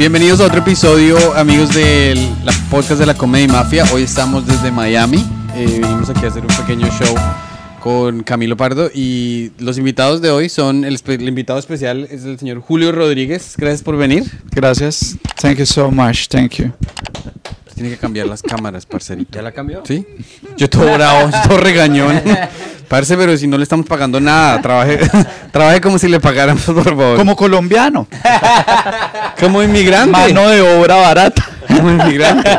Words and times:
Bienvenidos 0.00 0.40
a 0.40 0.46
otro 0.46 0.60
episodio, 0.60 1.34
amigos 1.34 1.74
del 1.74 2.18
podcast 2.70 2.98
de 2.98 3.04
la 3.04 3.12
Comedy 3.12 3.46
Mafia. 3.48 3.84
Hoy 3.92 4.04
estamos 4.04 4.46
desde 4.46 4.72
Miami. 4.72 5.18
Eh, 5.54 5.78
venimos 5.82 6.08
aquí 6.08 6.24
a 6.24 6.28
hacer 6.28 6.40
un 6.40 6.48
pequeño 6.56 6.88
show 6.88 7.14
con 7.80 8.22
Camilo 8.22 8.56
Pardo 8.56 8.90
y 8.94 9.52
los 9.58 9.76
invitados 9.76 10.22
de 10.22 10.30
hoy 10.30 10.48
son 10.48 10.86
el, 10.86 10.98
el 11.04 11.28
invitado 11.28 11.58
especial 11.58 12.08
es 12.10 12.24
el 12.24 12.38
señor 12.38 12.60
Julio 12.60 12.92
Rodríguez. 12.92 13.56
Gracias 13.58 13.82
por 13.82 13.98
venir. 13.98 14.24
Gracias. 14.52 15.18
Thank 15.38 15.58
you 15.58 15.66
so 15.66 15.90
much. 15.90 16.28
Thank 16.28 16.52
you. 16.52 16.72
Tiene 17.80 17.94
que 17.94 17.98
cambiar 17.98 18.26
las 18.26 18.42
cámaras, 18.42 18.84
parcerito. 18.84 19.30
¿Ya 19.38 19.40
la 19.40 19.52
cambió? 19.52 19.82
¿Sí? 19.86 20.06
Yo 20.58 20.68
todo 20.68 20.92
bravo, 20.92 21.30
yo 21.30 21.48
todo 21.48 21.56
regañón. 21.56 22.20
Parce, 22.88 23.16
pero 23.16 23.34
si 23.38 23.46
no 23.46 23.56
le 23.56 23.62
estamos 23.62 23.86
pagando 23.86 24.20
nada, 24.20 24.60
trabaje, 24.60 24.98
trabaje 25.50 25.80
como 25.80 25.98
si 25.98 26.06
le 26.06 26.20
pagáramos, 26.20 26.62
por 26.64 26.84
favor. 26.84 27.16
Como 27.16 27.34
colombiano, 27.36 28.06
Como 29.40 29.62
inmigrante. 29.62 30.10
mano 30.10 30.46
de 30.50 30.60
obra 30.60 30.96
barata. 30.96 31.42
Como 31.68 31.90
inmigrante. 31.90 32.50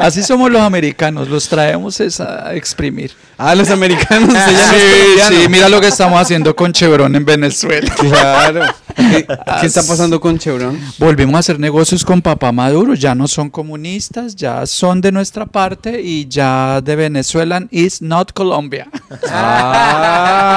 Así 0.00 0.22
somos 0.22 0.50
los 0.50 0.62
americanos, 0.62 1.28
los 1.28 1.46
traemos 1.46 2.00
es 2.00 2.18
a 2.18 2.54
exprimir. 2.54 3.12
Ah, 3.36 3.54
los 3.54 3.68
americanos. 3.68 4.32
no 4.32 4.38
es 4.38 4.44
Sí, 4.46 5.20
sí, 5.42 5.48
mira 5.50 5.68
lo 5.68 5.78
que 5.78 5.88
estamos 5.88 6.18
haciendo 6.18 6.56
con 6.56 6.72
Chevron 6.72 7.14
en 7.16 7.24
Venezuela. 7.26 7.92
Claro. 8.00 8.64
¿Qué, 8.96 9.26
qué 9.60 9.66
está 9.66 9.82
pasando 9.82 10.20
con 10.20 10.38
Chevron? 10.38 10.78
Volvimos 10.98 11.34
a 11.36 11.38
hacer 11.40 11.58
negocios 11.58 12.04
con 12.04 12.22
papá 12.22 12.52
Maduro, 12.52 12.94
ya 12.94 13.14
no 13.14 13.28
son 13.28 13.50
comunistas, 13.50 14.36
ya 14.36 14.66
son 14.66 15.00
de 15.00 15.12
nuestra 15.12 15.46
parte 15.46 16.00
y 16.02 16.26
ya 16.28 16.80
de 16.82 16.96
Venezuela 16.96 17.62
is 17.70 18.02
not 18.02 18.32
Colombia. 18.32 18.88
Ah. 19.32 20.50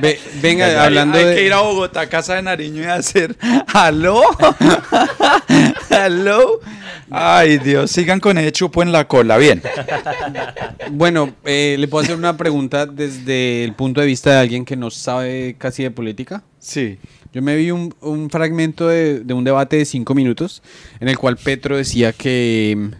Ve- 0.00 0.20
venga, 0.42 0.84
hablando 0.84 1.18
hay 1.18 1.24
de. 1.24 1.34
que 1.36 1.46
ir 1.46 1.52
a 1.52 1.60
Bogotá, 1.60 2.08
Casa 2.08 2.34
de 2.34 2.42
Nariño 2.42 2.82
y 2.82 2.86
hacer 2.86 3.36
¿Aló? 3.72 4.20
¿Aló? 5.90 6.60
Ay, 7.10 7.58
Dios, 7.58 7.90
sigan 7.90 8.20
con 8.20 8.38
ese 8.38 8.52
chupo 8.52 8.82
en 8.82 8.92
la 8.92 9.06
cola. 9.06 9.36
Bien. 9.36 9.62
Bueno, 10.90 11.30
eh, 11.44 11.76
le 11.78 11.88
puedo 11.88 12.04
hacer 12.04 12.16
una 12.16 12.36
pregunta 12.36 12.86
desde 12.86 13.64
el 13.64 13.74
punto 13.74 14.00
de 14.00 14.06
vista 14.06 14.30
de 14.30 14.38
alguien 14.38 14.64
que 14.64 14.76
no 14.76 14.90
sabe 15.02 15.56
casi 15.58 15.82
de 15.82 15.90
política. 15.90 16.42
Sí. 16.58 16.98
Yo 17.32 17.42
me 17.42 17.56
vi 17.56 17.70
un, 17.70 17.94
un 18.00 18.30
fragmento 18.30 18.88
de, 18.88 19.20
de 19.20 19.34
un 19.34 19.44
debate 19.44 19.76
de 19.76 19.84
cinco 19.84 20.14
minutos 20.14 20.62
en 21.00 21.08
el 21.08 21.18
cual 21.18 21.36
Petro 21.36 21.76
decía 21.76 22.12
que, 22.12 22.90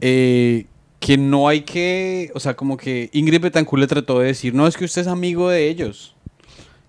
eh, 0.00 0.66
que 0.98 1.16
no 1.16 1.48
hay 1.48 1.62
que, 1.62 2.30
o 2.34 2.40
sea, 2.40 2.54
como 2.54 2.76
que 2.76 3.08
Ingrid 3.12 3.40
Betancourt 3.40 3.80
le 3.80 3.86
trató 3.86 4.18
de 4.18 4.26
decir, 4.26 4.54
no, 4.54 4.66
es 4.66 4.76
que 4.76 4.84
usted 4.84 5.02
es 5.02 5.08
amigo 5.08 5.48
de 5.48 5.68
ellos. 5.68 6.16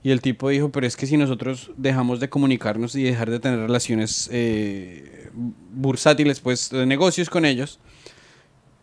Y 0.03 0.09
el 0.09 0.21
tipo 0.21 0.49
dijo, 0.49 0.71
pero 0.71 0.87
es 0.87 0.97
que 0.97 1.05
si 1.05 1.15
nosotros 1.15 1.71
dejamos 1.77 2.19
de 2.19 2.27
comunicarnos 2.27 2.95
y 2.95 3.03
dejar 3.03 3.29
de 3.29 3.39
tener 3.39 3.59
relaciones 3.59 4.29
eh, 4.31 5.29
bursátiles, 5.71 6.39
pues 6.39 6.71
de 6.71 6.87
negocios 6.87 7.29
con 7.29 7.45
ellos, 7.45 7.79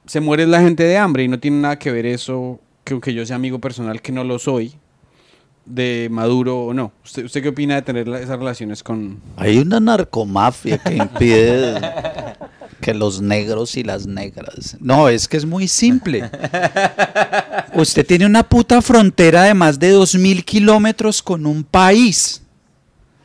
se 0.07 0.21
muere 0.21 0.47
la 0.47 0.61
gente 0.61 0.85
de 0.85 0.97
hambre 0.97 1.25
y 1.25 1.29
no 1.29 1.41
tiene 1.41 1.61
nada 1.61 1.79
que 1.79 1.91
ver 1.91 2.07
eso 2.07 2.61
que 2.85 2.95
aunque 2.95 3.13
yo 3.13 3.27
sea 3.27 3.37
amigo 3.37 3.59
personal, 3.59 4.01
que 4.01 4.13
no 4.13 4.23
lo 4.23 4.39
soy, 4.39 4.75
de 5.69 6.09
Maduro 6.11 6.65
o 6.65 6.75
no. 6.75 6.93
¿Usted, 7.05 7.25
usted 7.25 7.43
qué 7.43 7.49
opina 7.49 7.77
de 7.77 7.83
tener 7.83 8.09
esas 8.09 8.39
relaciones 8.39 8.83
con... 8.83 9.21
Hay 9.37 9.59
una 9.59 9.81
narcomafia 9.81 10.79
que 10.79 10.97
impide 10.97 11.81
que 12.81 12.95
los 12.95 13.21
negros 13.21 13.77
y 13.77 13.83
las 13.83 14.07
negras. 14.07 14.77
No, 14.81 15.09
es 15.09 15.29
que 15.29 15.37
es 15.37 15.45
muy 15.45 15.69
simple. 15.69 16.31
Usted 17.75 18.07
tiene 18.07 18.27
una 18.27 18.43
puta 18.43 18.81
frontera 18.83 19.43
de 19.43 19.55
más 19.55 19.79
de 19.79 19.95
2.000 19.95 20.45
kilómetros 20.45 21.23
con 21.23 21.47
un 21.47 21.65
país. 21.65 22.43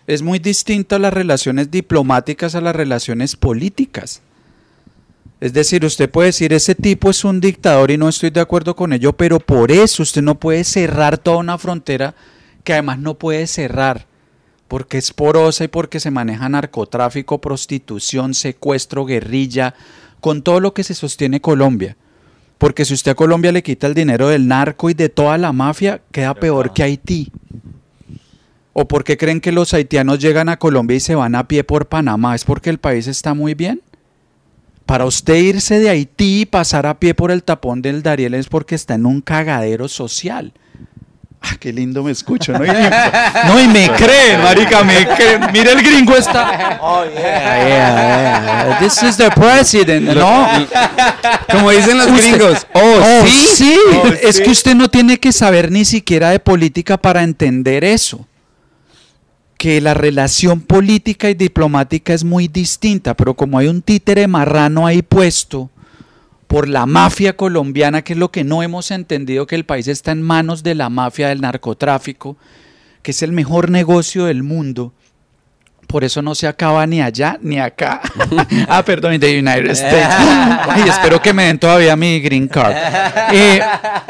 Es 0.05 0.21
muy 0.21 0.39
distinto 0.39 0.95
a 0.95 0.99
las 0.99 1.13
relaciones 1.13 1.71
diplomáticas 1.71 2.55
a 2.55 2.61
las 2.61 2.75
relaciones 2.75 3.35
políticas. 3.35 4.21
Es 5.39 5.53
decir, 5.53 5.83
usted 5.85 6.09
puede 6.09 6.27
decir, 6.27 6.53
ese 6.53 6.73
tipo 6.73 7.09
es 7.09 7.23
un 7.23 7.41
dictador 7.41 7.91
y 7.91 7.97
no 7.97 8.07
estoy 8.07 8.29
de 8.29 8.39
acuerdo 8.39 8.75
con 8.75 8.93
ello, 8.93 9.13
pero 9.13 9.39
por 9.39 9.71
eso 9.71 10.03
usted 10.03 10.21
no 10.21 10.35
puede 10.35 10.63
cerrar 10.63 11.17
toda 11.17 11.37
una 11.37 11.57
frontera 11.57 12.15
que 12.63 12.73
además 12.73 12.99
no 12.99 13.15
puede 13.15 13.47
cerrar, 13.47 14.07
porque 14.67 14.97
es 14.97 15.11
porosa 15.13 15.65
y 15.65 15.67
porque 15.67 15.99
se 15.99 16.11
maneja 16.11 16.49
narcotráfico, 16.49 17.39
prostitución, 17.39 18.33
secuestro, 18.33 19.05
guerrilla, 19.05 19.75
con 20.19 20.41
todo 20.41 20.59
lo 20.59 20.73
que 20.73 20.83
se 20.83 20.93
sostiene 20.93 21.41
Colombia. 21.41 21.97
Porque 22.57 22.85
si 22.85 22.93
usted 22.93 23.11
a 23.11 23.15
Colombia 23.15 23.51
le 23.51 23.61
quita 23.61 23.87
el 23.87 23.93
dinero 23.93 24.29
del 24.29 24.47
narco 24.47 24.89
y 24.89 24.93
de 24.93 25.09
toda 25.09 25.37
la 25.37 25.51
mafia, 25.51 26.01
queda 26.11 26.33
peor 26.33 26.73
que 26.73 26.83
Haití. 26.83 27.31
¿O 28.71 28.87
por 28.87 29.03
qué 29.03 29.17
creen 29.17 29.41
que 29.41 29.51
los 29.51 29.73
haitianos 29.73 30.19
llegan 30.19 30.49
a 30.49 30.57
Colombia 30.57 30.97
y 30.97 31.01
se 31.01 31.13
van 31.13 31.35
a 31.35 31.47
pie 31.47 31.63
por 31.63 31.87
Panamá? 31.87 32.33
¿Es 32.33 32.43
porque 32.43 32.69
el 32.69 32.79
país 32.79 33.07
está 33.07 33.33
muy 33.33 33.53
bien? 33.53 33.81
Para 34.85 35.05
usted 35.05 35.35
irse 35.35 35.79
de 35.79 35.89
Haití 35.89 36.41
y 36.41 36.45
pasar 36.45 36.85
a 36.85 36.99
pie 36.99 37.13
por 37.13 37.29
el 37.29 37.43
tapón 37.43 37.81
del 37.81 38.01
Dariel 38.01 38.33
es 38.33 38.47
porque 38.47 38.75
está 38.75 38.95
en 38.95 39.05
un 39.05 39.21
cagadero 39.21 39.87
social. 39.87 40.53
Ah, 41.45 41.57
qué 41.59 41.73
lindo 41.73 42.01
me 42.03 42.11
escucho, 42.11 42.53
¿no? 42.53 42.63
Y, 42.63 42.69
no, 43.47 43.61
y 43.61 43.67
me 43.67 43.91
creen, 43.91 44.41
marica, 44.41 44.81
me 44.81 45.05
creen. 45.05 45.41
Mira, 45.51 45.73
el 45.73 45.83
gringo 45.83 46.15
está... 46.15 46.79
Oh, 46.81 47.03
yeah, 47.03 47.67
yeah, 47.67 48.77
yeah. 48.77 48.79
This 48.79 49.03
is 49.03 49.17
the 49.17 49.29
president, 49.29 50.07
¿no? 50.15 50.47
Como 51.51 51.69
dicen 51.71 51.97
los 51.97 52.07
gringos. 52.07 52.65
Oh, 52.73 53.25
sí. 53.25 53.47
sí. 53.55 53.77
Oh, 53.93 54.07
es 54.07 54.37
sí. 54.37 54.43
que 54.43 54.49
usted 54.51 54.73
no 54.73 54.89
tiene 54.89 55.19
que 55.19 55.33
saber 55.33 55.69
ni 55.69 55.83
siquiera 55.83 56.29
de 56.29 56.39
política 56.39 56.95
para 56.97 57.23
entender 57.23 57.83
eso. 57.83 58.25
Que 59.57 59.81
la 59.81 59.93
relación 59.93 60.61
política 60.61 61.29
y 61.29 61.33
diplomática 61.33 62.13
es 62.13 62.23
muy 62.23 62.47
distinta, 62.47 63.15
pero 63.15 63.33
como 63.33 63.59
hay 63.59 63.67
un 63.67 63.81
títere 63.81 64.27
marrano 64.27 64.87
ahí 64.87 65.01
puesto 65.01 65.69
por 66.53 66.69
la 66.69 66.85
mafia 66.85 67.35
colombiana, 67.35 68.03
que 68.03 68.13
es 68.13 68.19
lo 68.19 68.29
que 68.29 68.43
no 68.43 68.61
hemos 68.61 68.91
entendido, 68.91 69.47
que 69.47 69.55
el 69.55 69.65
país 69.65 69.87
está 69.87 70.11
en 70.11 70.21
manos 70.21 70.61
de 70.61 70.75
la 70.75 70.87
mafia 70.91 71.29
del 71.29 71.41
narcotráfico, 71.41 72.37
que 73.01 73.09
es 73.09 73.23
el 73.23 73.31
mejor 73.31 73.71
negocio 73.71 74.25
del 74.25 74.43
mundo. 74.43 74.93
Por 75.93 76.03
eso 76.03 76.23
no 76.23 76.33
se 76.33 76.47
acaba 76.47 76.87
ni 76.87 77.03
allá 77.03 77.37
ni 77.39 77.59
acá. 77.59 78.01
ah, 78.67 78.83
perdón, 78.83 79.13
en 79.13 79.21
the 79.21 79.37
United 79.37 79.69
States. 79.69 80.07
Ay, 80.67 80.89
espero 80.89 81.21
que 81.21 81.31
me 81.33 81.43
den 81.43 81.59
todavía 81.59 81.95
mi 81.95 82.19
green 82.19 82.47
card. 82.47 82.73
Eh, 83.31 83.61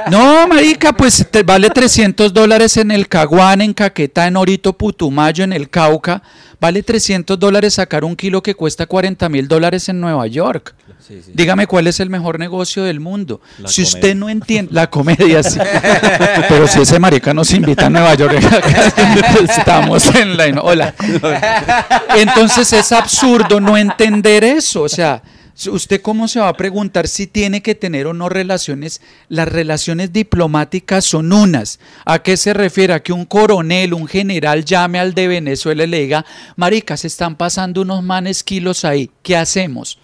no, 0.09 0.47
marica, 0.47 0.93
pues 0.93 1.27
te 1.29 1.43
vale 1.43 1.69
300 1.69 2.33
dólares 2.33 2.77
en 2.77 2.89
el 2.89 3.09
Caguán, 3.09 3.59
en 3.59 3.73
Caquetá, 3.73 4.27
en 4.27 4.37
Orito, 4.37 4.71
Putumayo, 4.77 5.43
en 5.43 5.51
el 5.51 5.69
Cauca. 5.69 6.23
Vale 6.63 6.81
300 6.81 7.37
dólares 7.37 7.73
sacar 7.73 8.05
un 8.05 8.15
kilo 8.15 8.41
que 8.41 8.55
cuesta 8.55 8.85
40 8.85 9.27
mil 9.27 9.49
dólares 9.49 9.89
en 9.89 9.99
Nueva 9.99 10.25
York. 10.27 10.73
Sí, 11.05 11.21
sí. 11.21 11.31
Dígame 11.33 11.67
cuál 11.67 11.87
es 11.87 11.99
el 11.99 12.09
mejor 12.09 12.39
negocio 12.39 12.83
del 12.83 13.01
mundo. 13.01 13.41
La 13.57 13.67
si 13.67 13.81
usted 13.81 14.15
no 14.15 14.29
entiende 14.29 14.71
la 14.73 14.89
comedia, 14.89 15.43
sí. 15.43 15.59
Pero 16.47 16.65
si 16.65 16.79
ese 16.79 16.97
marica 16.97 17.33
nos 17.33 17.51
invita 17.51 17.87
a 17.87 17.89
Nueva 17.89 18.13
York, 18.13 18.39
estamos 19.43 20.15
en 20.15 20.37
la 20.37 20.61
hola. 20.61 20.95
Entonces 22.15 22.71
es 22.73 22.91
absurdo 22.91 23.59
no 23.59 23.77
entender 23.77 24.43
eso. 24.43 24.83
O 24.83 24.89
sea, 24.89 25.21
¿usted 25.71 26.01
cómo 26.01 26.27
se 26.27 26.39
va 26.39 26.49
a 26.49 26.57
preguntar 26.57 27.07
si 27.07 27.27
tiene 27.27 27.61
que 27.61 27.75
tener 27.75 28.07
o 28.07 28.13
no 28.13 28.29
relaciones? 28.29 29.01
Las 29.29 29.47
relaciones 29.47 30.13
diplomáticas 30.13 31.05
son 31.05 31.31
unas. 31.33 31.79
¿A 32.05 32.19
qué 32.19 32.37
se 32.37 32.53
refiere? 32.53 32.93
A 32.93 33.03
que 33.03 33.13
un 33.13 33.25
coronel, 33.25 33.93
un 33.93 34.07
general 34.07 34.65
llame 34.65 34.99
al 34.99 35.13
de 35.13 35.27
Venezuela 35.27 35.83
y 35.83 35.87
le 35.87 35.99
diga, 35.99 36.25
marica, 36.55 36.97
se 36.97 37.07
están 37.07 37.35
pasando 37.35 37.81
unos 37.81 38.03
manes 38.03 38.43
kilos 38.43 38.85
ahí. 38.85 39.09
¿Qué 39.21 39.37
hacemos? 39.37 39.99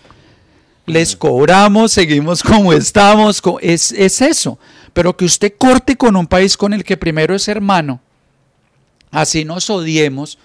les 0.89 1.15
cobramos, 1.15 1.91
seguimos 1.91 2.43
como 2.43 2.73
estamos, 2.73 3.41
es, 3.61 3.91
es 3.91 4.21
eso. 4.21 4.59
Pero 4.93 5.15
que 5.15 5.25
usted 5.25 5.53
corte 5.57 5.95
con 5.95 6.15
un 6.15 6.27
país 6.27 6.57
con 6.57 6.73
el 6.73 6.83
que 6.83 6.97
primero 6.97 7.35
es 7.35 7.47
hermano, 7.47 8.01
así 9.11 9.45
nos 9.45 9.69
odiemos, 9.69 10.37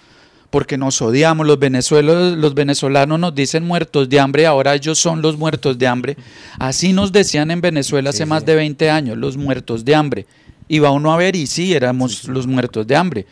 porque 0.55 0.77
nos 0.77 1.01
odiamos, 1.01 1.45
los, 1.45 1.59
venezuelos, 1.59 2.37
los 2.37 2.53
venezolanos 2.53 3.19
nos 3.19 3.35
dicen 3.35 3.65
muertos 3.65 4.07
de 4.07 4.21
hambre, 4.21 4.45
ahora 4.45 4.73
ellos 4.73 4.97
son 4.97 5.21
los 5.21 5.37
muertos 5.37 5.77
de 5.77 5.85
hambre. 5.85 6.15
Así 6.57 6.93
nos 6.93 7.11
decían 7.11 7.51
en 7.51 7.59
Venezuela 7.59 8.11
hace 8.11 8.25
más 8.25 8.45
de 8.45 8.55
20 8.55 8.89
años, 8.89 9.17
los 9.17 9.35
muertos 9.35 9.83
de 9.83 9.95
hambre. 9.95 10.25
Iba 10.69 10.91
uno 10.91 11.11
a 11.11 11.17
ver 11.17 11.35
y 11.35 11.45
sí, 11.45 11.73
éramos 11.73 12.29
los 12.29 12.47
muertos 12.47 12.87
de 12.87 12.95
hambre. 12.95 13.25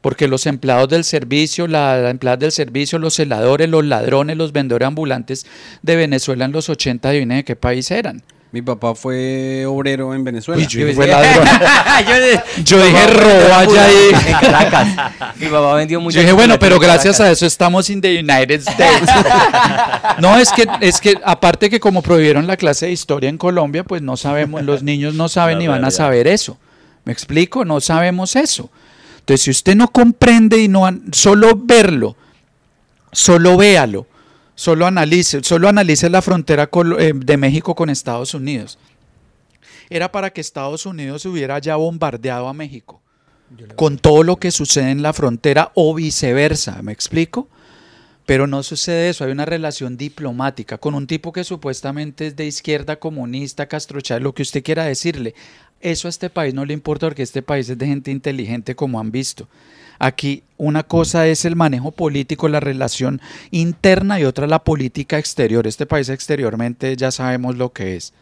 Porque 0.00 0.28
los 0.28 0.46
empleados 0.46 0.88
del 0.88 1.02
servicio, 1.02 1.66
la, 1.66 1.98
la 1.98 2.10
empleadas 2.10 2.38
del 2.38 2.52
servicio, 2.52 3.00
los 3.00 3.14
celadores, 3.14 3.68
los 3.68 3.84
ladrones, 3.84 4.36
los 4.36 4.52
vendedores 4.52 4.86
ambulantes 4.86 5.46
de 5.82 5.96
Venezuela 5.96 6.44
en 6.44 6.52
los 6.52 6.68
80, 6.68 7.08
adivine 7.08 7.34
de 7.34 7.44
qué 7.44 7.56
país 7.56 7.90
eran. 7.90 8.22
Mi 8.50 8.62
papá 8.62 8.94
fue 8.94 9.66
obrero 9.66 10.14
en 10.14 10.24
Venezuela. 10.24 10.58
Uy, 10.58 10.66
yo 10.66 10.80
dije, 10.80 10.94
fue 10.94 11.06
ladrón. 11.06 11.46
yo, 12.06 12.62
Yo 12.64 12.82
dije, 12.82 13.08
pura 13.66 13.84
ahí. 13.84 14.10
En 14.26 14.32
Caracas. 14.40 14.88
Mi 15.36 15.48
papá 15.48 15.74
vendió 15.74 16.00
mucho. 16.00 16.14
Yo 16.14 16.22
dije, 16.22 16.32
bueno, 16.32 16.58
pero 16.58 16.78
gracias 16.78 17.20
a 17.20 17.30
eso 17.30 17.44
estamos 17.44 17.90
en 17.90 18.00
the 18.00 18.18
United 18.18 18.60
States. 18.60 19.10
no, 20.18 20.38
es 20.38 20.50
que, 20.50 20.66
es 20.80 20.98
que 20.98 21.20
aparte 21.22 21.68
que 21.68 21.78
como 21.78 22.00
prohibieron 22.00 22.46
la 22.46 22.56
clase 22.56 22.86
de 22.86 22.92
historia 22.92 23.28
en 23.28 23.36
Colombia, 23.36 23.84
pues 23.84 24.00
no 24.00 24.16
sabemos, 24.16 24.62
los 24.62 24.82
niños 24.82 25.14
no 25.14 25.28
saben 25.28 25.58
ni 25.58 25.66
van 25.66 25.84
a 25.84 25.90
saber 25.90 26.26
eso. 26.26 26.56
¿Me 27.04 27.12
explico? 27.12 27.66
No 27.66 27.80
sabemos 27.80 28.34
eso. 28.34 28.70
Entonces, 29.18 29.42
si 29.42 29.50
usted 29.50 29.76
no 29.76 29.88
comprende 29.88 30.56
y 30.56 30.68
no 30.68 30.88
solo 31.12 31.52
verlo, 31.54 32.16
solo 33.12 33.58
véalo, 33.58 34.06
solo 34.58 34.86
analice, 34.86 35.44
solo 35.44 35.68
analice 35.68 36.10
la 36.10 36.20
frontera 36.20 36.68
eh, 36.98 37.12
de 37.14 37.36
México 37.36 37.76
con 37.76 37.90
Estados 37.90 38.34
Unidos. 38.34 38.76
Era 39.88 40.10
para 40.10 40.30
que 40.30 40.40
Estados 40.40 40.84
Unidos 40.84 41.24
hubiera 41.26 41.60
ya 41.60 41.76
bombardeado 41.76 42.48
a 42.48 42.52
México 42.52 43.00
con 43.76 43.98
todo 43.98 44.24
lo 44.24 44.36
que 44.36 44.50
sucede 44.50 44.90
en 44.90 45.00
la 45.00 45.12
frontera 45.12 45.70
o 45.74 45.94
viceversa, 45.94 46.82
¿me 46.82 46.92
explico? 46.92 47.48
Pero 48.26 48.46
no 48.48 48.62
sucede 48.64 49.08
eso, 49.08 49.24
hay 49.24 49.30
una 49.30 49.46
relación 49.46 49.96
diplomática 49.96 50.76
con 50.76 50.94
un 50.94 51.06
tipo 51.06 51.32
que 51.32 51.44
supuestamente 51.44 52.26
es 52.26 52.36
de 52.36 52.46
izquierda 52.46 52.96
comunista, 52.96 53.66
Castro 53.66 54.00
Chávez, 54.00 54.24
lo 54.24 54.34
que 54.34 54.42
usted 54.42 54.64
quiera 54.64 54.84
decirle. 54.84 55.34
Eso 55.80 56.08
a 56.08 56.10
este 56.10 56.28
país 56.28 56.52
no 56.52 56.64
le 56.64 56.74
importa 56.74 57.06
porque 57.06 57.22
este 57.22 57.42
país 57.42 57.68
es 57.70 57.78
de 57.78 57.86
gente 57.86 58.10
inteligente 58.10 58.74
como 58.74 58.98
han 58.98 59.12
visto. 59.12 59.48
Aquí 59.98 60.42
una 60.56 60.82
cosa 60.82 61.26
es 61.26 61.44
el 61.44 61.56
manejo 61.56 61.92
político, 61.92 62.48
la 62.48 62.60
relación 62.60 63.20
interna 63.50 64.20
y 64.20 64.24
otra 64.24 64.46
la 64.46 64.62
política 64.64 65.18
exterior. 65.18 65.66
Este 65.66 65.86
país 65.86 66.08
exteriormente 66.08 66.96
ya 66.96 67.10
sabemos 67.10 67.56
lo 67.56 67.72
que 67.72 67.96
es. 67.96 68.12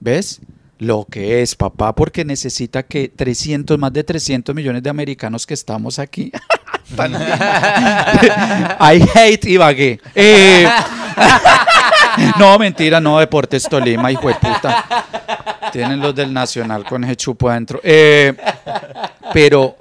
¿Ves? 0.00 0.40
Lo 0.78 1.06
que 1.08 1.40
es, 1.42 1.54
papá, 1.54 1.94
porque 1.94 2.24
necesita 2.24 2.82
que 2.82 3.08
300, 3.08 3.78
más 3.78 3.92
de 3.92 4.04
300 4.04 4.54
millones 4.54 4.82
de 4.82 4.90
americanos 4.90 5.46
que 5.46 5.54
estamos 5.54 5.98
aquí. 5.98 6.32
I 8.80 9.00
hate 9.14 9.44
Ibagué. 9.48 10.00
Eh, 10.14 10.68
no, 12.38 12.58
mentira, 12.58 13.00
no, 13.00 13.18
Deportes 13.18 13.64
Tolima, 13.68 14.12
hijo 14.12 14.28
de 14.28 14.34
puta. 14.34 14.84
Tienen 15.72 16.00
los 16.00 16.14
del 16.14 16.32
Nacional 16.32 16.84
con 16.84 17.02
ese 17.04 17.16
chupo 17.16 17.48
adentro. 17.48 17.80
Eh, 17.82 18.34
pero, 19.32 19.76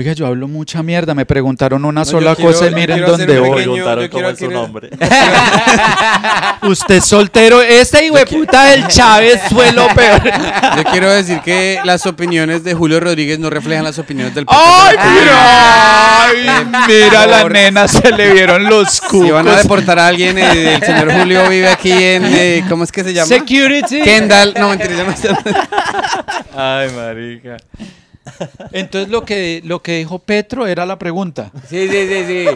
oiga, 0.00 0.12
yo 0.14 0.26
hablo 0.26 0.48
mucha 0.48 0.82
mierda. 0.82 1.14
Me 1.14 1.26
preguntaron 1.26 1.84
una 1.84 2.00
No, 2.00 2.04
sola 2.04 2.34
quiero- 2.34 2.52
cosa 2.52 2.68
y 2.68 2.74
miren 2.74 3.04
dónde 3.04 3.38
voy. 3.38 3.50
pequeño- 3.50 3.54
Preguntaron 3.84 4.08
cómo 4.08 4.28
es 4.30 4.38
su 4.38 4.50
nombre. 4.50 4.90
Usted 6.62 6.94
es 6.96 7.04
soltero. 7.04 7.60
Este 7.62 8.04
hijo 8.06 8.16
de 8.16 8.26
puta 8.26 8.64
del 8.66 8.86
Chávez 8.88 9.40
fue 9.50 9.72
lo 9.72 9.86
peor. 9.88 10.22
Yo 10.76 10.84
quiero 10.84 11.10
decir 11.10 11.40
que 11.40 11.80
las 11.84 12.06
opiniones 12.06 12.64
de 12.64 12.74
Julio 12.74 13.00
Rodríguez 13.00 13.38
no 13.38 13.50
reflejan 13.50 13.84
las 13.84 13.98
opiniones 13.98 14.34
del 14.34 14.44
¡Ay, 14.48 14.96
mira! 15.20 16.24
¡Ay, 16.24 16.66
mira, 16.88 17.26
la 17.26 17.44
nena 17.48 17.86
se 17.88 18.10
le 18.10 18.32
vieron 18.32 18.64
los 18.64 19.00
cucos. 19.00 19.26
Si 19.26 19.30
van 19.30 19.48
a 19.48 19.56
deportar 19.56 19.98
a 19.98 20.06
alguien, 20.06 20.38
eh, 20.38 20.74
el 20.76 20.82
señor 20.82 21.12
Julio 21.12 21.48
vive 21.48 21.68
aquí 21.68 21.92
en. 21.92 22.24
eh, 22.26 22.64
¿Cómo 22.68 22.84
es 22.84 22.92
que 22.92 23.04
se 23.04 23.12
llama? 23.12 23.26
Security. 23.26 24.00
Kendall. 24.02 24.54
No, 24.58 24.68
mentira, 24.70 24.94
ya 24.96 25.04
me 25.04 25.12
está- 25.14 25.38
Ay, 26.56 26.90
marica. 26.96 27.56
Entonces 28.72 29.10
lo 29.10 29.24
que, 29.24 29.62
lo 29.64 29.82
que 29.82 29.98
dijo 29.98 30.18
Petro 30.18 30.66
era 30.66 30.86
la 30.86 30.98
pregunta. 30.98 31.50
Sí, 31.68 31.88
sí, 31.88 32.08
sí, 32.08 32.24
sí. 32.26 32.46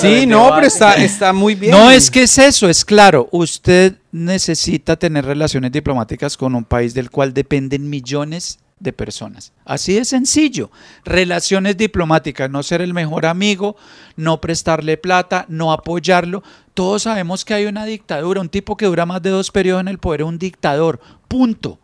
Sí, 0.00 0.26
no, 0.26 0.50
pero 0.54 0.66
está, 0.66 0.94
está 0.94 1.32
muy 1.32 1.54
bien. 1.54 1.72
No 1.72 1.90
es 1.90 2.10
que 2.10 2.22
es 2.22 2.38
eso, 2.38 2.68
es 2.68 2.84
claro. 2.84 3.28
Usted 3.32 3.94
necesita 4.12 4.96
tener 4.96 5.24
relaciones 5.24 5.72
diplomáticas 5.72 6.36
con 6.36 6.54
un 6.54 6.64
país 6.64 6.94
del 6.94 7.10
cual 7.10 7.34
dependen 7.34 7.88
millones 7.90 8.58
de 8.78 8.92
personas. 8.92 9.52
Así 9.64 9.94
de 9.94 10.04
sencillo. 10.04 10.70
Relaciones 11.04 11.76
diplomáticas, 11.76 12.50
no 12.50 12.62
ser 12.62 12.82
el 12.82 12.94
mejor 12.94 13.26
amigo, 13.26 13.76
no 14.16 14.40
prestarle 14.40 14.96
plata, 14.96 15.46
no 15.48 15.72
apoyarlo. 15.72 16.42
Todos 16.74 17.02
sabemos 17.02 17.44
que 17.44 17.54
hay 17.54 17.66
una 17.66 17.84
dictadura, 17.84 18.40
un 18.40 18.48
tipo 18.48 18.76
que 18.76 18.86
dura 18.86 19.06
más 19.06 19.22
de 19.22 19.30
dos 19.30 19.50
periodos 19.50 19.80
en 19.80 19.88
el 19.88 19.98
poder 19.98 20.24
un 20.24 20.38
dictador. 20.38 21.00
Punto. 21.28 21.78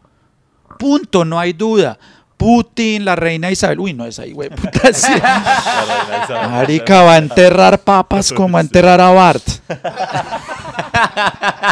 Punto, 0.79 1.25
no 1.25 1.39
hay 1.39 1.53
duda. 1.53 1.99
Putin, 2.41 3.05
la 3.05 3.17
reina 3.17 3.51
Isabel. 3.51 3.79
Uy, 3.81 3.93
no, 3.93 4.07
esa 4.07 4.23
ahí, 4.23 4.33
güey, 4.33 4.49
puta. 4.49 4.93
sí. 4.95 5.13
Marica, 6.51 7.03
va 7.03 7.13
a 7.15 7.19
enterrar 7.19 7.79
papas 7.81 8.33
como 8.33 8.55
va 8.55 8.61
a 8.61 8.63
enterrar 8.63 8.99
a 8.99 9.11
Bart. 9.11 9.43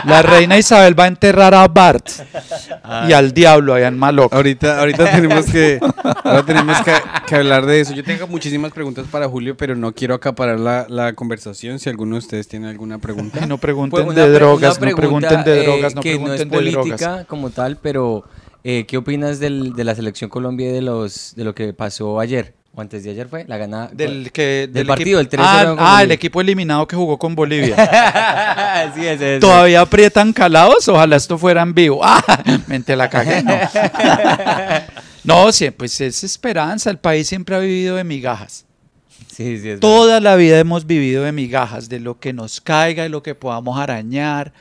La 0.05 0.21
reina 0.23 0.59
Isabel 0.59 0.99
va 0.99 1.05
a 1.05 1.07
enterrar 1.07 1.55
a 1.55 1.67
Bart 1.69 2.07
y 3.09 3.13
al 3.15 3.33
diablo 3.33 3.75
allá 3.75 3.89
en 3.89 3.99
Maloc. 3.99 4.33
Ahorita, 4.33 4.79
ahorita 4.81 5.11
tenemos 5.11 5.47
que, 5.47 5.81
ahora 6.25 6.43
tenemos 6.45 6.77
que, 6.83 6.93
que 7.27 7.35
hablar 7.37 7.65
de 7.65 7.81
eso. 7.81 7.95
Yo 7.95 8.05
tengo 8.05 8.27
muchísimas 8.27 8.71
preguntas 8.73 9.07
para 9.11 9.27
Julio, 9.27 9.57
pero 9.57 9.75
no 9.75 9.93
quiero 9.93 10.15
acaparar 10.15 10.61
la, 10.61 10.85
la 10.91 11.15
conversación. 11.15 11.79
Si 11.79 11.89
alguno 11.89 12.17
de 12.17 12.19
ustedes 12.19 12.47
tiene 12.47 12.69
alguna 12.69 12.99
pregunta. 12.99 13.47
No 13.47 13.57
pregunten 13.57 14.05
Pues 14.05 14.17
de 14.17 14.23
pre- 14.25 14.33
drogas, 14.35 14.75
no 14.81 14.81
pregunten 14.87 15.29
pregunta, 15.31 15.43
de 15.51 15.61
eh, 15.61 15.65
drogas, 15.65 15.95
no 15.95 16.03
que 16.03 16.13
no 16.19 16.25
pregunten 16.25 16.35
es 16.47 16.51
de 16.51 16.57
política 16.57 17.07
drogas. 17.09 17.27
como 17.27 17.51
tal, 17.51 17.77
pero 17.77 18.25
eh, 18.65 18.85
¿qué 18.87 18.97
opinas 18.97 19.39
del- 19.41 19.73
de 19.73 19.85
la 19.85 19.95
selección 19.95 20.29
Colombia 20.31 20.69
y 20.69 20.73
de 20.73 20.83
los 20.83 21.35
de 21.37 21.45
lo 21.45 21.55
que 21.55 21.73
pasó 21.73 22.19
ayer 22.21 22.55
o 22.75 22.81
antes 22.81 23.03
de 23.03 23.11
ayer 23.11 23.27
fue 23.29 23.45
la 23.49 23.57
gana 23.57 23.89
Del, 23.93 24.31
que, 24.31 24.69
del 24.71 24.87
partido, 24.87 25.19
el 25.21 25.29
3-0 25.29 25.39
Ah, 25.41 25.77
ah, 25.79 26.03
el 26.03 26.11
equipo 26.13 26.41
eliminado 26.41 26.87
que 26.87 26.95
jugó 26.97 27.19
con 27.19 27.35
Bolivia. 27.35 27.75
sí, 28.95 29.07
ese. 29.07 29.39
¿Todavía 29.41 29.81
aprietan 29.81 30.33
calados? 30.33 30.87
Ojalá 30.89 31.17
esto 31.17 31.39
fuera 31.39 31.63
en 31.63 31.75
vivo. 31.75 32.01
Ah, 32.03 32.23
mente 32.69 32.95
la 32.95 33.09
cagué, 33.09 33.43
no. 33.43 33.55
No, 35.25 35.51
sí, 35.53 35.71
pues 35.71 36.01
es 36.01 36.25
esperanza. 36.25 36.89
El 36.91 36.99
país 36.99 37.27
siempre 37.29 37.55
ha 37.57 37.59
vivido 37.59 37.97
de 37.97 38.05
migajas. 38.05 38.65
Sí, 39.27 39.59
sí, 39.59 39.71
es 39.71 39.81
Toda 39.81 40.21
la 40.21 40.37
vida 40.37 40.59
hemos 40.59 40.87
vivido 40.87 41.25
de 41.25 41.33
migajas, 41.33 41.89
de 41.89 42.01
lo 42.01 42.19
que 42.19 42.33
nos 42.33 42.61
caiga, 42.61 43.03
de 43.03 43.09
lo 43.09 43.23
que 43.23 43.35
podamos 43.35 43.79
arañar. 43.79 44.53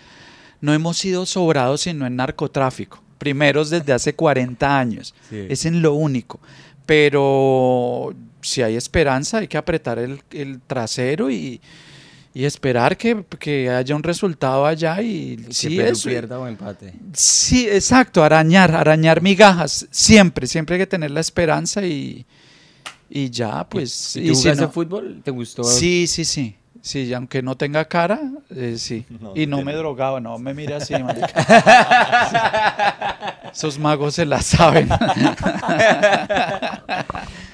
No 0.59 0.73
hemos 0.73 0.97
sido 0.97 1.25
sobrados 1.25 1.81
sino 1.81 2.05
en 2.05 2.15
narcotráfico. 2.15 3.01
Primeros 3.17 3.69
desde 3.69 3.93
hace 3.93 4.13
40 4.15 4.79
años. 4.79 5.13
Sí. 5.29 5.45
Es 5.49 5.65
en 5.65 5.81
lo 5.81 5.93
único. 5.93 6.39
Pero 6.85 8.13
si 8.41 8.61
hay 8.61 8.75
esperanza, 8.75 9.39
hay 9.39 9.47
que 9.47 9.57
apretar 9.57 9.99
el, 9.99 10.21
el 10.31 10.61
trasero 10.61 11.29
y, 11.29 11.59
y 12.33 12.45
esperar 12.45 12.97
que, 12.97 13.23
que 13.39 13.69
haya 13.69 13.95
un 13.95 14.03
resultado 14.03 14.65
allá. 14.65 15.01
Y 15.01 15.37
Que 15.37 15.53
sí, 15.53 15.79
eso- 15.79 16.09
pierda 16.09 16.39
o 16.39 16.47
empate. 16.47 16.93
Sí, 17.13 17.67
exacto, 17.69 18.23
arañar, 18.23 18.73
arañar 18.75 19.21
migajas. 19.21 19.87
Siempre, 19.91 20.47
siempre 20.47 20.75
hay 20.75 20.81
que 20.81 20.87
tener 20.87 21.11
la 21.11 21.19
esperanza 21.21 21.85
y, 21.85 22.25
y 23.09 23.29
ya, 23.29 23.67
pues. 23.67 24.15
¿Y 24.15 24.21
y 24.21 24.27
tú 24.29 24.35
si 24.35 24.49
no- 24.49 24.69
fútbol? 24.71 25.21
¿Te 25.23 25.31
gustó? 25.31 25.63
Sí, 25.63 26.07
sí, 26.07 26.25
sí. 26.25 26.55
Sí, 26.87 27.03
y 27.03 27.13
aunque 27.13 27.41
no 27.41 27.57
tenga 27.57 27.83
cara, 27.83 28.21
eh, 28.55 28.75
sí. 28.77 29.05
No 29.19 29.33
y 29.35 29.45
no 29.45 29.57
tiene. 29.57 29.71
me 29.73 29.73
drogaba, 29.77 30.21
no 30.21 30.39
me 30.39 30.53
mire 30.53 30.75
así, 30.75 30.93
marica. 31.03 31.27
Esos 33.51 33.77
magos 33.77 34.15
se 34.15 34.25
la 34.25 34.41
saben. 34.41 34.87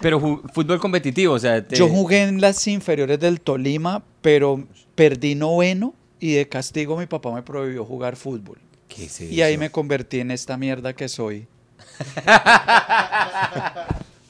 Pero 0.01 0.19
fútbol 0.19 0.79
competitivo, 0.79 1.33
o 1.33 1.39
sea, 1.39 1.65
te- 1.65 1.75
Yo 1.75 1.87
jugué 1.89 2.21
en 2.23 2.39
las 2.41 2.67
inferiores 2.67 3.19
del 3.19 3.41
Tolima, 3.41 4.03
pero 4.21 4.63
perdí 4.95 5.33
noveno 5.33 5.95
y 6.19 6.33
de 6.33 6.47
castigo 6.47 6.95
mi 6.97 7.05
papá 7.07 7.31
me 7.31 7.41
prohibió 7.41 7.85
jugar 7.85 8.15
fútbol. 8.17 8.59
¿Qué 8.87 9.05
es 9.05 9.19
Y 9.21 9.41
ahí 9.41 9.57
me 9.57 9.71
convertí 9.71 10.19
en 10.19 10.29
esta 10.31 10.57
mierda 10.57 10.93
que 10.93 11.07
soy. 11.09 11.47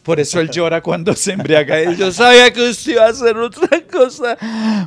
Por 0.04 0.20
eso 0.20 0.40
él 0.42 0.50
llora 0.50 0.82
cuando 0.82 1.16
se 1.16 1.32
embriaga. 1.34 1.82
Y 1.82 1.96
yo 1.96 2.12
sabía 2.12 2.52
que 2.52 2.70
usted 2.70 2.92
iba 2.94 3.06
a 3.06 3.10
hacer 3.10 3.38
otra 3.38 3.70
cosa. 3.92 4.38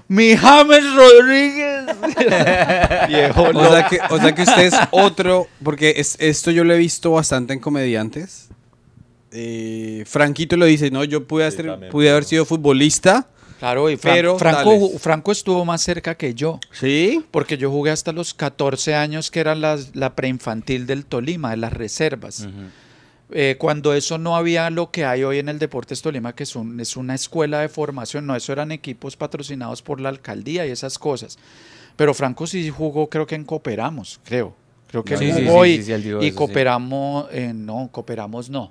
Mi 0.08 0.36
James 0.36 0.84
Rodríguez. 0.94 1.86
Viejo 3.08 3.42
O 3.42 3.52
loco. 3.52 3.70
sea, 3.72 3.86
que, 3.88 3.98
o 4.10 4.18
sea 4.18 4.34
que 4.34 4.42
usted 4.42 4.62
es 4.66 4.74
otro, 4.90 5.48
porque 5.62 5.94
es, 5.96 6.16
esto 6.20 6.50
yo 6.50 6.64
lo 6.64 6.74
he 6.74 6.78
visto 6.78 7.10
bastante 7.12 7.52
en 7.54 7.60
comediantes. 7.60 8.48
Eh, 9.32 10.04
Franquito 10.06 10.56
lo 10.56 10.66
dice, 10.66 10.90
no, 10.90 11.04
yo 11.04 11.26
pude, 11.26 11.44
Sí, 11.50 11.54
hacer, 11.54 11.66
también, 11.66 11.92
pude 11.92 12.10
haber 12.10 12.24
sido 12.24 12.44
futbolista. 12.44 13.26
Claro, 13.58 13.88
y 13.88 13.96
Fran- 13.96 14.14
Pero, 14.14 14.38
Franco. 14.38 14.90
Franco 14.98 15.32
estuvo 15.32 15.64
más 15.64 15.80
cerca 15.82 16.14
que 16.14 16.34
yo. 16.34 16.60
Sí. 16.72 17.24
Porque 17.30 17.56
yo 17.56 17.70
jugué 17.70 17.90
hasta 17.90 18.12
los 18.12 18.34
14 18.34 18.94
años, 18.94 19.30
que 19.30 19.40
era 19.40 19.54
las- 19.54 19.96
la 19.96 20.14
preinfantil 20.14 20.86
del 20.86 21.06
Tolima, 21.06 21.50
de 21.52 21.56
las 21.56 21.72
reservas. 21.72 22.40
Ujú. 22.40 22.50
Eh, 23.32 23.56
cuando 23.58 23.92
eso 23.92 24.18
no 24.18 24.36
había 24.36 24.70
lo 24.70 24.90
que 24.92 25.04
hay 25.04 25.24
hoy 25.24 25.38
en 25.38 25.48
el 25.48 25.58
Deportes 25.58 26.00
Tolima, 26.00 26.34
que 26.34 26.44
es, 26.44 26.54
un- 26.54 26.78
es 26.78 26.96
una 26.96 27.14
escuela 27.14 27.60
de 27.60 27.68
formación, 27.68 28.24
no, 28.26 28.36
eso 28.36 28.52
eran 28.52 28.70
equipos 28.70 29.16
patrocinados 29.16 29.82
por 29.82 30.00
la 30.00 30.08
alcaldía 30.10 30.64
y 30.66 30.70
esas 30.70 30.96
cosas. 30.98 31.36
Pero 31.96 32.14
Franco 32.14 32.46
sí 32.46 32.70
jugó, 32.70 33.08
creo 33.08 33.26
que 33.26 33.34
en 33.34 33.44
Cooperamos, 33.44 34.20
creo. 34.24 34.54
Creo 34.88 35.02
que 35.02 35.16
Sí, 35.16 35.32
jugó 35.32 35.64
sí, 35.64 35.70
y, 35.72 35.76
sí, 35.78 35.82
sí, 35.84 35.92
él 35.92 36.02
dijo 36.04 36.22
y 36.22 36.26
eso, 36.26 36.30
sí. 36.30 36.36
Cooperamos, 36.36 37.26
eh, 37.32 37.52
no, 37.52 37.88
Cooperamos 37.90 38.48
no. 38.48 38.70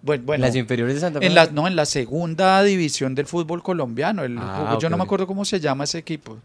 Bueno, 0.00 0.24
bueno 0.24 0.42
¿En 0.44 0.48
las 0.48 0.56
inferiores 0.56 0.94
de 0.94 1.00
Santa 1.00 1.20
Fe? 1.20 1.26
en 1.26 1.34
la, 1.34 1.46
no, 1.46 1.66
en 1.68 1.76
la 1.76 1.84
segunda 1.84 2.62
división 2.62 3.14
del 3.14 3.26
fútbol 3.26 3.62
colombiano. 3.62 4.22
Ah, 4.38 4.78
yo 4.80 4.88
no 4.88 4.96
me 4.96 5.02
acuerdo 5.04 5.26
cómo 5.26 5.44
se 5.44 5.60
llama 5.60 5.84
ese 5.84 5.98
equipo. 5.98 6.38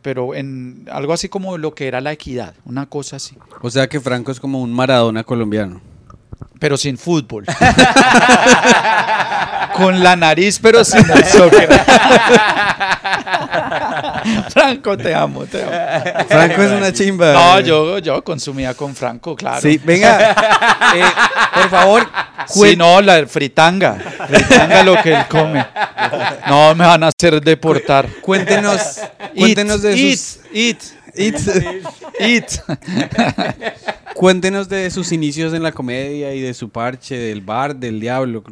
Pero 0.00 0.34
en 0.34 0.86
algo 0.90 1.12
así 1.12 1.28
como 1.28 1.56
lo 1.58 1.74
que 1.74 1.86
era 1.88 2.00
la 2.00 2.12
equidad, 2.12 2.54
una 2.64 2.86
cosa 2.86 3.16
así. 3.16 3.36
O 3.62 3.70
sea 3.70 3.86
que 3.88 4.00
Franco 4.00 4.32
es 4.32 4.40
como 4.40 4.60
un 4.62 4.72
Maradona 4.72 5.24
colombiano. 5.24 5.80
Pero 6.58 6.76
sin 6.76 6.96
fútbol. 6.98 7.44
Con 9.76 10.02
la 10.02 10.16
nariz, 10.16 10.58
pero 10.62 10.84
sin 10.84 11.08
el 11.10 11.24
soccer. 11.24 11.68
Franco, 14.50 14.96
te 14.96 15.14
amo, 15.14 15.44
te 15.46 15.62
amo. 15.62 15.72
Franco 16.28 16.62
es 16.62 16.70
una 16.70 16.92
chimba. 16.92 17.32
No, 17.32 17.60
yo, 17.60 17.98
yo 17.98 18.22
consumía 18.22 18.74
con 18.74 18.94
Franco, 18.94 19.34
claro. 19.34 19.60
Sí, 19.60 19.80
venga, 19.82 20.30
eh, 20.94 21.02
por 21.54 21.68
favor, 21.70 22.08
Sí, 22.46 22.76
no, 22.76 23.00
la 23.00 23.26
fritanga. 23.26 23.96
Fritanga 24.28 24.82
lo 24.82 25.02
que 25.02 25.14
él 25.14 25.26
come. 25.28 25.66
No, 26.46 26.74
me 26.74 26.86
van 26.86 27.02
a 27.04 27.08
hacer 27.08 27.40
deportar. 27.40 28.08
Cuéntenos, 28.20 28.98
Eat, 28.98 29.34
cuéntenos 29.36 29.82
de 29.82 29.94
eat, 29.94 30.18
sus... 30.18 30.38
eat, 30.52 30.78
Eat. 31.16 31.40
eat. 32.18 32.50
Cuéntenos 34.14 34.68
de 34.68 34.90
sus 34.90 35.12
inicios 35.12 35.52
en 35.54 35.62
la 35.62 35.72
comedia 35.72 36.34
y 36.34 36.40
de 36.40 36.54
su 36.54 36.68
parche, 36.70 37.18
del 37.18 37.40
bar, 37.40 37.76
del 37.76 38.00
diablo. 38.00 38.42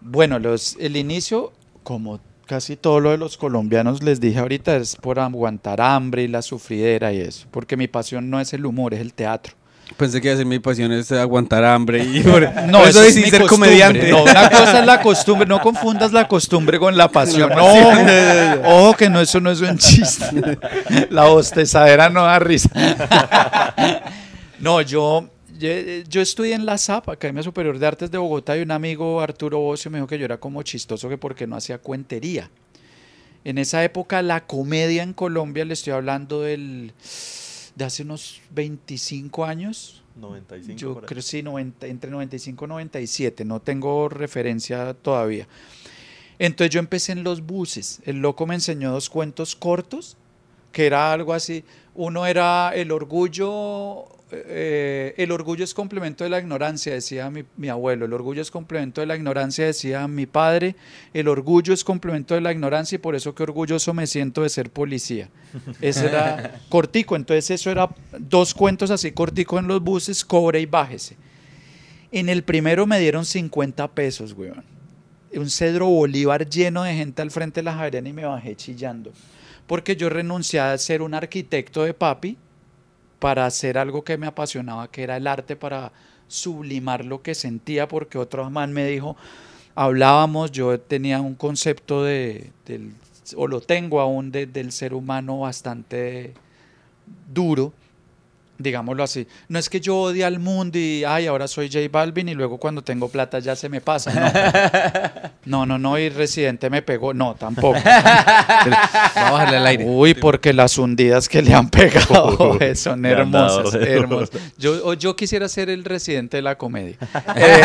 Bueno, 0.00 0.38
los, 0.38 0.76
el 0.78 0.96
inicio, 0.96 1.52
como 1.82 2.20
casi 2.46 2.76
todo 2.76 3.00
lo 3.00 3.10
de 3.10 3.18
los 3.18 3.36
colombianos 3.36 4.02
les 4.02 4.20
dije 4.20 4.38
ahorita, 4.38 4.76
es 4.76 4.96
por 4.96 5.18
aguantar 5.18 5.80
hambre 5.80 6.22
y 6.24 6.28
la 6.28 6.42
sufridera 6.42 7.12
y 7.12 7.20
eso. 7.20 7.46
Porque 7.50 7.76
mi 7.76 7.88
pasión 7.88 8.28
no 8.30 8.38
es 8.38 8.52
el 8.52 8.66
humor, 8.66 8.94
es 8.94 9.00
el 9.00 9.14
teatro. 9.14 9.54
Pensé 9.96 10.20
que 10.20 10.28
iba 10.28 10.34
a 10.34 10.36
ser 10.36 10.46
mi 10.46 10.58
pasión 10.58 10.90
es 10.92 11.10
aguantar 11.12 11.64
hambre 11.64 12.02
y 12.02 12.20
No, 12.68 12.84
eso 12.84 13.02
es 13.02 13.14
ser 13.14 13.40
costumbre. 13.40 13.48
comediante. 13.48 14.10
No, 14.10 14.24
una 14.24 14.50
cosa 14.50 14.80
es 14.80 14.86
la 14.86 15.00
costumbre, 15.00 15.46
no 15.46 15.60
confundas 15.60 16.12
la 16.12 16.26
costumbre 16.28 16.78
con 16.78 16.96
la 16.96 17.08
pasión. 17.08 17.50
No, 17.56 17.64
ojo 18.64 18.96
que 18.96 19.08
no, 19.08 19.20
eso 19.20 19.40
no 19.40 19.50
es 19.50 19.60
un 19.60 19.78
chiste. 19.78 20.26
La 21.08 21.26
bostezadera 21.26 22.10
no 22.10 22.24
da 22.24 22.38
risa. 22.38 22.68
No, 24.58 24.80
yo, 24.80 25.28
yo, 25.58 25.68
yo 26.08 26.20
estudié 26.20 26.54
en 26.54 26.64
la 26.64 26.78
SAP, 26.78 27.10
Academia 27.10 27.42
Superior 27.42 27.78
de 27.78 27.86
Artes 27.86 28.10
de 28.10 28.18
Bogotá, 28.18 28.56
y 28.56 28.62
un 28.62 28.70
amigo, 28.70 29.20
Arturo 29.20 29.58
Bocio, 29.58 29.90
me 29.90 29.98
dijo 29.98 30.06
que 30.06 30.18
yo 30.18 30.24
era 30.24 30.38
como 30.38 30.62
chistoso 30.62 31.08
que 31.08 31.18
porque 31.18 31.46
no 31.46 31.56
hacía 31.56 31.78
cuentería. 31.78 32.50
En 33.44 33.58
esa 33.58 33.84
época 33.84 34.22
la 34.22 34.46
comedia 34.46 35.02
en 35.02 35.12
Colombia, 35.12 35.64
le 35.64 35.74
estoy 35.74 35.92
hablando 35.92 36.40
del, 36.42 36.92
de 37.74 37.84
hace 37.84 38.02
unos 38.02 38.40
25 38.50 39.44
años, 39.44 40.02
95 40.16 40.78
yo 40.78 41.00
creo 41.02 41.22
sí, 41.22 41.42
90, 41.42 41.86
entre 41.86 42.10
95 42.10 42.64
y 42.64 42.68
97, 42.68 43.44
no 43.44 43.60
tengo 43.60 44.08
referencia 44.08 44.94
todavía. 44.94 45.46
Entonces 46.38 46.72
yo 46.72 46.80
empecé 46.80 47.12
en 47.12 47.22
los 47.22 47.42
buses. 47.42 48.00
El 48.04 48.16
loco 48.16 48.46
me 48.46 48.54
enseñó 48.54 48.92
dos 48.92 49.10
cuentos 49.10 49.54
cortos, 49.56 50.16
que 50.72 50.86
era 50.86 51.12
algo 51.12 51.32
así. 51.32 51.64
Uno 51.94 52.26
era 52.26 52.72
el 52.74 52.92
orgullo, 52.92 54.06
eh, 54.32 55.14
el 55.18 55.30
orgullo 55.30 55.62
es 55.62 55.72
complemento 55.72 56.24
de 56.24 56.30
la 56.30 56.40
ignorancia, 56.40 56.92
decía 56.92 57.30
mi, 57.30 57.44
mi 57.56 57.68
abuelo. 57.68 58.06
El 58.06 58.12
orgullo 58.12 58.42
es 58.42 58.50
complemento 58.50 59.00
de 59.00 59.06
la 59.06 59.14
ignorancia, 59.14 59.66
decía 59.66 60.08
mi 60.08 60.26
padre. 60.26 60.74
El 61.14 61.28
orgullo 61.28 61.72
es 61.72 61.84
complemento 61.84 62.34
de 62.34 62.40
la 62.40 62.50
ignorancia 62.50 62.96
y 62.96 62.98
por 62.98 63.14
eso 63.14 63.34
que 63.34 63.44
orgulloso 63.44 63.94
me 63.94 64.06
siento 64.06 64.42
de 64.42 64.48
ser 64.48 64.70
policía. 64.70 65.28
Ese 65.80 66.06
era 66.06 66.60
cortico, 66.68 67.14
entonces 67.14 67.50
eso 67.50 67.70
era 67.70 67.88
dos 68.18 68.52
cuentos 68.52 68.90
así 68.90 69.12
cortico 69.12 69.58
en 69.58 69.68
los 69.68 69.80
buses, 69.80 70.24
cobre 70.24 70.60
y 70.60 70.66
bájese. 70.66 71.16
En 72.10 72.28
el 72.28 72.42
primero 72.42 72.86
me 72.86 72.98
dieron 72.98 73.24
50 73.24 73.88
pesos, 73.92 74.32
weón. 74.32 74.64
Un 75.34 75.50
cedro 75.50 75.86
Bolívar 75.86 76.48
lleno 76.48 76.82
de 76.82 76.94
gente 76.94 77.22
al 77.22 77.30
frente 77.30 77.60
de 77.60 77.64
la 77.64 77.74
Javeriana 77.74 78.08
y 78.08 78.12
me 78.12 78.24
bajé 78.24 78.56
chillando. 78.56 79.12
Porque 79.66 79.94
yo 79.94 80.08
renuncié 80.08 80.60
a 80.60 80.78
ser 80.78 81.02
un 81.02 81.14
arquitecto 81.14 81.84
de 81.84 81.92
papi 81.94 82.38
para 83.18 83.46
hacer 83.46 83.78
algo 83.78 84.04
que 84.04 84.18
me 84.18 84.26
apasionaba, 84.26 84.90
que 84.90 85.02
era 85.02 85.16
el 85.16 85.26
arte, 85.26 85.56
para 85.56 85.92
sublimar 86.28 87.04
lo 87.04 87.22
que 87.22 87.34
sentía, 87.34 87.88
porque 87.88 88.18
otro 88.18 88.48
man 88.50 88.72
me 88.72 88.86
dijo, 88.86 89.16
hablábamos, 89.74 90.52
yo 90.52 90.78
tenía 90.80 91.20
un 91.20 91.34
concepto 91.34 92.02
de, 92.04 92.50
del, 92.66 92.92
o 93.36 93.46
lo 93.46 93.60
tengo 93.60 94.00
aún, 94.00 94.32
de- 94.32 94.46
del 94.46 94.72
ser 94.72 94.94
humano 94.94 95.40
bastante 95.40 96.34
duro, 97.32 97.72
digámoslo 98.58 99.02
así. 99.02 99.26
No 99.48 99.58
es 99.58 99.68
que 99.68 99.80
yo 99.80 99.96
odie 99.96 100.24
al 100.24 100.38
mundo 100.38 100.78
y, 100.78 101.04
ay, 101.04 101.26
ahora 101.26 101.48
soy 101.48 101.68
J 101.70 101.80
Balvin 101.90 102.28
y 102.28 102.34
luego 102.34 102.58
cuando 102.58 102.82
tengo 102.82 103.08
plata 103.08 103.38
ya 103.38 103.56
se 103.56 103.68
me 103.68 103.80
pasa. 103.80 104.12
No, 105.44 105.66
no, 105.66 105.66
no, 105.66 105.78
no 105.78 105.98
y 105.98 106.08
Residente 106.08 106.70
me 106.70 106.82
pegó. 106.82 107.14
No, 107.14 107.34
tampoco. 107.34 107.78
Va 107.84 109.28
a 109.28 109.30
bajarle 109.30 109.56
al 109.58 109.66
aire. 109.66 109.84
Uy, 109.86 110.14
porque 110.14 110.52
las 110.52 110.78
hundidas 110.78 111.28
que 111.28 111.42
le 111.42 111.54
han 111.54 111.68
pegado 111.70 112.56
eh, 112.60 112.74
son 112.74 113.04
hermosas. 113.04 113.76
Yo, 114.58 114.94
yo 114.94 115.16
quisiera 115.16 115.48
ser 115.48 115.70
el 115.70 115.84
residente 115.84 116.36
de 116.38 116.42
la 116.42 116.56
comedia. 116.56 116.96
Eh, 117.36 117.62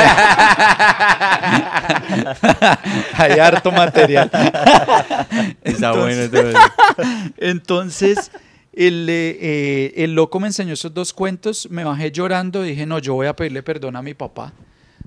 hay 3.13 3.39
harto 3.39 3.71
material. 3.71 4.29
Está 5.63 5.91
bueno 5.93 6.21
Entonces- 6.21 6.55
eso. 6.55 7.31
Entonces, 7.37 8.31
el, 8.73 9.07
eh, 9.09 9.93
el 9.97 10.15
loco 10.15 10.39
me 10.39 10.47
enseñó 10.47 10.73
esos 10.73 10.93
dos 10.93 11.13
cuentos, 11.13 11.69
me 11.69 11.83
bajé 11.83 12.11
llorando, 12.11 12.63
dije, 12.63 12.85
no, 12.85 12.99
yo 12.99 13.15
voy 13.15 13.27
a 13.27 13.35
pedirle 13.35 13.63
perdón 13.63 13.95
a 13.95 14.01
mi 14.01 14.13
papá, 14.13 14.53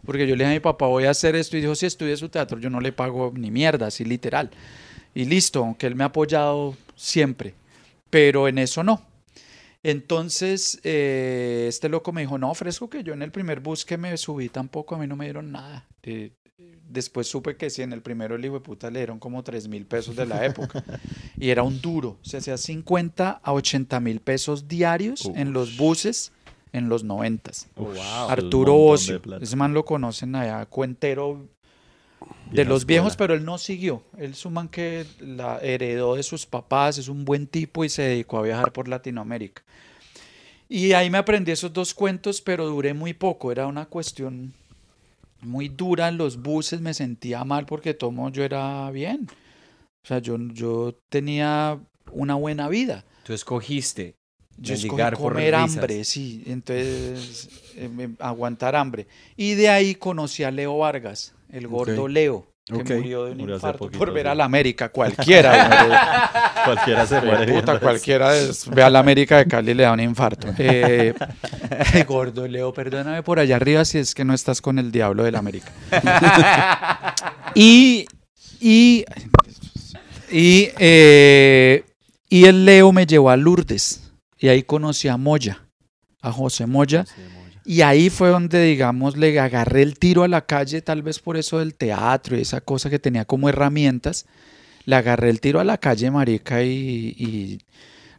porque 0.05 0.27
yo 0.27 0.37
le 0.37 0.45
dije 0.45 0.53
a 0.53 0.57
mi 0.57 0.61
papá, 0.61 0.87
voy 0.87 1.05
a 1.05 1.11
hacer 1.11 1.35
esto, 1.37 1.57
y 1.57 1.61
dijo, 1.61 1.75
si 1.75 1.87
estudia 1.87 2.17
su 2.17 2.29
teatro, 2.29 2.59
yo 2.59 2.69
no 2.71 2.81
le 2.81 2.93
pago 2.93 3.33
ni 3.35 3.51
mierda, 3.51 3.87
así 3.87 4.05
literal. 4.05 4.51
Y 5.15 5.25
listo, 5.25 5.61
aunque 5.61 5.87
él 5.87 5.95
me 5.95 6.05
ha 6.05 6.09
apoyado 6.09 6.77
siempre, 6.97 7.55
pero 8.11 8.49
en 8.49 8.59
eso 8.59 8.83
no. 8.83 9.07
Entonces, 9.83 10.81
eh, 10.83 11.67
este 11.69 11.89
loco 11.89 12.11
me 12.13 12.23
dijo, 12.23 12.39
no, 12.39 12.55
fresco 12.55 12.89
que 12.89 13.05
yo 13.05 13.13
en 13.13 13.23
el 13.23 13.31
primer 13.31 13.61
bus 13.61 13.85
que 13.85 13.99
me 13.99 14.17
subí 14.17 14.49
tampoco, 14.49 14.95
a 14.95 14.99
mí 14.99 15.07
no 15.07 15.15
me 15.15 15.27
dieron 15.27 15.53
nada. 15.53 15.87
Después 16.95 17.27
supe 17.27 17.57
que 17.57 17.69
sí, 17.69 17.83
en 17.83 17.93
el 17.93 18.01
primero 18.01 18.37
el 18.37 18.45
hijo 18.45 18.55
de 18.55 18.61
puta 18.61 18.91
le 18.91 19.01
dieron 19.01 19.19
como 19.19 19.43
3 19.43 19.69
mil 19.69 19.85
pesos 19.85 20.17
de 20.17 20.27
la 20.27 20.47
época. 20.47 20.83
y 21.39 21.51
era 21.51 21.63
un 21.63 21.81
duro, 21.81 22.17
se 22.23 22.39
hacía 22.39 22.57
50 22.57 23.41
a 23.43 23.53
80 23.53 24.01
mil 24.01 24.21
pesos 24.21 24.69
diarios 24.69 25.31
en 25.35 25.53
los 25.53 25.77
buses 25.77 26.33
en 26.73 26.89
los 26.89 27.05
90. 27.05 27.51
Uf, 27.77 27.99
Arturo 28.29 28.77
Ocio, 28.77 29.21
ese 29.41 29.57
man 29.57 29.75
lo 29.75 29.85
conocen 29.85 30.35
allá, 30.35 30.65
cuentero 30.67 31.47
de 32.51 32.65
los 32.65 32.87
viejos, 32.87 33.17
pero 33.17 33.35
él 33.35 33.45
no 33.45 33.59
siguió. 33.59 34.03
Él 34.17 34.33
es 34.33 34.45
un 34.47 34.55
man 34.55 34.69
que 34.69 35.07
la 35.21 35.59
heredó 35.59 36.15
de 36.15 36.23
sus 36.23 36.47
papás, 36.47 36.99
es 36.99 37.09
un 37.09 37.25
buen 37.25 37.47
tipo 37.47 37.85
y 37.85 37.89
se 37.89 38.03
dedicó 38.03 38.39
a 38.39 38.43
viajar 38.43 38.73
por 38.73 38.89
Latinoamérica. 38.89 39.63
Y 40.69 40.93
ahí 40.93 41.11
me 41.11 41.19
aprendí 41.19 41.53
esos 41.53 41.73
dos 41.73 41.95
cuentos, 41.95 42.41
pero 42.41 42.67
duré 42.67 42.95
muy 42.95 43.13
poco. 43.13 43.53
Era 43.53 43.67
una 43.67 43.87
cuestión 43.87 44.55
muy 45.45 45.69
dura 45.69 46.09
en 46.09 46.17
los 46.19 46.43
buses, 46.43 46.81
me 46.81 46.95
sentía 46.95 47.45
mal 47.45 47.67
porque 47.67 47.95
tomo 47.95 48.31
yo 48.31 48.43
era 48.45 48.91
bien. 48.91 49.29
O 50.03 50.07
sea, 50.07 50.19
yo, 50.19 50.37
yo 50.53 50.99
tenía 51.09 51.79
una 52.13 52.35
buena 52.35 52.69
vida. 52.69 53.05
Tú 53.25 53.33
escogiste 53.33 54.17
Yo 54.59 54.75
escogí 54.75 55.03
por 55.03 55.15
comer 55.17 55.55
risas. 55.55 55.63
hambre, 55.77 56.05
sí. 56.05 56.43
Entonces, 56.47 57.49
eh, 57.77 57.89
me- 57.89 58.15
aguantar 58.19 58.77
hambre. 58.77 59.07
Y 59.37 59.55
de 59.55 59.69
ahí 59.71 59.95
conocí 59.95 60.43
a 60.45 60.51
Leo 60.51 60.77
Vargas, 60.79 61.35
el 61.51 61.67
gordo. 61.69 62.07
Leo, 62.09 62.47
que 62.67 62.75
Ok. 62.75 62.91
murió 62.93 63.25
de 63.27 63.33
un 63.33 63.39
Murió 63.39 63.57
hace 63.57 63.67
infarto 63.67 63.79
poquito, 63.79 63.99
por 63.99 64.13
ver 64.13 64.23
sí. 64.25 64.29
a 64.31 64.35
la 64.35 64.45
América. 64.45 64.89
Cualquiera. 64.89 65.85
güey. 65.85 65.99
Cualquiera 66.65 67.07
se 67.07 67.21
muere. 67.21 67.53
Puta, 67.53 67.79
cualquiera 67.79 68.35
es- 68.37 68.67
ve 68.71 68.83
a 68.83 68.89
la 68.89 69.01
América 69.01 69.37
de 69.37 69.47
Cali 69.47 69.73
y 69.73 69.75
le 69.75 69.83
da 69.83 69.93
un 69.93 70.01
infarto. 70.01 70.49
Eh, 70.59 71.13
gordo 72.07 72.47
Leo, 72.49 72.73
perdóname 72.73 73.23
por 73.23 73.39
allá 73.39 73.57
arriba 73.57 73.85
si 73.85 73.99
es 73.99 74.15
que 74.15 74.25
no 74.25 74.33
estás 74.33 74.61
con 74.63 74.79
el 74.79 74.91
diablo 74.93 75.25
de 75.25 75.33
la 75.33 75.41
América. 75.41 75.71
y, 77.55 78.07
y, 78.61 79.05
y, 80.31 80.71
eh, 80.79 81.85
y 82.29 82.45
el 82.47 82.65
Leo 82.65 82.93
me 82.93 83.07
llevó 83.07 83.31
a 83.31 83.37
Lourdes 83.37 84.11
y 84.39 84.49
ahí 84.49 84.63
conocí 84.63 85.09
a 85.09 85.17
Moya, 85.17 85.67
a 86.23 86.33
José 86.33 86.67
Moya. 86.67 87.05
Sí, 87.07 87.21
Moya. 87.21 87.34
Y 87.65 87.81
ahí 87.81 88.11
fue 88.11 88.29
donde, 88.29 88.63
digamos, 88.63 89.17
le 89.17 89.39
agarré 89.41 89.83
el 89.83 89.99
tiro 89.99 90.23
a 90.23 90.29
la 90.29 90.45
calle, 90.45 90.83
tal 90.83 91.03
vez 91.03 91.19
por 91.19 91.37
eso 91.37 91.59
del 91.59 91.75
teatro 91.75 92.37
y 92.37 92.43
esa 92.43 92.61
cosa 92.61 92.91
que 92.91 92.99
tenía 92.99 93.25
como 93.25 93.49
herramientas. 93.49 94.27
Le 94.85 94.97
agarré 94.97 95.31
el 95.31 95.41
tiro 95.41 95.61
a 95.61 95.65
la 95.65 95.79
calle, 95.79 96.11
marica, 96.11 96.63
y, 96.63 97.15
y 97.17 97.59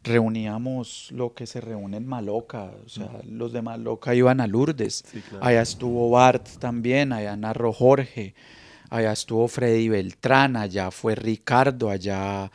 reuníamos 0.05 1.09
lo 1.11 1.33
que 1.33 1.45
se 1.45 1.61
reúne 1.61 1.97
en 1.97 2.07
Maloca. 2.07 2.71
O 2.85 2.89
sea, 2.89 3.09
los 3.29 3.51
de 3.53 3.61
Maloca 3.61 4.15
iban 4.15 4.39
a 4.39 4.47
Lourdes. 4.47 5.03
Sí, 5.11 5.21
claro. 5.21 5.45
Allá 5.45 5.61
estuvo 5.61 6.09
Bart 6.09 6.47
también, 6.59 7.11
allá 7.11 7.35
narró 7.35 7.73
Jorge, 7.73 8.33
allá 8.89 9.11
estuvo 9.11 9.47
Freddy 9.47 9.89
Beltrán, 9.89 10.55
allá 10.55 10.91
fue 10.91 11.15
Ricardo, 11.15 11.89
allá 11.89 12.51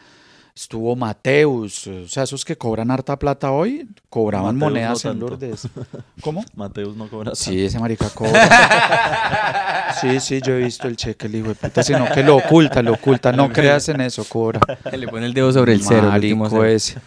estuvo 0.60 0.94
Mateus. 0.94 1.86
O 1.86 2.06
sea, 2.06 2.24
esos 2.24 2.44
que 2.44 2.56
cobran 2.56 2.90
harta 2.90 3.18
plata 3.18 3.50
hoy, 3.50 3.88
cobraban 4.10 4.56
Mateus 4.56 4.60
no 4.60 4.66
monedas 4.66 5.04
en. 5.06 5.18
Lourdes. 5.18 5.68
¿Cómo? 6.22 6.44
Mateus 6.54 6.96
no 6.96 7.08
cobra 7.08 7.34
Sí, 7.34 7.64
ese 7.64 7.78
marica 7.78 8.08
cobra. 8.10 9.66
Sí, 10.00 10.20
sí, 10.20 10.40
yo 10.40 10.54
he 10.54 10.58
visto 10.58 10.86
el 10.86 10.96
cheque, 10.96 11.26
el 11.26 11.34
hijo 11.34 11.48
de 11.48 11.56
puta, 11.56 11.82
sino 11.82 12.06
que 12.06 12.22
lo 12.22 12.36
oculta, 12.36 12.80
lo 12.80 12.92
oculta. 12.92 13.32
No 13.32 13.48
creas 13.52 13.88
en 13.88 14.00
eso, 14.00 14.24
cobra. 14.24 14.60
Le 14.90 15.08
pone 15.08 15.26
el 15.26 15.34
dedo 15.34 15.52
sobre 15.52 15.72
el 15.72 15.82
cero. 15.82 16.02
el 16.04 16.10
Marico 16.10 16.48
cero. 16.48 16.64
ese. 16.64 17.00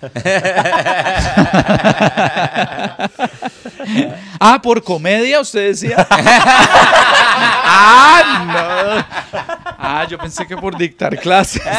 ah, 4.39 4.59
por 4.61 4.83
comedia, 4.83 5.39
usted 5.39 5.69
decía. 5.69 6.05
ah, 7.65 9.05
no. 9.39 9.62
Ah, 9.85 10.07
yo 10.09 10.17
pensé 10.17 10.47
que 10.47 10.55
por 10.55 10.77
dictar 10.77 11.19
clases. 11.19 11.61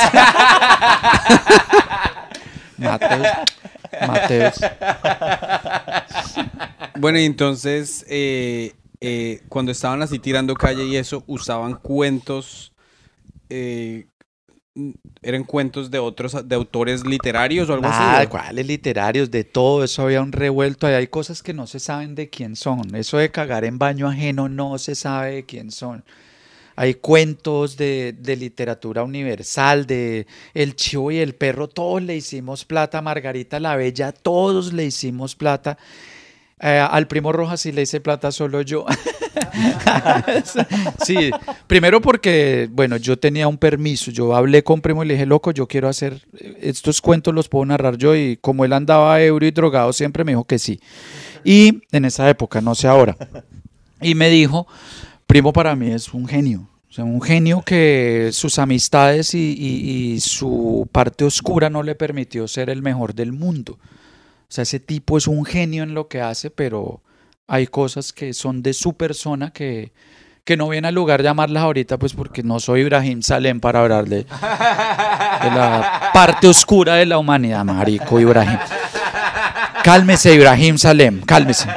Mateus. 2.77 3.27
Mateus. 4.07 4.55
Bueno, 6.99 7.19
y 7.19 7.25
entonces, 7.25 8.05
eh, 8.09 8.75
eh, 9.01 9.41
cuando 9.49 9.73
estaban 9.73 10.03
así 10.03 10.19
tirando 10.19 10.55
calle 10.55 10.85
y 10.85 10.97
eso, 10.97 11.25
usaban 11.27 11.75
cuentos, 11.75 12.73
eh, 13.49 14.07
eran 15.23 15.45
cuentos 15.45 15.91
de 15.91 15.99
otros, 15.99 16.47
de 16.49 16.55
autores 16.55 17.07
literarios 17.07 17.71
o 17.71 17.75
algo 17.75 17.87
Ah, 17.89 18.19
así. 18.19 18.27
¿o? 18.27 18.31
cuáles 18.31 18.67
literarios, 18.67 19.31
de 19.31 19.45
todo 19.45 19.83
eso 19.85 20.03
había 20.03 20.21
un 20.21 20.33
revuelto. 20.33 20.87
Ahí 20.87 20.95
hay 20.95 21.07
cosas 21.07 21.43
que 21.43 21.55
no 21.55 21.67
se 21.67 21.79
saben 21.81 22.15
de 22.15 22.29
quién 22.29 22.55
son. 22.57 22.95
Eso 22.95 23.17
de 23.19 23.31
cagar 23.31 23.65
en 23.65 23.79
baño 23.79 24.09
ajeno 24.09 24.49
no 24.49 24.77
se 24.79 24.95
sabe 24.95 25.37
de 25.37 25.45
quién 25.47 25.71
son. 25.71 26.05
Hay 26.77 26.95
cuentos 26.95 27.77
de, 27.77 28.15
de 28.19 28.37
literatura 28.37 29.03
universal, 29.03 29.87
de 29.87 30.27
El 30.55 30.77
Chivo 30.77 31.11
y 31.11 31.19
el 31.19 31.35
Perro, 31.35 31.69
todos 31.69 32.03
le 32.03 32.17
hicimos 32.17 32.65
plata. 32.65 33.03
Margarita 33.03 33.61
la 33.61 33.77
Bella, 33.77 34.13
todos 34.13 34.73
le 34.73 34.85
hicimos 34.85 35.37
plata. 35.37 35.79
Eh, 36.61 36.79
al 36.79 37.09
primo 37.09 37.33
Rojas 37.33 37.61
sí 37.61 37.73
le 37.73 37.83
hice 37.83 38.01
plata 38.01 38.33
solo 38.33 38.63
yo. 38.63 38.87
sí, 41.05 41.31
primero 41.67 42.01
porque, 42.01 42.69
bueno, 42.71 42.97
yo 42.97 43.19
tenía 43.19 43.49
un 43.49 43.59
permiso, 43.59 44.11
yo 44.11 44.35
hablé 44.35 44.63
con 44.63 44.81
primo 44.81 45.05
y 45.05 45.09
le 45.09 45.15
dije, 45.15 45.27
loco, 45.27 45.51
yo 45.51 45.67
quiero 45.67 45.89
hacer, 45.89 46.27
estos 46.61 47.01
cuentos 47.01 47.35
los 47.35 47.49
puedo 47.49 47.67
narrar 47.67 47.97
yo 47.97 48.17
y 48.17 48.37
como 48.37 48.65
él 48.65 48.73
andaba 48.73 49.21
ebrio 49.21 49.49
y 49.49 49.53
drogado 49.53 49.93
siempre 49.93 50.25
me 50.25 50.33
dijo 50.33 50.45
que 50.45 50.59
sí. 50.59 50.81
Y 51.45 51.83
en 51.93 52.05
esa 52.05 52.29
época, 52.31 52.61
no 52.61 52.75
sé 52.75 52.89
ahora. 52.89 53.17
Y 54.01 54.15
me 54.15 54.31
dijo, 54.31 54.67
primo 55.35 55.53
para 55.53 55.75
mí 55.75 55.91
es 55.91 56.15
un 56.15 56.29
genio. 56.29 56.69
Un 56.97 57.21
genio 57.21 57.61
que 57.63 58.31
sus 58.33 58.61
amistades 58.61 59.35
y, 59.35 60.21
su 60.21 60.89
parte 60.93 61.25
oscura 61.25 61.69
no 61.69 61.83
le 61.83 61.97
permitió 61.97 62.47
ser 62.47 62.71
el 62.71 62.83
mejor 62.83 63.17
del 63.17 63.33
mundo. 63.33 63.73
O 63.73 64.47
sea, 64.47 64.63
ese 64.63 64.79
tipo 64.79 65.19
es 65.19 65.27
un 65.27 65.45
genio 65.45 65.83
en 65.83 65.93
lo 65.93 66.07
que 66.07 66.21
hace, 66.21 66.51
pero 66.51 67.03
hay 67.49 67.67
cosas 67.67 68.13
que 68.13 68.33
son 68.33 68.63
de 68.63 68.75
su 68.75 68.95
persona 68.95 69.51
que, 69.51 69.91
que 70.45 70.57
no 70.57 70.69
viene 70.69 70.87
al 70.87 70.95
lugar 70.95 71.21
llamarlas 71.21 71.65
ahorita, 71.65 71.99
pues 71.99 72.13
porque 72.13 72.45
no 72.45 72.61
soy 72.61 72.83
Ibrahim 72.83 73.21
Salem 73.21 73.59
para 73.59 73.81
hablar 73.81 74.05
de, 74.05 74.19
de 74.19 74.25
la 74.31 76.11
parte 76.15 76.47
oscura 76.47 76.95
de 76.95 77.07
la 77.07 77.19
humanidad, 77.19 77.65
marico 77.65 78.21
Ibrahim. 78.21 78.61
Cálmese, 79.83 80.33
Ibrahim 80.33 80.79
Salem, 80.79 81.23
cálmese. 81.23 81.69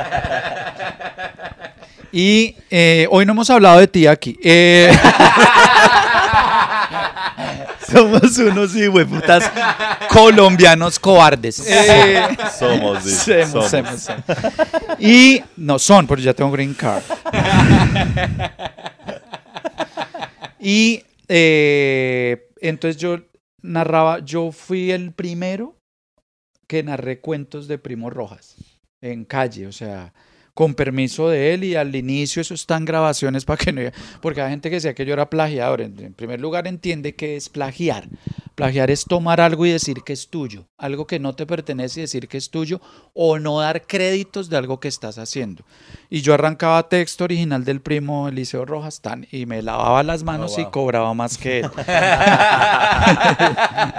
Y 2.19 2.55
eh, 2.71 3.05
hoy 3.11 3.27
no 3.27 3.33
hemos 3.33 3.47
hablado 3.51 3.77
de 3.77 3.87
ti 3.87 4.07
aquí. 4.07 4.39
Eh, 4.43 4.91
somos 7.91 8.35
unos 8.39 8.71
putas 9.07 9.51
colombianos 10.09 10.97
cobardes. 10.97 11.63
Eh, 11.69 12.23
Somos, 12.57 13.03
sí, 13.03 13.11
Semos, 13.11 13.51
somos. 13.51 13.69
semos, 13.69 14.01
semos. 14.01 14.23
Y 14.97 15.43
no 15.57 15.77
son, 15.77 16.07
porque 16.07 16.23
ya 16.23 16.33
tengo 16.33 16.49
green 16.49 16.73
card. 16.73 17.03
y 20.59 21.03
eh, 21.27 22.47
entonces 22.61 22.99
yo 22.99 23.19
narraba, 23.61 24.25
yo 24.25 24.51
fui 24.51 24.89
el 24.89 25.11
primero 25.11 25.77
que 26.65 26.81
narré 26.81 27.19
cuentos 27.19 27.67
de 27.67 27.77
Primo 27.77 28.09
Rojas 28.09 28.55
en 29.01 29.23
calle, 29.23 29.67
o 29.67 29.71
sea, 29.71 30.11
con 30.57 30.73
permiso 30.73 31.29
de 31.29 31.53
él 31.53 31.63
y 31.63 31.75
al 31.75 31.95
inicio 31.95 32.41
eso 32.41 32.55
están 32.55 32.83
grabaciones 32.83 33.45
para 33.45 33.57
que 33.57 33.71
no 33.71 33.79
porque 34.23 34.41
hay 34.41 34.49
gente 34.49 34.71
que 34.71 34.77
decía 34.77 34.95
que 34.95 35.05
yo 35.05 35.13
era 35.13 35.29
plagiador. 35.29 35.81
En, 35.81 36.15
primer 36.15 36.41
lugar 36.41 36.65
entiende 36.65 37.13
que 37.13 37.35
es 37.35 37.47
plagiar. 37.47 38.09
Plagiar 38.55 38.89
es 38.89 39.05
tomar 39.05 39.39
algo 39.39 39.67
y 39.67 39.69
decir 39.69 39.97
que 40.03 40.13
es 40.13 40.29
tuyo, 40.29 40.65
algo 40.79 41.05
que 41.05 41.19
no 41.19 41.35
te 41.35 41.45
pertenece 41.45 41.99
y 41.99 42.01
decir 42.01 42.27
que 42.27 42.39
es 42.39 42.49
tuyo 42.49 42.81
o 43.13 43.37
no 43.37 43.59
dar 43.59 43.83
créditos 43.83 44.49
de 44.49 44.57
algo 44.57 44.79
que 44.79 44.87
estás 44.87 45.19
haciendo. 45.19 45.63
Y 46.09 46.21
yo 46.21 46.33
arrancaba 46.33 46.89
texto 46.89 47.25
original 47.25 47.63
del 47.63 47.79
primo 47.79 48.27
Eliseo 48.27 48.65
Rojas 48.65 48.99
tan 49.01 49.27
y 49.31 49.45
me 49.45 49.61
lavaba 49.61 50.01
las 50.01 50.23
manos 50.23 50.57
y 50.57 50.65
cobraba 50.65 51.13
más 51.13 51.37
que 51.37 51.59
él. 51.59 51.69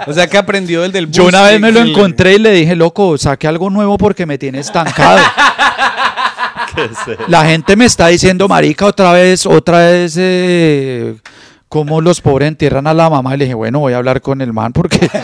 O 0.07 0.13
sea 0.13 0.27
que 0.27 0.37
aprendió 0.37 0.83
el 0.83 0.91
del 0.91 1.05
bus. 1.05 1.15
Yo 1.15 1.25
una 1.25 1.43
vez 1.43 1.59
me 1.59 1.71
lo 1.71 1.79
encontré 1.79 2.35
y 2.35 2.39
le 2.39 2.51
dije, 2.51 2.75
loco, 2.75 3.17
saque 3.17 3.47
algo 3.47 3.69
nuevo 3.69 3.97
porque 3.97 4.25
me 4.25 4.37
tiene 4.37 4.59
estancado. 4.59 5.19
La 7.27 7.45
gente 7.45 7.75
me 7.75 7.85
está 7.85 8.07
diciendo, 8.07 8.47
marica, 8.47 8.85
otra 8.85 9.11
vez, 9.13 9.45
otra 9.45 9.79
vez, 9.79 10.15
eh, 10.17 11.15
cómo 11.67 12.01
los 12.01 12.21
pobres 12.21 12.47
entierran 12.47 12.87
a 12.87 12.93
la 12.93 13.09
mamá. 13.09 13.35
Y 13.35 13.37
le 13.37 13.45
dije, 13.45 13.55
bueno, 13.55 13.79
voy 13.79 13.93
a 13.93 13.97
hablar 13.97 14.21
con 14.21 14.41
el 14.41 14.53
man 14.53 14.73
porque... 14.73 15.09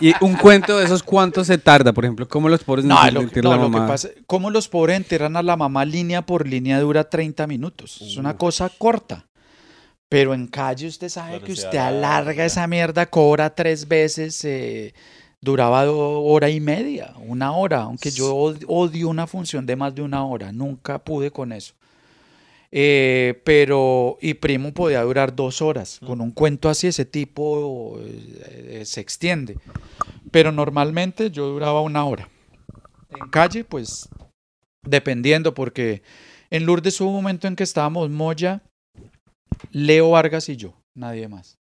Y 0.00 0.12
un 0.20 0.34
cuento 0.34 0.78
de 0.78 0.84
esos, 0.84 1.00
¿cuánto 1.02 1.44
se 1.44 1.58
tarda? 1.58 1.92
Por 1.92 2.04
ejemplo, 2.04 2.26
¿cómo 2.26 2.48
los 2.48 2.64
pobres 2.64 2.84
No, 2.84 2.96
no, 2.96 3.10
lo, 3.12 3.22
no, 3.22 3.50
la 3.50 3.56
lo 3.56 3.62
que 3.64 3.68
mamá? 3.68 3.86
pasa, 3.86 4.08
cómo 4.26 4.50
los 4.50 4.66
pobres 4.68 4.96
entierran 4.96 5.36
a 5.36 5.42
la 5.42 5.54
mamá 5.56 5.84
línea 5.84 6.22
por 6.22 6.48
línea 6.48 6.80
dura 6.80 7.04
30 7.08 7.46
minutos. 7.46 8.02
Es 8.02 8.16
una 8.16 8.36
cosa 8.36 8.68
corta. 8.78 9.26
Pero 10.08 10.34
en 10.34 10.48
calle 10.48 10.88
usted 10.88 11.08
sabe 11.08 11.30
Claro, 11.32 11.44
que 11.44 11.52
usted 11.52 11.78
alarga. 11.78 12.16
alarga 12.16 12.44
esa 12.44 12.66
mierda, 12.66 13.06
cobra 13.06 13.54
tres 13.54 13.86
veces, 13.86 14.44
eh, 14.44 14.92
duraba 15.42 15.90
hora 15.90 16.48
y 16.48 16.60
media, 16.60 17.14
una 17.18 17.52
hora, 17.52 17.82
aunque 17.82 18.10
yo 18.10 18.34
od- 18.34 18.64
odio 18.68 19.08
una 19.08 19.26
función 19.26 19.66
de 19.66 19.76
más 19.76 19.94
de 19.94 20.00
una 20.02 20.24
hora, 20.24 20.52
nunca 20.52 20.98
pude 21.00 21.30
con 21.30 21.52
eso. 21.52 21.74
Eh, 22.70 23.42
pero, 23.44 24.16
y 24.22 24.32
Primo 24.34 24.72
podía 24.72 25.02
durar 25.02 25.34
dos 25.36 25.60
horas. 25.60 26.00
Con 26.06 26.22
un 26.22 26.30
cuento 26.30 26.70
así, 26.70 26.86
ese 26.86 27.04
tipo 27.04 27.98
eh, 28.00 28.78
eh, 28.80 28.84
se 28.86 29.00
extiende. 29.00 29.58
Pero 30.30 30.52
normalmente 30.52 31.30
yo 31.30 31.48
duraba 31.48 31.82
una 31.82 32.04
hora. 32.06 32.30
En 33.10 33.28
calle, 33.28 33.64
pues, 33.64 34.08
dependiendo, 34.86 35.52
porque 35.52 36.02
en 36.50 36.64
Lourdes 36.64 36.98
hubo 37.00 37.10
un 37.10 37.16
momento 37.16 37.46
en 37.46 37.56
que 37.56 37.64
estábamos 37.64 38.08
Moya, 38.08 38.62
Leo 39.70 40.10
Vargas 40.10 40.48
y 40.48 40.56
yo, 40.56 40.72
nadie 40.94 41.28
más. 41.28 41.58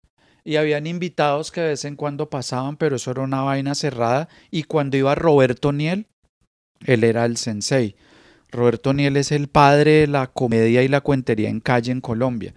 Y 0.50 0.56
habían 0.56 0.88
invitados 0.88 1.52
que 1.52 1.62
de 1.62 1.68
vez 1.68 1.86
en 1.86 1.96
cuando 1.96 2.32
pasaban, 2.32 2.76
pero 2.76 2.96
eso 2.96 3.12
era 3.12 3.22
una 3.22 3.44
vaina 3.44 3.76
cerrada. 3.76 4.30
Y 4.50 4.64
cuando 4.64 4.98
iba 4.98 5.14
Roberto 5.14 5.72
Niel, 5.72 6.08
él 6.88 7.04
era 7.04 7.26
el 7.26 7.38
sensei. 7.38 7.96
Roberto 8.52 8.96
Niel 8.96 9.16
es 9.18 9.32
el 9.32 9.48
padre 9.48 9.92
de 9.92 10.08
la 10.08 10.26
comedia 10.26 10.82
y 10.82 10.88
la 10.88 11.02
cuentería 11.02 11.50
en 11.50 11.60
calle 11.60 11.92
en 11.92 12.02
Colombia. 12.02 12.56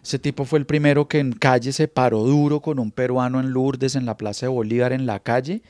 Ese 0.00 0.20
tipo 0.20 0.44
fue 0.44 0.60
el 0.60 0.66
primero 0.66 1.08
que 1.08 1.18
en 1.18 1.32
calle 1.32 1.72
se 1.72 1.88
paró 1.88 2.20
duro 2.20 2.60
con 2.60 2.78
un 2.78 2.92
peruano 2.92 3.40
en 3.40 3.50
Lourdes, 3.50 3.96
en 3.96 4.06
la 4.06 4.16
Plaza 4.16 4.46
de 4.46 4.50
Bolívar, 4.52 4.92
en 4.92 5.04
la 5.04 5.18
calle. 5.18 5.62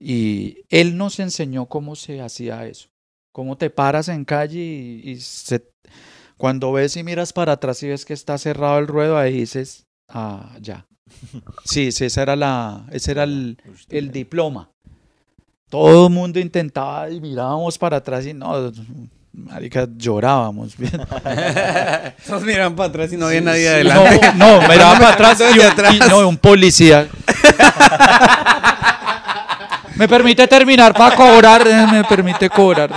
Y 0.00 0.58
él 0.68 0.96
nos 0.96 1.18
enseñó 1.18 1.66
cómo 1.66 1.96
se 1.96 2.20
hacía 2.20 2.64
eso. 2.68 2.90
Cómo 3.32 3.58
te 3.58 3.70
paras 3.70 4.08
en 4.08 4.24
calle 4.24 4.60
y, 4.60 5.16
se- 5.18 5.68
cuando 6.36 6.70
ves 6.70 6.96
y 6.96 7.02
miras 7.02 7.32
para 7.32 7.54
atrás 7.54 7.82
y 7.82 7.88
ves 7.88 8.04
que 8.04 8.14
está 8.14 8.38
cerrado 8.38 8.78
el 8.78 8.86
ruedo, 8.86 9.18
ahí 9.18 9.38
dices, 9.38 9.86
ah, 10.08 10.56
ya. 10.60 10.86
Sí, 11.64 11.92
sí, 11.92 12.04
esa 12.06 12.22
era 12.22 12.36
la, 12.36 12.82
ese 12.90 13.10
era 13.12 13.22
el, 13.24 13.56
el 13.90 14.10
diploma. 14.10 14.68
Todo 15.70 16.06
el 16.08 16.12
mundo 16.12 16.38
intentaba 16.38 17.08
y 17.10 17.20
mirábamos 17.20 17.78
para 17.78 17.96
atrás 17.98 18.26
y 18.26 18.34
no, 18.34 18.70
marica, 19.32 19.88
llorábamos. 19.96 20.74
Todos 22.26 22.42
miran 22.42 22.76
para 22.76 22.88
atrás 22.90 23.12
y 23.12 23.16
no 23.16 23.26
había 23.26 23.40
nadie 23.40 23.62
Sí, 23.62 23.68
adelante. 23.68 24.20
No, 24.36 24.60
no, 24.60 24.68
miraba 24.68 24.94
para 24.98 25.12
atrás 25.14 25.40
y, 25.54 25.58
un- 25.58 25.64
atrás. 25.64 25.94
y 25.94 25.98
no, 26.00 26.28
un 26.28 26.36
policía. 26.36 27.08
¿Me 29.96 30.08
permite 30.08 30.46
terminar 30.48 30.92
para 30.94 31.14
cobrar? 31.14 31.66
Eh, 31.66 31.86
¿Me 31.90 32.04
permite 32.04 32.48
cobrar? 32.50 32.90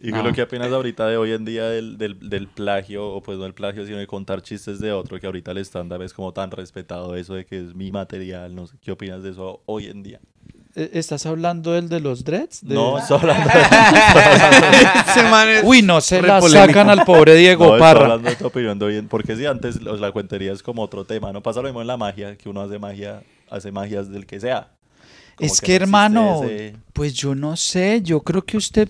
Y 0.00 0.12
No. 0.12 0.22
lo 0.22 0.32
que 0.32 0.42
apenas 0.42 0.70
ahorita 0.72 1.06
de 1.08 1.16
hoy 1.16 1.32
en 1.32 1.44
día 1.44 1.64
del, 1.68 1.98
del, 1.98 2.28
del 2.30 2.46
plagio, 2.46 3.08
o 3.08 3.20
pues 3.20 3.36
no 3.36 3.46
el 3.46 3.54
plagio, 3.54 3.84
sino 3.84 3.98
de 3.98 4.06
contar 4.06 4.42
chistes 4.42 4.78
de 4.78 4.92
otro, 4.92 5.18
que 5.18 5.26
ahorita 5.26 5.50
el 5.50 5.58
estándar 5.58 6.02
es 6.02 6.12
como 6.14 6.32
tan 6.32 6.52
respetado 6.52 7.16
eso 7.16 7.34
de 7.34 7.44
que 7.44 7.58
es 7.58 7.74
mi 7.74 7.90
material, 7.90 8.54
no 8.54 8.66
sé, 8.68 8.76
¿qué 8.80 8.92
opinas 8.92 9.24
de 9.24 9.30
eso 9.30 9.60
hoy 9.66 9.86
en 9.86 10.04
día? 10.04 10.20
Eh, 10.76 10.90
¿Estás 10.92 11.26
hablando 11.26 11.72
del 11.72 11.88
de 11.88 11.98
los 11.98 12.22
dreads? 12.22 12.60
De- 12.64 12.74
No, 12.76 12.96
estoy 12.98 13.18
hablando 13.18 13.50
es- 15.50 15.64
Uy, 15.64 15.82
no 15.82 16.00
se 16.00 16.22
la 16.22 16.40
polémico. 16.40 16.66
sacan 16.66 16.90
al 16.90 17.04
pobre 17.04 17.34
Diego 17.34 17.64
no, 17.66 17.70
estoy 17.74 17.80
Parra. 17.80 18.02
hablando 18.02 18.30
de 18.30 18.36
tu 18.36 18.46
opinión 18.46 18.78
de 18.78 18.84
hoy 18.84 18.96
en- 18.96 19.08
porque 19.08 19.36
si 19.36 19.46
antes 19.46 19.76
sea, 19.76 19.92
la 19.94 20.12
cuentería 20.12 20.52
es 20.52 20.62
como 20.62 20.82
otro 20.82 21.04
tema, 21.04 21.32
no 21.32 21.42
pasa 21.42 21.60
lo 21.60 21.68
mismo 21.68 21.80
en 21.80 21.86
la 21.86 21.96
magia, 21.96 22.36
que 22.36 22.48
uno 22.48 22.60
hace 22.60 22.78
magia, 22.78 23.22
hace 23.50 23.72
magias 23.72 24.10
del 24.10 24.26
que 24.26 24.40
sea. 24.40 24.68
Como 25.36 25.46
Es 25.46 25.60
que 25.60 25.66
que, 25.66 25.72
no 25.72 25.74
existe 25.74 25.82
hermano, 25.84 26.44
ese- 26.44 26.76
pues 26.92 27.14
yo 27.14 27.34
no 27.34 27.56
sé, 27.56 28.00
yo 28.02 28.20
creo 28.20 28.44
que 28.44 28.56
usted, 28.56 28.88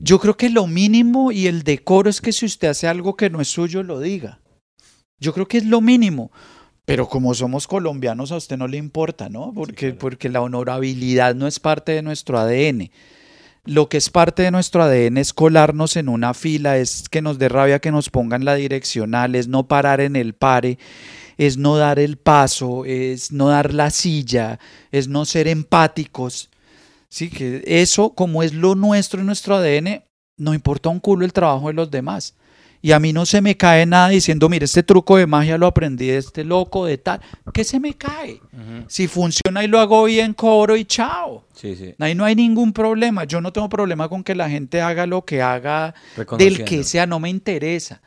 yo 0.00 0.18
creo 0.18 0.36
que 0.36 0.48
lo 0.48 0.66
mínimo 0.66 1.30
y 1.30 1.46
el 1.46 1.62
decoro 1.62 2.08
es 2.08 2.20
que 2.20 2.32
si 2.32 2.46
usted 2.46 2.68
hace 2.68 2.88
algo 2.88 3.16
que 3.16 3.28
no 3.30 3.40
es 3.40 3.48
suyo, 3.48 3.82
lo 3.82 4.00
diga. 4.00 4.40
Yo 5.18 5.34
creo 5.34 5.46
que 5.46 5.58
es 5.58 5.66
lo 5.66 5.80
mínimo. 5.82 6.32
Pero 6.86 7.08
como 7.08 7.34
somos 7.34 7.68
colombianos, 7.68 8.32
a 8.32 8.36
usted 8.36 8.56
no 8.56 8.66
le 8.66 8.78
importa, 8.78 9.28
¿no? 9.28 9.52
Porque, 9.54 9.90
claro. 9.90 9.98
porque 9.98 10.28
la 10.30 10.40
honorabilidad 10.40 11.34
no 11.34 11.46
es 11.46 11.60
parte 11.60 11.92
de 11.92 12.02
nuestro 12.02 12.38
ADN. 12.38 12.90
Lo 13.66 13.90
que 13.90 13.98
es 13.98 14.08
parte 14.08 14.42
de 14.42 14.50
nuestro 14.50 14.82
ADN 14.82 15.18
es 15.18 15.34
colarnos 15.34 15.96
en 15.96 16.08
una 16.08 16.32
fila, 16.32 16.78
es 16.78 17.08
que 17.10 17.20
nos 17.20 17.38
dé 17.38 17.50
rabia 17.50 17.78
que 17.78 17.92
nos 17.92 18.08
pongan 18.08 18.46
la 18.46 18.54
direccional, 18.54 19.34
es 19.34 19.48
no 19.48 19.68
parar 19.68 20.00
en 20.00 20.16
el 20.16 20.32
pare, 20.32 20.78
es 21.36 21.58
no 21.58 21.76
dar 21.76 21.98
el 21.98 22.16
paso, 22.16 22.86
es 22.86 23.32
no 23.32 23.48
dar 23.48 23.74
la 23.74 23.90
silla, 23.90 24.58
es 24.90 25.08
no 25.08 25.26
ser 25.26 25.46
empáticos. 25.46 26.49
Sí, 27.10 27.28
que 27.28 27.62
eso, 27.66 28.14
como 28.14 28.42
es 28.42 28.54
lo 28.54 28.76
nuestro 28.76 29.20
en 29.20 29.26
nuestro 29.26 29.56
ADN, 29.56 30.04
no 30.38 30.54
importa 30.54 30.88
un 30.88 31.00
culo 31.00 31.24
el 31.24 31.32
trabajo 31.32 31.68
de 31.68 31.74
los 31.74 31.90
demás. 31.90 32.34
Y 32.82 32.92
a 32.92 32.98
mí 32.98 33.12
no 33.12 33.26
se 33.26 33.42
me 33.42 33.58
cae 33.58 33.84
nada 33.84 34.08
diciendo, 34.08 34.48
mire, 34.48 34.64
este 34.64 34.82
truco 34.82 35.18
de 35.18 35.26
magia 35.26 35.58
lo 35.58 35.66
aprendí 35.66 36.06
de 36.06 36.16
este 36.16 36.44
loco, 36.44 36.86
de 36.86 36.96
tal. 36.96 37.20
¿Qué 37.52 37.62
se 37.62 37.78
me 37.78 37.92
cae? 37.94 38.40
Si 38.86 39.06
funciona 39.06 39.62
y 39.62 39.66
lo 39.66 39.80
hago 39.80 40.04
bien, 40.04 40.32
cobro 40.32 40.76
y 40.76 40.86
chao. 40.86 41.44
Sí, 41.54 41.76
sí. 41.76 41.94
Ahí 41.98 42.14
no 42.14 42.24
hay 42.24 42.34
ningún 42.34 42.72
problema. 42.72 43.24
Yo 43.24 43.42
no 43.42 43.52
tengo 43.52 43.68
problema 43.68 44.08
con 44.08 44.24
que 44.24 44.34
la 44.34 44.48
gente 44.48 44.80
haga 44.80 45.06
lo 45.06 45.26
que 45.26 45.42
haga 45.42 45.94
del 46.38 46.64
que 46.64 46.82
sea, 46.84 47.06
no 47.06 47.20
me 47.20 47.28
interesa. 47.28 48.00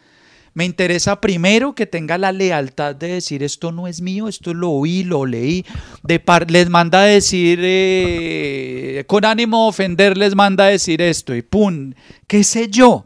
Me 0.56 0.66
interesa 0.66 1.20
primero 1.20 1.74
que 1.74 1.88
tenga 1.88 2.18
la 2.20 2.32
lealtad 2.32 2.96
de 2.96 3.08
decir 3.14 3.42
esto 3.42 3.72
no 3.72 3.88
es 3.88 4.02
mío, 4.02 4.28
esto 4.28 4.54
lo 4.54 4.70
oí, 4.72 5.04
lo 5.04 5.26
leí. 5.26 5.66
De 6.04 6.20
par- 6.20 6.52
les 6.52 6.70
manda 6.70 7.02
a 7.02 7.06
decir, 7.06 7.60
eh, 7.62 9.04
con 9.08 9.26
ánimo 9.26 9.64
de 9.64 9.70
ofender, 9.70 10.18
les 10.18 10.36
manda 10.36 10.66
a 10.66 10.68
decir 10.70 11.02
esto 11.02 11.36
y 11.36 11.42
pum, 11.42 11.94
qué 12.28 12.44
sé 12.44 12.70
yo. 12.70 13.06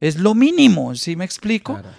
Es 0.00 0.16
lo 0.16 0.34
mínimo, 0.34 0.94
¿sí 0.94 1.16
me 1.16 1.24
explico? 1.24 1.74
Claro. 1.74 1.90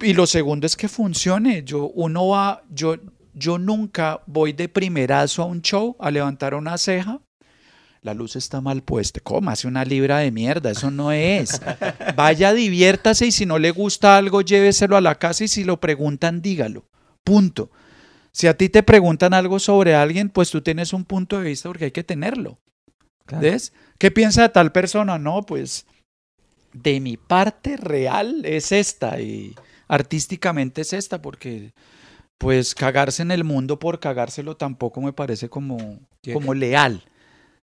Y 0.00 0.12
lo 0.12 0.26
segundo 0.26 0.66
es 0.66 0.76
que 0.76 0.88
funcione. 0.88 1.62
Yo, 1.64 1.88
uno 1.88 2.28
va, 2.28 2.62
yo, 2.70 2.96
yo 3.34 3.58
nunca 3.58 4.20
voy 4.26 4.52
de 4.52 4.68
primerazo 4.68 5.42
a 5.42 5.46
un 5.46 5.62
show 5.62 5.96
a 5.98 6.10
levantar 6.10 6.54
una 6.54 6.76
ceja. 6.78 7.20
La 8.06 8.14
luz 8.14 8.36
está 8.36 8.60
mal 8.60 8.84
puesta. 8.84 9.18
¿Cómo? 9.18 9.50
Hace 9.50 9.66
una 9.66 9.84
libra 9.84 10.18
de 10.18 10.30
mierda. 10.30 10.70
Eso 10.70 10.92
no 10.92 11.10
es. 11.10 11.60
Vaya, 12.14 12.52
diviértase 12.52 13.26
y 13.26 13.32
si 13.32 13.46
no 13.46 13.58
le 13.58 13.72
gusta 13.72 14.16
algo, 14.16 14.42
lléveselo 14.42 14.96
a 14.96 15.00
la 15.00 15.16
casa 15.16 15.42
y 15.42 15.48
si 15.48 15.64
lo 15.64 15.80
preguntan, 15.80 16.40
dígalo. 16.40 16.84
Punto. 17.24 17.68
Si 18.30 18.46
a 18.46 18.56
ti 18.56 18.68
te 18.68 18.84
preguntan 18.84 19.34
algo 19.34 19.58
sobre 19.58 19.96
alguien, 19.96 20.28
pues 20.28 20.52
tú 20.52 20.60
tienes 20.60 20.92
un 20.92 21.04
punto 21.04 21.40
de 21.40 21.48
vista 21.48 21.68
porque 21.68 21.86
hay 21.86 21.90
que 21.90 22.04
tenerlo. 22.04 22.60
Claro. 23.24 23.42
¿Ves? 23.42 23.72
¿Qué 23.98 24.12
piensa 24.12 24.42
de 24.42 24.50
tal 24.50 24.70
persona? 24.70 25.18
No, 25.18 25.42
pues 25.42 25.84
de 26.72 27.00
mi 27.00 27.16
parte 27.16 27.76
real 27.76 28.44
es 28.44 28.70
esta 28.70 29.20
y 29.20 29.52
artísticamente 29.88 30.82
es 30.82 30.92
esta 30.92 31.20
porque 31.20 31.72
pues 32.38 32.76
cagarse 32.76 33.22
en 33.22 33.32
el 33.32 33.42
mundo 33.42 33.80
por 33.80 33.98
cagárselo 33.98 34.56
tampoco 34.56 35.00
me 35.00 35.12
parece 35.12 35.48
como, 35.48 35.98
como 36.32 36.54
leal. 36.54 37.02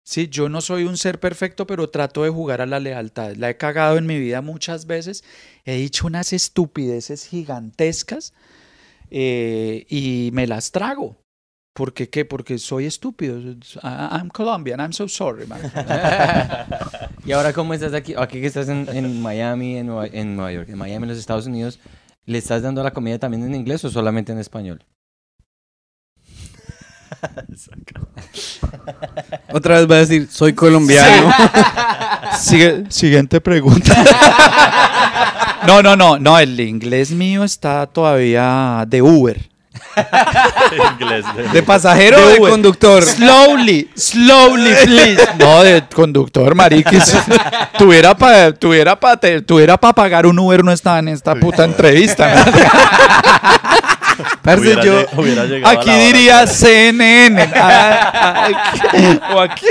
Sí, 0.04 0.28
yo 0.30 0.50
no 0.50 0.62
soy 0.62 0.84
un 0.84 0.98
ser 0.98 1.20
perfecto, 1.20 1.68
pero 1.68 1.90
trato 1.90 2.24
de 2.24 2.30
jugar 2.30 2.62
a 2.62 2.66
la 2.66 2.80
lealtad. 2.80 3.36
La 3.36 3.50
he 3.52 3.58
cagado 3.58 3.98
en 3.98 4.06
mi 4.08 4.20
vida 4.20 4.42
muchas 4.42 4.88
veces. 4.88 5.24
He 5.64 5.76
dicho 5.78 6.08
unas 6.08 6.34
estupideces 6.34 7.28
gigantescas 7.28 8.34
eh, 9.12 9.86
y 9.90 10.32
me 10.34 10.48
las 10.48 10.72
trago. 10.72 11.22
¿Por 11.74 11.94
qué 11.94 12.10
qué? 12.10 12.26
Porque 12.26 12.58
soy 12.58 12.86
estúpido. 12.86 13.40
I- 13.40 13.58
I'm 13.84 14.28
Colombian. 14.30 14.80
I'm 14.82 14.92
so 14.92 15.08
sorry, 15.08 15.46
man. 15.48 15.62
y 17.26 17.32
ahora, 17.32 17.54
¿cómo 17.54 17.74
estás 17.74 17.94
aquí? 17.94 18.14
Aquí 18.18 18.42
que 18.42 18.48
estás 18.48 18.68
en, 18.68 18.90
en 18.90 19.22
Miami, 19.22 19.78
en 19.78 19.86
Nueva, 19.88 20.08
en 20.08 20.36
Nueva 20.36 20.52
York, 20.52 20.70
en 20.70 20.78
Miami, 20.78 21.04
en 21.04 21.10
los 21.10 21.18
Estados 21.20 21.46
Unidos, 21.46 21.80
¿le 22.26 22.40
estás 22.40 22.64
dando 22.64 22.84
la 22.84 22.92
comida 22.92 23.20
también 23.20 23.44
en 23.44 23.56
inglés 23.56 23.86
o 23.86 23.90
solamente 23.90 24.34
en 24.34 24.40
español? 24.40 24.84
Otra 29.54 29.76
vez 29.78 29.90
va 29.90 29.96
a 29.96 30.00
decir, 30.00 30.28
soy 30.32 30.54
colombiano. 30.54 31.34
Sigue- 32.40 32.86
siguiente 32.90 33.42
pregunta. 33.42 33.96
No, 35.68 35.84
no, 35.84 35.96
no, 35.96 36.18
no, 36.18 36.40
el 36.40 36.60
inglés 36.60 37.12
mío 37.12 37.44
está 37.44 37.86
todavía 37.86 38.84
de 38.88 39.00
Uber. 39.04 39.48
Inglés. 41.00 41.24
de- 41.36 41.50
¿De 41.50 41.62
pasajero 41.62 42.18
o 42.18 42.28
de 42.30 42.40
Uber. 42.40 42.52
conductor? 42.52 43.04
Slowly, 43.04 43.88
slowly, 43.96 44.72
please. 44.86 45.22
No, 45.38 45.62
de 45.62 45.84
conductor, 45.94 46.56
mariquis. 46.56 47.16
Tuviera 47.78 48.16
para 48.18 48.52
tuviera 48.54 49.00
pa, 49.00 49.16
tuviera 49.46 49.78
pa 49.78 49.94
pagar 49.94 50.26
un 50.26 50.40
Uber, 50.40 50.64
no 50.64 50.72
estaba 50.72 50.98
en 50.98 51.10
esta 51.10 51.36
puta 51.36 51.64
entrevista. 51.64 52.44
Parce, 54.42 54.62
Hubiera 54.62 54.84
yo 54.84 55.06
hubiera 55.18 55.46
llegado 55.46 55.80
aquí 55.80 55.92
diría 55.92 56.46
CNN. 56.48 57.50
Ah, 57.56 58.48
aquí- 58.48 59.20
o 59.34 59.40
aquí. 59.40 59.66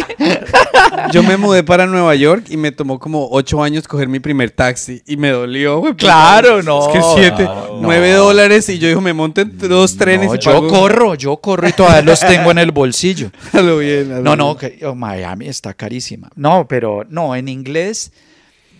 Yo 1.13 1.23
me 1.23 1.37
mudé 1.37 1.63
para 1.63 1.87
Nueva 1.87 2.15
York 2.15 2.47
y 2.49 2.57
me 2.57 2.73
tomó 2.73 2.99
como 2.99 3.29
ocho 3.31 3.63
años 3.63 3.87
coger 3.89 4.09
mi 4.09 4.21
primer 4.21 4.51
taxi 4.51 5.03
y 5.07 5.17
me 5.17 5.31
dolió, 5.31 5.79
güey. 5.81 5.95
Claro, 5.95 6.63
no. 6.63 6.87
Es 6.89 6.93
que 6.95 7.03
siete, 7.15 7.49
nueve 7.81 8.13
dólares 8.13 8.69
y 8.69 8.79
yo 8.79 8.89
dijo, 8.89 9.01
me 9.01 9.13
monto 9.13 9.41
en 9.41 9.57
dos 9.59 9.97
trenes 9.97 10.29
No, 10.29 10.35
y 10.35 10.39
yo 10.39 10.53
pago- 10.53 10.69
corro, 10.69 11.15
yo 11.15 11.37
corro 11.39 11.69
y 11.69 11.73
todavía 11.73 12.03
los 12.03 12.21
tengo 12.21 12.51
en 12.51 12.59
el 12.59 12.71
bolsillo. 12.73 13.31
A 13.53 13.61
lo 13.61 13.79
bien, 13.79 14.13
a 14.13 14.17
lo 14.17 14.23
No, 14.23 14.37
no, 14.37 14.57
que, 14.57 14.79
oh, 14.85 14.95
Miami 14.95 15.49
está 15.49 15.75
carísima. 15.75 16.29
No, 16.37 16.67
pero 16.69 17.05
no, 17.09 17.35
en 17.35 17.49
inglés 17.49 18.13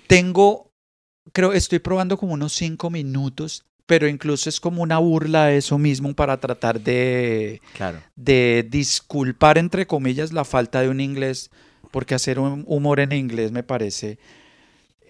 tengo, 0.07 0.71
creo, 1.33 1.53
estoy 1.53 1.79
probando 1.79 2.17
como 2.17 2.35
unos 2.35 2.53
cinco 2.53 2.91
minutos, 2.91 3.65
pero 3.91 4.07
incluso 4.07 4.49
es 4.49 4.61
como 4.61 4.85
una 4.85 4.99
burla 4.99 5.47
a 5.47 5.53
eso 5.53 5.77
mismo 5.77 6.15
para 6.15 6.39
tratar 6.39 6.81
de, 6.81 7.61
Claro. 7.75 7.99
de 8.15 8.65
disculpar, 8.71 9.59
entre 9.59 9.85
comillas, 9.89 10.33
la 10.33 10.45
falta 10.45 10.81
de 10.81 10.91
un 10.91 11.01
inglés, 11.01 11.51
porque 11.91 12.15
hacer 12.15 12.39
un 12.39 12.63
humor 12.69 13.01
en 13.01 13.11
inglés 13.11 13.51
me 13.51 13.65
parece 13.65 14.21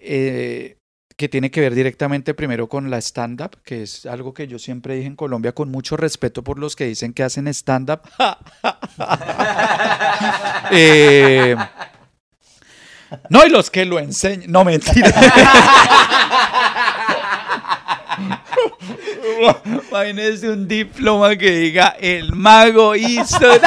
eh, 0.01 0.77
que 1.15 1.29
tiene 1.29 1.51
que 1.51 1.61
ver 1.61 1.75
directamente 1.75 2.33
primero 2.33 2.67
con 2.69 2.89
la 2.89 2.97
stand-up, 2.97 3.61
que 3.63 3.83
es 3.83 4.07
algo 4.07 4.33
que 4.33 4.47
yo 4.47 4.57
siempre 4.57 4.95
dije 4.95 5.05
en 5.09 5.15
Colombia 5.15 5.51
con 5.51 5.69
mucho 5.69 5.95
respeto 5.95 6.43
por 6.43 6.57
los 6.57 6.75
que 6.75 6.87
dicen 6.87 7.13
que 7.13 7.21
hacen 7.21 7.47
stand-up. 7.49 8.01
Eh, 10.73 11.55
no, 13.29 13.45
y 13.45 13.49
los 13.49 13.69
que 13.69 13.85
lo 13.85 13.99
enseñan. 13.99 14.51
No, 14.51 14.63
mentira. 14.63 15.11
Imagínese 19.89 20.49
un 20.49 20.67
diploma 20.67 21.35
que 21.35 21.51
diga 21.51 21.95
el 21.99 22.33
mago 22.33 22.95
hizo. 22.95 23.39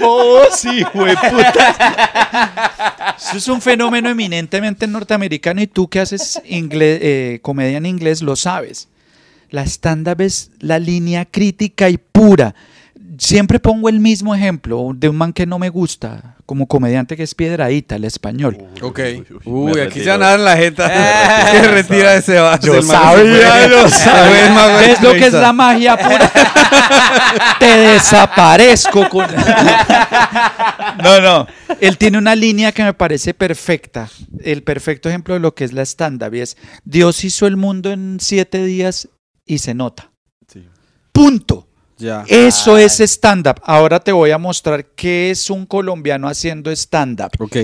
Vos, 0.00 0.64
hijo 0.64 1.04
de 1.04 1.16
puta. 1.16 3.16
Eso 3.18 3.36
es 3.36 3.48
un 3.48 3.60
fenómeno 3.60 4.08
eminentemente 4.08 4.86
norteamericano 4.86 5.62
y 5.62 5.66
tú 5.66 5.88
que 5.88 6.00
haces 6.00 6.40
inglés, 6.46 6.98
eh, 7.02 7.38
comedia 7.42 7.78
en 7.78 7.86
inglés 7.86 8.22
lo 8.22 8.36
sabes. 8.36 8.88
La 9.50 9.62
stand-up 9.62 10.20
es 10.20 10.50
la 10.58 10.78
línea 10.78 11.24
crítica 11.24 11.88
y 11.88 11.98
pura. 11.98 12.54
Siempre 13.18 13.60
pongo 13.60 13.88
el 13.88 14.00
mismo 14.00 14.34
ejemplo 14.34 14.92
de 14.94 15.08
un 15.08 15.16
man 15.16 15.32
que 15.32 15.46
no 15.46 15.58
me 15.58 15.68
gusta 15.68 16.36
como 16.46 16.66
comediante 16.66 17.16
que 17.16 17.22
es 17.22 17.34
Piedradita, 17.34 17.96
el 17.96 18.04
español. 18.04 18.58
Ok. 18.82 19.00
Uy, 19.44 19.72
me 19.72 19.82
aquí 19.82 20.00
se 20.00 20.04
retiro. 20.04 20.12
van 20.12 20.22
a 20.22 20.26
dar 20.26 20.38
en 20.38 20.44
la 20.44 20.56
jeta. 20.56 21.50
se 21.52 21.68
retira 21.68 22.14
ese 22.16 22.38
va. 22.38 22.58
Yo 22.60 22.82
sabía, 22.82 23.68
yo 23.68 23.88
sabía. 23.88 24.66
¿Ves 24.78 25.00
lo 25.02 25.12
que 25.12 25.26
es 25.26 25.32
la 25.32 25.52
magia 25.52 25.96
pura? 25.96 26.30
Te 27.58 27.76
desaparezco 27.78 29.08
con... 29.08 29.26
No, 31.02 31.20
no. 31.20 31.46
Él 31.80 31.98
tiene 31.98 32.18
una 32.18 32.34
línea 32.34 32.72
que 32.72 32.84
me 32.84 32.94
parece 32.94 33.34
perfecta. 33.34 34.08
El 34.42 34.62
perfecto 34.62 35.08
ejemplo 35.08 35.34
de 35.34 35.40
lo 35.40 35.54
que 35.54 35.64
es 35.64 35.72
la 35.72 35.82
stand-up. 35.82 36.34
Y 36.34 36.40
es, 36.40 36.56
Dios 36.84 37.24
hizo 37.24 37.46
el 37.46 37.56
mundo 37.56 37.90
en 37.90 38.18
siete 38.20 38.64
días 38.64 39.08
y 39.46 39.58
se 39.58 39.74
nota. 39.74 40.10
Sí. 40.52 40.66
Punto. 41.12 41.68
Ya. 41.96 42.24
Eso 42.26 42.76
es 42.76 43.00
stand-up. 43.00 43.60
Ahora 43.62 44.00
te 44.00 44.12
voy 44.12 44.30
a 44.30 44.38
mostrar 44.38 44.84
qué 44.84 45.30
es 45.30 45.48
un 45.50 45.64
colombiano 45.66 46.28
haciendo 46.28 46.70
stand-up. 46.70 47.30
Ok. 47.38 47.56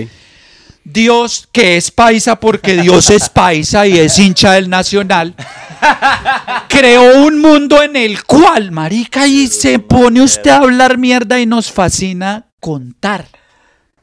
Dios, 0.83 1.47
que 1.51 1.77
es 1.77 1.91
paisa 1.91 2.39
porque 2.39 2.81
Dios 2.81 3.09
es 3.11 3.29
paisa 3.29 3.85
y 3.85 3.99
es 3.99 4.17
hincha 4.17 4.53
del 4.53 4.67
nacional, 4.67 5.35
creó 6.67 7.23
un 7.23 7.39
mundo 7.39 7.83
en 7.83 7.95
el 7.95 8.23
cual, 8.23 8.71
marica, 8.71 9.27
y 9.27 9.47
se 9.47 9.77
pone 9.77 10.21
usted 10.21 10.49
a 10.49 10.57
hablar 10.57 10.97
mierda 10.97 11.39
y 11.39 11.45
nos 11.45 11.71
fascina 11.71 12.47
contar. 12.59 13.27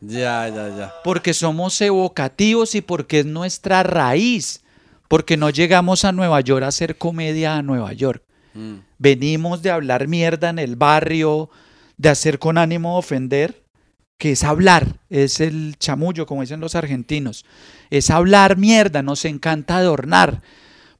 Ya, 0.01 0.49
ya, 0.49 0.69
ya. 0.69 0.95
Porque 1.03 1.35
somos 1.35 1.81
evocativos 1.81 2.77
y 2.77 2.81
porque 2.81 3.21
es 3.21 3.27
nuestra 3.27 3.83
raíz. 3.83 4.61
Porque 5.09 5.37
no 5.37 5.51
llegamos 5.51 6.05
a 6.05 6.12
Nueva 6.12 6.41
York 6.41 6.62
a 6.64 6.69
hacer 6.69 6.97
comedia 6.97 7.57
a 7.57 7.62
Nueva 7.62 7.93
York. 7.95 8.23
Mm. 8.55 8.77
Venimos 8.99 9.63
de 9.63 9.71
hablar 9.71 10.09
mierda 10.09 10.51
en 10.51 10.59
el 10.59 10.77
barrio, 10.77 11.51
de 11.97 12.09
hacer 12.09 12.39
con 12.39 12.59
ánimo 12.59 12.93
de 12.93 12.99
ofender, 12.99 13.63
que 14.19 14.33
es 14.33 14.43
hablar, 14.43 14.97
es 15.09 15.41
el 15.41 15.77
chamullo, 15.79 16.27
como 16.27 16.41
dicen 16.41 16.61
los 16.61 16.75
argentinos. 16.75 17.45
Es 17.91 18.11
hablar 18.11 18.57
mierda, 18.57 19.03
nos 19.03 19.25
encanta 19.25 19.77
adornar. 19.77 20.43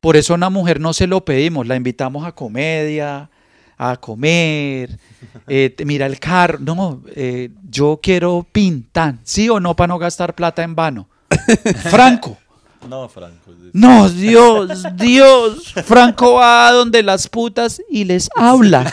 Por 0.01 0.17
eso 0.17 0.33
a 0.33 0.37
una 0.37 0.51
mujer 0.51 0.81
no 0.81 0.93
se 0.93 1.09
lo 1.09 1.25
pedimos, 1.25 1.67
la 1.67 1.75
invitamos 1.75 2.25
a 2.25 2.33
comedia, 2.33 3.29
a 3.77 3.97
comer, 3.97 4.99
eh, 5.49 5.75
mira 5.85 6.07
el 6.07 6.21
carro. 6.21 6.61
No, 6.61 7.03
eh, 7.15 7.51
yo 7.69 7.99
quiero 8.01 8.47
pintar, 8.51 9.17
¿sí 9.25 9.49
o 9.49 9.59
no, 9.59 9.75
para 9.75 9.89
no 9.89 9.99
gastar 9.99 10.35
plata 10.35 10.63
en 10.63 10.77
vano? 10.77 11.09
Franco. 11.91 12.39
No, 12.87 13.09
Franco. 13.09 13.51
No, 13.73 14.09
Dios, 14.09 14.85
Dios. 14.95 15.75
Franco 15.85 16.35
va 16.35 16.69
a 16.69 16.73
donde 16.73 17.03
las 17.03 17.29
putas 17.29 17.83
y 17.91 18.05
les 18.05 18.31
habla. 18.37 18.85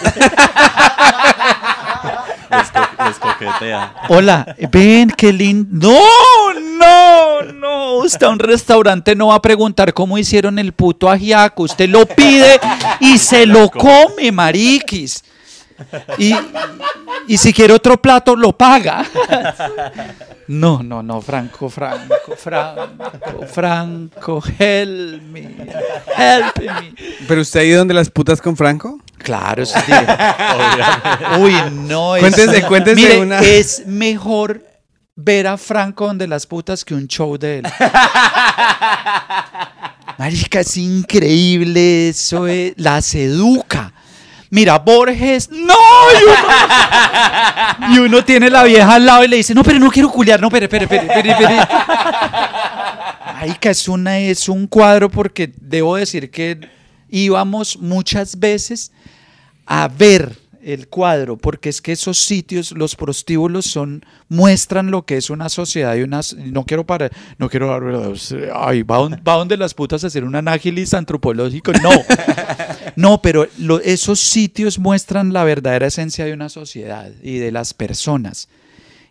Les 3.06 3.17
coquetea. 3.17 3.93
Hola, 4.10 4.56
ven, 4.71 5.12
qué 5.12 5.32
lindo. 5.32 5.89
No, 5.89 6.60
no, 6.60 7.41
no. 7.54 7.93
Usted 7.98 8.26
a 8.26 8.30
un 8.30 8.39
restaurante 8.39 9.15
no 9.15 9.28
va 9.28 9.36
a 9.36 9.41
preguntar 9.41 9.93
cómo 9.93 10.17
hicieron 10.17 10.58
el 10.60 10.74
puto 10.74 11.10
ajiaco. 11.10 11.63
Usted 11.63 11.89
lo 11.89 12.06
pide 12.06 12.60
y 13.00 13.17
se 13.17 13.45
lo 13.45 13.69
come, 13.69 14.32
mariquis. 14.32 15.24
Y, 16.18 16.34
y 17.28 17.38
si 17.38 17.52
quiere 17.54 17.74
otro 17.74 18.02
plato, 18.02 18.36
lo 18.36 18.52
paga. 18.58 19.06
No, 20.48 20.84
no, 20.84 21.02
no, 21.02 21.22
Franco, 21.22 21.72
Franco, 21.72 22.14
Franco, 22.38 23.48
Franco, 23.52 24.44
help 24.60 25.24
me, 25.24 25.42
help 26.16 26.58
me. 26.60 26.94
¿Pero 27.28 27.42
usted 27.42 27.62
ha 27.62 27.64
ido 27.64 27.80
donde 27.80 27.96
las 27.96 28.12
putas 28.12 28.40
con 28.40 28.56
Franco? 28.56 29.00
Claro, 29.18 29.66
sí. 29.66 29.74
Uy, 31.40 31.52
no. 31.88 32.16
es- 32.16 32.22
Cuéntese, 32.22 32.62
cuéntese 32.68 32.96
Mire, 32.96 33.20
una- 33.22 33.40
es 33.40 33.88
mejor 33.88 34.64
ver 35.16 35.48
a 35.48 35.58
Franco 35.58 36.06
donde 36.06 36.28
las 36.28 36.46
putas 36.46 36.86
que 36.86 36.94
un 36.94 37.08
show 37.08 37.40
de 37.40 37.58
él. 37.60 37.66
Marica, 40.20 40.60
es 40.60 40.78
increíble 40.78 42.10
eso. 42.10 42.48
eh, 42.48 42.76
Las 42.78 43.16
educa. 43.16 43.92
Mira, 44.49 44.77
Borges, 44.79 45.49
no. 45.49 45.73
Y 46.13 46.23
uno, 46.23 47.95
y 47.95 47.99
uno 47.99 48.23
tiene 48.25 48.49
la 48.49 48.63
vieja 48.63 48.95
al 48.95 49.05
lado 49.05 49.23
y 49.23 49.27
le 49.27 49.38
dice, 49.38 49.53
no, 49.53 49.63
pero 49.63 49.79
no 49.79 49.89
quiero 49.91 50.10
culiar, 50.10 50.39
no, 50.39 50.47
espere, 50.47 50.65
espere, 50.65 50.84
espere, 50.86 51.08
espere, 51.08 51.31
espere. 51.31 51.58
Marica, 53.34 53.69
es, 53.69 53.88
una, 53.88 54.17
es 54.19 54.47
un 54.49 54.67
cuadro 54.67 55.10
porque 55.10 55.51
debo 55.60 55.95
decir 55.95 56.29
que 56.31 56.60
íbamos 57.10 57.77
muchas 57.79 58.39
veces 58.39 58.91
a 59.65 59.88
ver 59.88 60.38
el 60.63 60.88
cuadro, 60.88 61.38
porque 61.38 61.69
es 61.69 61.79
que 61.79 61.91
esos 61.91 62.17
sitios, 62.17 62.71
los 62.71 62.95
prostíbulos 62.95 63.65
son, 63.65 64.03
muestran 64.29 64.89
lo 64.89 65.05
que 65.05 65.17
es 65.17 65.29
una 65.29 65.47
sociedad 65.49 65.93
y 65.95 66.01
unas, 66.01 66.34
no 66.34 66.65
quiero 66.65 66.84
para, 66.88 67.12
no 67.38 67.49
quiero, 67.49 67.71
ay, 68.55 68.81
va, 68.81 68.97
don- 68.97 69.21
va 69.27 69.34
donde 69.36 69.58
las 69.58 69.75
putas 69.75 70.03
a 70.03 70.08
hacer 70.08 70.23
un 70.23 70.36
análisis 70.36 70.95
antropológico, 70.95 71.71
no, 71.73 71.89
no, 72.95 73.21
pero 73.21 73.47
lo- 73.58 73.79
esos 73.81 74.19
sitios 74.19 74.79
muestran 74.79 75.34
la 75.34 75.43
verdadera 75.43 75.88
esencia 75.88 76.25
de 76.25 76.34
una 76.34 76.49
sociedad 76.49 77.12
y 77.21 77.38
de 77.38 77.51
las 77.51 77.73
personas 77.73 78.47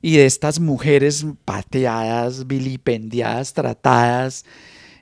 y 0.03 0.17
de 0.17 0.27
estas 0.27 0.61
mujeres 0.61 1.25
pateadas, 1.45 2.47
vilipendiadas, 2.47 3.53
tratadas 3.55 4.45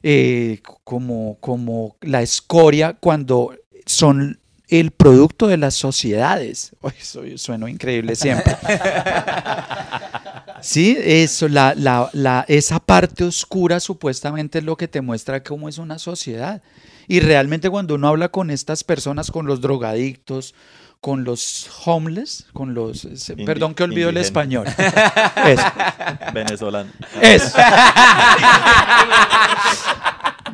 eh, 0.02 0.60
como, 0.84 1.36
como 1.40 1.96
la 2.00 2.22
escoria 2.22 2.94
cuando 2.94 3.54
son 3.86 4.38
el 4.68 4.90
producto 4.90 5.48
de 5.48 5.56
las 5.58 5.74
sociedades. 5.74 6.72
Uy, 6.82 7.36
suena 7.36 7.68
increíble 7.70 8.14
siempre. 8.16 8.56
Sí, 10.60 10.96
eso, 11.00 11.48
la, 11.48 11.74
la- 11.76 12.08
la- 12.12 12.44
esa 12.46 12.78
parte 12.78 13.24
oscura 13.24 13.80
supuestamente 13.80 14.58
es 14.58 14.64
lo 14.64 14.76
que 14.76 14.86
te 14.86 15.00
muestra 15.00 15.42
cómo 15.42 15.68
es 15.68 15.78
una 15.78 15.98
sociedad. 15.98 16.62
Y 17.08 17.20
realmente 17.20 17.68
cuando 17.70 17.94
uno 17.94 18.08
habla 18.08 18.28
con 18.28 18.50
estas 18.50 18.84
personas, 18.84 19.30
con 19.30 19.46
los 19.46 19.60
drogadictos, 19.60 20.54
con 21.00 21.24
los 21.24 21.68
homeless, 21.84 22.46
con 22.52 22.74
los... 22.74 23.04
Indi- 23.04 23.44
perdón 23.44 23.74
que 23.74 23.82
olvido 23.82 24.08
el 24.10 24.16
español. 24.18 24.66
Eso. 25.46 25.64
Venezolano. 26.32 26.90
Eso. 27.20 27.58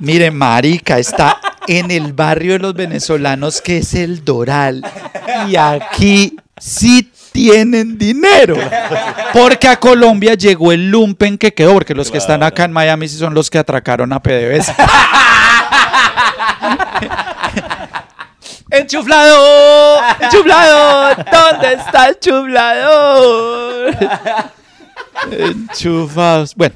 Mire, 0.01 0.31
marica, 0.31 0.99
está 0.99 1.41
en 1.67 1.91
el 1.91 2.13
barrio 2.13 2.53
de 2.55 2.59
los 2.61 2.75
venezolanos 2.75 3.61
que 3.61 3.79
es 3.79 3.95
el 3.95 4.25
Doral. 4.25 4.83
Y 5.49 5.57
aquí 5.57 6.37
sí 6.57 7.11
tienen 7.33 7.99
dinero. 7.99 8.57
Porque 9.33 9.69
a 9.69 9.79
Colombia 9.79 10.35
llegó 10.35 10.73
el 10.73 10.89
lumpen 10.91 11.37
que 11.37 11.53
quedó, 11.53 11.75
porque 11.75 11.95
los 11.95 12.11
que 12.11 12.19
están 12.19 12.43
acá 12.43 12.65
en 12.65 12.73
Miami 12.73 13.09
sí 13.09 13.17
son 13.19 13.35
los 13.35 13.51
que 13.51 13.59
atracaron 13.59 14.13
a 14.13 14.23
PDVSA. 14.23 14.75
¡Enchuflado! 18.71 20.01
¡Enchuflado! 20.21 21.15
¿Dónde 21.33 21.73
está 21.75 22.09
el 22.09 22.19
chuflador? 22.21 23.97
Enchufados. 25.31 26.55
Bueno, 26.55 26.75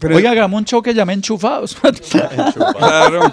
Pero- 0.00 0.16
oiga, 0.16 0.30
hagamos 0.30 0.58
un 0.60 0.64
show 0.64 0.82
que 0.82 0.94
llame 0.94 1.12
Enchufados. 1.14 1.76
Claro. 2.78 3.32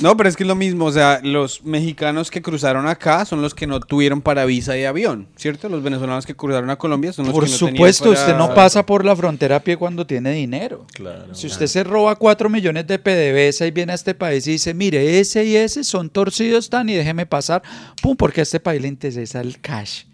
No, 0.00 0.16
pero 0.16 0.28
es 0.28 0.36
que 0.36 0.42
es 0.42 0.46
lo 0.46 0.54
mismo. 0.54 0.86
O 0.86 0.92
sea, 0.92 1.20
los 1.22 1.62
mexicanos 1.64 2.30
que 2.30 2.42
cruzaron 2.42 2.86
acá 2.86 3.24
son 3.24 3.42
los 3.42 3.54
que 3.54 3.66
no 3.66 3.80
tuvieron 3.80 4.20
para 4.20 4.44
visa 4.44 4.72
de 4.72 4.86
avión, 4.86 5.26
¿cierto? 5.36 5.68
Los 5.68 5.82
venezolanos 5.82 6.26
que 6.26 6.34
cruzaron 6.34 6.70
a 6.70 6.76
Colombia 6.76 7.12
son 7.12 7.26
los 7.26 7.34
Por 7.34 7.44
que 7.44 7.50
no 7.50 7.56
tenían 7.58 7.74
supuesto, 7.76 8.04
para- 8.10 8.20
usted 8.20 8.36
no 8.36 8.54
pasa 8.54 8.84
por 8.86 9.04
la 9.04 9.14
frontera 9.16 9.56
a 9.56 9.60
pie 9.60 9.76
cuando 9.76 10.06
tiene 10.06 10.32
dinero. 10.32 10.86
Claro. 10.92 11.34
Si 11.34 11.46
usted 11.46 11.66
se 11.66 11.84
roba 11.84 12.16
4 12.16 12.48
millones 12.48 12.86
de 12.86 12.98
PDVSA 12.98 13.66
y 13.66 13.70
viene 13.70 13.92
a 13.92 13.94
este 13.94 14.14
país 14.14 14.46
y 14.46 14.52
dice, 14.52 14.74
mire, 14.74 15.20
ese 15.20 15.44
y 15.44 15.56
ese 15.56 15.84
son 15.84 16.10
torcidos 16.10 16.70
tan 16.70 16.88
y 16.88 16.94
déjeme 16.94 17.26
pasar, 17.26 17.62
pum, 18.02 18.16
porque 18.16 18.40
a 18.40 18.42
este 18.44 18.60
país 18.60 18.80
le 18.82 18.88
interesa 18.88 19.40
el 19.40 19.60
cash. 19.60 20.04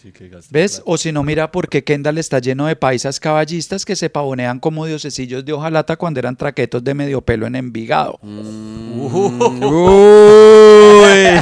Sí, 0.00 0.12
que 0.12 0.24
¿Ves? 0.50 0.76
plata. 0.76 0.82
O 0.90 0.98
si 0.98 1.12
no, 1.12 1.22
mira 1.22 1.50
por 1.52 1.68
qué 1.68 1.82
Kendall 1.84 2.18
está 2.18 2.38
lleno 2.40 2.66
de 2.66 2.76
paisas 2.76 3.18
caballistas 3.20 3.84
que 3.84 3.96
se 3.96 4.10
pavonean 4.10 4.58
como 4.60 4.84
diosecillos 4.86 5.44
de 5.44 5.52
hojalata 5.52 5.96
cuando 5.96 6.20
eran 6.20 6.36
traquetos 6.36 6.82
de 6.84 6.94
medio 6.94 7.20
pelo 7.22 7.46
en 7.46 7.54
Envigado. 7.56 8.18
Uy. 8.22 8.40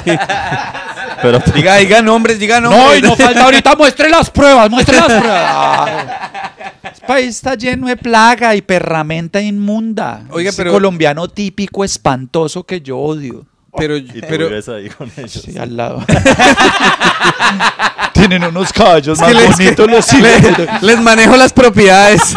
Pero 1.22 1.38
diga, 1.54 1.76
diga 1.76 2.00
nombres, 2.02 2.38
diga 2.38 2.60
nombres. 2.60 2.82
No, 2.82 2.96
y 2.96 3.02
no 3.02 3.14
falta 3.16 3.44
ahorita, 3.44 3.76
muestre 3.76 4.08
las 4.08 4.30
pruebas, 4.30 4.70
muestre 4.70 4.96
las 4.96 5.06
pruebas. 5.20 5.90
Este 6.94 7.06
país 7.06 7.28
está 7.28 7.54
lleno 7.56 7.88
de 7.88 7.96
plaga 7.98 8.54
y 8.56 8.62
perramenta 8.62 9.40
inmunda. 9.42 10.24
Oiga, 10.30 10.48
Ese 10.50 10.56
pero- 10.62 10.72
colombiano 10.72 11.28
típico 11.28 11.84
espantoso 11.84 12.64
que 12.64 12.80
yo 12.80 12.96
odio. 12.98 13.44
Pero, 13.76 13.96
y 13.96 14.02
tú 14.04 14.20
pero 14.28 14.48
vives 14.48 14.68
ahí 14.68 14.88
con 14.88 15.10
ellos. 15.16 15.30
Sí, 15.44 15.56
al 15.58 15.76
lado. 15.76 16.02
Tienen 18.12 18.44
unos 18.44 18.72
caballos 18.72 19.18
más 19.20 19.34
les, 19.34 19.50
bonitos 19.56 19.90
los 19.90 20.12
les- 20.20 20.82
les 20.82 21.00
manejo 21.00 21.36
las 21.36 21.52
propiedades. 21.52 22.34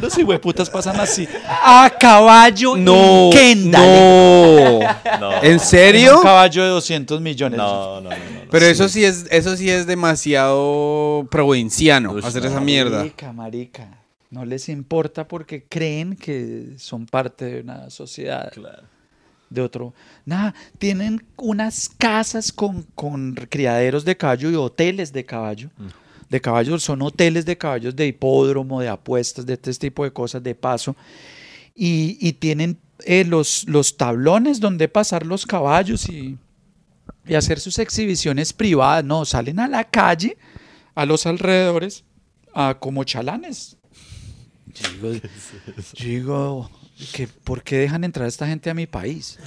Los 0.00 0.16
hijueputas 0.18 0.68
pasan 0.70 0.98
así. 1.00 1.28
A 1.48 1.90
caballo 1.98 2.76
No, 2.76 3.30
no. 3.66 4.78
No. 5.20 5.42
¿En 5.42 5.58
serio? 5.60 6.16
Un 6.18 6.22
caballo 6.22 6.62
de 6.64 6.70
200 6.70 7.20
millones. 7.20 7.58
No, 7.58 8.00
no, 8.00 8.10
no. 8.10 8.10
no, 8.10 8.16
no. 8.16 8.40
Pero 8.50 8.66
eso 8.66 8.88
sí 8.88 9.04
es, 9.04 9.26
eso 9.30 9.56
sí 9.56 9.70
es 9.70 9.86
demasiado 9.86 11.26
provinciano 11.30 12.16
hacer 12.22 12.42
no. 12.42 12.48
esa 12.48 12.60
mierda. 12.60 12.98
Marica, 12.98 13.32
marica. 13.32 13.88
No 14.30 14.44
les 14.44 14.68
importa 14.68 15.26
porque 15.26 15.64
creen 15.68 16.14
que 16.16 16.74
son 16.78 17.06
parte 17.06 17.44
de 17.46 17.60
una 17.62 17.90
sociedad. 17.90 18.50
Claro. 18.52 18.82
De 19.50 19.60
otro. 19.60 19.92
Nada, 20.24 20.54
tienen 20.78 21.22
unas 21.36 21.88
casas 21.88 22.52
con, 22.52 22.84
con 22.94 23.34
criaderos 23.34 24.04
de 24.04 24.16
caballo 24.16 24.50
y 24.50 24.54
hoteles 24.54 25.12
de 25.12 25.26
caballo. 25.26 25.70
De 26.28 26.40
caballos, 26.40 26.84
son 26.84 27.02
hoteles 27.02 27.44
de 27.44 27.58
caballos 27.58 27.94
de 27.96 28.06
hipódromo, 28.06 28.80
de 28.80 28.88
apuestas, 28.88 29.44
de 29.44 29.54
este 29.54 29.74
tipo 29.74 30.04
de 30.04 30.12
cosas, 30.12 30.42
de 30.42 30.54
paso. 30.54 30.94
Y, 31.74 32.16
y 32.20 32.32
tienen 32.34 32.78
eh, 33.04 33.24
los, 33.24 33.68
los 33.68 33.96
tablones 33.96 34.60
donde 34.60 34.88
pasar 34.88 35.26
los 35.26 35.44
caballos 35.44 36.08
y, 36.08 36.38
y 37.26 37.34
hacer 37.34 37.58
sus 37.58 37.78
exhibiciones 37.80 38.52
privadas. 38.52 39.04
No, 39.04 39.24
salen 39.24 39.58
a 39.58 39.66
la 39.66 39.82
calle, 39.82 40.38
a 40.94 41.04
los 41.04 41.26
alrededores, 41.26 42.04
a 42.54 42.76
como 42.78 43.02
chalanes. 43.02 43.76
Yo 44.72 45.10
digo, 45.10 45.20
yo 45.94 46.06
digo, 46.06 46.70
que, 47.12 47.28
¿por 47.28 47.62
qué 47.62 47.78
dejan 47.78 48.04
entrar 48.04 48.26
a 48.26 48.28
esta 48.28 48.46
gente 48.46 48.70
a 48.70 48.74
mi 48.74 48.86
país? 48.86 49.38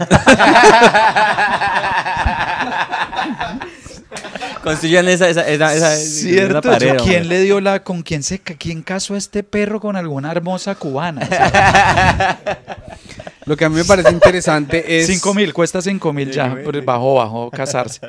Construyan 4.64 5.08
esa, 5.10 5.30
esa, 5.30 5.48
esa, 5.48 5.74
esa, 5.74 5.96
esa 5.96 6.06
Cierto, 6.06 6.62
pared, 6.62 6.98
yo, 6.98 7.04
¿quién 7.04 7.24
hombre. 7.24 7.38
le 7.38 7.42
dio 7.42 7.60
la, 7.60 7.84
con 7.84 8.02
quién 8.02 8.24
se, 8.24 8.40
quién 8.40 8.82
casó 8.82 9.16
a 9.16 9.18
este 9.18 9.44
perro 9.44 9.80
con 9.82 9.96
alguna 9.96 10.32
hermosa 10.32 10.76
cubana? 10.76 11.22
O 11.24 11.28
sea, 11.28 12.40
Lo 13.46 13.58
que 13.58 13.66
a 13.66 13.70
mí 13.70 13.76
me 13.76 13.84
parece 13.84 14.10
interesante 14.12 15.00
es... 15.00 15.08
cinco 15.08 15.34
mil, 15.34 15.54
cuesta 15.54 15.82
cinco 15.82 16.14
mil 16.14 16.32
ya, 16.32 16.56
pero 16.64 16.82
bajó, 16.84 17.16
bajó 17.16 17.52
casarse. 17.52 18.00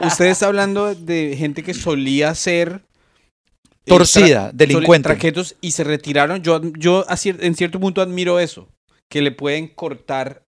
Usted 0.00 0.26
está 0.26 0.46
hablando 0.46 0.94
de 0.94 1.36
gente 1.38 1.62
que 1.62 1.72
solía 1.74 2.34
ser... 2.34 2.80
Torcida, 3.96 4.50
tra- 4.50 4.52
delincuente. 4.54 5.08
Traquetos 5.08 5.56
y 5.60 5.70
se 5.72 5.84
retiraron. 5.84 6.42
Yo, 6.42 6.60
yo 6.78 7.04
en 7.22 7.54
cierto 7.54 7.78
punto 7.80 8.00
admiro 8.00 8.38
eso. 8.40 8.68
Que 9.08 9.22
le 9.22 9.32
pueden 9.32 9.68
cortar 9.68 10.44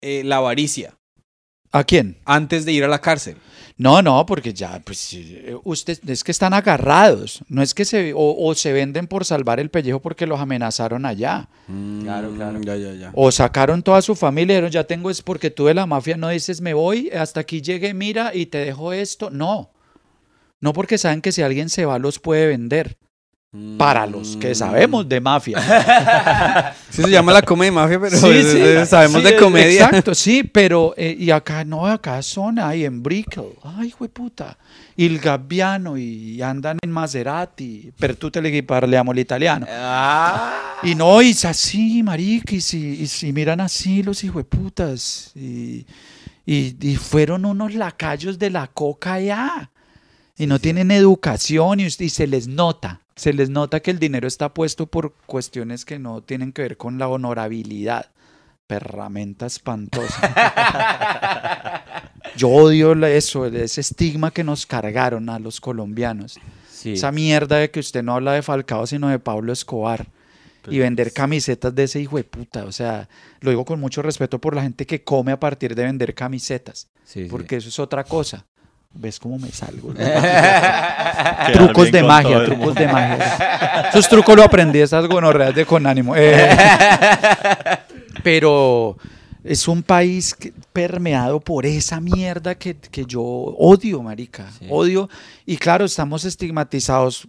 eh, 0.00 0.22
la 0.24 0.36
avaricia 0.36 0.94
¿A 1.72 1.84
quién? 1.84 2.16
antes 2.24 2.64
de 2.64 2.72
ir 2.72 2.84
a 2.84 2.88
la 2.88 3.00
cárcel. 3.00 3.36
No, 3.76 4.02
no, 4.02 4.24
porque 4.26 4.52
ya, 4.54 4.80
pues, 4.84 5.12
eh, 5.12 5.54
usted, 5.64 5.98
es 6.08 6.24
que 6.24 6.32
están 6.32 6.52
agarrados, 6.54 7.42
no 7.48 7.62
es 7.62 7.74
que 7.74 7.84
se, 7.84 8.12
o, 8.12 8.34
o 8.36 8.54
se 8.56 8.72
venden 8.72 9.06
por 9.06 9.24
salvar 9.24 9.60
el 9.60 9.70
pellejo 9.70 10.00
porque 10.00 10.26
los 10.26 10.40
amenazaron 10.40 11.06
allá, 11.06 11.48
Claro, 12.02 12.32
claro. 12.34 12.58
Mm, 12.58 12.62
Ya, 12.62 12.76
ya, 12.76 12.94
ya. 12.94 13.10
o 13.14 13.30
sacaron 13.30 13.82
toda 13.84 14.02
su 14.02 14.16
familia 14.16 14.54
y 14.54 14.56
dijeron, 14.56 14.70
ya 14.72 14.84
tengo, 14.84 15.10
es 15.10 15.22
porque 15.22 15.50
tú 15.50 15.66
de 15.66 15.74
la 15.74 15.86
mafia 15.86 16.16
no 16.16 16.28
dices, 16.28 16.60
me 16.60 16.74
voy, 16.74 17.10
hasta 17.10 17.40
aquí 17.40 17.60
llegué, 17.62 17.94
mira, 17.94 18.34
y 18.34 18.46
te 18.46 18.58
dejo 18.58 18.92
esto, 18.92 19.30
no. 19.30 19.70
No 20.60 20.72
porque 20.72 20.98
saben 20.98 21.20
que 21.20 21.32
si 21.32 21.42
alguien 21.42 21.68
se 21.68 21.84
va 21.84 21.98
los 21.98 22.18
puede 22.18 22.46
vender. 22.48 22.96
Para 23.78 24.06
los 24.06 24.36
que 24.36 24.54
sabemos 24.54 25.08
de 25.08 25.20
mafia. 25.20 25.58
Sí, 26.90 27.02
se 27.02 27.10
llama 27.10 27.32
la 27.32 27.42
comedia 27.42 27.72
mafia, 27.72 27.98
pero 28.00 28.16
Sí, 28.18 28.42
sí. 28.42 28.86
sabemos 28.86 29.22
Sí, 29.22 29.28
de 29.28 29.36
comedia. 29.36 29.84
Exacto, 29.86 30.14
sí, 30.14 30.42
pero 30.42 30.92
eh, 30.96 31.16
y 31.18 31.30
acá 31.30 31.64
no, 31.64 31.86
acá 31.86 32.20
son 32.22 32.58
ahí 32.58 32.84
en 32.84 33.02
Brickell. 33.02 33.54
Ay, 33.62 33.94
puta. 34.12 34.58
Y 34.96 35.06
el 35.06 35.18
Gabbiano 35.18 35.96
y 35.96 36.42
andan 36.42 36.78
en 36.82 36.90
Maserati. 36.90 37.92
Per 37.98 38.16
tutte 38.16 38.42
le 38.42 38.62
parliamo 38.64 39.12
l'italiano. 39.12 39.64
Ah. 39.70 40.78
Y 40.82 40.94
no, 40.94 41.22
y 41.22 41.30
es 41.30 41.44
así, 41.44 42.02
marica, 42.02 42.54
y 42.54 42.60
si, 42.60 43.00
y 43.02 43.06
si 43.06 43.32
miran 43.32 43.60
así 43.60 44.02
los 44.02 44.24
hijueputas. 44.24 45.30
Y, 45.36 45.86
y, 46.44 46.76
y 46.80 46.96
fueron 46.96 47.44
unos 47.44 47.74
lacayos 47.74 48.38
de 48.38 48.50
la 48.50 48.66
coca 48.66 49.20
ya. 49.20 49.70
Y 50.38 50.46
no 50.46 50.60
tienen 50.60 50.92
educación 50.92 51.80
y, 51.80 51.90
se 51.90 52.26
les 52.28 52.46
nota. 52.46 53.00
Se 53.16 53.32
les 53.32 53.50
nota 53.50 53.80
que 53.80 53.90
el 53.90 53.98
dinero 53.98 54.28
está 54.28 54.54
puesto 54.54 54.86
por 54.86 55.12
cuestiones 55.26 55.84
que 55.84 55.98
no 55.98 56.22
tienen 56.22 56.52
que 56.52 56.62
ver 56.62 56.76
con 56.76 56.96
la 56.96 57.08
honorabilidad. 57.08 58.06
Perramenta 58.68 59.46
espantosa. 59.46 61.82
Yo 62.36 62.50
odio 62.50 62.92
eso, 63.06 63.46
ese 63.46 63.80
estigma 63.80 64.30
que 64.30 64.44
nos 64.44 64.64
cargaron 64.64 65.28
a 65.28 65.40
los 65.40 65.60
colombianos. 65.60 66.38
Sí. 66.70 66.92
Esa 66.92 67.10
mierda 67.10 67.56
de 67.56 67.72
que 67.72 67.80
usted 67.80 68.04
no 68.04 68.14
habla 68.14 68.34
de 68.34 68.42
Falcao, 68.42 68.86
sino 68.86 69.08
de 69.08 69.18
Pablo 69.18 69.52
Escobar. 69.52 70.06
y 70.70 70.78
vender 70.78 71.14
camisetas 71.14 71.74
de 71.74 71.84
ese 71.84 72.00
hijo 72.00 72.18
de 72.18 72.24
puta. 72.24 72.66
O 72.66 72.72
sea, 72.72 73.08
lo 73.40 73.50
digo 73.50 73.64
con 73.64 73.80
mucho 73.80 74.02
respeto 74.02 74.38
por 74.38 74.54
la 74.54 74.62
gente 74.62 74.86
que 74.86 75.02
come 75.02 75.32
a 75.32 75.40
partir 75.40 75.74
de 75.74 75.84
vender 75.84 76.14
camisetas. 76.14 76.88
Sí, 77.04 77.24
sí. 77.24 77.28
Porque 77.28 77.56
eso 77.56 77.70
es 77.70 77.78
otra 77.78 78.04
cosa. 78.04 78.46
¿Ves 78.94 79.18
cómo 79.20 79.38
me 79.38 79.50
salgo? 79.50 79.92
Trucos 81.52 81.92
de 81.92 82.02
magia, 82.02 82.44
trucos 82.44 82.74
de 82.74 82.86
magia. 82.88 83.88
Esos 83.90 84.08
trucos 84.08 84.34
lo 84.34 84.42
aprendí, 84.42 84.80
esas 84.80 85.06
gonorreas 85.06 85.54
de 85.54 85.66
con 85.66 85.86
ánimo. 85.86 86.14
Eh, 86.16 86.48
pero 88.22 88.96
es 89.44 89.68
un 89.68 89.82
país 89.82 90.34
que- 90.34 90.52
permeado 90.72 91.38
por 91.40 91.66
esa 91.66 92.00
mierda 92.00 92.54
que, 92.56 92.76
que 92.76 93.04
yo 93.04 93.22
odio, 93.22 94.02
marica. 94.02 94.50
Sí. 94.58 94.66
Odio. 94.70 95.08
Y 95.46 95.56
claro, 95.58 95.84
estamos 95.84 96.24
estigmatizados 96.24 97.28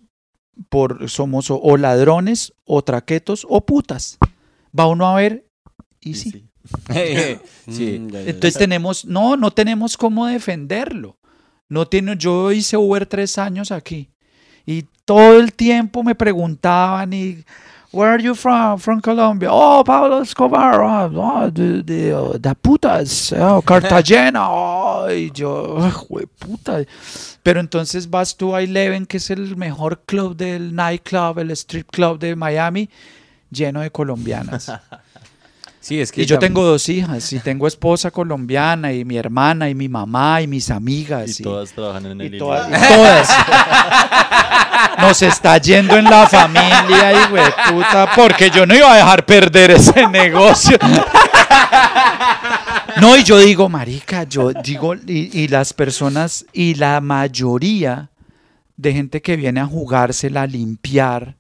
por, 0.70 1.10
somos 1.10 1.52
o, 1.52 1.60
o 1.62 1.78
ladrones, 1.78 2.54
o 2.66 2.82
traquetos, 2.84 3.46
o 3.50 3.62
putas. 3.66 4.18
Va 4.78 4.88
uno 4.88 5.08
a 5.08 5.16
ver 5.16 5.46
y 6.02 6.12
Y 6.12 6.14
sí. 6.16 6.32
sí. 6.32 6.46
sí. 7.72 8.00
Mm. 8.00 8.16
Entonces 8.16 8.58
tenemos, 8.58 9.06
no, 9.06 9.36
no 9.38 9.52
tenemos 9.52 9.98
cómo 9.98 10.26
defenderlo. 10.26 11.18
No 11.70 11.88
tiene, 11.88 12.18
yo 12.18 12.52
hice 12.52 12.76
Uber 12.76 13.06
tres 13.06 13.38
años 13.38 13.72
aquí 13.72 14.10
y 14.66 14.86
todo 15.06 15.40
el 15.40 15.54
tiempo 15.54 16.04
me 16.04 16.16
preguntaban 16.16 17.14
y 17.14 17.44
Where 17.92 18.12
are 18.12 18.22
you 18.22 18.36
from? 18.36 18.78
From 18.78 19.02
Colombia. 19.02 19.50
Oh, 19.52 19.84
Pablo 19.84 20.22
Escobar. 20.22 20.80
Oh, 20.80 21.10
oh, 21.16 21.50
de, 21.50 21.82
de, 21.82 22.14
oh, 22.14 22.38
de 22.38 22.54
putas. 22.54 23.34
Oh, 23.34 23.64
Cartagena. 23.64 24.48
Oh, 24.52 25.10
y 25.10 25.32
yo, 25.32 25.78
"Ah, 25.80 26.04
puta. 26.38 26.84
Pero 27.42 27.60
entonces 27.60 28.08
vas 28.08 28.36
tú 28.38 28.54
a 28.54 28.62
Eleven, 28.62 29.08
que 29.08 29.18
es 29.18 29.32
el 29.32 29.56
mejor 29.58 30.02
club 30.06 30.36
del 30.36 30.76
nightclub, 30.76 31.40
el 31.40 31.50
strip 31.52 31.90
club 31.90 32.20
de 32.20 32.36
Miami, 32.36 32.90
lleno 33.50 33.82
de 33.82 33.90
colombianas. 33.90 34.72
Sí, 35.82 36.02
es 36.02 36.12
que 36.12 36.24
Y 36.24 36.26
yo 36.26 36.38
tengo 36.40 36.64
dos 36.64 36.90
hijas, 36.90 37.32
y 37.32 37.40
tengo 37.40 37.66
esposa 37.68 38.12
colombiana, 38.12 38.92
y 38.92 39.06
mi 39.06 39.18
hermana, 39.18 39.70
y 39.70 39.76
mi 39.76 39.88
mamá, 39.88 40.42
y 40.42 40.48
mis 40.48 40.70
amigas. 40.70 41.40
Y 41.40 41.44
todas 41.44 41.72
trabajan 41.72 42.06
en 42.08 42.22
el 42.22 42.36
y 42.36 42.38
todas, 42.38 42.68
Illinois. 42.68 42.90
y 42.92 42.96
todas. 42.96 43.30
Nos 45.00 45.22
está 45.22 45.58
yendo 45.58 45.96
en 45.96 46.06
la 46.06 46.28
familia, 46.28 47.14
y 47.14 47.72
puta, 47.72 48.12
porque 48.14 48.50
yo 48.50 48.66
no 48.66 48.76
iba 48.76 48.92
a 48.92 48.98
dejar 48.98 49.26
perder 49.26 49.72
ese 49.72 50.08
negocio. 50.08 50.78
No, 53.00 53.16
y 53.16 53.24
yo 53.24 53.38
digo, 53.40 53.70
marica, 53.70 54.24
yo 54.24 54.52
digo, 54.52 54.94
y, 54.94 55.30
y 55.32 55.48
las 55.48 55.72
personas, 55.72 56.46
y 56.52 56.74
la 56.74 57.00
mayoría 57.00 58.10
de 58.76 58.92
gente 58.92 59.22
que 59.22 59.38
viene 59.38 59.62
a 59.62 59.66
jugársela, 59.66 60.42
a 60.42 60.48
limpiar, 60.48 61.36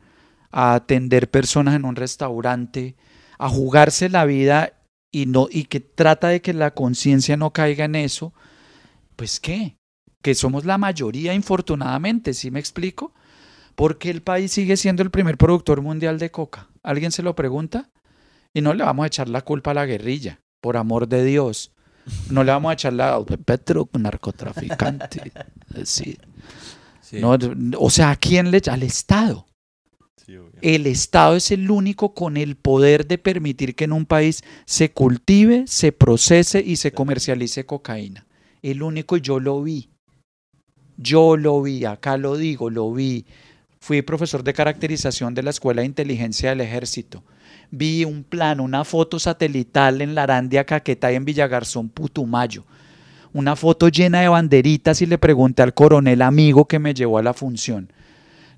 a 0.52 0.75
atender 0.75 1.30
personas 1.30 1.75
en 1.75 1.84
un 1.84 1.97
restaurante, 1.97 2.95
a 3.39 3.49
jugarse 3.49 4.10
la 4.10 4.25
vida 4.25 4.73
y 5.12 5.25
no 5.25 5.47
y 5.49 5.63
que 5.63 5.80
trata 5.80 6.28
de 6.28 6.41
que 6.41 6.54
la 6.54 6.75
conciencia 6.75 7.38
no 7.38 7.52
caiga 7.52 7.86
en 7.86 7.95
eso, 7.95 8.34
pues 9.15 9.39
qué, 9.39 9.78
que 10.21 10.36
somos 10.36 10.65
la 10.65 10.78
mayoría 10.78 11.34
infortunadamente, 11.34 12.34
¿sí 12.34 12.52
me 12.52 12.60
explico? 12.60 13.13
Porque 13.75 14.10
el 14.10 14.21
país 14.21 14.52
sigue 14.52 14.78
siendo 14.78 15.02
el 15.02 15.10
primer 15.10 15.38
productor 15.38 15.82
mundial 15.82 16.19
de 16.19 16.32
coca. 16.32 16.67
¿Alguien 16.84 17.12
se 17.12 17.23
lo 17.23 17.34
pregunta? 17.34 17.89
Y 18.54 18.62
no 18.62 18.73
le 18.73 18.84
vamos 18.84 19.06
a 19.06 19.08
echar 19.08 19.30
la 19.30 19.41
culpa 19.41 19.71
a 19.71 19.73
la 19.73 19.86
guerrilla, 19.86 20.41
por 20.62 20.75
amor 20.75 21.08
de 21.08 21.23
Dios. 21.23 21.71
No 22.30 22.43
le 22.43 22.52
vamos 22.52 22.71
a 22.71 22.73
echar 22.73 22.93
la 22.93 23.23
Petro 23.23 23.89
narcotraficante. 23.93 25.32
Sí. 25.84 26.17
sí. 26.99 27.19
No, 27.19 27.38
o 27.78 27.89
sea, 27.91 28.10
¿a 28.10 28.15
quién 28.15 28.49
le 28.49 28.58
echa? 28.58 28.73
Al 28.73 28.82
Estado. 28.82 29.45
Sí. 30.30 30.60
El 30.62 30.86
Estado 30.86 31.36
es 31.36 31.50
el 31.52 31.72
único 31.72 32.13
con 32.13 32.38
el 32.38 32.56
poder 32.56 33.08
de 33.08 33.18
permitir 33.18 33.76
que 33.76 33.86
en 33.86 33.94
un 33.94 34.06
país 34.06 34.44
se 34.65 34.92
cultive, 34.92 35.63
se 35.68 35.92
procese 35.92 36.62
y 36.65 36.76
se 36.76 36.92
comercialice 36.92 37.65
cocaína. 37.65 38.28
El 38.62 38.84
único, 38.84 39.18
y 39.18 39.22
yo 39.22 39.39
lo 39.39 39.63
vi. 39.63 39.89
Yo 40.98 41.38
lo 41.38 41.62
vi, 41.62 41.86
acá 41.86 42.18
lo 42.18 42.36
digo, 42.38 42.70
lo 42.70 42.92
vi. 42.94 43.26
Fui 43.80 44.02
profesor 44.02 44.44
de 44.44 44.54
caracterización 44.54 45.34
de 45.34 45.44
la 45.44 45.50
Escuela 45.50 45.82
de 45.82 45.88
Inteligencia 45.88 46.50
del 46.50 46.62
Ejército. 46.62 47.24
Vi 47.72 48.04
un 48.04 48.24
plano, 48.24 48.63
una 48.63 48.84
foto 48.84 49.18
satelital 49.18 50.02
en 50.02 50.13
la 50.13 50.24
Arandia 50.24 50.65
Caquetá 50.65 51.12
y 51.12 51.15
en 51.15 51.26
Villagarzón, 51.26 51.89
Putumayo. 51.89 52.65
Una 53.32 53.56
foto 53.56 53.88
llena 53.88 54.22
de 54.22 54.28
banderitas 54.28 55.02
y 55.02 55.06
le 55.06 55.18
pregunté 55.18 55.62
al 55.62 55.74
coronel 55.74 56.22
amigo 56.22 56.65
que 56.65 56.80
me 56.80 56.94
llevó 56.94 57.20
a 57.20 57.24
la 57.24 57.34
función. 57.34 57.92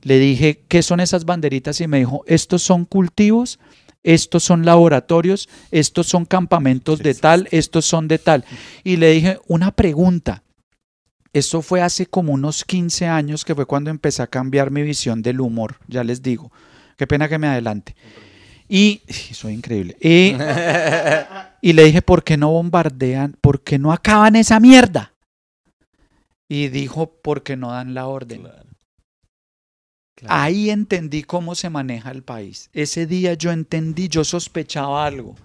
Le 0.02 0.20
dije, 0.20 0.64
¿qué 0.68 0.82
son 0.82 1.00
esas 1.00 1.26
banderitas? 1.26 1.80
Y 1.82 1.88
me 1.88 2.00
dijo, 2.00 2.24
estos 2.28 2.62
son 2.62 2.86
cultivos, 2.86 3.60
estos 4.04 4.44
son 4.44 4.66
laboratorios, 4.66 5.48
estos 5.70 6.08
son 6.08 6.26
campamentos 6.26 7.00
de 7.00 7.14
tal, 7.14 7.48
estos 7.52 7.86
son 7.86 8.08
de 8.08 8.18
tal. 8.18 8.46
Y 8.84 8.98
le 8.98 9.12
dije, 9.12 9.40
una 9.48 9.72
pregunta. 9.72 10.44
Eso 11.34 11.62
fue 11.62 11.82
hace 11.82 12.08
como 12.08 12.34
unos 12.34 12.66
15 12.66 13.08
años 13.08 13.46
que 13.46 13.56
fue 13.56 13.66
cuando 13.66 13.90
empecé 13.90 14.22
a 14.22 14.28
cambiar 14.28 14.70
mi 14.70 14.82
visión 14.82 15.22
del 15.22 15.40
humor, 15.40 15.78
ya 15.88 16.04
les 16.04 16.22
digo. 16.22 16.52
Qué 16.98 17.08
pena 17.08 17.30
que 17.30 17.38
me 17.38 17.48
adelante. 17.48 17.96
Y 18.68 19.02
soy 19.34 19.54
increíble. 19.54 19.98
Y, 20.02 20.34
y 21.62 21.74
le 21.74 21.86
dije, 21.86 22.02
¿por 22.02 22.24
qué 22.24 22.38
no 22.38 22.52
bombardean? 22.52 23.38
¿Por 23.40 23.62
qué 23.62 23.80
no 23.80 23.94
acaban 23.94 24.36
esa 24.36 24.60
mierda? 24.60 25.14
Y 26.50 26.68
dijo, 26.68 27.14
porque 27.22 27.56
no 27.56 27.72
dan 27.72 27.94
la 27.94 28.08
orden. 28.08 28.42
Claro. 28.42 28.71
Ahí 30.28 30.70
entendí 30.70 31.24
cómo 31.24 31.56
se 31.56 31.70
maneja 31.70 32.12
el 32.12 32.24
país. 32.24 32.70
Ese 32.74 33.08
día 33.08 33.34
yo 33.34 33.52
entendí, 33.52 34.08
yo 34.08 34.24
sospechaba 34.24 35.06
algo. 35.06 35.36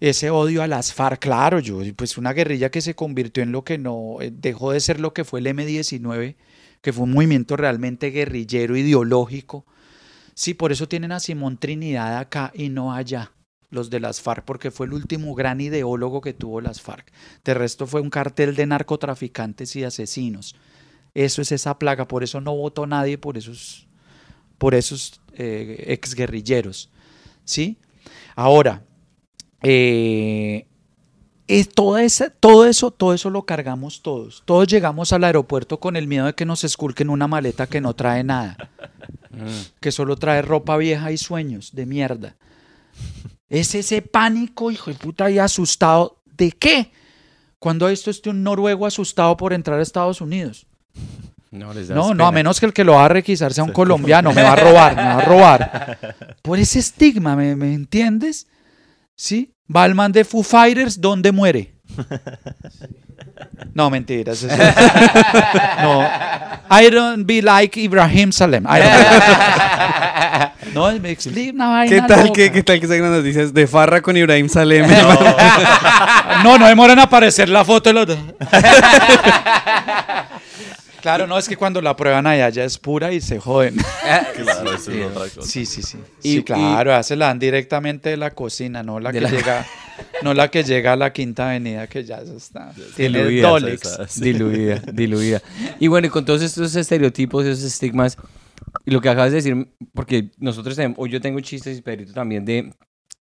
Ese 0.00 0.30
odio 0.30 0.62
a 0.62 0.66
las 0.66 0.92
FARC, 0.92 1.20
claro, 1.20 1.60
yo, 1.60 1.80
pues 1.96 2.18
una 2.18 2.32
guerrilla 2.32 2.70
que 2.70 2.80
se 2.80 2.94
convirtió 2.94 3.42
en 3.42 3.52
lo 3.52 3.64
que 3.64 3.78
no, 3.78 4.20
eh, 4.20 4.30
dejó 4.30 4.72
de 4.72 4.80
ser 4.80 5.00
lo 5.00 5.14
que 5.14 5.24
fue 5.24 5.40
el 5.40 5.46
M-19, 5.46 6.36
que 6.80 6.92
fue 6.92 7.04
un 7.04 7.12
movimiento 7.12 7.56
realmente 7.56 8.10
guerrillero, 8.10 8.76
ideológico. 8.76 9.64
Sí, 10.34 10.52
por 10.52 10.72
eso 10.72 10.88
tienen 10.88 11.12
a 11.12 11.20
Simón 11.20 11.58
Trinidad 11.58 12.18
acá 12.18 12.52
y 12.54 12.68
no 12.68 12.92
allá, 12.92 13.32
los 13.70 13.88
de 13.88 14.00
las 14.00 14.20
FARC, 14.20 14.44
porque 14.44 14.70
fue 14.70 14.86
el 14.86 14.94
último 14.94 15.34
gran 15.34 15.60
ideólogo 15.60 16.20
que 16.20 16.34
tuvo 16.34 16.60
las 16.60 16.80
FARC. 16.80 17.12
De 17.44 17.54
resto 17.54 17.86
fue 17.86 18.00
un 18.00 18.10
cartel 18.10 18.56
de 18.56 18.66
narcotraficantes 18.66 19.76
y 19.76 19.84
asesinos. 19.84 20.56
Eso 21.14 21.40
es 21.40 21.52
esa 21.52 21.78
plaga, 21.78 22.08
por 22.08 22.24
eso 22.24 22.40
no 22.40 22.56
votó 22.56 22.86
nadie 22.86 23.16
por 23.16 23.38
esos, 23.38 23.83
por 24.64 24.74
esos 24.74 25.20
eh, 25.34 25.84
exguerrilleros. 25.88 26.88
¿Sí? 27.44 27.76
Ahora, 28.34 28.82
eh, 29.62 30.66
es 31.46 31.68
esa- 32.00 32.30
todo 32.30 32.64
eso, 32.64 32.90
todo 32.90 33.12
eso 33.12 33.28
lo 33.28 33.42
cargamos 33.42 34.00
todos. 34.00 34.42
Todos 34.46 34.66
llegamos 34.66 35.12
al 35.12 35.24
aeropuerto 35.24 35.80
con 35.80 35.96
el 35.96 36.06
miedo 36.08 36.24
de 36.24 36.34
que 36.34 36.46
nos 36.46 36.64
esculquen 36.64 37.10
una 37.10 37.28
maleta 37.28 37.66
que 37.66 37.82
no 37.82 37.92
trae 37.92 38.24
nada, 38.24 38.56
que 39.82 39.92
solo 39.92 40.16
trae 40.16 40.40
ropa 40.40 40.78
vieja 40.78 41.12
y 41.12 41.18
sueños 41.18 41.74
de 41.74 41.84
mierda. 41.84 42.36
Es 43.50 43.74
ese 43.74 44.00
pánico, 44.00 44.70
hijo 44.70 44.88
de 44.90 44.96
puta, 44.96 45.30
y 45.30 45.38
asustado. 45.38 46.22
¿De 46.38 46.52
qué? 46.52 46.90
Cuando 47.58 47.90
esto 47.90 48.10
esté 48.10 48.30
un 48.30 48.42
noruego 48.42 48.86
asustado 48.86 49.36
por 49.36 49.52
entrar 49.52 49.78
a 49.78 49.82
Estados 49.82 50.22
Unidos. 50.22 50.66
No, 51.54 51.72
les 51.72 51.88
No, 51.88 52.14
no, 52.14 52.26
a 52.26 52.32
menos 52.32 52.58
que 52.58 52.66
el 52.66 52.72
que 52.72 52.82
lo 52.82 52.94
va 52.94 53.04
a 53.04 53.08
requisar 53.08 53.52
sea 53.54 53.62
un 53.62 53.70
colombiano, 53.72 54.32
me 54.32 54.42
va 54.42 54.52
a 54.52 54.56
robar, 54.56 54.96
me 54.96 55.02
va 55.02 55.14
a 55.18 55.20
robar. 55.20 55.98
Por 56.42 56.58
ese 56.58 56.80
estigma, 56.80 57.36
¿me, 57.36 57.54
me 57.54 57.72
entiendes? 57.72 58.48
¿Sí? 59.14 59.54
Va 59.74 59.86
el 59.86 59.94
man 59.94 60.10
de 60.10 60.24
Foo 60.24 60.42
Fighters, 60.42 61.00
¿dónde 61.00 61.30
muere? 61.30 61.74
No, 63.72 63.88
mentiras. 63.88 64.42
eso- 64.42 64.56
no. 65.82 66.02
I 66.70 66.90
don't 66.90 67.24
be 67.24 67.40
like 67.40 67.78
Ibrahim 67.80 68.32
Salem. 68.32 68.64
I 68.64 68.80
don't- 68.80 70.74
no, 70.74 70.92
me 70.98 71.10
explica 71.10 71.52
una 71.52 71.68
vaina 71.68 71.94
¿Qué 71.94 72.02
tal, 72.14 72.32
que, 72.32 72.50
¿Qué 72.50 72.62
tal 72.64 72.80
que 72.80 72.88
salgan 72.88 73.10
las 73.12 73.18
noticias 73.20 73.54
de 73.54 73.66
Farra 73.68 74.02
con 74.02 74.16
Ibrahim 74.16 74.48
Salem? 74.48 74.86
No, 76.42 76.58
no 76.58 76.66
demoran 76.66 76.98
a 76.98 77.04
aparecer 77.04 77.48
la 77.48 77.64
foto 77.64 77.90
de 77.90 77.94
los 77.94 78.06
dos. 78.08 78.18
Claro, 81.04 81.26
no, 81.26 81.36
es 81.36 81.46
que 81.50 81.56
cuando 81.58 81.82
la 81.82 81.94
prueban 81.96 82.26
allá 82.26 82.48
ya 82.48 82.64
es 82.64 82.78
pura 82.78 83.12
y 83.12 83.20
se 83.20 83.38
joden. 83.38 83.76
Claro, 84.42 84.72
eso 84.72 84.90
es 84.90 85.04
otra 85.06 85.28
cosa. 85.28 85.42
Sí, 85.42 85.66
sí, 85.66 85.82
sí. 85.82 85.98
Y- 86.22 86.36
sí, 86.36 86.42
claro, 86.42 86.92
ya 86.92 87.02
se 87.02 87.14
la 87.14 87.26
dan 87.26 87.38
directamente 87.38 88.08
de 88.08 88.16
la 88.16 88.30
cocina, 88.30 88.82
no 88.82 88.98
la 89.00 89.12
De 89.12 89.18
que 89.18 89.24
la- 89.24 89.30
llega, 89.30 89.66
no 90.22 90.32
la 90.32 90.50
que 90.50 90.64
llega 90.64 90.94
a 90.94 90.96
la 90.96 91.12
quinta 91.12 91.50
avenida, 91.50 91.86
que 91.88 92.04
ya 92.04 92.22
está. 92.22 92.72
Tiene 92.96 93.18
diluida, 93.18 93.48
Dolex. 93.50 93.82
esa- 93.84 94.08
sí. 94.08 94.20
Diluida, 94.22 94.82
diluida. 94.94 95.42
Y 95.78 95.88
bueno, 95.88 96.06
y 96.06 96.10
con 96.10 96.24
todos 96.24 96.40
estos 96.40 96.74
estereotipos, 96.74 97.44
esos 97.44 97.64
estigmas, 97.64 98.16
y 98.86 98.90
lo 98.90 99.02
que 99.02 99.10
acabas 99.10 99.30
de 99.32 99.36
decir, 99.36 99.68
porque 99.92 100.30
nosotros 100.38 100.74
tenemos, 100.74 100.96
o 100.98 101.06
yo 101.06 101.20
tengo 101.20 101.38
chistes 101.40 101.76
y 101.76 101.82
Pedrito 101.82 102.14
también 102.14 102.46
de, 102.46 102.72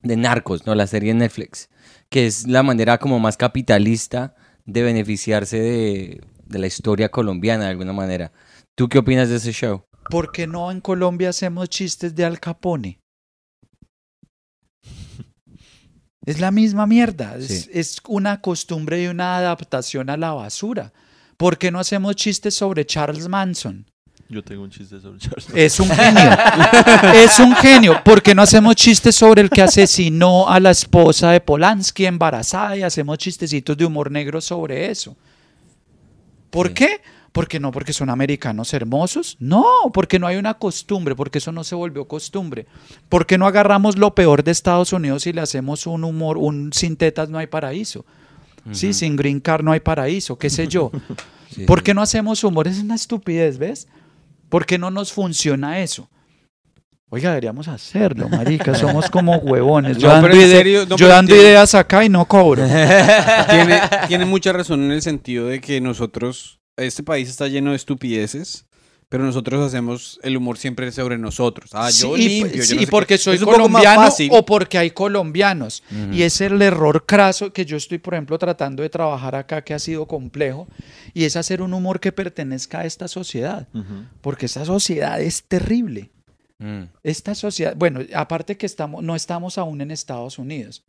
de 0.03 0.17
Narcos, 0.17 0.67
¿no? 0.67 0.75
La 0.75 0.89
serie 0.89 1.13
en 1.13 1.19
Netflix, 1.19 1.69
que 2.11 2.27
es 2.27 2.49
la 2.49 2.65
manera 2.65 2.99
como 2.99 3.21
más 3.21 3.37
capitalista 3.37 4.35
de 4.67 4.83
beneficiarse 4.83 5.61
de, 5.61 6.21
de 6.49 6.59
la 6.59 6.67
historia 6.67 7.11
colombiana 7.11 7.65
de 7.65 7.71
alguna 7.71 7.93
manera. 7.93 8.33
¿Tú 8.77 8.89
qué 8.89 8.99
opinas 8.99 9.29
de 9.29 9.37
ese 9.37 9.53
show? 9.53 9.83
¿Por 10.11 10.33
qué 10.33 10.47
no 10.47 10.71
en 10.71 10.81
Colombia 10.81 11.31
hacemos 11.31 11.69
chistes 11.69 12.15
de 12.15 12.25
Al 12.25 12.41
Capone? 12.41 13.01
Es 16.25 16.41
la 16.41 16.51
misma 16.51 16.87
mierda. 16.87 17.37
Es, 17.37 17.47
Sí. 17.63 17.71
es 17.73 17.97
una 18.07 18.41
costumbre 18.41 19.03
y 19.03 19.07
una 19.07 19.39
adaptación 19.39 20.11
a 20.11 20.17
la 20.17 20.33
basura. 20.33 20.93
¿Por 21.37 21.57
qué 21.57 21.71
no 21.71 21.79
hacemos 21.79 22.17
chistes 22.17 22.55
sobre 22.55 22.85
Charles 22.85 23.29
Manson? 23.29 23.87
Yo 24.29 24.43
tengo 24.45 24.63
un 24.63 24.71
chiste 24.71 25.01
sobre 25.01 25.19
Charles. 25.19 25.49
Es 25.55 25.81
un 25.81 25.89
genio. 25.89 26.31
es 27.15 27.39
un 27.39 27.55
genio. 27.57 28.03
¿Por 28.05 28.23
qué 28.23 28.35
no 28.35 28.43
hacemos 28.43 28.75
chistes 28.77 29.15
sobre 29.17 29.41
el 29.41 29.49
que 29.49 29.63
asesinó 29.63 30.49
a 30.49 30.61
la 30.61 30.71
esposa 30.71 31.31
de 31.31 31.41
Polanski 31.41 32.05
embarazada 32.05 32.77
y 32.77 32.83
hacemos 32.83 33.17
chistecitos 33.17 33.75
de 33.77 33.87
humor 33.87 34.11
negro 34.11 34.43
sobre 34.43 34.91
eso? 34.91 35.17
¿Por 36.51 36.69
Sí. 36.69 36.75
qué? 36.75 37.01
Porque 37.33 37.61
no, 37.61 37.71
porque 37.71 37.93
son 37.93 38.11
americanos 38.11 38.73
hermosos. 38.75 39.37
No, 39.39 39.65
porque 39.93 40.19
no 40.19 40.27
hay 40.27 40.37
una 40.37 40.55
costumbre, 40.55 41.15
porque 41.15 41.39
eso 41.39 41.53
no 41.53 41.63
se 41.63 41.75
volvió 41.75 42.07
costumbre. 42.09 42.67
¿Por 43.09 43.27
qué 43.27 43.39
no 43.39 43.47
agarramos 43.47 43.97
lo 43.99 44.15
peor 44.15 44.43
de 44.43 44.51
Estados 44.51 44.93
Unidos 44.93 45.27
y 45.27 45.33
le 45.33 45.41
hacemos 45.43 45.87
un 45.87 46.05
humor, 46.05 46.39
un 46.39 46.73
sin 46.73 46.97
tetas 46.97 47.29
no 47.29 47.39
hay 47.39 47.47
paraíso? 47.47 48.05
Sí, 48.73 48.93
sin 48.93 49.17
green 49.17 49.41
card 49.41 49.63
no 49.63 49.73
hay 49.73 49.81
paraíso, 49.81 50.37
qué 50.39 50.51
sé 50.51 50.67
yo. 50.69 50.91
Sí, 51.51 51.65
¿Por 51.65 51.83
qué 51.83 51.95
no 51.95 52.03
hacemos 52.03 52.45
humor? 52.45 52.69
Es 52.69 52.79
una 52.79 52.95
estupidez, 52.95 53.57
¿ves? 53.57 53.89
¿Por 54.51 54.67
qué 54.67 54.77
no 54.77 54.91
nos 54.91 55.15
funciona 55.15 55.81
eso? 55.81 56.11
Oiga, 57.11 57.31
deberíamos 57.31 57.69
hacerlo, 57.69 58.29
marica. 58.29 58.75
Somos 58.75 59.09
como 59.09 59.37
huevones. 59.37 59.97
Yo 59.99 60.09
No, 60.09 60.15
dando, 60.15 60.29
ide- 60.37 60.51
serio, 60.51 60.87
no, 60.87 60.97
yo 60.97 61.09
dando 61.09 61.33
tiene- 61.33 61.49
ideas 61.51 61.75
acá 61.75 62.05
y 62.05 62.09
no 62.11 62.27
cobro. 62.27 62.63
tiene, 63.51 63.81
tiene 64.09 64.25
mucha 64.27 64.53
razón 64.53 64.83
en 64.85 64.93
el 64.93 65.01
sentido 65.03 65.47
de 65.47 65.61
que 65.61 65.81
nosotros, 65.81 66.61
este 66.77 67.03
país 67.03 67.29
está 67.31 67.49
lleno 67.49 67.71
de 67.71 67.77
estupideces, 67.77 68.67
pero 69.09 69.25
nosotros 69.25 69.67
hacemos 69.67 70.21
el 70.23 70.37
humor 70.37 70.59
siempre 70.59 70.93
sobre 70.93 71.17
nosotros. 71.17 71.71
Ah, 71.73 71.89
yo 71.89 72.15
Sí, 72.15 72.29
limpio. 72.29 72.57
yo 72.59 72.63
sí, 72.63 72.75
no 72.77 72.83
y 72.83 72.85
sé 72.85 72.91
porque 72.91 73.15
qué. 73.15 73.19
soy 73.19 73.37
Es 73.37 73.43
colombiano 73.43 74.11
o 74.33 74.45
porque 74.45 74.77
hay 74.77 74.91
colombianos. 74.91 75.83
Ujú. 75.91 76.13
Y 76.13 76.25
es 76.25 76.43
el 76.43 76.61
error 76.61 77.07
craso 77.07 77.51
que 77.55 77.65
yo 77.65 77.79
estoy, 77.79 77.97
por 77.97 78.13
ejemplo, 78.13 78.39
tratando 78.39 78.83
de 78.83 78.91
trabajar 78.91 79.35
acá, 79.35 79.63
que 79.65 79.73
ha 79.73 79.79
sido 79.79 80.07
complejo, 80.07 80.69
y 81.15 81.25
es 81.25 81.37
hacer 81.37 81.63
un 81.63 81.73
humor 81.73 82.01
que 82.01 82.13
pertenezca 82.13 82.81
a 82.81 82.85
esta 82.85 83.09
sociedad. 83.09 83.67
Ujú. 83.73 84.05
Porque 84.21 84.45
esta 84.45 84.67
sociedad 84.67 85.19
es 85.23 85.43
terrible. 85.45 86.11
Mm. 86.59 86.83
Esta 87.05 87.35
sociedad, 87.35 87.75
bueno, 87.77 88.01
aparte 88.15 88.57
que 88.57 88.67
estamos, 88.67 89.03
no 89.03 89.15
estamos 89.15 89.59
aún 89.59 89.81
en 89.81 89.91
Estados 89.91 90.39
Unidos. 90.39 90.83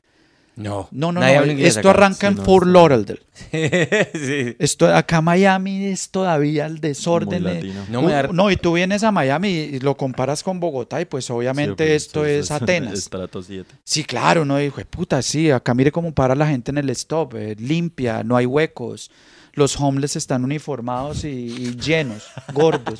No. 0.56 0.90
No, 0.92 1.14
no, 1.14 1.22
no. 1.22 1.26
Esto 1.26 1.80
acá. 1.80 1.90
arranca 1.92 2.20
Sí, 2.20 2.26
en 2.28 2.36
no, 2.36 2.44
Fort 2.44 2.68
está- 2.68 2.74
Lauderdale. 2.74 3.22
sí. 4.14 4.56
Esto, 4.60 4.94
acá 4.94 5.22
Miami 5.22 5.86
es 5.86 6.10
todavía 6.10 6.66
el 6.66 6.82
desorden. 6.82 7.44
Muy 7.44 7.54
latino. 7.54 7.86
No 7.90 8.02
me 8.02 8.24
no, 8.34 8.52
y 8.52 8.58
tú 8.58 8.74
vienes 8.74 9.04
a 9.04 9.12
Miami 9.12 9.50
y 9.52 9.80
lo 9.80 9.96
comparas 9.96 10.44
con 10.44 10.60
Bogotá 10.60 11.00
y 11.00 11.06
pues 11.06 11.30
obviamente 11.30 11.88
Sí, 11.88 11.94
esto 11.94 12.26
sí, 12.26 12.32
es 12.32 12.48
sí, 12.48 12.54
Atenas. 12.54 12.94
Estrato 12.94 13.42
7. 13.42 13.74
Sí, 13.86 14.04
claro, 14.04 14.44
no, 14.44 14.62
hijo 14.62 14.78
de 14.78 14.86
puta, 14.86 15.22
sí, 15.22 15.50
acá 15.50 15.74
mire 15.74 15.94
cómo 15.94 16.14
para 16.14 16.36
la 16.36 16.48
gente 16.48 16.72
en 16.72 16.80
el 16.80 16.90
stop, 16.90 17.36
eh, 17.36 17.56
limpia, 17.58 18.24
no 18.24 18.36
hay 18.36 18.46
huecos. 18.46 19.10
Los 19.54 19.80
homeless 19.80 20.16
están 20.16 20.44
uniformados 20.44 21.24
y, 21.24 21.28
y 21.30 21.76
llenos, 21.76 22.24
gordos, 22.54 23.00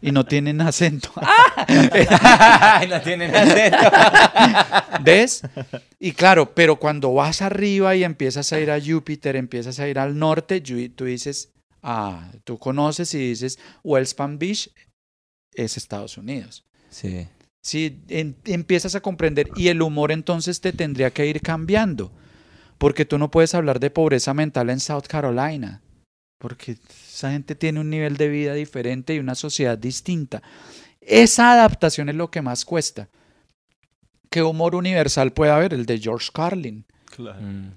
y 0.00 0.12
no 0.12 0.24
tienen 0.24 0.60
acento. 0.60 1.10
Ay, 1.66 2.88
no 2.88 3.00
tienen 3.00 3.34
acento. 3.34 3.90
¿Ves? 5.02 5.42
Y 5.98 6.12
claro, 6.12 6.54
pero 6.54 6.76
cuando 6.76 7.12
vas 7.14 7.42
arriba 7.42 7.94
y 7.96 8.04
empiezas 8.04 8.52
a 8.52 8.60
ir 8.60 8.70
a 8.70 8.80
Júpiter, 8.80 9.36
empiezas 9.36 9.78
a 9.80 9.88
ir 9.88 9.98
al 9.98 10.18
norte, 10.18 10.60
tú 10.60 11.04
dices, 11.04 11.52
ah, 11.82 12.30
tú 12.44 12.58
conoces 12.58 13.12
y 13.14 13.18
dices, 13.30 13.58
Wells 13.82 14.14
Palm 14.14 14.38
Beach 14.38 14.70
es 15.54 15.76
Estados 15.76 16.16
Unidos. 16.16 16.64
Sí. 16.90 17.26
Sí, 17.64 18.00
en- 18.08 18.36
empiezas 18.44 18.94
a 18.96 19.00
comprender 19.00 19.48
y 19.54 19.68
el 19.68 19.82
humor 19.82 20.10
entonces 20.10 20.60
te 20.60 20.72
tendría 20.72 21.10
que 21.12 21.26
ir 21.26 21.40
cambiando, 21.40 22.10
porque 22.82 23.04
tú 23.04 23.16
no 23.16 23.30
puedes 23.30 23.54
hablar 23.54 23.78
de 23.78 23.90
pobreza 23.90 24.34
mental 24.34 24.68
en 24.68 24.80
South 24.80 25.04
Carolina, 25.06 25.80
porque 26.40 26.78
esa 27.08 27.30
gente 27.30 27.54
tiene 27.54 27.78
un 27.78 27.88
nivel 27.88 28.16
de 28.16 28.26
vida 28.26 28.54
diferente 28.54 29.14
y 29.14 29.20
una 29.20 29.36
sociedad 29.36 29.78
distinta. 29.78 30.42
Esa 31.00 31.52
adaptación 31.52 32.08
es 32.08 32.16
lo 32.16 32.32
que 32.32 32.42
más 32.42 32.64
cuesta. 32.64 33.08
¿Qué 34.28 34.42
humor 34.42 34.74
universal 34.74 35.32
puede 35.32 35.52
haber? 35.52 35.74
El 35.74 35.86
de 35.86 36.00
George 36.00 36.30
Carlin. 36.34 36.84
Claro. 37.04 37.40
Mm. 37.40 37.70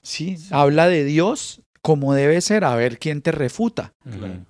Sí, 0.00 0.36
habla 0.52 0.86
de 0.86 1.02
Dios 1.02 1.62
como 1.82 2.14
debe 2.14 2.40
ser, 2.40 2.62
a 2.62 2.76
ver 2.76 3.00
quién 3.00 3.22
te 3.22 3.32
refuta. 3.32 3.94
Ujú. 4.04 4.44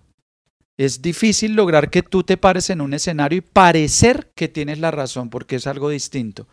Es 0.77 1.01
difícil 1.01 1.55
lograr 1.55 1.89
que 1.89 2.03
tú 2.03 2.23
te 2.23 2.37
pares 2.37 2.69
en 2.69 2.83
un 2.83 2.93
escenario 2.93 3.39
y 3.39 3.41
parecer 3.41 4.31
que 4.35 4.49
tienes 4.49 4.79
la 4.79 4.91
razón, 4.91 5.31
porque 5.31 5.57
es 5.57 5.67
algo 5.67 5.89
distinto. 5.89 6.47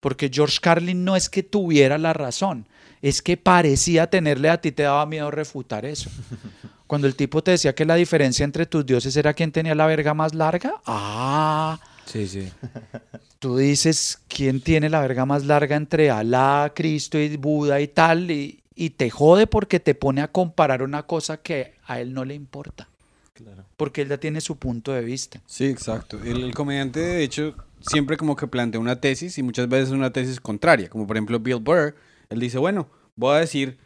Porque 0.00 0.30
George 0.32 0.58
Carlin 0.60 1.04
no 1.04 1.16
es 1.16 1.28
que 1.28 1.42
tuviera 1.42 1.98
la 1.98 2.12
razón, 2.12 2.66
es 3.02 3.22
que 3.22 3.36
parecía 3.36 4.08
tenerle 4.08 4.50
a 4.50 4.60
ti, 4.60 4.72
te 4.72 4.84
daba 4.84 5.06
miedo 5.06 5.30
refutar 5.30 5.84
eso. 5.84 6.10
Cuando 6.86 7.06
el 7.06 7.14
tipo 7.14 7.42
te 7.42 7.52
decía 7.52 7.74
que 7.74 7.84
la 7.84 7.94
diferencia 7.94 8.44
entre 8.44 8.66
tus 8.66 8.84
dioses 8.84 9.16
era 9.16 9.34
quién 9.34 9.52
tenía 9.52 9.74
la 9.74 9.86
verga 9.86 10.14
más 10.14 10.34
larga, 10.34 10.80
ah, 10.86 11.78
Sí, 12.06 12.26
sí. 12.26 12.48
tú 13.38 13.56
dices 13.56 14.20
quién 14.26 14.60
tiene 14.60 14.90
la 14.90 15.00
verga 15.00 15.24
más 15.24 15.44
larga 15.44 15.76
entre 15.76 16.10
Alá, 16.10 16.72
Cristo 16.74 17.18
y 17.18 17.36
Buda 17.36 17.80
y 17.80 17.86
tal, 17.86 18.30
y, 18.32 18.64
y 18.74 18.90
te 18.90 19.10
jode 19.10 19.46
porque 19.46 19.78
te 19.78 19.94
pone 19.94 20.20
a 20.20 20.28
comparar 20.28 20.82
una 20.82 21.04
cosa 21.04 21.36
que 21.36 21.74
a 21.86 22.00
él 22.00 22.12
no 22.12 22.24
le 22.24 22.34
importa 22.34 22.88
Claro. 23.42 23.64
porque 23.76 24.02
él 24.02 24.08
ya 24.08 24.18
tiene 24.18 24.40
su 24.40 24.56
punto 24.56 24.92
de 24.92 25.02
vista. 25.02 25.40
Sí, 25.46 25.64
exacto. 25.66 26.18
El, 26.24 26.42
el 26.44 26.54
comediante, 26.54 27.00
de 27.00 27.22
hecho, 27.22 27.54
siempre 27.80 28.16
como 28.16 28.36
que 28.36 28.46
plantea 28.46 28.80
una 28.80 29.00
tesis 29.00 29.38
y 29.38 29.42
muchas 29.42 29.68
veces 29.68 29.90
una 29.90 30.12
tesis 30.12 30.40
contraria. 30.40 30.88
Como 30.88 31.06
por 31.06 31.16
ejemplo 31.16 31.38
Bill 31.40 31.60
Burr, 31.60 31.94
él 32.28 32.40
dice, 32.40 32.58
bueno, 32.58 32.88
voy 33.16 33.36
a 33.36 33.40
decir, 33.40 33.78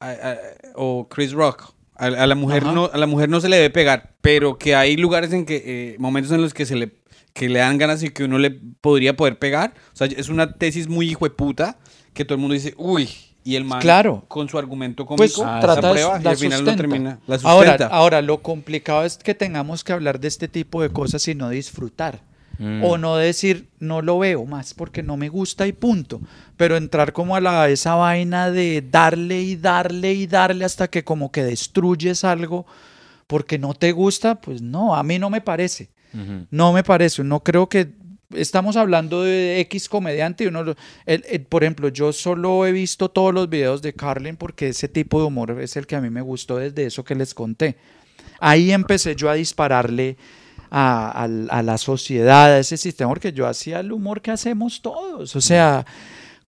a- 0.00 0.10
a- 0.10 0.38
o 0.74 1.08
Chris 1.08 1.32
Rock, 1.32 1.74
a, 1.96 2.06
a 2.06 2.26
la 2.26 2.34
mujer 2.34 2.62
Ajá. 2.64 2.72
no, 2.72 2.90
a 2.92 2.96
la 2.98 3.06
mujer 3.06 3.28
no 3.28 3.40
se 3.40 3.48
le 3.48 3.56
debe 3.56 3.70
pegar, 3.70 4.14
pero 4.20 4.58
que 4.58 4.74
hay 4.74 4.96
lugares 4.96 5.32
en 5.32 5.44
que, 5.46 5.62
eh, 5.64 5.96
momentos 5.98 6.32
en 6.32 6.40
los 6.42 6.52
que 6.54 6.66
se 6.66 6.76
le, 6.76 6.92
que 7.32 7.48
le 7.48 7.58
dan 7.60 7.78
ganas 7.78 8.02
y 8.02 8.10
que 8.10 8.24
uno 8.24 8.38
le 8.38 8.50
podría 8.80 9.16
poder 9.16 9.38
pegar. 9.38 9.74
O 9.92 9.96
sea, 9.96 10.06
es 10.06 10.28
una 10.28 10.54
tesis 10.54 10.88
muy 10.88 11.08
hijo 11.10 11.24
de 11.24 11.30
puta 11.30 11.78
que 12.12 12.24
todo 12.24 12.36
el 12.36 12.40
mundo 12.40 12.54
dice, 12.54 12.74
uy, 12.76 13.08
y 13.44 13.56
el 13.56 13.64
man 13.64 13.80
Claro. 13.80 14.24
con 14.28 14.48
su 14.48 14.58
argumento 14.58 15.04
cómico 15.06 15.18
Pues 15.22 15.34
trata 15.34 15.92
prueba 15.92 16.20
y 16.22 16.26
al 16.26 16.36
final 16.36 16.64
lo 16.64 16.74
termina. 16.76 17.18
La 17.26 17.38
Ahora, 17.44 17.72
sustenta. 17.72 17.94
ahora, 17.94 18.22
lo 18.22 18.42
complicado 18.42 19.04
es 19.04 19.18
que 19.18 19.34
tengamos 19.34 19.84
que 19.84 19.92
hablar 19.92 20.18
de 20.18 20.28
este 20.28 20.48
tipo 20.48 20.80
de 20.82 20.88
cosas 20.90 21.26
y 21.28 21.34
no 21.34 21.50
disfrutar. 21.50 22.20
Mm. 22.58 22.84
O 22.84 22.98
no 22.98 23.16
decir, 23.16 23.68
no 23.80 24.00
lo 24.00 24.18
veo 24.20 24.44
más 24.46 24.74
porque 24.74 25.02
no 25.02 25.16
me 25.16 25.28
gusta 25.28 25.66
y 25.66 25.72
punto. 25.72 26.20
Pero 26.56 26.76
entrar 26.76 27.12
como 27.12 27.34
a 27.36 27.40
la, 27.40 27.68
esa 27.68 27.96
vaina 27.96 28.50
de 28.50 28.80
darle 28.88 29.42
y 29.42 29.56
darle 29.56 30.12
y 30.14 30.26
darle 30.28 30.64
hasta 30.64 30.88
que 30.88 31.02
como 31.04 31.32
que 31.32 31.42
destruyes 31.42 32.22
algo 32.24 32.64
porque 33.26 33.58
no 33.58 33.74
te 33.74 33.90
gusta, 33.92 34.36
pues 34.40 34.62
no, 34.62 34.94
a 34.94 35.02
mí 35.02 35.18
no 35.18 35.30
me 35.30 35.40
parece. 35.40 35.90
No 36.52 36.72
me 36.72 36.84
parece, 36.84 37.24
no 37.24 37.40
creo 37.40 37.68
que 37.68 37.88
estamos 38.36 38.76
hablando 38.76 39.22
de 39.22 39.60
X 39.60 39.88
comediante 39.88 40.44
y 40.44 40.46
uno, 40.48 40.74
por 41.48 41.64
ejemplo, 41.64 41.88
yo 41.88 42.12
solo 42.12 42.66
he 42.66 42.72
visto 42.72 43.10
todos 43.10 43.32
los 43.32 43.48
videos 43.48 43.82
de 43.82 43.92
Carlin 43.92 44.36
porque 44.36 44.68
ese 44.68 44.88
tipo 44.88 45.20
de 45.20 45.26
humor 45.26 45.60
es 45.60 45.76
el 45.76 45.86
que 45.86 45.96
a 45.96 46.00
mí 46.00 46.10
me 46.10 46.20
gustó 46.20 46.58
desde 46.58 46.86
eso 46.86 47.04
que 47.04 47.14
les 47.14 47.34
conté. 47.34 47.76
Ahí 48.40 48.72
empecé 48.72 49.14
yo 49.16 49.30
a 49.30 49.34
dispararle 49.34 50.16
a, 50.70 51.24
a 51.24 51.62
la 51.62 51.78
sociedad, 51.78 52.52
a 52.52 52.58
ese 52.58 52.76
sistema, 52.76 53.08
porque 53.08 53.32
yo 53.32 53.46
hacía 53.46 53.80
el 53.80 53.92
humor 53.92 54.20
que 54.20 54.32
hacemos 54.32 54.82
todos. 54.82 55.36
O 55.36 55.40
sea, 55.40 55.86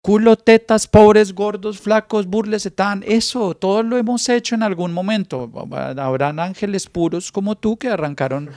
Culo, 0.05 0.35
tetas, 0.35 0.85
pobres, 0.85 1.33
gordos, 1.33 1.79
flacos, 1.79 2.27
burles, 2.27 2.69
tan, 2.75 3.03
eso, 3.07 3.55
todo 3.55 3.81
lo 3.81 3.97
hemos 3.97 4.29
hecho 4.29 4.53
en 4.53 4.61
algún 4.61 4.93
momento. 4.93 5.51
Habrán 5.97 6.39
ángeles 6.39 6.85
puros 6.85 7.31
como 7.31 7.55
tú 7.55 7.75
que 7.75 7.89
arrancaron 7.89 8.51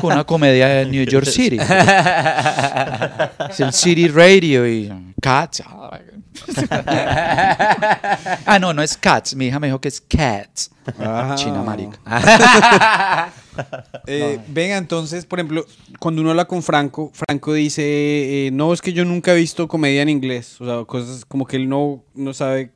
con 0.00 0.14
una 0.14 0.24
comedia 0.24 0.66
de 0.66 0.86
New 0.86 1.04
York 1.04 1.26
City. 1.26 1.58
Es 3.50 3.60
el 3.60 3.74
City 3.74 4.08
Radio 4.08 4.66
y 4.66 4.90
Cats. 5.20 5.62
Ah, 8.46 8.58
no, 8.60 8.72
no 8.72 8.82
es 8.82 8.96
Cats. 8.96 9.34
Mi 9.34 9.46
hija 9.46 9.58
me 9.60 9.68
dijo 9.68 9.80
que 9.80 9.88
es 9.88 10.00
Cats. 10.00 10.70
Ah. 10.98 11.34
China 11.36 11.62
marica. 11.62 11.98
Eh, 14.08 14.40
Venga, 14.48 14.76
entonces, 14.76 15.26
por 15.26 15.38
ejemplo, 15.38 15.64
cuando 16.00 16.20
uno 16.20 16.30
habla 16.30 16.46
con 16.46 16.60
Franco, 16.60 17.12
Franco 17.14 17.52
dice, 17.52 18.46
eh, 18.46 18.50
no, 18.50 18.72
es 18.72 18.82
que 18.82 18.92
yo 18.92 19.04
nunca 19.04 19.32
he 19.32 19.36
visto 19.36 19.68
comedia 19.68 20.02
en 20.02 20.08
inglés. 20.08 20.60
O 20.60 20.64
sea, 20.64 20.84
cosas 20.84 21.24
como 21.24 21.46
que 21.46 21.56
él 21.56 21.68
no, 21.68 22.04
no 22.14 22.34
sabe, 22.34 22.72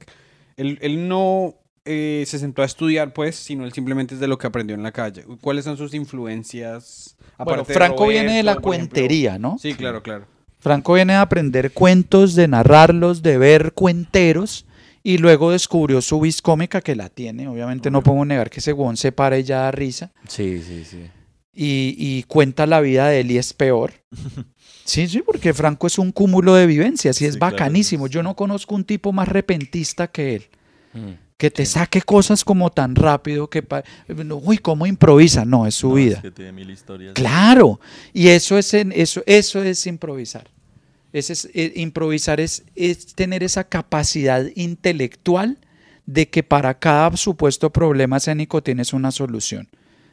él, 0.56 0.78
él 0.80 1.08
no 1.08 1.56
eh, 1.84 2.22
se 2.28 2.38
sentó 2.38 2.62
a 2.62 2.64
estudiar, 2.64 3.12
pues, 3.12 3.34
sino 3.34 3.64
él 3.64 3.72
simplemente 3.72 4.14
es 4.14 4.20
de 4.20 4.28
lo 4.28 4.38
que 4.38 4.46
aprendió 4.46 4.76
en 4.76 4.84
la 4.84 4.92
calle. 4.92 5.24
¿Cuáles 5.40 5.64
son 5.64 5.76
sus 5.76 5.92
influencias? 5.94 7.16
Bueno, 7.38 7.64
de 7.64 7.74
Franco 7.74 8.06
viene 8.06 8.36
de 8.36 8.42
la 8.44 8.52
ejemplo. 8.52 8.68
cuentería, 8.68 9.36
¿no? 9.38 9.58
Sí, 9.58 9.74
claro, 9.74 10.00
claro. 10.02 10.26
Franco 10.60 10.94
viene 10.94 11.14
a 11.14 11.22
aprender 11.22 11.72
cuentos, 11.72 12.34
de 12.34 12.48
narrarlos, 12.48 13.22
de 13.22 13.38
ver 13.38 13.72
cuenteros 13.72 14.66
y 15.02 15.18
luego 15.18 15.52
descubrió 15.52 16.00
su 16.02 16.20
vis 16.20 16.42
cómica 16.42 16.80
que 16.80 16.96
la 16.96 17.08
tiene. 17.08 17.46
Obviamente 17.48 17.90
no 17.90 18.02
podemos 18.02 18.26
negar 18.26 18.50
que 18.50 18.60
ese 18.60 18.72
huevón 18.72 18.96
se 18.96 19.12
para 19.12 19.38
y 19.38 19.44
ya 19.44 19.60
da 19.60 19.70
risa 19.70 20.10
Sí, 20.26 20.60
sí, 20.62 20.84
sí. 20.84 21.04
y, 21.52 21.94
y 21.98 22.22
cuenta 22.24 22.66
la 22.66 22.80
vida 22.80 23.08
de 23.08 23.20
él 23.20 23.30
y 23.30 23.38
es 23.38 23.52
peor. 23.52 23.92
Sí, 24.84 25.06
sí, 25.06 25.20
porque 25.20 25.52
Franco 25.52 25.86
es 25.86 25.98
un 25.98 26.12
cúmulo 26.12 26.54
de 26.54 26.64
vivencias 26.66 27.20
y 27.20 27.26
es 27.26 27.34
Sí, 27.34 27.38
bacanísimo. 27.38 28.06
Yo 28.06 28.22
no 28.22 28.34
conozco 28.34 28.74
un 28.74 28.84
tipo 28.84 29.12
más 29.12 29.28
repentista 29.28 30.06
que 30.10 30.36
él. 30.36 30.46
Mm. 30.94 31.10
Que 31.38 31.50
te 31.52 31.64
saque 31.64 32.02
cosas 32.02 32.44
como 32.44 32.70
tan 32.70 32.96
rápido 32.96 33.48
que... 33.48 33.64
Uy, 34.42 34.58
¿cómo 34.58 34.86
improvisa? 34.86 35.44
No, 35.44 35.66
es 35.66 35.76
su 35.76 35.88
No, 35.90 35.94
vida. 35.94 36.16
Es 36.16 36.22
que 36.22 36.30
tiene 36.32 36.50
mil 36.52 36.68
historias. 36.68 37.14
Claro, 37.14 37.80
y 38.12 38.28
eso 38.28 38.58
es, 38.58 38.74
en- 38.74 38.92
eso, 38.92 39.22
eso 39.24 39.62
es 39.62 39.86
improvisar. 39.86 40.50
Ese 41.12 41.32
es, 41.32 41.48
eh, 41.54 41.72
improvisar 41.76 42.40
es, 42.40 42.64
es 42.74 43.14
tener 43.14 43.42
esa 43.44 43.64
capacidad 43.64 44.44
intelectual 44.56 45.58
de 46.06 46.28
que 46.28 46.42
para 46.42 46.78
cada 46.78 47.16
supuesto 47.16 47.70
problema 47.70 48.16
escénico 48.16 48.62
tienes 48.62 48.92
una 48.92 49.12
solución. 49.12 49.68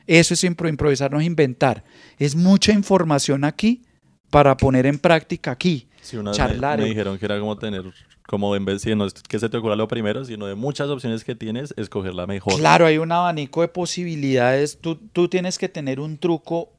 Eso 0.06 0.36
es 0.36 0.44
impro- 0.44 0.70
improvisar, 0.70 1.12
no 1.12 1.20
es 1.20 1.26
inventar. 1.26 1.84
Es 2.20 2.36
mucha 2.36 2.72
información 2.72 3.44
aquí 3.46 3.82
para 4.30 4.56
poner 4.58 4.86
en 4.86 5.00
práctica 5.00 5.50
aquí. 5.52 5.88
Sí, 6.06 6.18
una 6.18 6.30
vez 6.30 6.38
charlar, 6.38 6.78
me, 6.78 6.84
me 6.84 6.90
eh. 6.90 6.94
dijeron 6.94 7.18
que 7.18 7.26
era 7.26 7.40
como 7.40 7.58
tener, 7.58 7.84
como 8.28 8.56
en 8.56 8.64
vez 8.64 8.84
de 8.84 8.96
no 8.96 9.06
es 9.06 9.14
que 9.14 9.40
se 9.40 9.50
te 9.50 9.58
ocurra 9.58 9.76
lo 9.76 9.88
primero, 9.88 10.24
sino 10.24 10.46
de 10.46 10.54
muchas 10.54 10.88
opciones 10.90 11.24
que 11.24 11.34
tienes, 11.34 11.74
escoger 11.78 12.14
la 12.14 12.28
mejor. 12.28 12.60
Claro, 12.60 12.86
hay 12.86 13.00
un 13.00 13.12
abanico 13.12 13.62
de 13.62 13.70
posibilidades. 13.70 14.80
Tú, 14.80 14.98
tú 14.98 15.28
tienes 15.30 15.58
que 15.58 15.68
tener 15.68 16.00
un 16.00 16.20
truco 16.20 16.70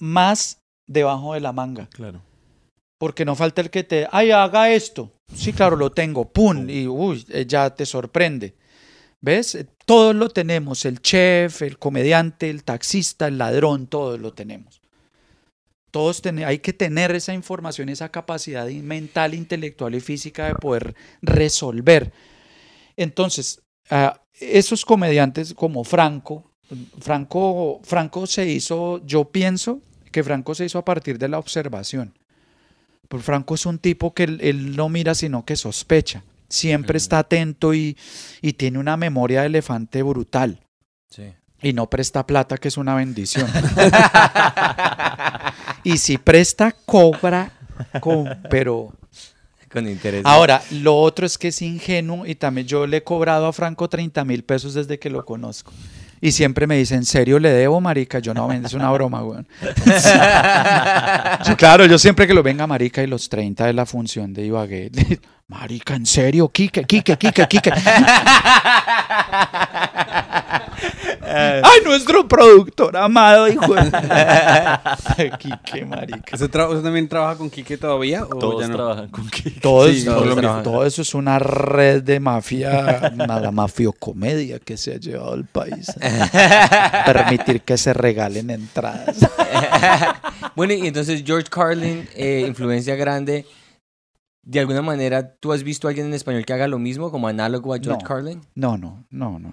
más 0.00 0.58
debajo 0.88 1.34
de 1.34 1.40
la 1.40 1.52
manga. 1.52 1.88
Claro. 1.92 2.20
Porque 2.98 3.24
no 3.24 3.36
falta 3.36 3.60
el 3.60 3.70
que 3.70 3.84
te, 3.84 4.08
ay, 4.10 4.32
haga 4.32 4.70
esto. 4.70 5.12
Sí, 5.32 5.52
claro, 5.52 5.76
lo 5.76 5.90
tengo. 5.90 6.32
Pum. 6.32 6.68
Y 6.68 6.88
uy, 6.88 7.24
eh, 7.28 7.46
ya 7.46 7.70
te 7.70 7.86
sorprende. 7.86 8.56
¿Ves? 9.20 9.54
Eh, 9.54 9.68
Todos 9.86 10.16
lo 10.16 10.28
tenemos. 10.28 10.84
El 10.84 11.00
chef, 11.00 11.62
el 11.62 11.78
comediante, 11.78 12.50
el 12.50 12.64
taxista, 12.64 13.28
el 13.28 13.38
ladrón, 13.38 13.86
todos 13.86 14.18
lo 14.18 14.32
tenemos. 14.32 14.81
Todos 15.92 16.22
ten- 16.22 16.42
hay 16.44 16.58
que 16.58 16.72
tener 16.72 17.14
esa 17.14 17.32
información, 17.34 17.88
esa 17.88 18.08
capacidad 18.08 18.66
mental, 18.66 19.34
intelectual 19.34 19.94
y 19.94 20.00
física 20.00 20.48
de 20.48 20.54
poder 20.56 20.94
resolver. 21.20 22.12
Entonces, 22.96 23.60
ah, 23.90 24.20
esos 24.40 24.84
comediantes 24.84 25.54
como 25.54 25.84
Franco, 25.84 26.50
Franco, 27.00 27.80
Franco 27.84 28.26
se 28.26 28.48
hizo, 28.48 29.04
yo 29.06 29.26
pienso 29.26 29.80
que 30.10 30.24
Franco 30.24 30.54
se 30.54 30.64
hizo 30.64 30.78
a 30.78 30.84
partir 30.84 31.18
de 31.18 31.28
la 31.28 31.38
observación. 31.38 32.14
Pues 33.08 33.22
Franco 33.22 33.54
es 33.54 33.66
un 33.66 33.78
tipo 33.78 34.14
que 34.14 34.24
él, 34.24 34.38
él 34.42 34.74
no 34.74 34.88
mira 34.88 35.14
sino 35.14 35.44
que 35.44 35.56
sospecha. 35.56 36.24
Siempre 36.48 36.96
está 36.96 37.18
atento 37.18 37.74
y, 37.74 37.96
y 38.40 38.54
tiene 38.54 38.78
una 38.78 38.96
memoria 38.96 39.40
de 39.42 39.46
elefante 39.48 40.02
brutal. 40.02 40.60
Sí. 41.10 41.34
Y 41.62 41.72
no 41.72 41.88
presta 41.88 42.26
plata, 42.26 42.58
que 42.58 42.68
es 42.68 42.76
una 42.76 42.94
bendición. 42.94 43.48
y 45.84 45.96
si 45.98 46.18
presta, 46.18 46.72
cobra, 46.86 47.50
con- 48.00 48.28
pero... 48.50 48.92
Con 49.72 49.88
interés. 49.88 50.22
Ahora, 50.26 50.60
lo 50.70 51.00
otro 51.00 51.24
es 51.24 51.38
que 51.38 51.48
es 51.48 51.62
ingenuo 51.62 52.26
y 52.26 52.34
también 52.34 52.66
yo 52.66 52.86
le 52.86 52.98
he 52.98 53.04
cobrado 53.04 53.46
a 53.46 53.52
Franco 53.54 53.88
30 53.88 54.22
mil 54.24 54.44
pesos 54.44 54.74
desde 54.74 54.98
que 54.98 55.08
lo 55.08 55.24
conozco. 55.24 55.72
Y 56.20 56.32
siempre 56.32 56.66
me 56.66 56.76
dice, 56.76 56.94
¿en 56.94 57.04
serio 57.04 57.38
le 57.38 57.50
debo, 57.50 57.80
marica? 57.80 58.18
Yo 58.20 58.32
no, 58.34 58.52
es 58.52 58.74
una 58.74 58.90
broma, 58.92 59.24
weón. 59.24 59.48
Claro, 61.56 61.86
yo 61.86 61.98
siempre 61.98 62.26
que 62.28 62.34
lo 62.34 62.42
venga, 62.44 62.66
marica, 62.66 63.02
y 63.02 63.06
los 63.08 63.28
30 63.28 63.66
de 63.66 63.72
la 63.72 63.86
función 63.86 64.32
de 64.32 64.44
Ibagué. 64.46 64.90
Marica, 65.48 65.94
¿en 65.96 66.06
serio? 66.06 66.48
Quique, 66.48 66.82
Quique, 66.84 67.18
Quique, 67.18 67.46
Quique. 67.46 67.70
Ay, 71.24 71.80
nuestro 71.84 72.26
productor 72.26 72.96
amado, 72.96 73.48
hijo. 73.48 73.74
de- 73.74 75.32
Quique, 75.38 75.84
marica. 75.84 76.34
¿Usted, 76.34 76.50
tra- 76.50 76.68
usted 76.68 76.82
también 76.82 77.08
trabaja 77.08 77.36
con 77.36 77.48
Quique 77.50 77.76
todavía? 77.78 78.24
¿o 78.24 78.28
Todos 78.38 78.62
ya 78.62 78.68
no? 78.68 78.74
trabajan 78.76 79.08
con 79.08 79.28
Kike. 79.28 79.60
Todo, 79.60 79.88
Sí, 79.88 79.98
eso, 79.98 80.12
todos 80.12 80.24
todo- 80.26 80.36
trabajan. 80.36 80.62
todo 80.64 80.86
eso 80.86 81.02
es 81.02 81.14
una 81.14 81.38
red 81.38 82.02
de 82.02 82.20
mafia, 82.20 83.12
una 83.14 83.50
mafiocomedia 83.50 84.58
que 84.58 84.76
se 84.76 84.94
ha 84.94 84.96
llevado 84.98 85.32
al 85.34 85.44
país. 85.46 85.92
Permitir 87.06 87.62
que 87.62 87.76
se 87.76 87.92
regalen 87.92 88.50
entradas. 88.50 89.16
Bueno, 90.54 90.74
y 90.74 90.86
entonces 90.86 91.22
George 91.24 91.46
Carlin, 91.50 92.06
eh, 92.14 92.44
influencia 92.46 92.94
grande. 92.94 93.46
De 94.42 94.60
alguna 94.60 94.82
manera, 94.82 95.34
¿tú 95.36 95.52
has 95.52 95.62
visto 95.62 95.86
a 95.86 95.90
alguien 95.90 96.08
en 96.08 96.14
español 96.14 96.44
que 96.44 96.52
haga 96.52 96.68
lo 96.68 96.78
mismo, 96.78 97.10
como 97.10 97.26
análogo 97.28 97.72
a 97.72 97.78
George 97.78 98.02
No. 98.02 98.06
Carlin? 98.08 98.40
No, 98.54 98.76
no, 98.76 99.04
no, 99.10 99.38
no. 99.38 99.50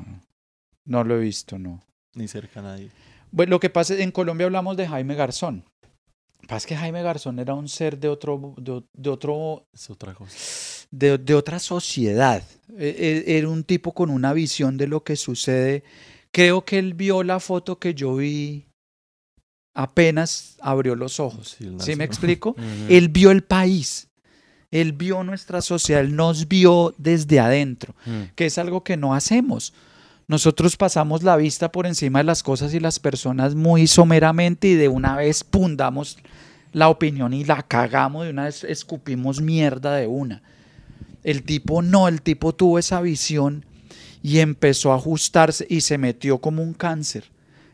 No. 0.90 1.04
Lo 1.04 1.16
he 1.16 1.20
visto, 1.22 1.58
no. 1.58 1.82
Ni 2.16 2.28
cerca 2.28 2.60
a 2.60 2.64
nadie. 2.64 2.90
Bueno, 3.32 3.52
lo 3.52 3.60
que 3.60 3.70
pasa 3.70 3.94
es 3.94 4.00
en 4.02 4.12
Colombia 4.12 4.46
hablamos 4.48 4.76
de 4.76 4.88
Jaime 4.88 5.16
Garzón. 5.16 5.64
Pasa 6.48 6.68
que 6.68 6.76
Jaime 6.76 7.04
Garzón 7.04 7.38
era 7.40 7.54
un 7.54 7.68
ser 7.70 8.00
de 8.00 8.08
otro, 8.08 8.56
de, 8.58 8.84
de 8.94 9.10
otro, 9.10 9.66
Es 9.74 9.90
otra 9.90 10.14
cosa. 10.16 10.36
de, 10.90 11.18
de 11.18 11.34
otra 11.36 11.60
sociedad. 11.60 12.42
E- 12.78 13.24
e- 13.28 13.38
Era 13.38 13.48
un 13.50 13.64
tipo 13.64 13.94
con 13.94 14.10
una 14.10 14.34
visión 14.34 14.76
de 14.78 14.88
lo 14.88 15.04
que 15.04 15.16
sucede. 15.16 15.84
Creo 16.32 16.66
que 16.66 16.80
él 16.80 16.94
vio 16.96 17.22
la 17.24 17.40
foto 17.40 17.78
que 17.78 17.94
yo 17.94 18.16
vi 18.16 18.66
apenas 19.76 20.56
abrió 20.62 20.96
los 20.96 21.20
ojos. 21.20 21.56
Sí, 21.58 21.66
él 21.68 21.80
¿Sí 21.82 21.96
me 21.96 22.04
explico? 22.04 22.56
Él 22.90 23.10
vio 23.10 23.32
el 23.32 23.44
país. 23.44 24.08
Él 24.72 24.94
vio 24.94 25.24
nuestra 25.24 25.62
sociedad, 25.62 26.02
él 26.02 26.16
nos 26.16 26.48
vio 26.48 26.94
desde 26.98 27.40
adentro, 27.40 27.96
Mm. 28.06 28.34
que 28.36 28.46
es 28.46 28.58
algo 28.60 28.84
que 28.84 28.98
no 28.98 29.16
hacemos. 29.16 29.74
Nosotros 30.30 30.78
pasamos 30.78 31.24
la 31.24 31.36
vista 31.38 31.72
por 31.72 31.88
encima 31.88 32.20
de 32.20 32.26
las 32.26 32.44
cosas 32.44 32.72
y 32.76 32.80
las 32.80 33.00
personas 33.00 33.56
muy 33.56 33.88
someramente 33.88 34.68
y 34.68 34.76
de 34.76 34.88
una 34.88 35.16
vez 35.16 35.44
pum, 35.44 35.76
damos 35.76 36.20
la 36.72 36.88
opinión 36.90 37.34
y 37.34 37.46
la 37.46 37.64
cagamos, 37.64 38.26
de 38.26 38.30
una 38.30 38.44
vez 38.44 38.64
escupimos 38.64 39.42
mierda 39.42 39.96
de 39.96 40.06
una. 40.06 40.44
El 41.24 41.42
tipo 41.42 41.82
no, 41.82 42.08
el 42.08 42.22
tipo 42.22 42.54
tuvo 42.54 42.78
esa 42.78 43.02
visión 43.02 43.66
y 44.22 44.38
empezó 44.38 44.92
a 44.92 44.98
ajustarse 44.98 45.66
y 45.68 45.82
se 45.82 45.98
metió 45.98 46.38
como 46.38 46.62
un 46.62 46.76
cáncer. 46.76 47.32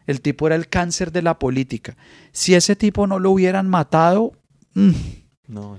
El 0.08 0.22
tipo 0.22 0.48
era 0.48 0.56
el 0.56 0.70
cáncer 0.70 1.12
de 1.12 1.24
la 1.24 1.38
política. 1.38 1.98
Si 2.32 2.56
ese 2.56 2.78
tipo 2.78 3.06
no 3.06 3.20
lo 3.20 3.32
hubieran 3.32 3.68
matado, 3.68 4.32
mm, 4.76 4.92
No, 5.50 5.78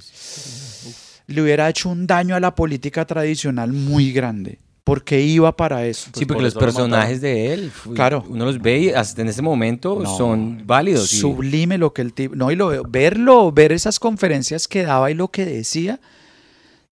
le 1.27 1.41
hubiera 1.41 1.71
hecho 1.71 1.89
un 1.89 2.07
daño 2.07 2.37
a 2.37 2.41
la 2.41 2.55
política 2.55 3.07
tradicional 3.07 3.73
muy 3.73 4.13
grande, 4.13 4.59
porque 4.87 5.21
iba 5.21 5.51
para 5.57 5.85
eso. 5.85 6.05
Sí, 6.15 6.25
Pues 6.25 6.27
porque 6.27 6.35
por 6.35 6.43
los 6.45 6.53
eso 6.53 6.61
lo 6.61 6.65
personajes 6.67 7.21
de 7.21 7.53
él, 7.53 7.73
Claro. 7.97 8.25
uno 8.29 8.45
los 8.45 8.63
ve 8.63 8.79
y 8.79 8.89
hasta 8.91 9.21
en 9.21 9.29
ese 9.29 9.43
momento 9.43 9.99
No, 10.01 10.17
son 10.17 10.63
válidos. 10.65 11.13
y- 11.13 11.17
Sublime 11.17 11.77
lo 11.77 11.93
que 11.93 12.03
el 12.03 12.13
tipo, 12.13 12.37
no, 12.37 12.53
y 12.53 12.55
lo 12.57 12.69
veo, 12.69 12.85
verlo, 12.89 13.51
ver 13.51 13.73
esas 13.73 13.99
conferencias 13.99 14.69
que 14.69 14.85
daba 14.85 15.11
y 15.11 15.15
lo 15.15 15.27
que 15.27 15.45
decía, 15.45 15.99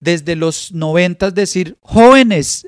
desde 0.01 0.35
los 0.35 0.73
noventas 0.73 1.33
decir, 1.33 1.77
jóvenes, 1.79 2.67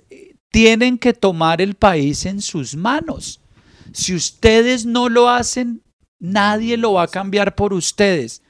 tienen 0.49 0.97
que 0.97 1.11
tomar 1.11 1.61
el 1.61 1.75
país 1.75 2.25
en 2.25 2.41
sus 2.41 2.77
manos. 2.77 3.41
Si 3.91 4.15
ustedes 4.15 4.85
no 4.85 5.09
lo 5.09 5.29
hacen, 5.29 5.81
nadie 6.19 6.77
lo 6.77 6.93
va 6.93 7.03
a 7.03 7.07
cambiar 7.09 7.53
por 7.53 7.73
ustedes. 7.73 8.41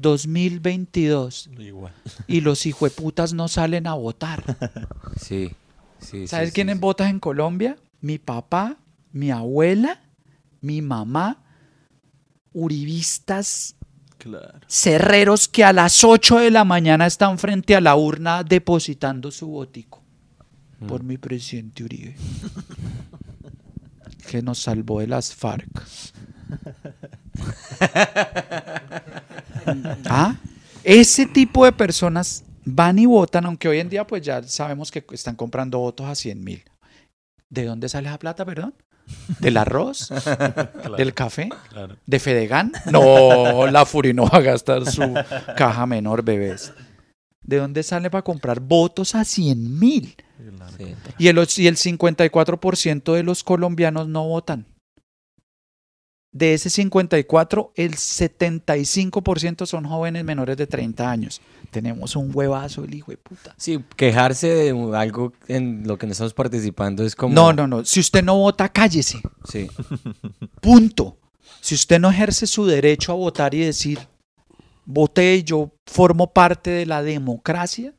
2022 0.00 1.50
igual. 1.58 1.92
y 2.26 2.40
los 2.40 2.66
hijueputas 2.66 3.32
no 3.32 3.48
salen 3.48 3.86
a 3.86 3.94
votar. 3.94 4.44
Sí, 5.20 5.50
sí. 5.98 6.26
¿Sabes 6.26 6.48
sí, 6.50 6.54
quiénes 6.54 6.74
sí, 6.74 6.78
sí. 6.78 6.80
votan 6.80 7.08
en 7.08 7.20
Colombia? 7.20 7.76
Mi 8.00 8.18
papá, 8.18 8.76
mi 9.12 9.30
abuela, 9.30 10.00
mi 10.60 10.82
mamá, 10.82 11.42
uribistas 12.52 13.76
Claro. 14.18 14.60
Cerreros 14.68 15.48
que 15.48 15.64
a 15.64 15.72
las 15.72 16.04
8 16.04 16.40
de 16.40 16.50
la 16.50 16.64
mañana 16.64 17.06
están 17.06 17.38
frente 17.38 17.74
a 17.74 17.80
la 17.80 17.96
urna 17.96 18.44
depositando 18.44 19.30
su 19.30 19.48
votico. 19.48 20.02
Por 20.86 21.02
mi 21.02 21.16
presidente 21.16 21.84
Uribe. 21.84 22.16
que 24.30 24.42
nos 24.42 24.58
salvó 24.58 25.00
de 25.00 25.06
las 25.06 25.34
FARC. 25.34 25.68
¿Ah? 30.06 30.36
Ese 30.84 31.26
tipo 31.26 31.64
de 31.64 31.72
personas 31.72 32.44
van 32.64 32.98
y 32.98 33.06
votan, 33.06 33.46
aunque 33.46 33.68
hoy 33.68 33.80
en 33.80 33.88
día 33.88 34.06
pues 34.06 34.22
ya 34.22 34.42
sabemos 34.42 34.90
que 34.90 35.04
están 35.12 35.36
comprando 35.36 35.78
votos 35.78 36.06
a 36.06 36.14
100 36.14 36.42
mil. 36.42 36.64
¿De 37.48 37.64
dónde 37.64 37.88
sale 37.88 38.08
esa 38.08 38.18
plata, 38.18 38.44
perdón? 38.44 38.74
¿Del 39.40 39.56
arroz? 39.56 40.12
¿Del 40.96 41.14
café? 41.14 41.48
Claro. 41.68 41.96
¿De 42.06 42.18
Fedegan? 42.20 42.72
No, 42.90 43.66
la 43.66 43.84
Furi 43.84 44.14
no 44.14 44.24
va 44.24 44.38
a 44.38 44.42
gastar 44.42 44.86
su 44.86 45.02
caja 45.56 45.86
menor, 45.86 46.22
bebés. 46.22 46.72
¿De 47.42 47.56
dónde 47.56 47.82
sale 47.82 48.10
para 48.10 48.22
comprar 48.22 48.60
votos 48.60 49.14
a 49.14 49.24
100 49.24 49.78
mil? 49.78 50.14
Sí. 50.78 50.94
Y 51.18 51.28
el, 51.28 51.38
y 51.56 51.66
el 51.66 51.76
54% 51.76 53.14
de 53.14 53.22
los 53.22 53.42
colombianos 53.42 54.08
no 54.08 54.28
votan. 54.28 54.66
De 56.32 56.54
ese 56.54 56.70
54, 56.70 57.72
el 57.74 57.96
75% 57.96 59.66
son 59.66 59.84
jóvenes 59.84 60.24
menores 60.24 60.56
de 60.56 60.66
30 60.68 61.10
años. 61.10 61.40
Tenemos 61.70 62.14
un 62.14 62.30
huevazo, 62.32 62.84
el 62.84 62.94
hijo 62.94 63.10
de 63.10 63.16
puta. 63.16 63.52
Sí, 63.56 63.84
quejarse 63.96 64.48
de 64.48 64.96
algo 64.96 65.32
en 65.48 65.86
lo 65.86 65.98
que 65.98 66.06
no 66.06 66.12
estamos 66.12 66.34
participando 66.34 67.04
es 67.04 67.16
como... 67.16 67.34
No, 67.34 67.52
no, 67.52 67.66
no. 67.66 67.84
Si 67.84 67.98
usted 67.98 68.22
no 68.22 68.36
vota, 68.36 68.68
cállese. 68.68 69.20
Sí. 69.44 69.68
Punto. 70.60 71.18
Si 71.60 71.74
usted 71.74 71.98
no 71.98 72.10
ejerce 72.10 72.46
su 72.46 72.64
derecho 72.64 73.10
a 73.12 73.16
votar 73.16 73.54
y 73.54 73.60
decir, 73.60 73.98
voté 74.84 75.42
yo 75.42 75.72
formo 75.86 76.32
parte 76.32 76.70
de 76.70 76.86
la 76.86 77.02
democracia 77.02 77.94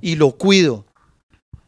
y 0.00 0.16
lo 0.16 0.32
cuido. 0.36 0.86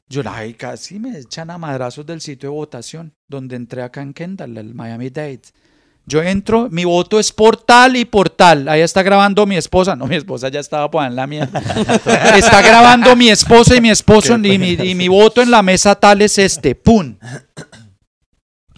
Yo 0.09 0.23
la 0.23 0.37
ay, 0.37 0.55
casi 0.55 0.99
me 0.99 1.19
echan 1.19 1.51
a 1.51 1.59
madrazos 1.59 2.07
del 2.07 2.21
sitio 2.21 2.49
de 2.49 2.57
votación, 2.57 3.14
donde 3.29 3.57
entré 3.57 3.83
acá 3.83 4.03
en 4.03 4.14
Kendall, 4.14 4.57
el 4.57 4.74
Miami 4.74 5.11
Dade. 5.11 5.43
Yo 6.07 6.22
entro, 6.22 6.68
mi 6.70 6.87
voto 6.87 7.20
es 7.20 7.33
por 7.33 7.59
tal 7.59 7.97
y 7.97 8.07
por 8.07 8.31
tal. 8.31 8.66
Ahí 8.66 8.81
está 8.81 9.03
grabando 9.03 9.45
mi 9.45 9.57
esposa. 9.57 9.95
No, 9.95 10.07
mi 10.07 10.16
esposa 10.16 10.49
ya 10.49 10.61
estaba 10.61 10.91
pues 10.91 11.07
en 11.07 11.14
la 11.14 11.26
mierda. 11.26 11.61
está 12.39 12.62
grabando 12.62 13.14
mi 13.14 13.29
esposa 13.29 13.76
y 13.76 13.83
mi 13.83 13.91
esposo 13.91 14.37
y 14.37 14.59
mi, 14.59 14.70
y 14.70 14.95
mi 14.95 15.09
voto 15.09 15.43
en 15.43 15.51
la 15.51 15.62
mesa 15.62 15.95
tal 15.97 16.22
es 16.22 16.39
este. 16.39 16.74
¡Pum! 16.74 17.16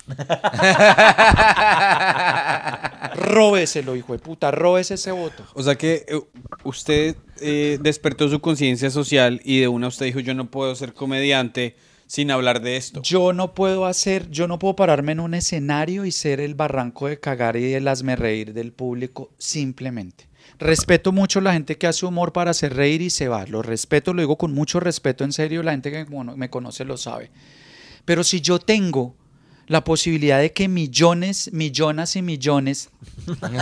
Róbeselo, 3.14 3.94
hijo 3.94 4.12
de 4.12 4.18
puta. 4.18 4.50
Róbese 4.50 4.94
ese 4.94 5.12
voto. 5.12 5.46
O 5.54 5.62
sea 5.62 5.76
que 5.76 6.04
eh, 6.08 6.20
usted 6.64 7.14
eh, 7.40 7.78
despertó 7.80 8.28
su 8.28 8.40
conciencia 8.40 8.90
social 8.90 9.40
y 9.44 9.60
de 9.60 9.68
una 9.68 9.86
usted 9.86 10.06
dijo, 10.06 10.18
yo 10.18 10.34
no 10.34 10.50
puedo 10.50 10.74
ser 10.74 10.94
comediante 10.94 11.76
sin 12.10 12.32
hablar 12.32 12.60
de 12.60 12.76
esto. 12.76 13.02
Yo 13.02 13.32
no 13.32 13.54
puedo 13.54 13.86
hacer, 13.86 14.28
yo 14.30 14.48
no 14.48 14.58
puedo 14.58 14.74
pararme 14.74 15.12
en 15.12 15.20
un 15.20 15.32
escenario 15.32 16.04
y 16.04 16.10
ser 16.10 16.40
el 16.40 16.56
barranco 16.56 17.06
de 17.06 17.20
cagar 17.20 17.56
y 17.56 17.72
el 17.72 17.86
hazme 17.86 18.16
reír 18.16 18.52
del 18.52 18.72
público 18.72 19.30
simplemente. 19.38 20.26
Respeto 20.58 21.12
mucho 21.12 21.40
la 21.40 21.52
gente 21.52 21.78
que 21.78 21.86
hace 21.86 22.04
humor 22.04 22.32
para 22.32 22.50
hacer 22.50 22.74
reír 22.74 23.00
y 23.00 23.10
se 23.10 23.28
va. 23.28 23.46
Lo 23.46 23.62
respeto, 23.62 24.12
lo 24.12 24.22
digo 24.22 24.36
con 24.38 24.52
mucho 24.52 24.80
respeto, 24.80 25.22
en 25.22 25.32
serio, 25.32 25.62
la 25.62 25.70
gente 25.70 25.92
que 25.92 26.04
me 26.34 26.50
conoce 26.50 26.84
lo 26.84 26.96
sabe. 26.96 27.30
Pero 28.04 28.24
si 28.24 28.40
yo 28.40 28.58
tengo 28.58 29.14
la 29.70 29.84
posibilidad 29.84 30.40
de 30.40 30.52
que 30.52 30.66
millones, 30.66 31.48
millones 31.52 32.16
y 32.16 32.22
millones 32.22 32.88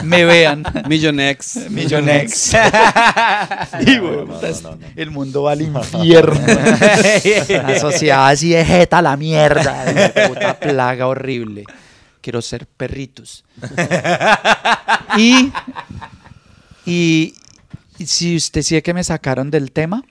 me 0.05 0.25
vean, 0.25 0.65
Millonex. 0.89 1.69
millonex, 1.71 2.53
y, 3.87 3.99
güey, 3.99 4.13
no, 4.17 4.25
no, 4.25 4.35
putas, 4.35 4.63
no, 4.63 4.71
no. 4.77 4.87
el 4.97 5.11
mundo 5.11 5.43
va 5.43 5.53
al 5.53 5.61
infierno. 5.61 6.41
Una 7.61 7.79
sociedad 7.79 8.29
así 8.29 8.49
de 8.49 8.65
jeta 8.65 8.99
a 8.99 9.03
la 9.03 9.19
mierda. 9.19 9.85
de 9.85 10.29
puta 10.29 10.59
plaga 10.59 11.07
horrible. 11.09 11.65
Quiero 12.23 12.41
ser 12.41 12.67
perritos. 12.67 13.45
Y, 15.19 15.53
y, 16.87 17.35
y 17.99 18.07
si 18.07 18.37
usted 18.37 18.63
sigue 18.63 18.83
que 18.83 18.95
me 18.95 19.05
sacaron 19.05 19.51
del 19.51 19.73
tema. 19.73 20.03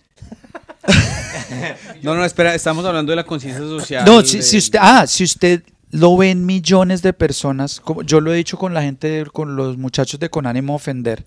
No, 2.04 2.14
no, 2.14 2.24
espera, 2.24 2.54
estamos 2.54 2.86
hablando 2.86 3.12
de 3.12 3.16
la 3.16 3.24
conciencia 3.24 3.62
social. 3.64 4.06
No, 4.06 4.22
si, 4.22 4.38
de- 4.38 4.43
si 4.43 4.58
usted, 4.58 4.80
ah, 4.82 5.08
si 5.08 5.24
usted 5.24 5.64
lo 5.91 6.17
ven 6.17 6.45
millones 6.45 7.01
de 7.01 7.13
personas, 7.13 7.79
como 7.79 8.03
yo 8.03 8.19
lo 8.19 8.33
he 8.33 8.38
dicho 8.38 8.57
con 8.57 8.73
la 8.73 8.81
gente, 8.81 9.25
con 9.31 9.55
los 9.55 9.77
muchachos 9.77 10.19
de 10.19 10.29
Con 10.29 10.45
ánimo 10.45 10.73
de 10.73 10.75
ofender, 10.75 11.25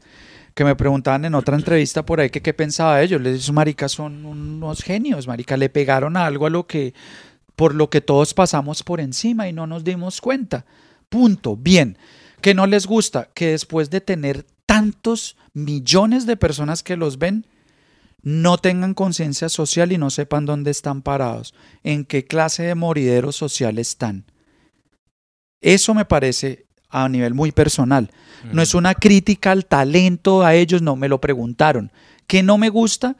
que 0.54 0.64
me 0.64 0.76
preguntaban 0.76 1.24
en 1.24 1.34
otra 1.34 1.56
entrevista 1.56 2.04
por 2.04 2.20
ahí 2.20 2.30
que 2.30 2.42
qué 2.42 2.52
pensaba 2.52 2.98
de 2.98 3.04
ellos. 3.04 3.20
Les 3.20 3.38
dije, 3.38 3.52
marica, 3.52 3.88
son 3.88 4.26
unos 4.26 4.82
genios, 4.82 5.26
marica, 5.26 5.56
le 5.56 5.70
pegaron 5.70 6.16
a 6.16 6.26
algo 6.26 6.46
a 6.46 6.50
lo 6.50 6.66
que, 6.66 6.92
por 7.56 7.74
lo 7.74 7.88
que 7.88 8.00
todos 8.00 8.34
pasamos 8.34 8.82
por 8.82 9.00
encima 9.00 9.48
y 9.48 9.52
no 9.52 9.66
nos 9.66 9.84
dimos 9.84 10.20
cuenta. 10.20 10.66
Punto. 11.08 11.56
Bien. 11.56 11.96
Que 12.40 12.54
no 12.54 12.66
les 12.66 12.86
gusta 12.86 13.28
que 13.34 13.48
después 13.48 13.90
de 13.90 14.00
tener 14.00 14.46
tantos 14.66 15.36
millones 15.52 16.26
de 16.26 16.36
personas 16.36 16.82
que 16.82 16.96
los 16.96 17.18
ven, 17.18 17.46
no 18.22 18.58
tengan 18.58 18.94
conciencia 18.94 19.48
social 19.48 19.92
y 19.92 19.98
no 19.98 20.10
sepan 20.10 20.46
dónde 20.46 20.70
están 20.70 21.02
parados, 21.02 21.54
en 21.84 22.04
qué 22.04 22.24
clase 22.24 22.62
de 22.64 22.74
moridero 22.74 23.32
social 23.32 23.78
están. 23.78 24.24
Eso 25.60 25.94
me 25.94 26.04
parece 26.04 26.64
a 26.88 27.08
nivel 27.08 27.34
muy 27.34 27.52
personal. 27.52 28.10
No 28.52 28.62
es 28.62 28.74
una 28.74 28.94
crítica 28.94 29.52
al 29.52 29.66
talento 29.66 30.42
a 30.42 30.54
ellos, 30.54 30.80
no, 30.80 30.96
me 30.96 31.08
lo 31.08 31.20
preguntaron. 31.20 31.92
¿Qué 32.26 32.42
no 32.42 32.56
me 32.58 32.70
gusta? 32.70 33.16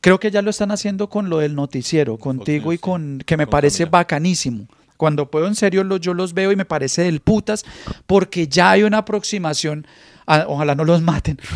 Creo 0.00 0.20
que 0.20 0.30
ya 0.30 0.40
lo 0.42 0.50
están 0.50 0.70
haciendo 0.70 1.08
con 1.08 1.28
lo 1.28 1.38
del 1.38 1.54
noticiero, 1.54 2.16
contigo 2.16 2.72
y 2.72 2.76
sí. 2.76 2.80
con 2.80 3.22
que 3.26 3.36
me 3.36 3.46
Con 3.46 3.50
parece 3.50 3.84
bacanísimo. 3.86 4.66
Cuando 4.96 5.30
puedo 5.30 5.48
en 5.48 5.56
serio 5.56 5.84
yo 5.98 6.14
los 6.14 6.32
veo 6.32 6.52
y 6.52 6.56
me 6.56 6.64
parece 6.64 7.02
del 7.02 7.20
putas 7.20 7.64
porque 8.06 8.46
ya 8.46 8.70
hay 8.70 8.84
una 8.84 8.98
aproximación. 8.98 9.86
a- 10.26 10.44
ojalá 10.46 10.76
no 10.76 10.84
los 10.84 11.02
maten. 11.02 11.40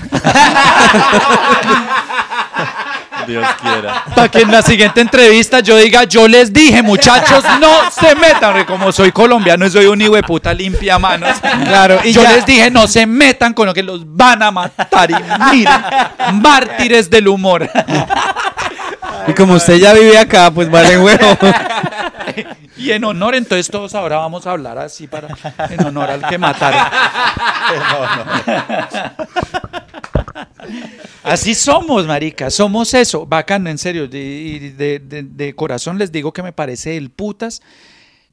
Dios 3.27 3.47
quiera. 3.61 4.05
Para 4.15 4.29
que 4.29 4.41
en 4.41 4.51
la 4.51 4.63
siguiente 4.63 5.01
entrevista 5.01 5.61
yo 5.61 5.77
diga, 5.77 6.05
yo 6.05 6.29
les 6.29 6.53
dije, 6.53 6.83
muchachos, 6.83 7.45
no 7.61 7.91
se 7.91 8.15
metan, 8.15 8.53
porque 8.53 8.67
como 8.67 8.93
soy 8.93 9.13
colombiano 9.13 9.67
y 9.67 9.71
soy 9.71 9.87
un 9.87 10.01
hijo 10.01 10.15
de 10.15 10.23
puta 10.23 10.55
limpia 10.55 10.99
manos. 10.99 11.37
Claro, 11.41 12.01
y 12.05 12.13
yo 12.13 12.23
les 12.23 12.47
dije, 12.47 12.71
no 12.71 12.87
se 12.87 13.07
metan 13.07 13.53
con 13.55 13.67
lo 13.67 13.75
que 13.75 13.83
los 13.83 14.03
van 14.15 14.43
a 14.43 14.51
matar. 14.51 15.11
Y 15.11 15.17
miren, 15.53 15.83
mártires 16.35 17.11
del 17.11 17.29
humor. 17.29 17.69
Y 19.27 19.33
como 19.33 19.55
usted 19.55 19.77
ya 19.77 19.93
vive 19.93 20.19
acá, 20.19 20.51
pues 20.51 20.71
vale 20.71 20.99
huevo. 20.99 21.37
Y 22.77 22.93
en 22.93 23.05
honor, 23.05 23.35
entonces 23.35 23.71
todos 23.71 23.95
ahora 23.95 24.19
vamos 24.19 24.47
a 24.47 24.51
hablar 24.53 24.79
así 24.79 25.07
para 25.07 25.29
en 25.71 25.87
honor 25.87 26.11
al 26.11 26.27
que 26.29 26.37
mataron. 26.39 26.81
Así 31.23 31.55
somos, 31.55 32.07
marica, 32.07 32.51
somos 32.51 32.95
eso, 32.95 33.27
bacano, 33.27 33.69
en 33.69 33.79
serio, 33.79 34.09
de, 34.09 35.03
de 35.03 35.55
corazón 35.55 35.99
les 35.99 36.13
digo 36.13 36.33
que 36.33 36.43
me 36.43 36.53
parece 36.53 36.97
el 36.97 37.11
putas, 37.11 37.63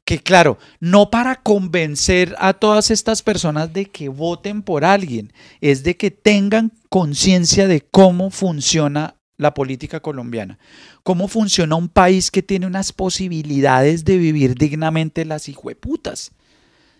que 0.06 0.20
claro, 0.20 0.58
no 0.80 1.10
para 1.10 1.38
convencer 1.38 2.36
a 2.38 2.54
todas 2.54 2.92
estas 2.92 3.22
personas 3.22 3.72
de 3.74 3.86
que 3.86 4.10
voten 4.10 4.62
por 4.62 4.84
alguien, 4.86 5.32
es 5.62 5.84
de 5.84 5.96
que 5.96 6.12
tengan 6.12 6.72
conciencia 6.90 7.68
de 7.68 7.82
cómo 7.82 8.30
funciona 8.30 9.16
la 9.38 9.54
política 9.54 10.00
colombiana, 10.00 10.60
cómo 11.04 11.28
funciona 11.28 11.76
un 11.76 11.90
país 11.90 12.32
que 12.32 12.44
tiene 12.44 12.68
unas 12.68 12.92
posibilidades 12.92 14.06
de 14.06 14.18
vivir 14.18 14.56
dignamente 14.56 15.26
las 15.26 15.50
hijueputas, 15.50 16.32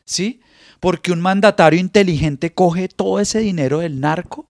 ¿sí? 0.06 0.42
Porque 0.80 1.12
un 1.12 1.22
mandatario 1.22 1.80
inteligente 1.80 2.54
coge 2.54 2.88
todo 2.88 3.20
ese 3.20 3.40
dinero 3.40 3.80
del 3.80 4.00
narco, 4.00 4.50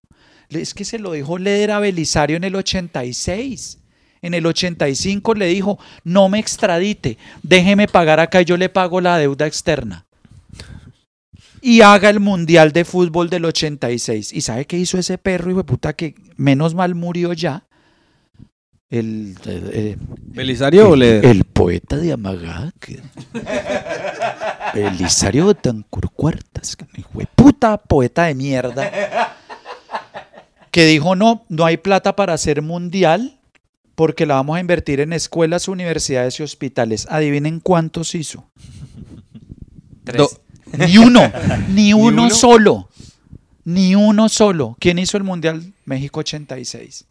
es 0.56 0.74
que 0.74 0.86
se 0.86 1.00
lo 1.00 1.12
dijo 1.14 1.38
Leder 1.38 1.72
a 1.72 1.80
Belisario 1.80 2.38
en 2.38 2.44
el 2.44 2.56
86. 2.56 3.80
En 4.22 4.34
el 4.34 4.46
85 4.46 5.34
le 5.36 5.48
dijo, 5.48 5.78
no 6.06 6.30
me 6.30 6.40
extradite, 6.40 7.18
déjeme 7.42 7.88
pagar 7.90 8.20
acá 8.22 8.42
y 8.42 8.46
yo 8.46 8.56
le 8.56 8.70
pago 8.70 9.02
la 9.02 9.18
deuda 9.18 9.46
externa. 9.48 10.06
Y 11.62 11.82
haga 11.82 12.10
el 12.10 12.20
Mundial 12.20 12.72
de 12.72 12.86
Fútbol 12.86 13.30
del 13.30 13.46
86. 13.46 14.32
¿Y 14.34 14.42
sabe 14.42 14.66
qué 14.66 14.78
hizo 14.78 14.98
ese 14.98 15.18
perro, 15.18 15.50
hijo 15.52 15.60
de 15.60 15.64
puta, 15.66 15.94
que 15.94 16.16
menos 16.38 16.74
mal 16.74 16.96
murió 16.96 17.34
ya? 17.34 17.66
El, 18.90 19.36
eh, 19.46 19.70
eh, 19.74 19.98
¿Belisario 20.20 20.90
o 20.90 20.96
Leder? 20.96 21.26
el 21.26 21.44
poeta 21.46 21.98
de 21.98 22.14
Amagá. 22.14 22.72
que- 22.80 23.02
Belisario 24.74 25.48
Betancur 25.48 26.12
Cuartas. 26.12 26.76
que 26.76 26.86
Hijo 26.98 27.20
de 27.20 27.28
puta 27.36 27.78
poeta 27.78 28.24
de 28.26 28.36
mierda. 28.36 29.36
Que 30.74 30.88
dijo, 30.88 31.16
no, 31.16 31.46
no 31.50 31.66
hay 31.66 31.78
plata 31.78 32.16
para 32.16 32.34
hacer 32.34 32.64
mundial 32.64 33.40
porque 33.94 34.26
la 34.26 34.34
vamos 34.34 34.58
a 34.58 34.60
invertir 34.60 35.02
en 35.02 35.14
escuelas, 35.14 35.68
universidades 35.68 36.40
y 36.40 36.44
hospitales. 36.44 37.06
Adivinen 37.12 37.60
cuántos 37.60 38.16
hizo. 38.16 38.50
Tres. 40.04 40.40
Ni 40.76 40.98
uno, 40.98 41.32
ni 41.70 41.94
uno 41.94 42.24
uno? 42.24 42.30
solo. 42.32 42.90
Ni 43.66 43.94
uno 43.94 44.30
solo. 44.30 44.76
¿Quién 44.80 44.98
hizo 44.98 45.16
el 45.18 45.24
Mundial? 45.24 45.74
México 45.86 46.22
86. 46.22 47.06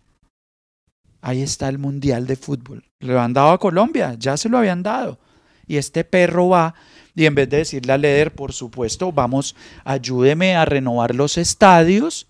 Ahí 1.21 1.41
está 1.41 1.69
el 1.69 1.79
Mundial 1.79 2.27
de 2.27 2.35
Fútbol. 2.35 2.83
Le 2.99 3.17
han 3.17 3.33
dado 3.33 3.53
a 3.53 3.61
Colombia, 3.61 4.17
ya 4.19 4.37
se 4.37 4.49
lo 4.49 4.59
habían 4.59 4.83
dado. 4.83 5.21
Y 5.69 5.77
este 5.77 6.03
perro 6.03 6.49
va 6.49 6.75
y 7.15 7.27
en 7.27 7.35
vez 7.35 7.49
de 7.51 7.59
decirle 7.59 7.93
a 7.93 7.99
Leder, 7.99 8.33
por 8.33 8.53
supuesto, 8.53 9.13
vamos, 9.13 9.55
ayúdeme 9.85 10.55
a 10.55 10.65
renovar 10.65 11.15
los 11.15 11.37
estadios, 11.39 12.27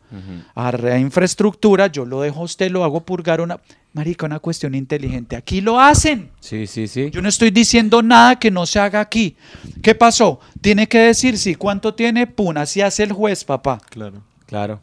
a 0.55 0.72
la 0.72 0.99
infraestructura, 0.99 1.87
yo 1.87 2.05
lo 2.05 2.20
dejo 2.20 2.41
a 2.41 2.45
usted, 2.45 2.70
lo 2.70 2.85
hago 2.85 3.01
purgar 3.01 3.41
una... 3.41 3.61
Marica, 3.95 4.24
una 4.24 4.39
cuestión 4.39 4.74
inteligente. 4.74 5.37
Aquí 5.37 5.61
lo 5.61 5.78
hacen. 5.78 6.30
Sí, 6.41 6.66
sí, 6.66 6.89
sí. 6.89 7.11
Yo 7.11 7.20
no 7.20 7.28
estoy 7.28 7.51
diciendo 7.51 8.03
nada 8.03 8.39
que 8.39 8.51
no 8.51 8.64
se 8.64 8.80
haga 8.80 9.01
aquí. 9.01 9.37
¿Qué 9.83 9.95
pasó? 9.95 10.41
Tiene 10.62 10.89
que 10.89 10.99
decir 10.99 11.37
sí. 11.37 11.57
¿Cuánto 11.57 11.93
tiene? 11.93 12.26
Pun, 12.26 12.57
así 12.57 12.80
hace 12.80 13.03
el 13.03 13.12
juez, 13.12 13.45
papá. 13.45 13.83
Claro. 13.91 14.22
Claro. 14.47 14.80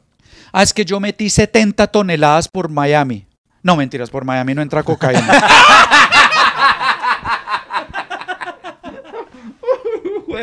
Ah, 0.51 0.61
es 0.61 0.73
que 0.73 0.85
yo 0.85 0.99
metí 0.99 1.27
70 1.31 1.87
toneladas 1.87 2.47
por 2.47 2.69
Miami. 2.69 3.25
No, 3.61 3.75
mentiras, 3.75 4.09
por 4.09 4.25
Miami 4.25 4.53
no 4.53 4.61
entra 4.61 4.83
cocaína. 4.83 5.27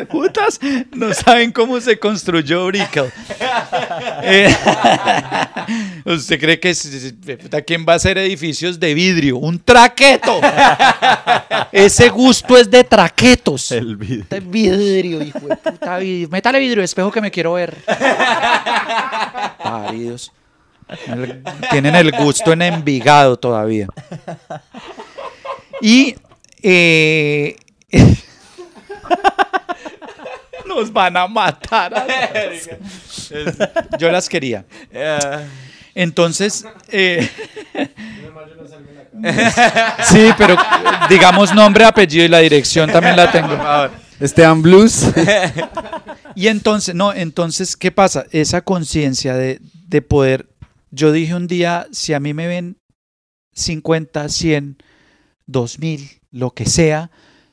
putas 0.05 0.59
no 0.93 1.13
saben 1.13 1.51
cómo 1.51 1.79
se 1.81 1.97
construyó 1.99 2.65
Brickell. 2.67 3.11
Eh, 4.23 4.53
¿Usted 6.05 6.39
cree 6.39 6.59
que 6.59 6.73
quién 7.65 7.85
va 7.87 7.93
a 7.93 7.95
hacer 7.95 8.17
edificios 8.17 8.79
de 8.79 8.93
vidrio? 8.93 9.37
Un 9.37 9.59
traqueto. 9.59 10.39
Ese 11.71 12.09
gusto 12.09 12.57
es 12.57 12.69
de 12.69 12.83
traquetos. 12.83 13.71
El 13.71 13.95
video. 13.95 14.23
Puta 14.25 14.39
vidrio, 14.39 15.21
hijo 15.23 15.39
de 15.47 15.55
puta 15.57 15.97
vidrio. 15.97 16.29
Métale 16.29 16.59
vidrio, 16.59 16.83
espejo 16.83 17.11
que 17.11 17.21
me 17.21 17.31
quiero 17.31 17.53
ver. 17.53 17.75
Paridos. 19.63 20.31
El- 21.07 21.43
Tienen 21.71 21.95
el 21.95 22.11
gusto 22.11 22.53
en 22.53 22.61
Envigado 22.63 23.37
todavía. 23.37 23.87
Y 25.81 26.15
eh, 26.61 27.55
nos 30.67 30.91
van 30.91 31.17
a 31.17 31.27
matar. 31.27 31.93
a 31.93 32.05
las- 32.09 32.69
Yo 33.99 34.11
las 34.11 34.29
quería. 34.29 34.65
Entonces, 35.95 36.65
eh, 36.89 37.27
sí, 40.03 40.29
pero 40.37 40.55
digamos 41.09 41.53
nombre, 41.53 41.85
apellido 41.85 42.25
y 42.25 42.27
la 42.27 42.39
dirección 42.39 42.91
también 42.91 43.15
la 43.15 43.31
tengo. 43.31 43.57
Esteban 44.19 44.61
Blues. 44.61 45.05
Y 46.35 46.47
entonces, 46.47 46.95
no, 46.95 47.13
entonces, 47.13 47.75
¿qué 47.75 47.91
pasa? 47.91 48.25
Esa 48.31 48.61
conciencia 48.61 49.35
de, 49.35 49.59
de 49.87 50.01
poder. 50.01 50.47
Yo 50.91 51.11
dije 51.11 51.35
un 51.35 51.47
día, 51.47 51.87
si 51.91 52.13
a 52.13 52.19
mí 52.19 52.33
me 52.33 52.47
ven 52.47 52.77
50, 53.53 54.29
100, 54.29 54.77
2000, 55.47 56.21
lo 56.31 56.51
que 56.51 56.65
sea, 56.65 57.11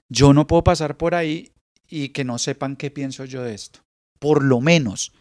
yo 0.09 0.33
no 0.33 0.47
puedo 0.47 0.63
pasar 0.65 0.97
por 0.97 1.15
ahí 1.15 1.51
y 1.89 2.11
que 2.11 2.25
no 2.25 2.39
sepan 2.39 2.77
qué 2.77 2.91
pienso 2.91 3.25
yo 3.25 3.43
de 3.43 3.55
esto. 3.55 3.81
Por 4.19 4.43
lo 4.43 4.61
menos, 4.61 5.13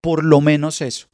por 0.00 0.24
lo 0.24 0.40
menos 0.40 0.80
eso. 0.80 1.08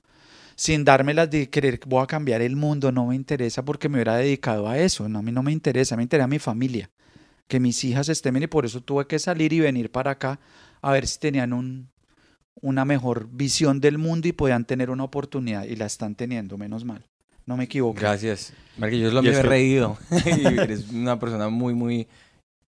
Sin 0.57 0.85
darme 0.85 1.15
las 1.15 1.31
de 1.31 1.51
querer 1.51 1.81
que 1.81 1.89
voy 1.89 2.03
a 2.03 2.07
cambiar 2.07 2.41
el 2.41 2.55
mundo, 2.57 2.93
no 2.93 3.07
me 3.07 3.17
interesa 3.17 3.65
porque 3.65 3.89
me 3.89 3.97
hubiera 3.97 4.17
dedicado 4.17 4.69
a 4.69 4.79
eso. 4.79 5.09
No, 5.09 5.19
a 5.19 5.23
mí 5.23 5.33
no 5.33 5.43
me 5.43 5.51
interesa, 5.53 5.97
me 5.97 6.03
interesa 6.05 6.27
mi 6.29 6.39
familia. 6.39 6.91
Que 7.49 7.61
mis 7.61 7.83
hijas 7.85 8.09
estén 8.09 8.35
bien 8.35 8.45
y 8.45 8.47
por 8.47 8.65
eso 8.65 8.81
tuve 8.81 9.07
que 9.07 9.19
salir 9.19 9.53
y 9.53 9.61
venir 9.61 9.91
para 9.91 10.13
acá 10.13 10.39
a 10.81 10.93
ver 10.93 11.07
si 11.07 11.19
tenían 11.19 11.53
un, 11.53 11.91
una 12.61 12.85
mejor 12.85 13.29
visión 13.31 13.81
del 13.81 13.99
mundo 13.99 14.29
y 14.29 14.33
podían 14.33 14.65
tener 14.65 14.91
una 14.91 15.05
oportunidad 15.05 15.65
y 15.65 15.77
la 15.77 15.87
están 15.87 16.15
teniendo, 16.15 16.57
menos 16.57 16.85
mal. 16.85 17.05
No 17.47 17.57
me 17.59 17.65
equivoco. 17.65 18.01
Gracias. 18.01 18.55
Marque, 18.79 18.99
yo 18.99 19.09
es 19.09 19.13
lo 19.13 19.21
Y 19.21 19.25
mío 19.25 19.33
es 19.33 19.39
he 19.39 19.43
que- 19.43 19.49
reído. 19.49 19.99
y 20.25 20.47
eres 20.59 20.89
una 20.91 21.19
persona 21.19 21.49
muy, 21.51 21.75
muy 21.75 22.07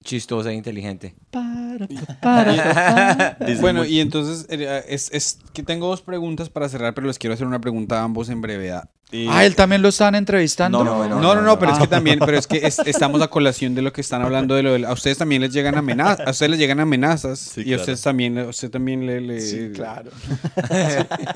chistosa 0.04 0.52
e 0.52 0.56
inteligente. 0.56 1.14
Para, 1.30 1.88
para, 2.22 3.38
bueno, 3.62 3.86
y 3.86 3.99
entonces 3.99 4.45
eh, 4.49 4.84
es, 4.89 5.10
es 5.14 5.39
que 5.54 5.64
tengo 5.64 5.88
dos 5.88 6.02
preguntas 6.02 6.49
para 6.49 6.68
cerrar, 6.70 6.93
pero 6.93 7.08
les 7.08 7.20
quiero 7.20 7.34
hacer 7.34 7.45
una 7.47 7.62
pregunta 7.62 7.99
a 7.99 8.04
ambos 8.04 8.30
en 8.30 8.41
brevedad. 8.41 8.89
Eh, 9.14 9.28
Ah, 9.30 9.45
él 9.45 9.56
también 9.58 9.82
lo 9.82 9.89
estaban 9.89 10.16
entrevistando. 10.16 10.84
No, 10.86 11.08
no, 11.08 11.20
no, 11.20 11.41
no, 11.41 11.60
pero 11.60 11.74
es 11.74 11.78
Ah. 11.78 11.82
que 11.82 11.88
también, 11.88 12.18
pero 12.20 12.38
es 12.38 12.47
que 12.47 12.58
es- 12.66 12.80
estamos 12.86 13.22
a 13.22 13.28
colación 13.28 13.76
de 13.76 13.82
lo 13.82 13.91
que 13.91 13.99
están 14.02 14.22
hablando 14.22 14.56
de 14.56 14.64
lo 14.64 14.72
del- 14.74 14.86
a 14.86 14.93
ustedes 14.93 15.18
también 15.18 15.41
les 15.41 15.52
llegan 15.54 15.76
amenazas, 15.76 16.26
a 16.26 16.32
ustedes 16.32 16.52
les 16.52 16.60
llegan 16.60 16.80
amenazas 16.80 17.39
Sí, 17.39 17.64
y 17.66 17.74
a 17.74 17.76
ustedes 17.78 18.02
también, 18.02 18.38
a 18.39 18.45
usted 18.47 18.70
también 18.72 19.06
le, 19.06 19.20
le- 19.22 19.41
Sí, 19.41 19.72
claro. 19.76 20.12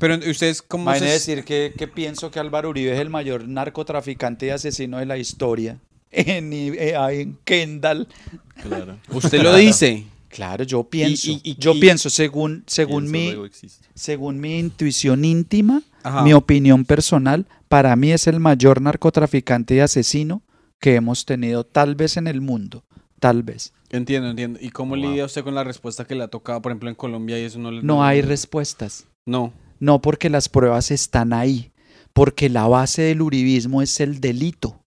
Pero 0.00 0.16
ustedes 0.28 0.60
cómo 0.62 0.84
Imagínate 0.84 1.06
se- 1.18 1.30
decir 1.30 1.44
que, 1.44 1.72
que 1.76 1.86
pienso 1.86 2.30
que 2.30 2.40
Álvaro 2.40 2.70
Uribe 2.70 2.94
es 2.94 3.00
el 3.00 3.10
mayor 3.10 3.46
narcotraficante 3.46 4.46
y 4.46 4.50
asesino 4.50 4.98
de 4.98 5.06
la 5.06 5.16
historia. 5.18 5.78
En, 6.16 6.52
eh, 6.52 6.94
en 7.20 7.38
Kendall. 7.44 8.06
Claro. 8.62 8.98
usted 9.10 9.42
lo 9.42 9.54
dice. 9.56 10.06
Claro, 10.28 10.64
yo 10.64 10.82
pienso. 10.84 11.30
y- 11.30 11.40
y- 11.44 11.56
yo 11.58 11.74
y- 11.74 11.80
pienso, 11.80 12.10
según, 12.10 12.64
según, 12.66 13.10
Pienso, 13.10 13.42
mi, 13.42 13.48
según 13.94 14.40
mi 14.40 14.58
intuición 14.58 15.24
íntima, 15.24 15.82
Ajá. 16.02 16.22
mi 16.22 16.32
opinión 16.32 16.84
personal, 16.84 17.46
para 17.68 17.94
mí 17.94 18.10
es 18.10 18.26
el 18.26 18.40
mayor 18.40 18.80
narcotraficante 18.80 19.76
y 19.76 19.80
asesino 19.80 20.42
que 20.80 20.96
hemos 20.96 21.24
tenido 21.24 21.64
tal 21.64 21.94
vez 21.94 22.16
en 22.16 22.26
el 22.26 22.40
mundo. 22.40 22.84
Tal 23.20 23.42
vez. 23.44 23.72
Entiendo, 23.90 24.28
entiendo. 24.30 24.58
¿Y 24.60 24.70
cómo 24.70 24.96
Wow. 24.96 25.04
lidia 25.04 25.24
usted 25.24 25.44
con 25.44 25.54
la 25.54 25.62
respuesta 25.64 26.04
que 26.04 26.14
le 26.16 26.24
ha 26.24 26.28
tocado, 26.28 26.60
por 26.60 26.72
ejemplo, 26.72 26.88
en 26.88 26.96
Colombia 26.96 27.38
y 27.38 27.44
eso 27.44 27.58
no 27.60 27.70
le 27.70 27.82
No 27.82 28.02
hay 28.04 28.20
respuestas. 28.20 29.06
No. 29.24 29.52
No 29.78 30.00
porque 30.02 30.28
las 30.30 30.48
pruebas 30.48 30.90
están 30.90 31.32
ahí, 31.32 31.70
porque 32.12 32.48
la 32.50 32.66
base 32.66 33.02
del 33.02 33.22
uribismo 33.22 33.82
es 33.82 34.00
el 34.00 34.20
delito. 34.20 34.80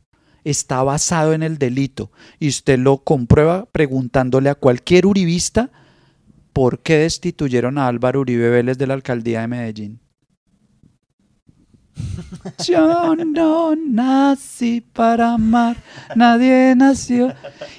Está 0.50 0.82
basado 0.82 1.34
en 1.34 1.44
el 1.44 1.58
delito. 1.58 2.10
Y 2.40 2.48
usted 2.48 2.80
lo 2.80 3.00
comprueba 3.00 3.66
preguntándole 3.72 4.50
a 4.50 4.56
cualquier 4.56 5.06
uribista 5.06 5.72
por 6.54 6.80
qué 6.80 6.98
destituyeron 7.00 7.78
a 7.78 7.88
Álvaro 7.88 8.22
Uribe 8.22 8.50
Vélez 8.50 8.78
de 8.78 8.88
la 8.88 8.94
alcaldía 8.94 9.42
de 9.42 9.48
Medellín. 9.48 10.00
Yo 12.66 13.16
no 13.16 13.76
nací 13.76 14.82
para 14.82 15.34
amar, 15.34 15.76
nadie 16.16 16.76
nació. 16.78 17.34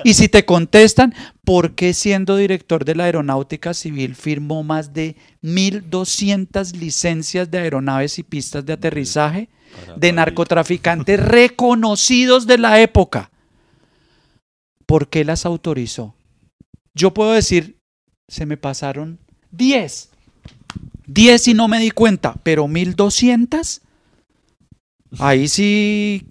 Y 0.05 0.13
si 0.13 0.29
te 0.29 0.45
contestan, 0.45 1.15
¿por 1.45 1.75
qué 1.75 1.95
siendo 1.95 2.37
director 2.37 2.85
de 2.85 2.95
la 2.95 3.05
Aeronáutica 3.05 3.73
Civil 3.73 4.15
firmó 4.15 4.63
más 4.63 4.93
de 4.93 5.17
1.200 5.43 6.75
licencias 6.75 7.51
de 7.51 7.59
aeronaves 7.59 8.19
y 8.19 8.25
pistas 8.25 8.67
de 8.67 8.75
aterrizaje 8.75 9.49
de 9.97 10.13
narcotraficantes 10.13 11.21
reconocidos 11.25 12.47
de 12.47 12.59
la 12.59 12.81
época? 12.81 13.31
¿Por 14.87 15.09
qué 15.09 15.25
las 15.25 15.45
autorizó? 15.45 16.15
Yo 16.95 17.13
puedo 17.13 17.33
decir, 17.33 17.79
se 18.29 18.47
me 18.47 18.57
pasaron 18.57 19.19
10. 19.53 20.11
10 21.07 21.49
y 21.49 21.55
no 21.55 21.69
me 21.69 21.79
di 21.79 21.91
cuenta, 21.91 22.37
pero 22.43 22.67
1.200. 22.67 23.81
Ahí 25.19 25.49
sí 25.49 26.27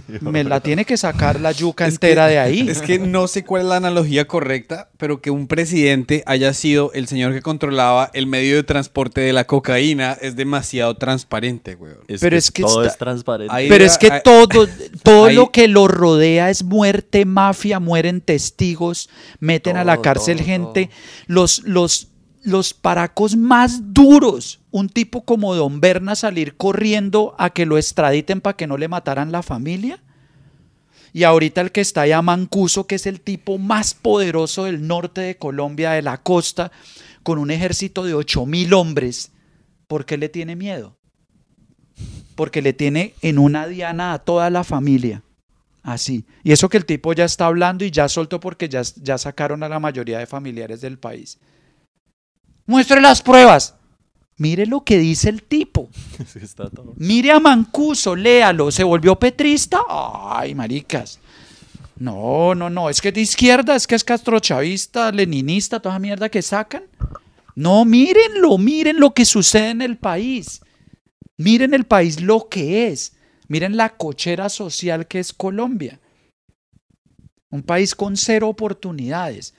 me 0.20 0.44
la 0.44 0.60
tiene 0.60 0.84
que 0.84 0.96
sacar 0.96 1.40
la 1.40 1.52
yuca 1.52 1.86
Es 1.86 1.98
que- 1.98 2.06
entera 2.06 2.26
de 2.26 2.38
ahí. 2.38 2.68
Es 2.68 2.82
que 2.82 2.98
no 2.98 3.28
sé 3.28 3.44
cuál 3.44 3.62
es 3.62 3.68
la 3.68 3.76
analogía 3.76 4.26
correcta, 4.26 4.88
pero 4.96 5.20
que 5.20 5.30
un 5.30 5.46
presidente 5.46 6.22
haya 6.26 6.52
sido 6.54 6.92
el 6.92 7.06
señor 7.08 7.32
que 7.32 7.42
controlaba 7.42 8.10
el 8.14 8.26
medio 8.26 8.56
de 8.56 8.62
transporte 8.62 9.20
de 9.20 9.32
la 9.32 9.44
cocaína 9.44 10.16
es 10.20 10.36
demasiado 10.36 10.96
transparente, 10.96 11.74
güey. 11.74 11.92
Es 12.08 12.20
Pero 12.20 12.34
que 12.34 12.38
es 12.38 12.50
que 12.50 12.62
todo 12.62 12.82
está- 12.82 12.92
es 12.92 12.98
transparente. 12.98 13.54
Ahí- 13.54 13.68
Pero 13.68 13.84
es 13.84 13.98
que 13.98 14.10
Ahí- 14.12 14.20
todo, 14.24 14.66
todo 15.02 15.24
ahí- 15.26 15.34
lo 15.34 15.50
que 15.50 15.68
lo 15.68 15.88
rodea 15.88 16.50
es 16.50 16.62
muerte, 16.64 17.24
mafia, 17.24 17.80
mueren 17.80 18.20
testigos, 18.20 19.08
meten 19.40 19.76
a 19.76 19.84
la 19.84 20.00
cárcel 20.02 20.36
todo, 20.38 20.46
gente, 20.46 20.90
los, 21.26 21.62
los, 21.64 22.08
los 22.46 22.74
paracos 22.74 23.36
más 23.36 23.92
duros. 23.92 24.60
Un 24.70 24.88
tipo 24.88 25.24
como 25.24 25.54
Don 25.54 25.80
Berna 25.80 26.14
salir 26.14 26.56
corriendo 26.56 27.34
a 27.38 27.50
que 27.50 27.66
lo 27.66 27.76
extraditen 27.76 28.40
para 28.40 28.56
que 28.56 28.68
no 28.68 28.78
le 28.78 28.86
mataran 28.86 29.32
la 29.32 29.42
familia. 29.42 30.00
Y 31.12 31.24
ahorita 31.24 31.60
el 31.60 31.72
que 31.72 31.80
está 31.80 32.02
allá, 32.02 32.22
Mancuso, 32.22 32.86
que 32.86 32.94
es 32.94 33.06
el 33.06 33.20
tipo 33.20 33.58
más 33.58 33.94
poderoso 33.94 34.64
del 34.64 34.86
norte 34.86 35.22
de 35.22 35.36
Colombia, 35.36 35.90
de 35.92 36.02
la 36.02 36.18
costa, 36.22 36.70
con 37.24 37.38
un 37.38 37.50
ejército 37.50 38.04
de 38.04 38.14
8 38.14 38.46
mil 38.46 38.72
hombres. 38.74 39.32
¿Por 39.88 40.06
qué 40.06 40.16
le 40.16 40.28
tiene 40.28 40.54
miedo? 40.54 40.96
Porque 42.36 42.62
le 42.62 42.72
tiene 42.72 43.14
en 43.22 43.38
una 43.38 43.66
diana 43.66 44.12
a 44.12 44.20
toda 44.20 44.50
la 44.50 44.62
familia. 44.62 45.22
Así. 45.82 46.26
Y 46.44 46.52
eso 46.52 46.68
que 46.68 46.76
el 46.76 46.84
tipo 46.84 47.12
ya 47.12 47.24
está 47.24 47.46
hablando 47.46 47.84
y 47.84 47.90
ya 47.90 48.08
soltó 48.08 48.38
porque 48.38 48.68
ya, 48.68 48.82
ya 49.02 49.18
sacaron 49.18 49.64
a 49.64 49.68
la 49.68 49.80
mayoría 49.80 50.18
de 50.18 50.26
familiares 50.26 50.80
del 50.80 50.98
país. 50.98 51.38
Muestre 52.66 53.00
las 53.00 53.22
pruebas. 53.22 53.74
Mire 54.38 54.66
lo 54.66 54.84
que 54.84 54.98
dice 54.98 55.28
el 55.28 55.42
tipo. 55.42 55.88
Es. 56.34 56.56
Mire 56.96 57.30
a 57.30 57.40
Mancuso, 57.40 58.14
léalo. 58.14 58.70
¿Se 58.70 58.84
volvió 58.84 59.18
petrista? 59.18 59.80
Ay, 59.88 60.54
maricas. 60.54 61.18
No, 61.98 62.54
no, 62.54 62.68
no. 62.68 62.90
Es 62.90 63.00
que 63.00 63.12
de 63.12 63.22
izquierda, 63.22 63.74
es 63.74 63.86
que 63.86 63.94
es 63.94 64.04
castrochavista, 64.04 65.10
leninista, 65.12 65.80
toda 65.80 65.94
esa 65.94 66.00
mierda 66.00 66.28
que 66.28 66.42
sacan. 66.42 66.84
No, 67.54 67.86
mírenlo, 67.86 68.58
miren 68.58 69.00
lo 69.00 69.14
que 69.14 69.24
sucede 69.24 69.70
en 69.70 69.80
el 69.80 69.96
país. 69.96 70.60
Miren 71.38 71.72
el 71.72 71.84
país 71.84 72.20
lo 72.20 72.48
que 72.48 72.88
es. 72.88 73.16
Miren 73.48 73.76
la 73.76 73.96
cochera 73.96 74.48
social 74.50 75.06
que 75.06 75.20
es 75.20 75.32
Colombia. 75.32 76.00
Un 77.50 77.62
país 77.62 77.94
con 77.94 78.16
cero 78.16 78.48
oportunidades. 78.48 79.54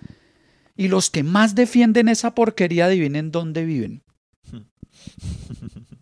Y 0.78 0.88
los 0.88 1.10
que 1.10 1.24
más 1.24 1.56
defienden 1.56 2.08
esa 2.08 2.36
porquería, 2.36 2.86
adivinen 2.86 3.32
dónde 3.32 3.66
viven. 3.66 4.04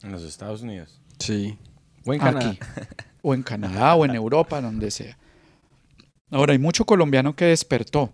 En 0.03 0.11
los 0.11 0.23
Estados 0.23 0.61
Unidos. 0.61 1.01
Sí. 1.17 1.57
O 2.05 2.13
en 2.13 2.19
Canadá. 2.19 2.49
Aquí. 2.49 2.59
O 3.21 3.33
en 3.33 3.41
Canadá 3.41 3.95
o 3.95 4.05
en 4.05 4.13
Europa, 4.13 4.61
donde 4.61 4.91
sea. 4.91 5.17
Ahora, 6.29 6.53
hay 6.53 6.59
mucho 6.59 6.85
colombiano 6.85 7.35
que 7.35 7.45
despertó. 7.45 8.13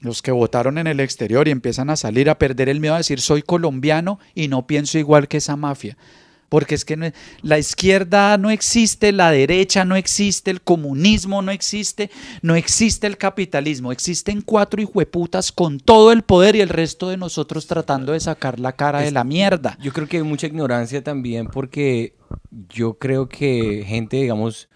Los 0.00 0.20
que 0.20 0.32
votaron 0.32 0.76
en 0.76 0.86
el 0.86 1.00
exterior 1.00 1.48
y 1.48 1.50
empiezan 1.50 1.88
a 1.88 1.96
salir 1.96 2.28
a 2.28 2.38
perder 2.38 2.68
el 2.68 2.80
miedo 2.80 2.94
a 2.94 2.98
decir 2.98 3.22
soy 3.22 3.40
colombiano 3.40 4.18
y 4.34 4.48
no 4.48 4.66
pienso 4.66 4.98
igual 4.98 5.28
que 5.28 5.38
esa 5.38 5.56
mafia. 5.56 5.96
Porque 6.48 6.74
es 6.74 6.84
que 6.84 6.96
no- 6.96 7.10
la 7.42 7.58
izquierda 7.58 8.36
no 8.38 8.50
existe, 8.50 9.12
la 9.12 9.30
derecha 9.30 9.84
no 9.84 9.96
existe, 9.96 10.50
el 10.50 10.60
comunismo 10.62 11.42
no 11.42 11.50
existe, 11.50 12.10
no 12.42 12.54
existe 12.54 13.06
el 13.06 13.16
capitalismo. 13.18 13.92
Existen 13.92 14.40
cuatro 14.42 14.80
hijueputas 14.80 15.52
con 15.52 15.80
todo 15.80 16.12
el 16.12 16.22
poder 16.22 16.56
y 16.56 16.60
el 16.60 16.68
resto 16.68 17.08
de 17.08 17.16
nosotros 17.16 17.66
tratando 17.66 18.12
de 18.12 18.20
sacar 18.20 18.60
la 18.60 18.72
cara 18.72 19.00
de 19.00 19.10
la 19.10 19.24
mierda. 19.24 19.76
Yo 19.80 19.92
creo 19.92 20.06
que 20.08 20.18
hay 20.18 20.22
mucha 20.22 20.46
ignorancia 20.46 21.02
también 21.02 21.46
porque 21.48 22.16
yo 22.68 22.98
creo 22.98 23.28
que 23.28 23.84
gente, 23.86 24.16
digamos, 24.18 24.68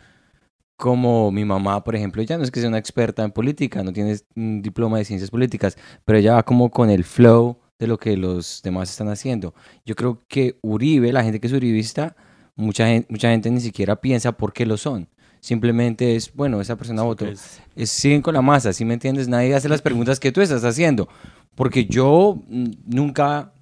como 0.76 1.32
mi 1.32 1.44
mamá, 1.44 1.82
por 1.82 1.96
ejemplo, 1.96 2.22
ella 2.22 2.38
no 2.38 2.44
es 2.44 2.50
que 2.52 2.60
sea 2.60 2.68
una 2.68 2.78
experta 2.78 3.24
en 3.24 3.32
política, 3.32 3.82
no 3.82 3.92
tiene 3.92 4.16
un 4.36 4.62
diploma 4.62 4.98
de 4.98 5.04
ciencias 5.04 5.30
políticas, 5.30 5.76
pero 6.04 6.18
ella 6.18 6.34
va 6.34 6.44
como 6.44 6.70
con 6.70 6.88
el 6.88 7.02
flow 7.04 7.58
de 7.78 7.86
lo 7.86 7.98
que 7.98 8.16
los 8.16 8.60
demás 8.62 8.90
están 8.90 9.08
haciendo. 9.08 9.54
Yo 9.86 9.94
creo 9.94 10.20
que 10.28 10.58
Uribe, 10.62 11.12
la 11.12 11.22
gente 11.22 11.40
que 11.40 11.46
es 11.46 11.52
uribista, 11.52 12.16
mucha 12.56 12.86
gente, 12.86 13.06
mucha 13.10 13.30
gente 13.30 13.50
ni 13.50 13.60
siquiera 13.60 13.96
piensa 14.00 14.32
por 14.32 14.52
qué 14.52 14.66
lo 14.66 14.76
son. 14.76 15.08
Simplemente 15.40 16.16
es, 16.16 16.34
bueno, 16.34 16.60
esa 16.60 16.76
persona 16.76 17.02
votó. 17.02 17.26
Es- 17.26 17.60
Es- 17.76 17.90
siguen 17.90 18.22
con 18.22 18.34
la 18.34 18.42
masa, 18.42 18.72
¿sí 18.72 18.84
me 18.84 18.94
entiendes? 18.94 19.28
Nadie 19.28 19.54
hace 19.54 19.68
las 19.68 19.82
preguntas 19.82 20.18
que 20.18 20.32
tú 20.32 20.40
estás 20.40 20.64
haciendo. 20.64 21.08
Porque 21.54 21.84
yo 21.86 22.42
mm, 22.48 22.64
nunca 22.86 23.52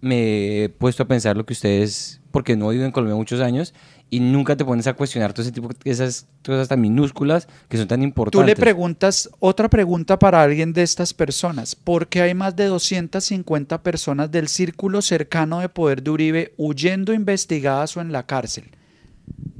me 0.00 0.64
he 0.64 0.68
puesto 0.70 1.02
a 1.02 1.06
pensar 1.08 1.36
lo 1.36 1.44
que 1.44 1.52
ustedes, 1.52 2.20
porque 2.30 2.56
no 2.56 2.68
vivo 2.70 2.84
en 2.84 2.92
Colombia 2.92 3.16
muchos 3.16 3.40
años, 3.40 3.74
y 4.10 4.20
nunca 4.20 4.56
te 4.56 4.64
pones 4.64 4.86
a 4.86 4.94
cuestionar 4.94 5.32
todo 5.34 5.42
ese 5.42 5.52
tipo 5.52 5.68
de 5.68 5.74
esas 5.90 6.26
cosas 6.44 6.66
tan 6.68 6.80
minúsculas 6.80 7.46
que 7.68 7.76
son 7.76 7.86
tan 7.88 8.00
Tú 8.00 8.04
importantes. 8.04 8.46
le 8.46 8.56
preguntas 8.56 9.28
otra 9.38 9.68
pregunta 9.68 10.18
para 10.18 10.42
alguien 10.42 10.72
de 10.72 10.82
estas 10.82 11.12
personas. 11.12 11.74
¿Por 11.74 12.08
qué 12.08 12.22
hay 12.22 12.34
más 12.34 12.56
de 12.56 12.64
250 12.66 13.82
personas 13.82 14.30
del 14.30 14.48
círculo 14.48 15.02
cercano 15.02 15.60
de 15.60 15.68
poder 15.68 16.02
de 16.02 16.10
Uribe 16.10 16.54
huyendo 16.56 17.12
investigadas 17.12 17.96
o 17.96 18.00
en 18.00 18.12
la 18.12 18.24
cárcel? 18.24 18.70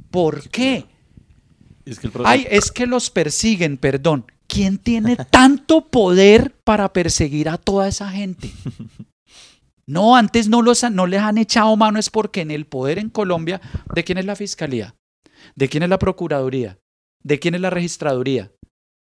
¿Por 0.09 0.49
qué? 0.49 0.85
Es 1.85 1.99
que 1.99 2.07
el 2.07 2.13
pro- 2.13 2.25
Ay, 2.25 2.47
es 2.49 2.71
que 2.71 2.87
los 2.87 3.09
persiguen, 3.11 3.77
perdón. 3.77 4.25
¿Quién 4.47 4.79
tiene 4.79 5.15
tanto 5.29 5.85
poder 5.91 6.55
para 6.63 6.91
perseguir 6.91 7.49
a 7.49 7.57
toda 7.57 7.87
esa 7.87 8.09
gente? 8.09 8.49
No, 9.89 10.15
antes 10.15 10.47
no, 10.49 10.61
los, 10.61 10.83
no 10.91 11.07
les 11.07 11.19
han 11.19 11.39
echado 11.39 11.75
mano, 11.75 11.97
es 11.97 12.11
porque 12.11 12.41
en 12.41 12.51
el 12.51 12.67
poder 12.67 12.99
en 12.99 13.09
Colombia, 13.09 13.59
¿de 13.95 14.03
quién 14.03 14.19
es 14.19 14.25
la 14.25 14.35
fiscalía? 14.35 14.93
¿De 15.55 15.67
quién 15.67 15.81
es 15.81 15.89
la 15.89 15.97
procuraduría? 15.97 16.77
¿De 17.23 17.39
quién 17.39 17.55
es 17.55 17.61
la 17.61 17.71
registraduría? 17.71 18.51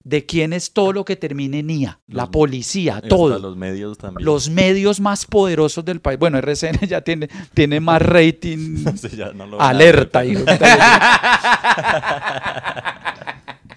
¿De 0.04 0.28
quién 0.28 0.54
es 0.54 0.74
todo 0.74 0.94
lo 0.94 1.04
que 1.04 1.16
termine 1.16 1.60
en 1.60 1.72
IA? 1.72 2.00
La 2.06 2.30
policía, 2.30 3.02
todo. 3.02 3.40
los 3.40 3.58
medios 3.58 3.98
también. 3.98 4.24
Los 4.24 4.52
medios 4.52 5.00
más 5.00 5.26
poderosos 5.26 5.84
del 5.84 6.00
país. 6.00 6.20
Bueno, 6.20 6.38
RCN 6.38 6.86
ya 6.88 7.02
tiene, 7.02 7.28
tiene 7.56 7.80
más 7.80 8.00
rating 8.02 8.86
Sí, 8.96 9.10
ya 9.18 9.34
no 9.34 9.48
lo 9.48 9.58
van 9.58 9.66
a 9.66 9.70
alerta. 9.72 10.20
ver. 10.20 10.32
hijo 10.32 10.46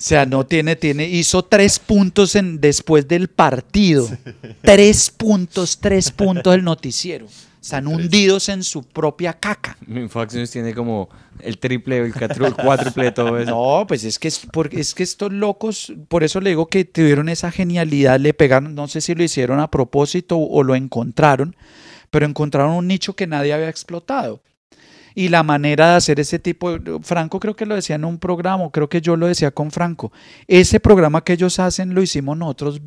sea, 0.03 0.27
no 0.27 0.47
tiene, 0.47 0.77
tiene, 0.77 1.07
hizo 1.09 1.45
tres 1.45 1.79
puntos 1.79 2.35
en, 2.35 2.61
después 2.61 3.07
del 3.07 3.29
partido. 3.29 4.09
Tres 4.63 5.11
puntos, 5.11 5.79
tres 5.79 6.11
puntos 6.11 6.53
del 6.53 6.65
noticiero. 6.65 7.27
Están 7.63 7.87
hundidos 7.87 8.49
en 8.49 8.65
su 8.65 8.83
propia 8.83 9.35
caca. 9.35 9.77
Mi 9.87 10.09
Fox 10.09 10.35
News 10.35 10.51
tiene 10.51 10.73
como 10.75 11.11
el 11.43 11.59
triple, 11.59 11.99
el 11.99 12.15
cuatru- 12.15 12.47
el 12.47 12.55
cuádruple 12.55 13.05
de 13.05 13.13
todo 13.13 13.39
eso. 13.39 13.51
No, 13.51 13.87
pues 13.87 14.03
es 14.05 14.19
que, 14.19 14.29
es, 14.29 14.41
porque 14.51 14.81
es 14.81 14.95
que 14.95 15.03
estos 15.03 15.31
locos, 15.31 15.93
por 16.09 16.25
eso 16.25 16.41
le 16.41 16.51
digo 16.51 16.69
que 16.69 16.87
tuvieron 16.87 17.29
esa 17.29 17.51
genialidad, 17.51 18.19
le 18.19 18.33
pegaron, 18.33 18.75
no 18.75 18.89
sé 18.89 19.03
si 19.03 19.15
lo 19.15 19.23
hicieron 19.23 19.61
a 19.61 19.71
propósito 19.71 20.39
o 20.39 20.63
lo 20.63 20.75
encontraron, 20.75 21.55
pero 22.11 22.25
encontraron 22.25 22.73
un 22.73 22.89
nicho 22.89 23.15
que 23.15 23.27
nadie 23.27 23.53
había 23.53 23.69
explotado. 23.69 24.41
Y 25.15 25.29
la 25.29 25.43
manera 25.43 25.91
de 25.91 25.97
hacer 25.97 26.21
ese 26.21 26.39
tipo, 26.39 26.79
de- 26.79 27.01
Franco 27.03 27.41
creo 27.41 27.57
que 27.57 27.67
lo 27.67 27.75
decía 27.75 27.97
en 27.97 28.05
un 28.05 28.19
programa, 28.19 28.71
creo 28.71 28.89
que 28.89 29.01
yo 29.01 29.17
lo 29.17 29.27
decía 29.27 29.51
con 29.51 29.71
Franco, 29.71 30.13
ese 30.47 30.81
programa 30.81 31.23
que 31.25 31.33
ellos 31.35 31.59
hacen 31.59 31.95
lo 31.95 32.03
hicimos 32.03 32.37
nosotros 32.37 32.81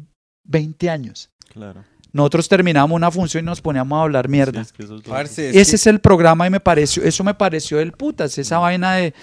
20 0.46 0.90
años. 0.90 1.30
Claro. 1.52 1.84
Nosotros 2.12 2.48
terminamos 2.48 2.96
una 2.96 3.10
función 3.10 3.44
y 3.44 3.48
nos 3.48 3.60
poníamos 3.62 3.98
a 3.98 4.04
hablar 4.04 4.30
mierda. 4.30 4.64
Sí, 4.64 4.68
es 4.70 4.72
que 4.74 4.84
eso 4.84 4.96
es 4.98 5.08
lo- 5.08 5.14
Parce, 5.14 5.50
es 5.50 5.56
Ese 5.56 5.72
que- 5.72 5.76
es 5.78 5.88
el 5.88 6.00
programa 6.00 6.46
y 6.46 6.50
me 6.52 6.60
pareció, 6.60 7.04
eso 7.04 7.24
me 7.24 7.34
pareció 7.34 7.78
del 7.78 7.92
putas, 7.92 8.38
esa 8.38 8.60
vaina 8.60 8.94
de 8.96 9.14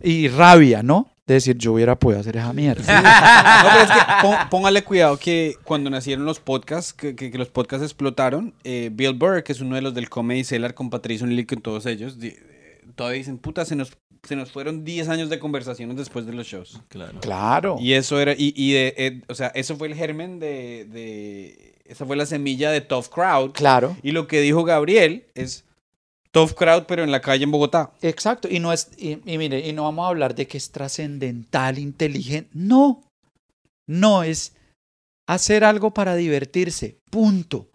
y 0.00 0.28
rabia, 0.28 0.82
¿no? 0.82 1.10
De 1.26 1.34
decir, 1.34 1.58
yo 1.58 1.72
hubiera 1.72 1.98
podido 1.98 2.20
hacer 2.20 2.36
esa 2.36 2.52
mierda. 2.52 2.82
No, 3.62 3.70
pero 3.70 3.82
es 3.84 3.90
que 3.90 3.98
pó- 4.22 4.48
póngale 4.50 4.84
cuidado 4.84 5.16
que 5.18 5.56
cuando 5.64 5.90
nacieron 5.90 6.24
los 6.24 6.38
podcasts, 6.38 6.92
que, 6.92 7.16
que- 7.16 7.30
que 7.32 7.38
los 7.38 7.48
podcasts 7.48 7.84
explotaron, 7.84 8.54
eh, 8.64 8.90
Bill 8.92 9.14
Burr, 9.14 9.42
que 9.42 9.52
es 9.52 9.60
uno 9.60 9.74
de 9.74 9.82
los 9.82 9.92
del 9.94 10.08
Comedy 10.08 10.44
Cellar 10.44 10.74
con 10.74 10.88
Patricio 10.88 11.24
O'Neill 11.24 11.40
y 11.40 11.46
con 11.46 11.60
todos 11.60 11.84
ellos, 11.86 12.18
di- 12.20 12.34
todavía 12.94 13.18
dicen, 13.18 13.38
puta, 13.38 13.64
se 13.64 13.74
nos, 13.74 13.96
se 14.22 14.36
nos 14.36 14.52
fueron 14.52 14.84
10 14.84 15.08
años 15.08 15.28
de 15.28 15.38
conversaciones 15.40 15.96
después 15.96 16.26
de 16.26 16.32
los 16.32 16.46
shows. 16.46 16.80
Claro. 16.88 17.18
Claro. 17.20 17.76
Y 17.80 17.94
eso 17.94 18.20
era, 18.20 18.32
y, 18.32 18.54
y 18.56 18.72
de, 18.72 18.94
eh, 18.96 19.22
o 19.28 19.34
sea, 19.34 19.48
eso 19.48 19.76
fue 19.76 19.88
el 19.88 19.94
germen 19.96 20.38
de, 20.38 20.84
de- 20.88 21.74
esa 21.86 22.06
fue 22.06 22.16
la 22.16 22.26
semilla 22.26 22.70
de 22.70 22.80
Tough 22.82 23.06
Crowd. 23.12 23.50
Claro. 23.52 23.96
Y 24.04 24.12
lo 24.12 24.28
que 24.28 24.40
dijo 24.40 24.62
Gabriel 24.64 25.24
es 25.34 25.64
Tough 26.36 26.52
Crowd, 26.52 26.84
pero 26.86 27.02
en 27.02 27.10
la 27.10 27.22
calle 27.22 27.44
en 27.44 27.50
Bogotá. 27.50 27.92
Exacto. 28.02 28.46
Y 28.50 28.60
no 28.60 28.70
es, 28.70 28.90
y, 28.98 29.18
y 29.24 29.38
mire, 29.38 29.66
y 29.66 29.72
no 29.72 29.84
vamos 29.84 30.04
a 30.04 30.08
hablar 30.08 30.34
de 30.34 30.46
que 30.46 30.58
es 30.58 30.70
trascendental, 30.70 31.78
inteligente. 31.78 32.50
No. 32.52 33.02
No 33.86 34.22
es 34.22 34.52
hacer 35.26 35.64
algo 35.64 35.94
para 35.94 36.14
divertirse. 36.14 36.98
Punto. 37.10 37.70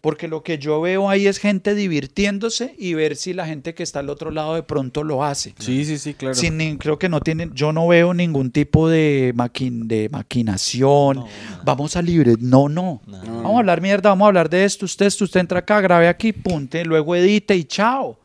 Porque 0.00 0.26
lo 0.26 0.42
que 0.42 0.58
yo 0.58 0.80
veo 0.80 1.08
ahí 1.08 1.28
es 1.28 1.38
gente 1.38 1.76
divirtiéndose 1.76 2.74
y 2.78 2.94
ver 2.94 3.14
si 3.14 3.32
la 3.32 3.46
gente 3.46 3.74
que 3.74 3.84
está 3.84 4.00
al 4.00 4.10
otro 4.10 4.32
lado 4.32 4.56
de 4.56 4.64
pronto 4.64 5.04
lo 5.04 5.22
hace. 5.24 5.54
Sí, 5.60 5.84
sí, 5.84 5.98
sí, 5.98 6.14
claro. 6.14 6.34
Sin 6.34 6.56
ni- 6.56 6.76
creo 6.78 6.98
que 6.98 7.08
no 7.08 7.20
tienen, 7.20 7.54
yo 7.54 7.72
no 7.72 7.86
veo 7.86 8.12
ningún 8.12 8.50
tipo 8.50 8.88
de, 8.88 9.32
maquin, 9.36 9.86
de 9.86 10.08
maquinación. 10.08 11.16
No. 11.18 11.28
Vamos 11.64 11.94
a 11.94 12.02
libre. 12.02 12.34
No. 12.40 12.68
No. 12.68 13.00
Vamos 13.06 13.54
a 13.54 13.58
hablar 13.60 13.80
mierda, 13.80 14.08
vamos 14.10 14.24
a 14.24 14.28
hablar 14.28 14.50
de 14.50 14.64
esto, 14.64 14.84
usted, 14.84 15.06
esto, 15.06 15.22
usted 15.24 15.38
entra 15.38 15.60
acá, 15.60 15.80
grabe 15.80 16.08
aquí, 16.08 16.32
punte, 16.32 16.84
luego 16.84 17.14
edite 17.14 17.54
y 17.54 17.62
chao. 17.62 18.18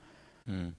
Mm. 0.47 0.69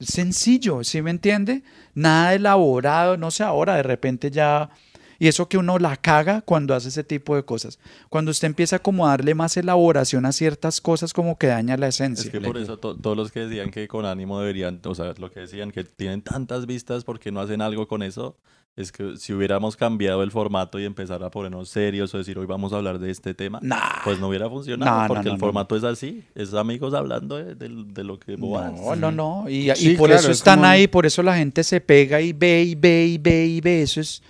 Sencillo, 0.00 0.84
¿sí 0.84 1.02
me 1.02 1.10
entiende? 1.10 1.62
Nada 1.94 2.34
elaborado, 2.34 3.16
no 3.16 3.30
sé, 3.30 3.42
ahora 3.42 3.74
de 3.76 3.82
repente 3.82 4.30
ya... 4.30 4.70
Y 5.18 5.26
eso 5.26 5.48
que 5.48 5.58
uno 5.58 5.78
la 5.78 5.96
caga 5.96 6.42
cuando 6.42 6.74
hace 6.74 6.88
ese 6.88 7.02
tipo 7.02 7.34
de 7.34 7.42
cosas. 7.44 7.78
Cuando 8.08 8.30
usted 8.30 8.46
empieza 8.46 8.78
como 8.78 9.06
a 9.06 9.10
darle 9.10 9.34
más 9.34 9.56
elaboración 9.56 10.24
a 10.26 10.32
ciertas 10.32 10.80
cosas, 10.80 11.12
como 11.12 11.36
que 11.38 11.48
daña 11.48 11.76
la 11.76 11.88
Es 11.88 11.96
esencia. 11.96 12.30
que 12.30 12.40
por 12.40 12.56
eso 12.56 12.76
to- 12.78 12.96
todos 12.96 13.16
los 13.16 13.32
que 13.32 13.40
decían 13.40 13.70
que 13.72 13.88
con 13.88 14.04
ánimo 14.06 14.38
deberían, 14.40 14.80
o 14.84 14.94
sea, 14.94 15.14
lo 15.18 15.30
que 15.32 15.40
decían 15.40 15.72
que 15.72 15.82
tienen 15.84 16.22
tantas 16.22 16.66
vistas 16.66 17.02
porque 17.04 17.32
no 17.32 17.40
hacen 17.40 17.60
algo 17.62 17.88
con 17.88 18.02
eso, 18.04 18.36
es 18.76 18.92
que 18.92 19.16
si 19.16 19.32
hubiéramos 19.32 19.76
cambiado 19.76 20.22
el 20.22 20.30
formato 20.30 20.78
y 20.78 20.84
empezar 20.84 21.20
a 21.24 21.32
ponernos 21.32 21.68
serios 21.68 22.14
o 22.14 22.18
decir 22.18 22.38
hoy 22.38 22.46
vamos 22.46 22.72
a 22.72 22.76
hablar 22.76 23.00
de 23.00 23.10
este 23.10 23.34
tema, 23.34 23.58
Nah. 23.60 23.76
pues 24.04 24.20
no 24.20 24.28
hubiera 24.28 24.48
funcionado 24.48 24.88
No, 24.94 25.02
no, 25.02 25.08
porque 25.08 25.24
no, 25.24 25.30
el 25.32 25.36
no. 25.40 25.44
formato 25.44 25.74
es 25.74 25.82
así, 25.82 26.22
es 26.36 26.54
amigos 26.54 26.94
hablando 26.94 27.34
de, 27.36 27.56
de- 27.56 27.84
de 27.92 28.04
lo 28.04 28.20
que 28.20 28.36
bobadas. 28.36 28.74
No, 28.80 28.94
no, 28.94 29.10
no. 29.10 29.50
Y, 29.50 29.68
y 29.68 29.74
Sí, 29.74 29.94
por 29.96 30.10
claro, 30.10 30.20
eso 30.20 30.30
es 30.30 30.38
están 30.38 30.58
como 30.58 30.68
un- 30.68 30.72
ahí, 30.74 30.86
por 30.86 31.06
eso 31.06 31.24
la 31.24 31.36
gente 31.36 31.64
se 31.64 31.80
pega 31.80 32.20
y 32.20 32.32
ve 32.32 32.62
y 32.62 32.76
ve 32.76 33.06
y 33.06 33.18
ve 33.18 33.46
y 33.46 33.60
ve. 33.60 33.82
Eso 33.82 34.00
es. 34.00 34.22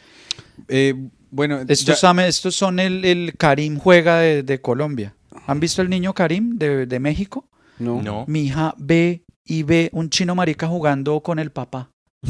Eh, 0.69 0.95
bueno, 1.31 1.61
Estos, 1.61 1.85
ya- 1.85 1.95
son- 1.97 2.21
estos 2.21 2.55
son 2.57 2.81
el, 2.81 3.05
el 3.05 3.35
Karim 3.37 3.79
juega 3.79 4.19
de, 4.21 4.43
de 4.43 4.61
Colombia. 4.61 5.15
¿Han 5.47 5.61
visto 5.61 5.83
el 5.83 5.89
niño 5.91 6.15
Karim 6.15 6.59
de, 6.59 6.87
de 6.87 6.99
México? 7.01 7.49
no. 7.79 8.03
No. 8.03 8.25
Mi 8.27 8.43
hija 8.47 8.75
ve 8.77 9.23
y 9.45 9.63
ve 9.63 9.89
un 9.93 10.11
chino 10.11 10.35
marica 10.35 10.67
jugando 10.67 11.21
con 11.21 11.39
el 11.39 11.51
papá. 11.53 11.91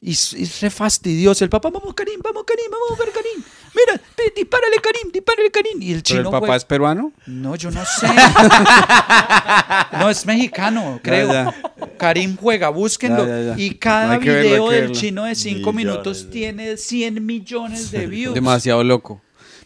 Y 0.00 0.12
es, 0.12 0.34
es 0.34 0.60
re 0.60 0.70
fastidioso. 0.70 1.42
El 1.42 1.50
papá, 1.50 1.68
vamos 1.70 1.92
Karim, 1.94 2.20
vamos 2.22 2.44
Karim, 2.46 2.66
vamos 2.70 2.90
a 2.90 2.94
jugar 2.94 3.08
Karim. 3.12 3.42
Mira, 3.76 4.00
dispárale 4.34 4.76
Karim, 4.82 5.12
dispárale 5.12 5.50
Karim. 5.50 5.82
Y 5.82 5.88
el 5.92 5.96
¿Pero 5.96 6.02
chino 6.02 6.20
el 6.20 6.30
papá 6.30 6.56
es 6.56 6.64
peruano? 6.64 7.12
No, 7.26 7.54
yo 7.56 7.70
no 7.70 7.84
sé. 7.84 8.06
no, 9.98 10.08
es 10.10 10.24
mexicano, 10.26 10.98
creo. 11.02 11.32
ya. 11.32 11.54
Karim 11.98 12.36
juega, 12.36 12.68
búsquenlo. 12.70 13.26
Ya, 13.26 13.40
ya, 13.40 13.56
ya. 13.56 13.62
Y 13.62 13.74
cada 13.74 14.18
verlo, 14.18 14.42
video 14.42 14.70
del 14.70 14.92
chino 14.92 15.24
de 15.24 15.34
5 15.34 15.72
Millones, 15.72 15.74
minutos 15.86 16.24
ya. 16.24 16.30
tiene 16.30 16.76
100 16.76 17.24
millones 17.24 17.90
de 17.90 18.06
views. 18.06 18.34
Demasiado 18.34 18.82
loco. 18.82 19.20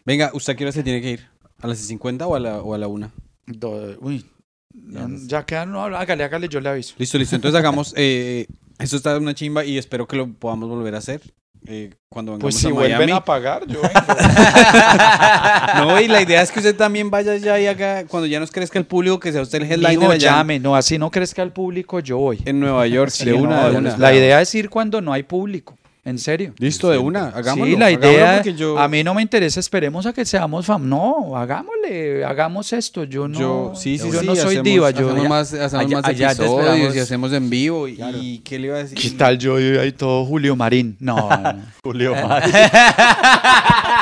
Venga, 0.05 0.31
¿usted 0.35 0.55
a 0.55 0.57
qué 0.57 0.65
hora 0.65 0.73
se 0.73 0.83
tiene 0.83 1.01
que 1.01 1.11
ir? 1.13 1.29
¿A 1.61 1.67
las 1.67 1.79
50 1.79 2.27
o 2.27 2.35
a 2.35 2.41
la, 2.41 2.59
o 2.59 2.75
a 2.75 2.79
la 2.79 2.89
1? 2.89 3.13
Do- 3.47 3.97
uy, 4.01 4.25
no, 4.73 5.09
ya 5.27 5.45
queda, 5.45 5.67
no, 5.67 5.83
hágale, 5.85 6.25
hágale, 6.25 6.49
yo 6.49 6.61
le 6.61 6.69
aviso. 6.69 6.95
Listo, 6.99 7.19
listo. 7.19 7.37
Entonces 7.37 7.59
hagamos. 7.59 7.93
Eh, 7.97 8.47
esto 8.79 8.97
está 8.97 9.17
una 9.19 9.35
chimba 9.35 9.65
y 9.65 9.77
espero 9.77 10.07
que 10.07 10.17
lo 10.17 10.33
podamos 10.33 10.69
volver 10.69 10.95
a 10.95 10.99
hacer. 10.99 11.21
Eh, 11.67 11.91
cuando 12.09 12.39
Pues 12.39 12.57
si 12.57 12.69
a 12.69 12.71
vuelven 12.73 13.11
a 13.11 13.25
pagar, 13.25 13.67
yo 13.67 13.81
vengo. 13.83 13.95
No, 15.77 16.01
y 16.01 16.09
la 16.09 16.23
idea 16.23 16.43
es 16.43 16.51
que 16.51 16.59
usted 16.59 16.77
también 16.77 17.11
vaya 17.11 17.33
allá 17.33 17.59
y 17.61 17.67
haga, 17.67 18.05
cuando 18.07 18.27
ya 18.27 18.41
nos 18.41 18.51
crezca 18.51 18.79
el 18.79 18.87
público, 18.87 19.21
que 19.21 19.33
sea 19.33 19.43
usted 19.43 19.63
el 19.63 19.71
headliner 19.71 19.99
Mijo, 19.99 20.11
allá 20.11 20.31
llame, 20.31 20.59
no, 20.59 20.75
así 20.75 20.99
no 20.99 21.11
crezca 21.11 21.43
el 21.43 21.53
público, 21.53 22.01
yo 22.01 22.19
voy. 22.19 22.41
en 22.45 22.61
Nueva 22.61 22.87
York. 22.87 23.11
Sí, 23.11 23.27
de 23.27 23.35
una, 23.35 23.63
no, 23.63 23.71
de 23.71 23.79
una. 23.79 23.97
La 23.97 24.15
idea 24.15 24.41
es 24.41 24.55
ir 24.55 24.71
cuando 24.71 25.01
no 25.01 25.13
hay 25.13 25.23
público, 25.23 25.77
en 26.11 26.19
serio. 26.19 26.53
Listo, 26.59 26.91
de 26.91 26.99
una. 26.99 27.29
Hagámoslo. 27.29 27.73
sí, 27.75 27.77
la 27.81 27.91
idea, 27.91 28.43
yo, 28.43 28.79
a 28.79 28.87
mí 28.89 29.03
no 29.03 29.15
me 29.15 29.23
interesa, 29.23 29.59
esperemos 29.61 30.05
a 30.07 30.13
que 30.13 30.25
seamos 30.25 30.67
fam. 30.67 30.89
No, 30.89 31.37
hagámosle, 31.37 32.25
hagamos 32.25 32.73
esto. 32.73 33.05
Yo 33.05 33.27
no, 33.29 33.39
yo, 33.39 33.73
sí, 33.75 33.97
sí, 33.99 34.11
yo 34.13 34.21
sí, 34.21 34.27
no 34.27 34.35
soy 34.37 34.57
hacemos- 34.57 34.65
diva. 34.65 34.91
Yo, 34.91 35.09
Hacemos 35.11 35.29
más, 35.29 35.53
hacemos 35.55 35.87
allá- 35.87 35.97
más 36.01 36.05
allá 36.11 36.27
te 36.29 36.43
episodios 36.43 36.61
esperamos. 36.67 36.97
y 36.97 36.99
hacemos 36.99 37.33
en 37.33 37.49
vivo. 37.51 37.89
Y, 37.89 37.99
y 38.21 38.39
¿qué 38.41 38.59
le 38.59 38.67
iba 38.67 38.77
a 38.77 38.81
decir? 38.83 38.99
¿Qué 38.99 39.11
tal 39.11 39.39
yo 39.39 39.57
ahí 39.57 39.93
todo 39.93 40.25
Julio 40.27 40.55
Marín? 40.57 40.97
No, 41.01 41.17
no. 41.31 41.63
Julio 41.83 42.15
Mario. 42.27 42.53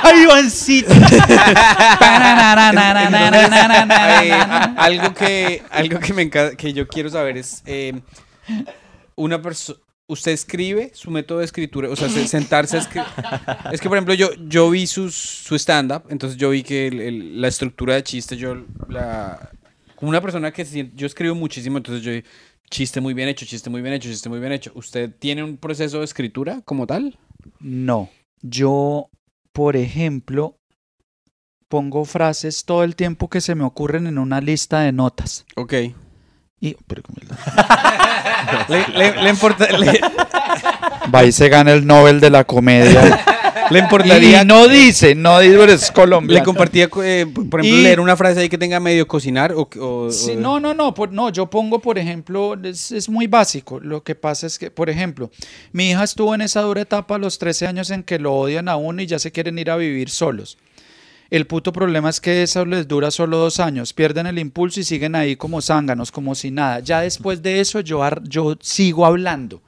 ¡Ay, 0.02 0.22
Ivancito! 0.24 0.92
Algo 4.76 5.14
que 5.14 5.62
algo 5.70 5.98
que 6.00 6.12
me 6.14 6.22
encanta, 6.22 6.56
que 6.56 6.72
yo 6.72 6.86
quiero 6.88 7.08
saber 7.10 7.36
es 7.36 7.62
eh, 7.66 8.00
una 9.16 9.40
persona 9.42 9.78
usted 10.08 10.32
escribe 10.32 10.90
su 10.94 11.10
método 11.10 11.38
de 11.40 11.44
escritura 11.44 11.88
o 11.90 11.94
sea 11.96 12.08
se- 12.08 12.26
sentarse 12.26 12.76
a 12.78 12.80
escribir 12.80 13.06
es 13.72 13.80
que 13.80 13.88
por 13.88 13.98
ejemplo 13.98 14.14
yo 14.14 14.30
yo 14.48 14.70
vi 14.70 14.86
sus, 14.86 15.14
su 15.14 15.54
stand 15.54 15.92
up 15.92 16.02
entonces 16.08 16.38
yo 16.38 16.50
vi 16.50 16.62
que 16.62 16.86
el- 16.88 17.00
el- 17.00 17.40
la 17.40 17.48
estructura 17.48 17.94
de 17.94 18.02
chiste 18.02 18.36
yo 18.36 18.64
la 18.88 19.50
como 19.96 20.08
una 20.08 20.20
persona 20.22 20.50
que 20.50 20.64
yo 20.94 21.06
escribo 21.06 21.34
muchísimo 21.34 21.76
entonces 21.76 22.02
yo 22.02 22.12
chiste 22.70 23.00
muy 23.02 23.12
bien 23.14 23.28
hecho 23.28 23.44
chiste 23.44 23.68
muy 23.68 23.82
bien 23.82 23.94
hecho 23.94 24.08
chiste 24.08 24.28
muy 24.30 24.40
bien 24.40 24.52
hecho 24.52 24.72
usted 24.74 25.14
tiene 25.18 25.42
un 25.44 25.56
proceso 25.58 25.98
de 25.98 26.04
escritura 26.04 26.62
como 26.64 26.86
tal 26.86 27.18
No, 27.60 28.08
yo, 28.42 29.10
por 29.52 29.76
ejemplo, 29.76 30.56
pongo 31.68 32.04
frases 32.04 32.64
todo 32.64 32.82
el 32.84 32.94
tiempo 32.96 33.28
que 33.28 33.40
se 33.40 33.54
me 33.54 33.64
ocurren 33.64 34.06
en 34.06 34.18
una 34.18 34.40
lista 34.40 34.80
de 34.80 34.92
notas. 34.92 35.44
Ok. 35.56 35.74
Y, 36.60 36.76
pero 36.86 37.02
¿cómo 37.02 37.18
es 37.22 37.28
la- 37.28 38.66
le, 38.68 38.98
le- 39.12 39.22
le 39.22 39.30
importa 39.30 39.66
le- 39.78 40.00
Va 41.14 41.24
y 41.24 41.32
se 41.32 41.48
gana 41.48 41.72
el 41.72 41.86
Nobel 41.86 42.18
de 42.20 42.30
la 42.30 42.44
comedia. 42.44 43.24
le 43.70 43.78
importaría 43.78 44.42
y 44.42 44.44
no 44.44 44.66
dice, 44.66 45.14
no 45.14 45.38
dice, 45.38 45.62
eres 45.62 45.90
colombiano. 45.92 46.40
Le 46.40 46.44
compartía, 46.44 46.84
eh, 47.04 47.26
por 47.26 47.60
ejemplo, 47.60 47.64
Y- 47.64 47.82
leer 47.82 48.00
una 48.00 48.16
frase 48.16 48.40
ahí 48.40 48.48
que 48.48 48.58
tenga 48.58 48.80
medio 48.80 49.06
cocinar 49.06 49.52
o... 49.52 49.68
o- 49.80 50.10
Sí, 50.10 50.32
o- 50.32 50.40
no, 50.40 50.58
no, 50.58 50.74
no, 50.74 50.92
por- 50.94 51.12
no, 51.12 51.30
yo 51.30 51.46
pongo, 51.48 51.78
por 51.78 51.96
ejemplo, 51.98 52.56
es, 52.64 52.90
es 52.92 53.08
muy 53.08 53.26
básico. 53.28 53.78
Lo 53.80 54.02
que 54.02 54.14
pasa 54.16 54.46
es 54.48 54.58
que, 54.58 54.70
por 54.70 54.90
ejemplo, 54.90 55.30
mi 55.72 55.90
hija 55.90 56.02
estuvo 56.04 56.34
en 56.34 56.40
esa 56.40 56.60
dura 56.62 56.80
etapa 56.82 57.14
a 57.14 57.18
los 57.18 57.38
13 57.38 57.66
años 57.68 57.90
en 57.90 58.02
que 58.02 58.18
lo 58.18 58.34
odian 58.34 58.68
a 58.68 58.76
uno 58.76 59.00
y 59.00 59.06
ya 59.06 59.18
se 59.20 59.30
quieren 59.32 59.58
ir 59.58 59.70
a 59.70 59.76
vivir 59.76 60.10
solos. 60.10 60.58
El 61.30 61.46
puto 61.46 61.72
problema 61.72 62.08
es 62.08 62.20
que 62.20 62.42
eso 62.42 62.64
les 62.64 62.88
dura 62.88 63.10
solo 63.10 63.36
dos 63.36 63.60
años, 63.60 63.92
pierden 63.92 64.26
el 64.26 64.38
impulso 64.38 64.80
y 64.80 64.84
siguen 64.84 65.14
ahí 65.14 65.36
como 65.36 65.60
zánganos, 65.60 66.10
como 66.10 66.34
si 66.34 66.50
nada. 66.50 66.80
Ya 66.80 67.00
después 67.00 67.42
de 67.42 67.60
eso 67.60 67.80
yo, 67.80 68.02
yo 68.22 68.56
sigo 68.60 69.04
hablando. 69.04 69.62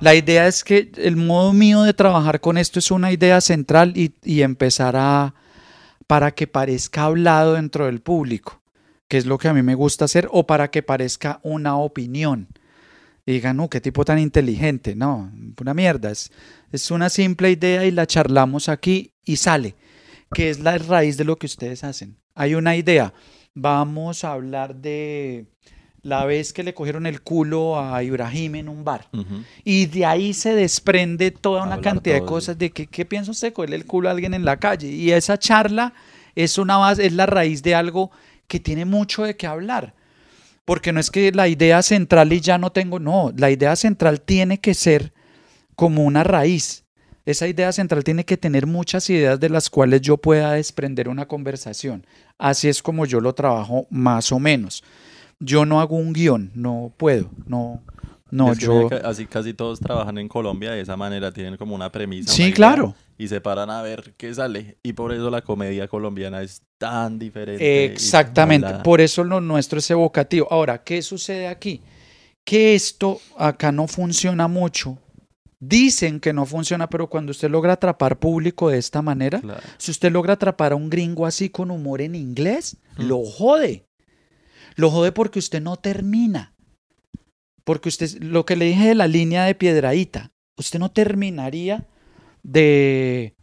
La 0.00 0.14
idea 0.14 0.46
es 0.46 0.64
que 0.64 0.90
el 0.96 1.16
modo 1.16 1.52
mío 1.52 1.82
de 1.82 1.94
trabajar 1.94 2.40
con 2.40 2.58
esto 2.58 2.78
es 2.78 2.90
una 2.90 3.12
idea 3.12 3.40
central 3.40 3.96
y, 3.96 4.12
y 4.24 4.42
empezar 4.42 4.96
a, 4.96 5.34
para 6.08 6.32
que 6.32 6.46
parezca 6.46 7.04
hablado 7.04 7.54
dentro 7.54 7.86
del 7.86 8.00
público, 8.00 8.60
que 9.06 9.18
es 9.18 9.26
lo 9.26 9.38
que 9.38 9.48
a 9.48 9.54
mí 9.54 9.62
me 9.62 9.74
gusta 9.74 10.06
hacer, 10.06 10.28
o 10.32 10.46
para 10.46 10.70
que 10.70 10.82
parezca 10.82 11.38
una 11.42 11.76
opinión. 11.76 12.48
Y 13.26 13.32
digan, 13.32 13.58
no, 13.58 13.68
qué 13.68 13.80
tipo 13.80 14.04
tan 14.04 14.18
inteligente. 14.18 14.96
No, 14.96 15.30
una 15.60 15.74
mierda. 15.74 16.10
Es, 16.10 16.32
es 16.72 16.90
una 16.90 17.10
simple 17.10 17.50
idea 17.50 17.84
y 17.84 17.90
la 17.90 18.06
charlamos 18.06 18.68
aquí 18.68 19.12
y 19.24 19.36
sale, 19.36 19.76
que 20.32 20.50
es 20.50 20.60
la 20.60 20.78
raíz 20.78 21.16
de 21.16 21.24
lo 21.24 21.36
que 21.36 21.46
ustedes 21.46 21.84
hacen. 21.84 22.16
Hay 22.34 22.54
una 22.54 22.76
idea. 22.76 23.12
Vamos 23.54 24.24
a 24.24 24.32
hablar 24.32 24.74
de 24.76 25.46
la 26.02 26.24
vez 26.24 26.52
que 26.52 26.62
le 26.62 26.74
cogieron 26.74 27.06
el 27.06 27.22
culo 27.22 27.80
a 27.80 28.02
Ibrahim 28.02 28.56
en 28.56 28.68
un 28.68 28.84
bar. 28.84 29.08
Y 29.64 29.86
de 29.86 30.06
ahí 30.06 30.32
se 30.32 30.54
desprende 30.54 31.30
toda 31.30 31.62
una 31.62 31.74
Hablar 31.74 31.94
cantidad 31.94 32.14
de 32.16 32.24
cosas 32.24 32.58
de 32.58 32.70
que, 32.70 32.86
qué 32.86 33.04
piensa 33.04 33.30
usted 33.30 33.52
cogerle 33.52 33.76
el 33.76 33.86
culo 33.86 34.08
a 34.08 34.12
alguien 34.12 34.34
en 34.34 34.44
la 34.44 34.58
calle. 34.58 34.88
Y 34.88 35.10
esa 35.10 35.38
charla 35.38 35.92
es 36.34 36.58
una 36.58 36.76
base, 36.76 37.06
es 37.06 37.12
la 37.12 37.26
raíz 37.26 37.62
de 37.62 37.74
algo 37.74 38.10
que 38.46 38.60
tiene 38.60 38.84
mucho 38.84 39.24
de 39.24 39.36
qué 39.36 39.46
hablar. 39.46 39.94
Porque 40.64 40.92
no 40.92 41.00
es 41.00 41.10
que 41.10 41.32
la 41.32 41.48
idea 41.48 41.82
central 41.82 42.32
y 42.32 42.40
ya 42.40 42.58
no 42.58 42.70
tengo, 42.70 42.98
no, 42.98 43.32
la 43.36 43.50
idea 43.50 43.74
central 43.74 44.20
tiene 44.20 44.60
que 44.60 44.74
ser 44.74 45.12
como 45.74 46.04
una 46.04 46.24
raíz. 46.24 46.84
Esa 47.28 47.46
idea 47.46 47.70
central 47.72 48.04
tiene 48.04 48.24
que 48.24 48.38
tener 48.38 48.66
muchas 48.66 49.10
ideas 49.10 49.38
de 49.38 49.50
las 49.50 49.68
cuales 49.68 50.00
yo 50.00 50.16
pueda 50.16 50.54
desprender 50.54 51.10
una 51.10 51.28
conversación. 51.28 52.06
Así 52.38 52.70
es 52.70 52.82
como 52.82 53.04
yo 53.04 53.20
lo 53.20 53.34
trabajo 53.34 53.86
más 53.90 54.32
o 54.32 54.38
menos. 54.38 54.82
Yo 55.38 55.66
no 55.66 55.82
hago 55.82 55.96
un 55.96 56.14
guion, 56.14 56.50
no 56.54 56.90
puedo, 56.96 57.30
no, 57.44 57.82
no, 58.30 58.52
Es 58.52 58.58
que 58.58 58.64
yo... 58.64 58.88
así 59.04 59.26
casi 59.26 59.52
todos 59.52 59.78
trabajan 59.78 60.16
en 60.16 60.26
Colombia 60.26 60.70
de 60.70 60.80
esa 60.80 60.96
manera, 60.96 61.30
tienen 61.30 61.58
como 61.58 61.74
una 61.74 61.92
premisa. 61.92 62.32
Sí, 62.32 62.44
una 62.44 62.54
claro. 62.54 62.94
Y 63.18 63.28
se 63.28 63.42
paran 63.42 63.68
a 63.68 63.82
ver 63.82 64.14
qué 64.16 64.32
sale. 64.32 64.78
Y 64.82 64.94
por 64.94 65.12
eso 65.12 65.28
la 65.28 65.42
comedia 65.42 65.86
colombiana 65.86 66.40
es 66.40 66.62
tan 66.78 67.18
diferente. 67.18 67.84
tan 67.84 67.92
Exactamente, 67.92 68.72
por 68.82 69.02
eso 69.02 69.22
lo 69.22 69.42
nuestro 69.42 69.80
es 69.80 69.90
evocativo. 69.90 70.48
Ahora, 70.50 70.82
¿qué 70.82 71.02
sucede 71.02 71.46
aquí? 71.46 71.82
Que 72.42 72.74
esto 72.74 73.20
acá 73.36 73.70
no 73.70 73.86
funciona 73.86 74.48
mucho. 74.48 74.96
Dicen 75.60 76.20
que 76.20 76.32
no 76.32 76.46
funciona, 76.46 76.88
pero 76.88 77.08
cuando 77.08 77.32
usted 77.32 77.50
logra 77.50 77.72
atrapar 77.72 78.18
público 78.18 78.68
de 78.70 78.78
esta 78.78 79.02
manera, 79.02 79.40
Claro. 79.40 79.60
si 79.76 79.90
usted 79.90 80.12
logra 80.12 80.34
atrapar 80.34 80.72
a 80.72 80.76
un 80.76 80.88
gringo 80.88 81.26
así 81.26 81.48
con 81.50 81.70
humor 81.72 82.00
en 82.00 82.14
inglés, 82.14 82.76
Mm. 82.96 83.02
lo 83.08 83.24
jode. 83.24 83.84
Lo 84.76 84.90
jode 84.90 85.10
porque 85.12 85.40
usted 85.40 85.60
no 85.60 85.76
termina. 85.76 86.54
Porque 87.64 87.88
usted, 87.88 88.08
lo 88.22 88.46
que 88.46 88.54
le 88.56 88.66
dije 88.66 88.88
de 88.88 88.94
la 88.94 89.08
línea 89.08 89.44
de 89.44 89.54
piedradita, 89.56 90.30
usted 90.56 90.78
no 90.78 90.90
terminaría 90.92 91.86
de, 92.44 93.34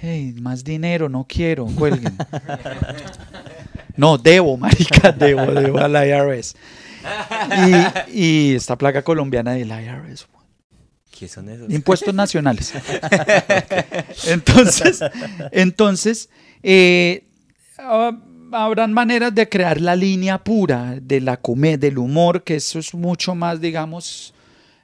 hey, 0.00 0.34
más 0.40 0.64
dinero, 0.64 1.08
no 1.10 1.26
quiero, 1.28 1.66
cuelguen. 1.66 2.16
No, 3.96 4.18
debo, 4.18 4.58
marica, 4.58 5.10
debo, 5.18 5.46
debo 5.46 5.78
al 5.78 5.92
IRS. 6.06 6.54
Y, 8.12 8.50
y 8.50 8.54
esta 8.54 8.76
placa 8.76 9.02
colombiana 9.02 9.52
del 9.52 9.68
IRS. 9.68 10.26
¿Qué 11.18 11.28
son 11.28 11.48
esos? 11.48 11.70
Impuestos 11.72 12.14
nacionales. 12.22 12.72
Entonces, 14.26 15.00
entonces 15.52 16.28
eh, 16.62 17.24
ah, 17.78 18.12
habrán 18.52 18.92
maneras 18.92 19.34
de 19.34 19.48
crear 19.48 19.80
la 19.80 19.96
línea 19.96 20.42
pura 20.42 20.98
de 21.00 21.20
la 21.20 21.36
comedia, 21.38 21.78
del 21.78 21.98
humor, 21.98 22.44
que 22.44 22.56
eso 22.56 22.78
es 22.78 22.94
mucho 22.94 23.34
más, 23.34 23.60
digamos, 23.60 24.34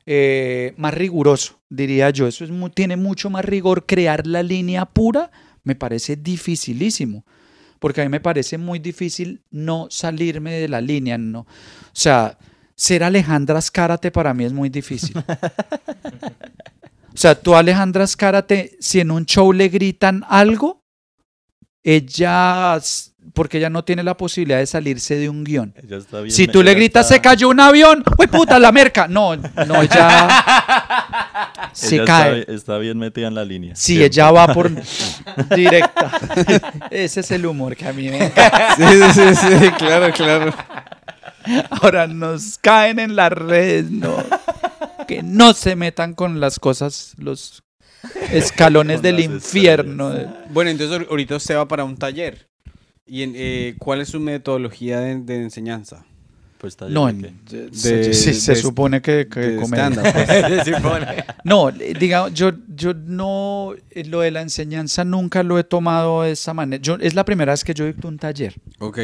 eh, 0.07 0.75
más 0.77 0.95
riguroso, 0.95 1.59
diría 1.69 2.11
yo. 2.11 2.27
Eso 2.27 2.45
es 2.45 2.51
tiene 2.75 2.97
mucho 2.97 3.31
más 3.31 3.45
rigor. 3.45 3.87
Crear 3.87 4.27
la 4.27 4.43
línea 4.43 4.85
pura 4.87 5.31
me 5.65 5.75
parece 5.75 6.17
dificilísimo. 6.17 7.25
Porque 7.79 8.01
a 8.01 8.05
mí 8.05 8.11
me 8.11 8.21
parece 8.21 8.59
muy 8.59 8.79
difícil 8.79 9.43
no 9.51 9.89
salirme 9.91 10.53
de 10.53 10.69
la 10.69 10.81
línea. 10.81 11.19
No. 11.19 11.41
O 11.41 11.47
sea, 11.93 12.39
ser 12.75 13.05
Alejandra 13.05 13.59
Azcárate 13.59 14.11
para 14.11 14.35
mí 14.35 14.45
es 14.45 14.53
muy 14.53 14.69
difícil. 14.69 15.17
O 15.19 17.17
sea, 17.17 17.35
tú 17.35 17.55
Alejandra 17.55 18.05
Azcárate, 18.05 18.77
si 18.81 19.01
en 19.01 19.11
un 19.11 19.27
show 19.27 19.53
le 19.53 19.69
gritan 19.69 20.25
algo, 20.29 20.83
ella, 21.85 22.79
porque 23.35 23.59
ella 23.59 23.69
no 23.69 23.85
tiene 23.85 24.03
la 24.03 24.17
posibilidad 24.17 24.59
de 24.59 24.67
salirse 24.67 25.17
de 25.17 25.29
un 25.29 25.45
guion. 25.45 25.75
Ella 25.83 25.97
está 25.99 26.21
bien 26.21 26.31
Si 26.35 26.47
tú 26.47 26.63
le 26.63 26.75
gritas, 26.75 27.07
está- 27.07 27.15
se 27.17 27.21
cayó 27.21 27.49
un 27.49 27.61
avión, 27.61 28.03
¡uy 28.19 28.27
puta, 28.29 28.59
la 28.59 28.73
merca! 28.73 29.09
No, 29.09 29.37
no, 29.37 29.83
ella 29.83 30.29
se 31.73 31.97
ella 31.97 32.05
cae. 32.05 32.41
Está, 32.41 32.53
está 32.53 32.79
bien 32.79 32.99
metida 32.99 33.29
en 33.29 33.35
la 33.35 33.45
línea. 33.45 33.75
Sí, 33.77 33.97
siempre. 33.97 34.07
ella 34.07 34.31
va 34.31 34.47
por 34.55 34.71
directa. 35.55 36.13
Ese 36.91 37.21
es 37.21 37.31
el 37.33 37.45
humor 37.47 37.77
que 37.77 37.87
a 37.89 37.93
mí 37.93 38.09
me 38.09 38.27
encanta. 38.27 38.77
Sí, 38.77 38.85
sí, 39.13 39.35
sí, 39.35 39.71
claro, 39.77 40.13
claro. 40.15 40.55
Ahora 41.71 42.07
nos 42.07 42.59
caen 42.59 42.99
en 42.99 43.17
las 43.17 43.33
redes, 43.33 43.91
no. 43.91 44.17
Que 45.09 45.23
no 45.23 45.53
se 45.55 45.77
metan 45.77 46.15
con 46.15 46.41
las 46.41 46.59
cosas, 46.59 47.15
los 47.19 47.63
escalones 48.31 49.03
del 49.03 49.21
infierno. 49.21 50.13
Bueno, 50.51 50.71
entonces 50.71 50.97
ahor- 51.01 51.07
ahorita 51.11 51.37
usted 51.37 51.57
va 51.57 51.69
para 51.69 51.85
un 51.85 51.97
taller. 51.97 52.49
¿Y 53.07 53.23
en, 53.23 53.33
eh, 53.37 53.75
cuál 53.79 54.01
es 54.01 54.09
su 54.11 54.21
metodología 54.21 55.01
de, 55.01 55.17
de 55.21 55.43
enseñanza? 55.43 56.05
Pues 56.59 56.75
está 56.75 56.89
No, 56.89 57.07
de 57.07 57.11
en- 57.13 57.41
qué. 57.45 57.69
se, 57.73 58.15
se 58.15 58.53
de- 58.55 58.61
supone 58.61 59.03
que, 59.03 59.27
que 59.29 59.41
de 59.41 59.57
pues. 59.59 59.69
No, 61.45 61.69
eh, 61.71 61.95
digamos, 61.99 62.33
yo, 62.35 62.53
yo 62.69 62.95
no, 62.95 63.75
eh, 63.91 64.05
lo 64.05 64.21
de 64.21 64.31
la 64.31 64.43
enseñanza 64.43 65.05
nunca 65.05 65.43
lo 65.43 65.59
he 65.59 65.65
tomado 65.65 66.23
de 66.23 66.31
esa 66.33 66.55
manera. 66.55 66.81
Yo, 66.81 66.95
es 67.01 67.15
la 67.15 67.25
primera 67.25 67.53
vez 67.53 67.65
que 67.65 67.75
yo 67.75 67.85
dicto 67.85 68.07
un 68.09 68.19
taller. 68.19 68.55
Ok. 68.79 69.01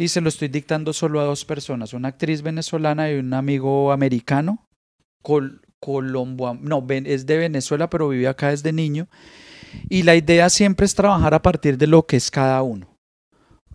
Y 0.00 0.08
se 0.08 0.22
lo 0.22 0.30
estoy 0.30 0.48
dictando 0.48 0.94
solo 0.94 1.20
a 1.20 1.24
dos 1.24 1.44
personas, 1.44 1.92
una 1.92 2.08
actriz 2.08 2.40
venezolana 2.40 3.10
y 3.10 3.16
un 3.16 3.34
amigo 3.34 3.92
americano, 3.92 4.66
col 5.20 5.60
colombo, 5.78 6.54
no, 6.54 6.86
es 6.88 7.26
de 7.26 7.36
Venezuela, 7.36 7.90
pero 7.90 8.08
vive 8.08 8.26
acá 8.26 8.48
desde 8.48 8.72
niño. 8.72 9.08
Y 9.90 10.04
la 10.04 10.16
idea 10.16 10.48
siempre 10.48 10.86
es 10.86 10.94
trabajar 10.94 11.34
a 11.34 11.42
partir 11.42 11.76
de 11.76 11.86
lo 11.86 12.06
que 12.06 12.16
es 12.16 12.30
cada 12.30 12.62
uno. 12.62 12.96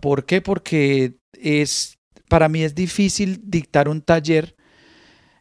¿Por 0.01 0.25
qué? 0.25 0.41
Porque 0.41 1.19
es, 1.33 1.99
para 2.27 2.49
mí 2.49 2.63
es 2.63 2.73
difícil 2.73 3.41
dictar 3.43 3.87
un 3.87 4.01
taller 4.01 4.55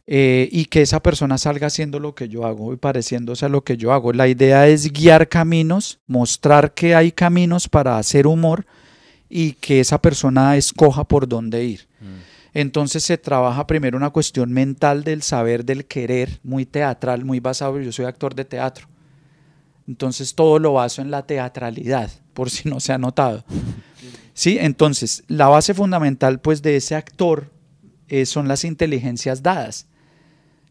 eh, 0.05 0.47
y 0.51 0.65
que 0.65 0.83
esa 0.83 1.01
persona 1.01 1.39
salga 1.39 1.65
haciendo 1.65 1.99
lo 1.99 2.13
que 2.13 2.29
yo 2.29 2.45
hago 2.45 2.73
y 2.73 2.77
pareciéndose 2.77 3.47
a 3.47 3.49
lo 3.49 3.63
que 3.63 3.75
yo 3.75 3.91
hago. 3.91 4.13
La 4.13 4.27
idea 4.27 4.67
es 4.67 4.93
guiar 4.93 5.29
caminos, 5.29 5.99
mostrar 6.05 6.75
que 6.75 6.93
hay 6.93 7.11
caminos 7.11 7.67
para 7.67 7.97
hacer 7.97 8.27
humor 8.27 8.67
y 9.29 9.53
que 9.53 9.79
esa 9.79 10.01
persona 10.01 10.55
escoja 10.55 11.03
por 11.03 11.27
dónde 11.27 11.63
ir. 11.63 11.87
Entonces 12.53 13.03
se 13.03 13.17
trabaja 13.17 13.67
primero 13.67 13.97
una 13.97 14.11
cuestión 14.11 14.51
mental 14.53 15.03
del 15.03 15.21
saber, 15.23 15.65
del 15.65 15.85
querer, 15.85 16.39
muy 16.41 16.65
teatral, 16.65 17.25
muy 17.25 17.41
basado, 17.41 17.79
yo 17.81 17.91
soy 17.91 18.05
actor 18.05 18.33
de 18.33 18.45
teatro. 18.45 18.87
Entonces 19.87 20.33
todo 20.35 20.57
lo 20.59 20.73
baso 20.73 21.01
en 21.01 21.11
la 21.11 21.25
teatralidad, 21.25 22.09
por 22.33 22.49
si 22.49 22.69
no 22.69 22.79
se 22.79 22.93
ha 22.93 22.97
notado. 22.97 23.43
Sí, 24.33 24.57
entonces 24.59 25.23
la 25.27 25.47
base 25.47 25.73
fundamental 25.73 26.39
pues 26.39 26.61
de 26.61 26.77
ese 26.77 26.95
actor 26.95 27.51
eh, 28.07 28.25
son 28.25 28.47
las 28.47 28.63
inteligencias 28.63 29.43
dadas, 29.43 29.87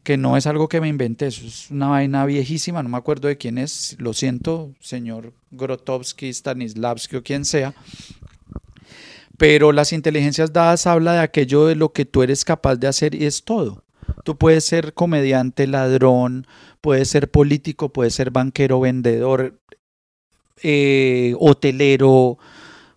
que 0.02 0.16
no 0.16 0.36
es 0.36 0.46
algo 0.46 0.68
que 0.68 0.80
me 0.80 0.88
inventé, 0.88 1.26
eso 1.26 1.46
es 1.46 1.70
una 1.70 1.88
vaina 1.88 2.26
viejísima, 2.26 2.82
no 2.82 2.88
me 2.88 2.98
acuerdo 2.98 3.28
de 3.28 3.38
quién 3.38 3.58
es, 3.58 3.96
lo 3.98 4.12
siento, 4.12 4.74
señor 4.80 5.32
Grotowski, 5.50 6.32
Stanislavski 6.32 7.16
o 7.16 7.22
quien 7.22 7.44
sea, 7.44 7.74
pero 9.36 9.72
las 9.72 9.92
inteligencias 9.92 10.52
dadas 10.52 10.86
habla 10.86 11.14
de 11.14 11.18
aquello 11.20 11.66
de 11.66 11.74
lo 11.76 11.92
que 11.92 12.04
tú 12.04 12.22
eres 12.22 12.44
capaz 12.44 12.76
de 12.76 12.86
hacer 12.86 13.14
y 13.14 13.24
es 13.26 13.44
todo. 13.44 13.84
Tú 14.22 14.36
puedes 14.36 14.64
ser 14.64 14.92
comediante, 14.94 15.66
ladrón, 15.66 16.46
puedes 16.80 17.08
ser 17.08 17.30
político, 17.30 17.88
puedes 17.92 18.14
ser 18.14 18.30
banquero, 18.30 18.80
vendedor, 18.80 19.58
eh, 20.62 21.34
hotelero, 21.38 22.38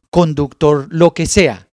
conductor, 0.10 0.88
lo 0.90 1.14
que 1.14 1.26
sea. 1.26 1.68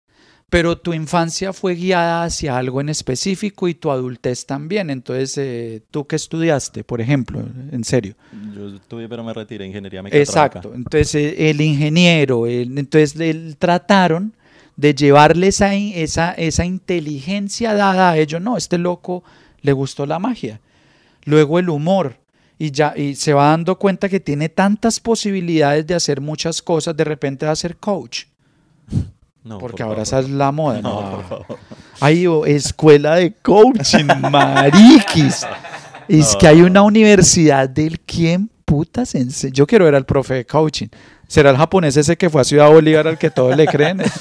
Pero 0.49 0.77
tu 0.77 0.93
infancia 0.93 1.51
fue 1.51 1.73
guiada 1.73 2.23
hacia 2.25 2.55
algo 2.57 2.79
en 2.79 2.89
específico 2.89 3.67
y 3.67 3.73
tu 3.73 3.89
adultez 3.89 4.45
también. 4.45 4.91
Entonces, 4.91 5.35
eh, 5.39 5.81
¿tú 5.89 6.05
qué 6.05 6.15
estudiaste, 6.15 6.83
por 6.83 7.01
ejemplo? 7.01 7.43
En 7.71 7.83
serio. 7.83 8.13
Yo 8.55 8.67
estuve, 8.75 9.09
pero 9.09 9.23
me 9.23 9.33
retiré 9.33 9.65
ingeniería 9.65 10.03
mecatrónica. 10.03 10.29
Exacto. 10.31 10.71
Entonces 10.75 11.15
eh, 11.15 11.49
el 11.49 11.59
ingeniero, 11.59 12.45
el- 12.45 12.77
entonces 12.77 13.19
el- 13.19 13.57
trataron 13.57 14.33
de 14.75 14.95
llevarle 14.95 15.47
esa, 15.47 15.73
esa, 15.75 16.31
esa 16.33 16.65
inteligencia 16.65 17.73
dada 17.73 18.11
a 18.11 18.17
ellos. 18.17 18.41
No, 18.41 18.57
este 18.57 18.77
loco 18.77 19.23
le 19.61 19.71
gustó 19.73 20.05
la 20.05 20.19
magia. 20.19 20.59
Luego 21.25 21.59
el 21.59 21.69
humor. 21.69 22.17
Y 22.59 22.71
ya 22.71 22.93
y 22.95 23.15
se 23.15 23.33
va 23.33 23.49
dando 23.49 23.77
cuenta 23.77 24.07
que 24.07 24.19
tiene 24.19 24.47
tantas 24.47 24.99
posibilidades 24.99 25.85
de 25.87 25.95
hacer 25.95 26.21
muchas 26.21 26.61
cosas. 26.61 26.95
De 26.95 27.03
repente 27.03 27.45
va 27.45 27.51
a 27.51 27.55
ser 27.55 27.77
coach. 27.77 28.25
No, 29.43 29.57
Porque 29.57 29.83
por 29.83 29.93
ahora 29.93 30.05
favor. 30.05 30.19
esa 30.19 30.19
es 30.19 30.29
la 30.29 30.51
moda. 30.51 30.81
No, 30.81 31.01
No, 31.01 31.11
por 31.11 31.27
favor. 31.27 31.59
Ay, 31.99 32.27
oh, 32.27 32.45
escuela 32.45 33.15
de 33.15 33.33
coaching, 33.33 34.05
mariquis. 34.31 35.45
Es 36.07 36.35
que 36.37 36.47
hay 36.47 36.61
una 36.61 36.81
universidad 36.83 37.67
del 37.67 37.99
quién 37.99 38.49
putas 38.65 39.13
Yo 39.51 39.67
quiero 39.67 39.85
ver 39.85 39.95
al 39.95 40.05
profe 40.05 40.35
de 40.35 40.45
coaching. 40.45 40.87
¿Será 41.33 41.49
el 41.49 41.57
japonés 41.57 41.97
ese 41.97 42.15
que 42.15 42.29
fue 42.29 42.41
a 42.41 42.43
Ciudad 42.43 42.69
Bolívar 42.69 43.07
al 43.07 43.17
que 43.17 43.31
todos 43.31 43.57
le 43.57 43.65
creen? 43.65 43.97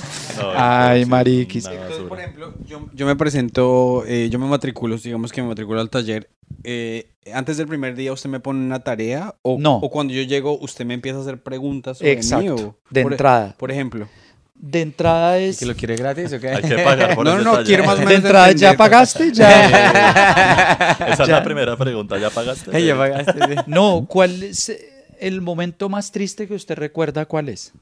No, 0.41 0.51
Ay, 0.57 1.05
mariquis. 1.05 1.67
Entonces, 1.67 1.99
por 2.09 2.19
ejemplo, 2.19 2.55
yo, 2.67 2.89
yo 2.95 3.05
me 3.07 3.15
presento, 3.17 4.03
eh, 4.07 4.29
yo 4.31 4.39
me 4.39 4.47
matriculo, 4.47 4.97
digamos 4.97 5.31
que 5.31 5.43
me 5.43 5.49
matriculo 5.49 5.79
al 5.79 5.91
taller. 5.91 6.31
eh, 6.65 7.11
antes 7.35 7.59
del 7.59 7.69
primer 7.69 7.95
día, 7.95 8.13
¿usted 8.15 8.31
me 8.31 8.41
pone 8.41 8.59
una 8.65 8.81
tarea? 8.81 9.35
O, 9.43 9.59
No. 9.61 9.77
o 9.77 9.91
cuando 9.91 10.15
yo 10.15 10.23
llego, 10.23 10.59
¿usted 10.59 10.87
me 10.87 10.95
empieza 10.95 11.19
a 11.19 11.21
hacer 11.21 11.43
preguntas 11.43 11.99
sobre 11.99 12.13
mí? 12.13 12.17
Exacto. 12.17 12.55
o- 12.55 12.77
De 12.91 13.03
por, 13.03 13.13
e- 13.13 13.15
entrada. 13.15 13.55
Por 13.59 13.71
ejemplo. 13.71 14.09
De 14.55 14.81
entrada 14.81 15.39
es. 15.39 15.59
¿Que 15.59 15.67
lo 15.67 15.75
quiere 15.77 15.97
gratis 15.97 16.33
o 16.33 16.41
qué? 16.41 16.49
Hay 16.49 16.63
que 16.63 16.79
pagar 16.79 17.15
por 17.15 17.25
No, 17.27 17.39
no, 17.39 17.63
quiero 17.63 17.85
más 17.85 17.99
o 18.01 18.05
De 18.07 18.15
entrada 18.15 18.53
ya 18.53 18.73
pagaste, 18.75 19.33
ya. 19.33 20.97
Esa 21.09 21.23
es 21.25 21.29
la 21.29 21.43
primera 21.45 21.77
pregunta. 21.77 22.17
¿Ya 22.19 22.31
pagaste? 22.31 22.85
Ya 22.85 22.97
pagaste, 22.97 23.33
sí. 23.33 23.55
No, 23.67 24.07
¿cuál 24.09 24.43
es 24.43 24.69
eh, 24.71 24.92
el 25.27 25.41
momento 25.41 25.89
más 25.89 26.13
triste 26.13 26.47
que 26.49 26.55
usted 26.55 26.77
recuerda? 26.77 27.27
¿Cuál 27.27 27.49
es? 27.49 27.73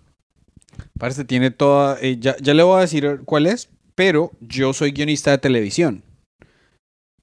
Parece, 0.99 1.24
tiene 1.24 1.51
toda. 1.51 1.99
eh, 2.01 2.16
ya, 2.20 2.36
ya 2.41 2.55
le 2.55 2.62
voy 2.62 2.78
a 2.78 2.82
decir 2.82 3.20
cuál 3.24 3.47
es, 3.47 3.68
pero 3.95 4.32
yo 4.41 4.72
soy 4.72 4.93
guionista 4.93 5.30
de 5.30 5.38
televisión. 5.38 6.03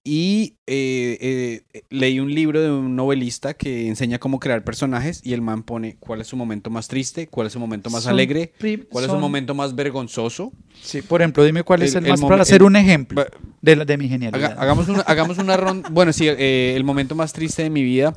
Y 0.03 0.55
eh, 0.68 1.61
eh, 1.74 1.82
leí 1.89 2.22
un 2.22 2.34
libro 2.34 2.61
de 2.61 2.72
un 2.72 2.95
novelista 2.95 3.55
que 3.55 3.89
enseña 3.89 4.20
cómo 4.20 4.39
crear 4.39 4.63
personajes 4.63 5.20
y 5.22 5.34
el 5.34 5.41
man 5.41 5.63
pone 5.63 5.97
cuál 5.99 6.22
es 6.22 6.28
su 6.28 6.38
momento 6.38 6.70
más 6.70 6.88
triste, 6.88 7.28
cuál 7.28 7.47
es 7.47 7.53
su 7.53 7.59
momento 7.59 7.89
más 7.89 8.03
Son 8.03 8.13
alegre, 8.13 8.53
cuál 8.89 9.03
es 9.03 9.09
su 9.09 9.15
son- 9.15 9.20
momento 9.20 9.53
más 9.53 9.76
vergonzoso. 9.76 10.53
Sí, 10.82 11.01
por 11.01 11.22
ejemplo, 11.22 11.43
dime 11.43 11.63
cuál 11.63 11.82
es 11.82 11.93
El- 11.93 12.05
el, 12.05 12.11
más 12.11 12.22
para 12.22 12.43
hacer 12.43 12.63
un 12.63 12.78
ejemplo 12.78 13.26
de, 13.61 13.76
la- 13.76 13.84
de 13.84 13.97
mi 13.97 14.07
genialidad. 14.07 14.51
Haga- 14.53 14.61
hagamos 14.61 14.88
una, 14.88 15.01
hagamos 15.01 15.39
una 15.39 15.57
ronda. 15.57 15.89
Bueno, 15.91 16.13
sí, 16.13 16.26
eh, 16.30 16.74
el 16.78 16.86
momento 16.86 17.13
más 17.13 17.34
triste 17.34 17.63
de 17.63 17.70
mi 17.70 17.84
vida. 17.84 18.13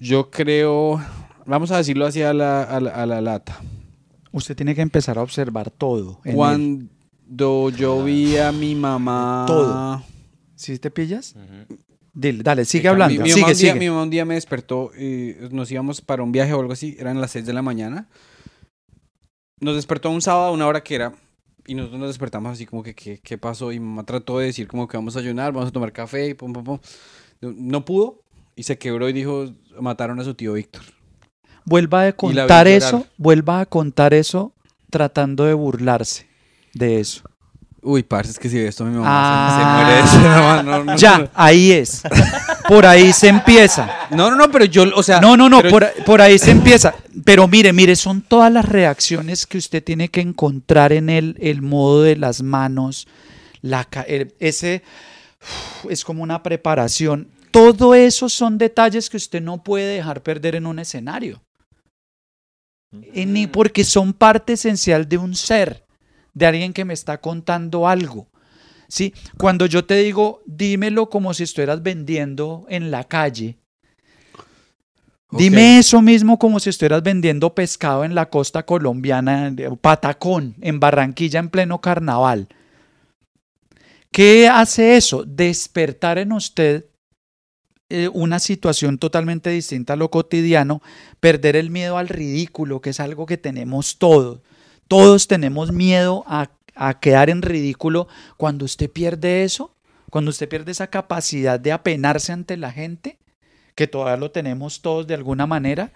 Yo 0.00 0.30
creo. 0.30 1.00
Vamos 1.46 1.70
a 1.70 1.76
decirlo 1.78 2.06
así 2.06 2.22
a 2.22 2.32
la, 2.34 2.62
a 2.64 2.80
la, 2.80 2.90
a 2.90 3.06
la 3.06 3.20
lata. 3.20 3.60
Usted 4.32 4.56
tiene 4.56 4.74
que 4.74 4.82
empezar 4.82 5.18
a 5.18 5.22
observar 5.22 5.70
todo. 5.70 6.20
Cuando 6.34 7.70
yo 7.70 8.04
vi 8.04 8.36
a 8.36 8.52
mi 8.52 8.74
mamá. 8.74 9.44
Todo. 9.46 10.02
¿Sí 10.54 10.78
te 10.78 10.90
pillas? 10.90 11.34
Dile, 12.12 12.42
dale, 12.42 12.64
sigue 12.64 12.84
Mi- 12.84 12.88
hablando. 12.88 13.22
Mi, 13.22 13.28
mamá 13.30 13.34
sigue, 13.34 13.44
un 13.44 13.46
día, 13.48 13.54
sigue. 13.72 13.74
mi 13.80 13.88
mamá 13.88 14.02
un 14.02 14.10
día 14.10 14.24
me 14.24 14.34
despertó 14.34 14.90
y 14.98 15.36
nos 15.50 15.70
íbamos 15.70 16.00
para 16.00 16.22
un 16.22 16.32
viaje 16.32 16.52
o 16.52 16.60
algo 16.60 16.72
así. 16.72 16.96
Eran 16.98 17.20
las 17.20 17.30
6 17.32 17.46
de 17.46 17.52
la 17.52 17.62
mañana. 17.62 18.08
Nos 19.60 19.76
despertó 19.76 20.10
un 20.10 20.20
sábado 20.22 20.52
una 20.52 20.66
hora 20.66 20.82
que 20.82 20.94
era. 20.94 21.14
Y 21.66 21.74
nosotros 21.74 21.98
nos 21.98 22.08
despertamos 22.08 22.52
así 22.52 22.64
como 22.66 22.82
que, 22.82 22.94
¿qué, 22.94 23.18
qué 23.22 23.38
pasó? 23.38 23.72
Y 23.72 23.80
mi 23.80 23.86
mamá 23.86 24.04
trató 24.04 24.38
de 24.38 24.46
decir 24.46 24.68
como 24.68 24.86
que 24.86 24.96
vamos 24.96 25.16
a 25.16 25.20
ayunar, 25.20 25.52
vamos 25.52 25.70
a 25.70 25.72
tomar 25.72 25.92
café 25.92 26.28
y 26.28 26.34
pum, 26.34 26.52
pum, 26.52 26.62
pum. 26.64 26.78
No, 27.40 27.52
no 27.56 27.84
pudo 27.84 28.22
y 28.54 28.62
se 28.62 28.78
quebró 28.78 29.08
y 29.08 29.12
dijo, 29.12 29.46
mataron 29.80 30.18
a 30.20 30.24
su 30.24 30.34
tío 30.34 30.54
Víctor. 30.54 30.82
Vuelva 31.64 32.06
a 32.06 32.12
contar 32.12 32.68
eso, 32.68 33.06
vuelva 33.16 33.60
a 33.60 33.66
contar 33.66 34.14
eso 34.14 34.52
tratando 34.90 35.44
de 35.44 35.54
burlarse 35.54 36.26
de 36.74 37.00
eso. 37.00 37.22
Uy, 37.82 38.02
parce, 38.02 38.32
es 38.32 38.38
que 38.38 38.48
si 38.48 38.58
esto 38.58 38.84
mi 38.84 38.96
mamá 38.96 39.06
Ah. 39.08 40.06
se, 40.08 40.18
muere 40.18 40.34
no, 40.36 40.62
no, 40.62 40.84
no, 40.84 40.96
Ya, 40.96 41.30
ahí 41.34 41.70
es. 41.70 42.02
Por 42.68 42.84
ahí 42.84 43.12
se 43.12 43.28
empieza. 43.28 43.88
No, 44.10 44.28
no, 44.30 44.36
no, 44.36 44.50
pero 44.50 44.64
yo, 44.64 44.84
o 44.94 45.02
sea... 45.04 45.20
No, 45.20 45.36
no, 45.36 45.48
no, 45.48 45.58
pero- 45.62 45.70
por, 45.70 46.04
por 46.04 46.20
ahí 46.20 46.36
se 46.38 46.50
empieza. 46.50 46.94
Pero 47.24 47.46
mire, 47.46 47.72
mire, 47.72 47.94
son 47.94 48.22
todas 48.22 48.52
las 48.52 48.64
reacciones 48.68 49.46
que 49.46 49.58
usted 49.58 49.84
tiene 49.84 50.08
que 50.08 50.20
encontrar 50.20 50.92
en 50.92 51.08
él, 51.08 51.36
el 51.40 51.62
modo 51.62 52.02
de 52.02 52.16
las 52.16 52.42
manos, 52.42 53.06
la, 53.62 53.86
el- 54.08 54.34
ese 54.40 54.82
es 55.88 56.04
como 56.04 56.24
una 56.24 56.42
preparación. 56.42 57.28
Todo 57.56 57.94
eso 57.94 58.28
son 58.28 58.58
detalles 58.58 59.08
que 59.08 59.16
usted 59.16 59.40
no 59.40 59.64
puede 59.64 59.96
dejar 59.96 60.22
perder 60.22 60.56
en 60.56 60.66
un 60.66 60.78
escenario. 60.78 61.42
Y 63.14 63.24
ni 63.24 63.46
porque 63.46 63.82
son 63.82 64.12
parte 64.12 64.52
esencial 64.52 65.08
de 65.08 65.16
un 65.16 65.34
ser, 65.34 65.86
de 66.34 66.44
alguien 66.44 66.74
que 66.74 66.84
me 66.84 66.92
está 66.92 67.18
contando 67.18 67.88
algo. 67.88 68.28
¿Sí? 68.88 69.14
Cuando 69.38 69.64
yo 69.64 69.86
te 69.86 69.94
digo, 69.94 70.42
dímelo 70.44 71.08
como 71.08 71.32
si 71.32 71.44
estuvieras 71.44 71.82
vendiendo 71.82 72.66
en 72.68 72.90
la 72.90 73.04
calle. 73.04 73.56
Dime 75.30 75.78
eso 75.78 76.02
mismo 76.02 76.38
como 76.38 76.60
si 76.60 76.68
estuvieras 76.68 77.02
vendiendo 77.02 77.54
pescado 77.54 78.04
en 78.04 78.14
la 78.14 78.28
costa 78.28 78.66
colombiana, 78.66 79.50
Patacón, 79.80 80.56
en 80.60 80.78
Barranquilla, 80.78 81.40
en 81.40 81.48
pleno 81.48 81.80
carnaval. 81.80 82.48
¿Qué 84.12 84.46
hace 84.46 84.98
eso? 84.98 85.24
Despertar 85.24 86.18
en 86.18 86.32
usted 86.32 86.84
eh, 87.88 88.08
una 88.12 88.40
situación 88.40 88.98
totalmente 88.98 89.50
distinta 89.50 89.92
a 89.92 89.96
lo 89.96 90.10
cotidiano, 90.10 90.82
perder 91.20 91.54
el 91.54 91.70
miedo 91.70 91.98
al 91.98 92.08
ridículo, 92.08 92.80
que 92.80 92.90
es 92.90 92.98
algo 92.98 93.26
que 93.26 93.38
tenemos 93.38 93.98
todos. 93.98 94.40
Todos 94.88 95.28
tenemos 95.28 95.72
miedo 95.72 96.24
a, 96.26 96.50
a 96.74 96.98
quedar 96.98 97.30
en 97.30 97.42
ridículo. 97.42 98.08
Cuando 98.36 98.64
usted 98.64 98.90
pierde 98.90 99.44
eso, 99.44 99.76
cuando 100.10 100.30
usted 100.30 100.48
pierde 100.48 100.72
esa 100.72 100.88
capacidad 100.88 101.60
de 101.60 101.70
apenarse 101.70 102.32
ante 102.32 102.56
la 102.56 102.72
gente, 102.72 103.18
que 103.76 103.86
todavía 103.86 104.16
lo 104.16 104.32
tenemos 104.32 104.80
todos 104.80 105.06
de 105.06 105.14
alguna 105.14 105.46
manera, 105.46 105.92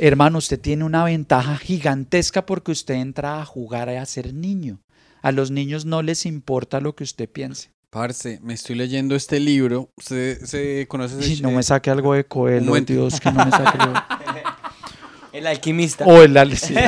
hermano, 0.00 0.38
usted 0.38 0.60
tiene 0.60 0.82
una 0.82 1.04
ventaja 1.04 1.56
gigantesca 1.56 2.46
porque 2.46 2.72
usted 2.72 2.94
entra 2.94 3.40
a 3.40 3.44
jugar 3.44 3.90
a 3.90 4.06
ser 4.06 4.34
niño. 4.34 4.80
A 5.22 5.30
los 5.30 5.52
niños 5.52 5.84
no 5.84 6.02
les 6.02 6.26
importa 6.26 6.80
lo 6.80 6.96
que 6.96 7.04
usted 7.04 7.28
piense. 7.28 7.75
Parce, 7.90 8.40
me 8.42 8.54
estoy 8.54 8.76
leyendo 8.76 9.14
este 9.14 9.40
libro. 9.40 9.90
¿Usted 9.96 10.44
se 10.44 10.86
conoce 10.88 11.18
ese 11.18 11.42
no 11.42 11.50
me 11.50 11.62
saque 11.62 11.90
algo 11.90 12.12
de 12.14 12.20
un 12.20 12.24
Coelho. 12.24 12.80
Dios, 12.80 13.20
que 13.20 13.30
no 13.30 13.44
me 13.44 13.50
saque 13.50 13.78
algo. 13.78 13.94
El 15.32 15.46
alquimista. 15.46 16.04
O 16.06 16.22
el 16.22 16.34
al- 16.36 16.56
sí. 16.56 16.74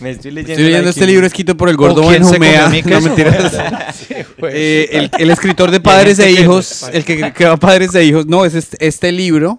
Me 0.00 0.10
estoy 0.10 0.30
leyendo, 0.30 0.52
Estoy 0.52 0.64
leyendo 0.66 0.90
este 0.90 1.06
libro 1.06 1.26
escrito 1.26 1.56
por 1.56 1.70
el 1.70 1.76
gordo 1.76 2.02
¿O 2.02 2.08
quién 2.08 2.22
se 2.22 2.38
Benjumea. 2.38 2.68
No, 2.84 3.00
mentiras. 3.00 3.96
Sí, 3.96 4.14
pues. 4.38 4.52
Eh, 4.54 4.88
el, 4.92 5.10
el 5.18 5.30
escritor 5.30 5.70
de 5.70 5.80
Padres 5.80 6.18
e 6.18 6.30
Hijos, 6.32 6.86
el 6.92 7.02
que 7.02 7.32
creó 7.32 7.56
Padres 7.56 7.94
e 7.94 8.04
Hijos, 8.04 8.26
no, 8.26 8.44
es 8.44 8.54
este, 8.54 8.86
este 8.86 9.10
libro 9.10 9.58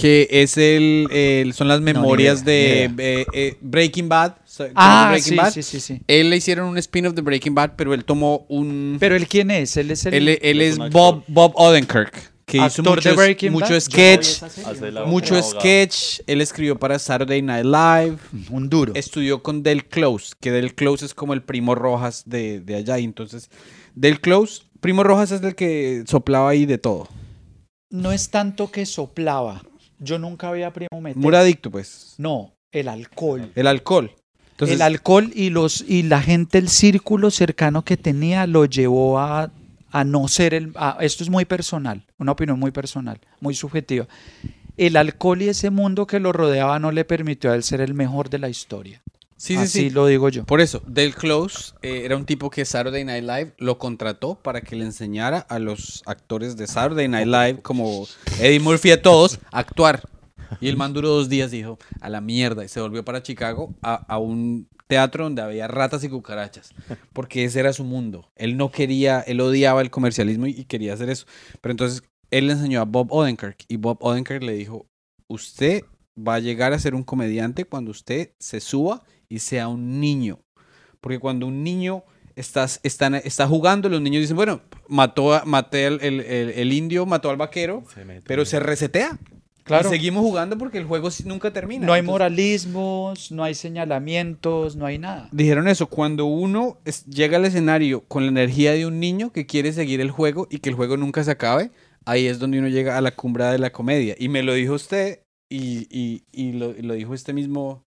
que 0.00 0.28
es 0.30 0.56
el, 0.56 1.08
el- 1.10 1.52
son 1.54 1.66
las 1.68 1.80
memorias 1.80 2.42
idea, 2.42 2.88
de 2.88 3.20
eh, 3.20 3.26
eh, 3.32 3.56
Breaking 3.60 4.08
Bad. 4.08 4.36
¿sabe- 4.44 4.70
Ah, 4.76 5.08
Breaking 5.10 5.30
sí, 5.32 5.36
Bad? 5.36 5.52
sí, 5.52 5.62
sí, 5.62 5.80
sí. 5.80 6.00
Él 6.06 6.30
le 6.30 6.36
hicieron 6.36 6.68
un 6.68 6.78
spin-off 6.78 7.14
de 7.14 7.22
Breaking 7.22 7.54
Bad, 7.54 7.72
pero 7.76 7.92
él 7.94 8.04
tomó 8.04 8.46
un... 8.48 8.96
Pero 9.00 9.16
él 9.16 9.26
quién 9.26 9.50
es? 9.50 9.76
Él 9.76 9.90
es 9.90 10.06
el 10.06 10.14
él, 10.14 10.38
él 10.40 10.60
Es 10.62 10.78
Bob, 10.78 11.24
Bob 11.26 11.52
Odenkirk, 11.56 12.32
que 12.46 12.58
hizo 12.58 12.64
actor 12.82 12.96
mucho, 12.96 13.08
de 13.10 13.14
Breaking 13.16 13.52
mucho 13.52 13.70
Bad. 13.70 13.80
sketch, 13.80 14.42
mucho 15.06 15.42
sketch. 15.42 16.20
Él 16.26 16.40
escribió 16.40 16.78
para 16.78 16.98
Saturday 16.98 17.42
Night 17.42 17.64
Live. 17.64 18.18
un 18.50 18.68
duro. 18.68 18.92
estudió 18.94 19.42
con 19.42 19.62
Del 19.64 19.84
Close, 19.86 20.34
que 20.40 20.52
Del 20.52 20.74
Close 20.76 21.04
es 21.06 21.12
como 21.14 21.34
el 21.34 21.42
primo 21.42 21.74
Rojas 21.74 22.22
de, 22.24 22.60
de 22.60 22.76
allá. 22.76 22.98
Y 23.00 23.04
entonces, 23.04 23.50
Del 23.96 24.20
Close, 24.20 24.62
primo 24.80 25.02
Rojas 25.02 25.32
es 25.32 25.42
el 25.42 25.54
que 25.56 26.04
soplaba 26.06 26.50
ahí 26.50 26.66
de 26.66 26.78
todo. 26.78 27.08
No 27.90 28.12
es 28.12 28.30
tanto 28.30 28.70
que 28.70 28.86
soplaba. 28.86 29.62
Yo 29.98 30.18
nunca 30.18 30.48
había 30.48 30.72
primo 30.72 31.00
meter. 31.00 31.16
Muy 31.20 31.34
adicto, 31.34 31.70
pues. 31.70 32.14
No, 32.18 32.52
el 32.72 32.88
alcohol. 32.88 33.50
El 33.54 33.66
alcohol. 33.66 34.12
Entonces, 34.52 34.76
el 34.76 34.82
alcohol 34.82 35.30
y 35.34 35.50
los 35.50 35.84
y 35.86 36.02
la 36.02 36.20
gente, 36.20 36.58
el 36.58 36.68
círculo 36.68 37.30
cercano 37.30 37.84
que 37.84 37.96
tenía 37.96 38.46
lo 38.46 38.64
llevó 38.64 39.18
a, 39.20 39.50
a 39.90 40.04
no 40.04 40.26
ser 40.28 40.52
el. 40.54 40.72
a- 40.74 40.98
esto 41.00 41.22
es 41.22 41.30
muy 41.30 41.44
personal, 41.44 42.04
una 42.18 42.32
opinión 42.32 42.58
muy 42.58 42.70
personal, 42.72 43.20
muy 43.40 43.54
subjetiva. 43.54 44.06
El 44.76 44.96
alcohol 44.96 45.42
y 45.42 45.48
ese 45.48 45.70
mundo 45.70 46.06
que 46.06 46.18
lo 46.20 46.32
rodeaba 46.32 46.78
no 46.78 46.90
le 46.92 47.04
permitió 47.04 47.50
a 47.52 47.54
él 47.54 47.62
ser 47.62 47.80
el 47.80 47.94
mejor 47.94 48.30
de 48.30 48.38
la 48.38 48.48
historia. 48.48 49.00
Sí, 49.38 49.56
sí, 49.56 49.66
sí. 49.66 49.90
lo 49.90 50.06
digo 50.06 50.28
yo. 50.28 50.44
Por 50.44 50.60
eso, 50.60 50.82
Del 50.86 51.14
Close 51.14 51.72
eh, 51.80 52.02
era 52.04 52.16
un 52.16 52.26
tipo 52.26 52.50
que 52.50 52.64
Saturday 52.64 53.04
Night 53.04 53.24
Live 53.24 53.54
lo 53.56 53.78
contrató 53.78 54.34
para 54.34 54.60
que 54.60 54.76
le 54.76 54.84
enseñara 54.84 55.38
a 55.38 55.58
los 55.58 56.02
actores 56.04 56.56
de 56.56 56.66
Saturday 56.66 57.08
Night 57.08 57.26
Live, 57.26 57.62
como 57.62 58.06
Eddie 58.40 58.60
Murphy 58.60 58.90
a 58.90 59.00
todos, 59.00 59.38
a 59.50 59.60
actuar. 59.60 60.02
Y 60.60 60.68
el 60.68 60.76
man 60.76 60.92
duró 60.92 61.08
dos 61.08 61.28
días, 61.28 61.50
dijo, 61.50 61.78
a 62.00 62.08
la 62.08 62.20
mierda, 62.20 62.64
y 62.64 62.68
se 62.68 62.80
volvió 62.80 63.04
para 63.04 63.22
Chicago 63.22 63.74
a, 63.82 63.94
a 63.94 64.18
un 64.18 64.68
teatro 64.86 65.24
donde 65.24 65.42
había 65.42 65.68
ratas 65.68 66.02
y 66.02 66.08
cucarachas, 66.08 66.70
porque 67.12 67.44
ese 67.44 67.60
era 67.60 67.72
su 67.72 67.84
mundo. 67.84 68.30
Él 68.34 68.56
no 68.56 68.70
quería, 68.70 69.20
él 69.20 69.40
odiaba 69.40 69.82
el 69.82 69.90
comercialismo 69.90 70.46
y, 70.46 70.50
y 70.50 70.64
quería 70.64 70.94
hacer 70.94 71.10
eso. 71.10 71.26
Pero 71.60 71.72
entonces 71.72 72.02
él 72.30 72.46
le 72.46 72.54
enseñó 72.54 72.80
a 72.80 72.84
Bob 72.84 73.12
Odenkirk 73.12 73.64
y 73.68 73.76
Bob 73.76 73.98
Odenkirk 74.00 74.42
le 74.42 74.52
dijo, 74.52 74.86
usted 75.28 75.84
va 76.16 76.34
a 76.34 76.40
llegar 76.40 76.72
a 76.72 76.78
ser 76.78 76.94
un 76.94 77.04
comediante 77.04 77.64
cuando 77.64 77.90
usted 77.90 78.32
se 78.38 78.60
suba 78.60 79.04
y 79.28 79.38
sea 79.40 79.68
un 79.68 80.00
niño. 80.00 80.40
Porque 81.00 81.18
cuando 81.18 81.46
un 81.46 81.62
niño 81.62 82.04
estás, 82.36 82.80
están, 82.82 83.14
está 83.14 83.46
jugando, 83.46 83.88
los 83.88 84.00
niños 84.00 84.20
dicen, 84.22 84.36
bueno, 84.36 84.62
mató 84.88 85.34
a, 85.34 85.44
maté 85.44 85.86
al- 85.86 86.00
el, 86.02 86.20
el- 86.20 86.50
el 86.50 86.72
indio, 86.72 87.06
mató 87.06 87.30
al 87.30 87.36
vaquero, 87.36 87.84
Se 87.94 88.04
pero 88.24 88.44
se 88.44 88.60
resetea. 88.60 89.18
Claro. 89.64 89.86
Y 89.88 89.92
seguimos 89.92 90.22
jugando 90.22 90.56
porque 90.56 90.78
el 90.78 90.84
juego 90.86 91.10
nunca 91.26 91.52
termina. 91.52 91.84
No 91.86 91.92
hay 91.92 92.00
Entonces, 92.00 92.12
moralismos, 92.12 93.30
no 93.30 93.44
hay 93.44 93.54
señalamientos, 93.54 94.76
no 94.76 94.86
hay 94.86 94.96
nada. 94.98 95.28
Dijeron 95.30 95.68
eso, 95.68 95.88
cuando 95.88 96.24
uno 96.24 96.78
es- 96.86 97.04
llega 97.04 97.36
al 97.36 97.44
escenario 97.44 98.00
con 98.08 98.22
la 98.24 98.30
energía 98.30 98.72
de 98.72 98.86
un 98.86 98.98
niño 98.98 99.30
que 99.30 99.44
quiere 99.44 99.74
seguir 99.74 100.00
el 100.00 100.10
juego 100.10 100.48
y 100.50 100.60
que 100.60 100.70
el 100.70 100.74
juego 100.74 100.96
nunca 100.96 101.22
se 101.22 101.32
acabe, 101.32 101.70
ahí 102.06 102.26
es 102.26 102.38
donde 102.38 102.58
uno 102.58 102.68
llega 102.68 102.96
a 102.96 103.02
la 103.02 103.10
cumbre 103.14 103.44
de 103.44 103.58
la 103.58 103.70
comedia. 103.70 104.14
Y 104.18 104.28
me 104.30 104.42
lo 104.42 104.54
dijo 104.54 104.72
usted 104.72 105.20
y, 105.50 105.86
y- 105.90 106.22
y 106.32 106.52
lo, 106.52 106.70
y 106.70 106.80
lo 106.80 106.94
dijo 106.94 107.12
este 107.12 107.34
mismo, 107.34 107.84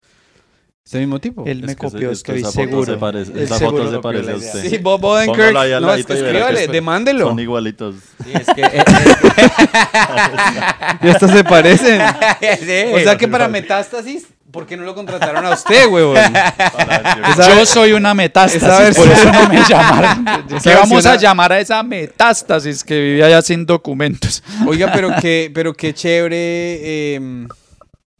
este 0.89 0.97
mismo 1.01 1.19
tipo. 1.19 1.45
Él 1.45 1.59
Es 1.59 1.65
me 1.67 1.75
copió, 1.75 2.09
es 2.09 2.17
estoy 2.17 2.43
seguro. 2.43 2.95
esa 3.35 3.57
seguro 3.59 3.83
foto 3.83 3.91
se 3.91 3.99
parece 3.99 4.31
a 4.31 4.35
usted. 4.37 4.69
Sí, 4.71 4.77
Bob 4.79 5.05
Odenkirk. 5.05 5.53
No, 5.81 5.93
que 5.93 5.99
escríbale, 5.99 6.63
es- 6.63 6.71
demándelo. 6.71 7.27
Son 7.27 7.39
igualitos. 7.39 7.95
Sí, 8.23 8.31
es 8.33 8.47
que. 8.47 8.61
eh, 8.63 8.83
Y 11.03 11.09
hasta 11.09 11.27
se 11.27 11.43
parecen. 11.43 12.01
eh, 12.41 12.91
O 12.95 12.99
sea 13.01 13.15
que 13.17 13.27
para 13.27 13.47
Metástasis, 13.47 14.25
¿por 14.51 14.65
qué 14.65 14.77
no 14.77 14.83
lo 14.83 14.95
contrataron 14.95 15.45
a 15.45 15.51
usted, 15.51 15.85
huevón? 15.87 16.17
Yo 17.37 17.65
soy 17.67 17.91
una 17.93 18.15
metástasis, 18.15 18.63
esa 18.63 18.99
por 18.99 19.11
eso 19.11 19.31
no 19.31 19.47
me 19.47 19.61
llamaron. 19.69 20.25
¿Qué 20.63 20.73
vamos 20.73 21.05
a 21.05 21.17
llamar 21.17 21.51
a 21.53 21.59
esa 21.59 21.83
metástasis 21.83 22.83
que 22.83 22.99
vivía 22.99 23.27
allá 23.27 23.43
sin 23.43 23.67
documentos? 23.67 24.41
Oiga, 24.65 24.91
pero 24.91 25.11
qué, 25.21 25.51
pero 25.53 25.75
qué 25.75 25.93
chévere. 25.93 26.35
eh, 26.39 27.47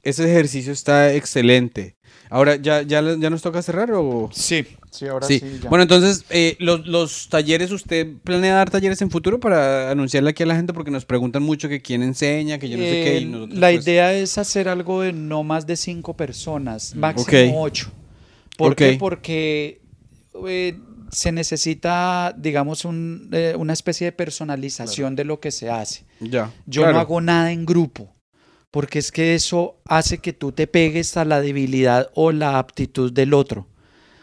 ese 0.02 0.24
ejercicio 0.32 0.72
está 0.72 1.12
excelente. 1.14 1.98
Ahora, 2.30 2.56
¿ya, 2.58 2.84
ya, 2.84 3.02
ya 3.02 3.30
nos 3.30 3.42
toca 3.42 3.62
cerrar 3.62 3.92
o...? 3.92 4.30
Sí, 4.32 4.66
sí, 4.92 5.08
ahora 5.08 5.26
Sí. 5.26 5.40
sí. 5.40 5.60
ya. 5.64 5.70
Bueno, 5.70 5.82
entonces, 5.84 6.26
eh, 6.30 6.56
los, 6.60 6.86
los 6.86 7.28
talleres, 7.30 7.72
¿usted 7.72 8.08
planea 8.24 8.56
dar 8.56 8.70
talleres 8.70 9.02
en 9.02 9.10
futuro 9.10 9.40
para 9.40 9.90
anunciarle 9.90 10.30
aquí 10.30 10.44
a 10.44 10.46
la 10.46 10.56
gente? 10.56 10.72
Porque 10.74 10.92
nos 10.92 11.06
preguntan 11.06 11.42
mucho 11.42 11.68
que 11.70 11.82
quién 11.82 12.04
enseña, 12.04 12.60
que 12.60 12.70
yo 12.70 12.78
no 12.78 12.84
sé 12.84 12.90
qué. 13.04 13.20
y 13.20 13.24
Eh, 13.24 13.26
nosotros, 13.26 13.58
la 13.60 13.72
pues, 13.72 13.84
idea 13.88 14.14
es 14.14 14.38
hacer 14.38 14.70
algo 14.70 15.02
de 15.02 15.12
no 15.14 15.44
más 15.44 15.66
de 15.66 15.76
cinco 15.76 16.16
personas, 16.16 16.96
máximo 16.96 17.52
Ok. 17.52 17.56
ocho. 17.58 17.92
¿Por 18.58 18.76
qué? 18.76 18.98
Porque 19.00 19.82
eh, 20.48 20.78
se 21.12 21.32
necesita, 21.32 22.36
digamos, 22.38 22.86
un, 22.86 23.30
eh, 23.32 23.56
una 23.58 23.74
especie 23.74 24.06
de 24.06 24.12
personalización 24.12 25.16
de 25.16 25.24
lo 25.24 25.40
que 25.40 25.50
se 25.50 25.70
hace. 25.72 26.04
Ya. 26.20 26.52
Yo 26.68 26.82
claro. 26.84 26.94
no 26.94 27.00
hago 27.00 27.22
nada 27.22 27.52
en 27.52 27.66
grupo, 27.66 28.14
porque 28.72 29.00
es 29.00 29.12
que 29.12 29.36
eso 29.36 29.82
hace 29.86 30.20
que 30.20 30.34
tú 30.34 30.52
te 30.52 30.68
pegues 30.68 31.18
a 31.18 31.26
la 31.26 31.42
debilidad 31.42 32.10
o 32.14 32.32
la 32.32 32.60
aptitud 32.60 33.12
del 33.12 33.34
otro. 33.34 33.68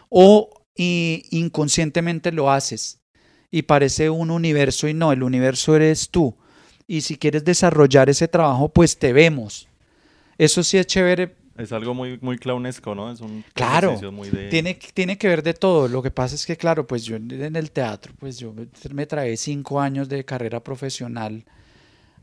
O 0.08 0.50
y 0.76 1.24
inconscientemente 1.30 2.32
lo 2.32 2.50
haces 2.50 3.00
y 3.50 3.62
parece 3.62 4.10
un 4.10 4.30
universo 4.30 4.88
y 4.88 4.94
no, 4.94 5.12
el 5.12 5.22
universo 5.22 5.74
eres 5.74 6.10
tú. 6.10 6.36
Y 6.86 7.00
si 7.00 7.16
quieres 7.16 7.44
desarrollar 7.44 8.08
ese 8.08 8.28
trabajo, 8.28 8.68
pues 8.68 8.98
te 8.98 9.12
vemos. 9.12 9.68
Eso 10.38 10.62
sí 10.62 10.78
es 10.78 10.86
chévere. 10.86 11.34
Es 11.56 11.72
algo 11.72 11.94
muy, 11.94 12.18
muy 12.20 12.36
clownesco, 12.36 12.94
¿no? 12.94 13.10
Es 13.10 13.20
un 13.20 13.42
Claro. 13.54 13.98
muy 14.12 14.28
de... 14.28 14.48
Tiene, 14.50 14.78
tiene 14.92 15.16
que 15.16 15.26
ver 15.26 15.42
de 15.42 15.54
todo. 15.54 15.88
Lo 15.88 16.02
que 16.02 16.10
pasa 16.10 16.34
es 16.34 16.44
que, 16.44 16.56
claro, 16.56 16.86
pues 16.86 17.04
yo 17.04 17.16
en 17.16 17.56
el 17.56 17.70
teatro, 17.70 18.12
pues 18.18 18.38
yo 18.38 18.54
me 18.92 19.06
trae 19.06 19.36
cinco 19.38 19.80
años 19.80 20.08
de 20.08 20.24
carrera 20.24 20.62
profesional 20.62 21.44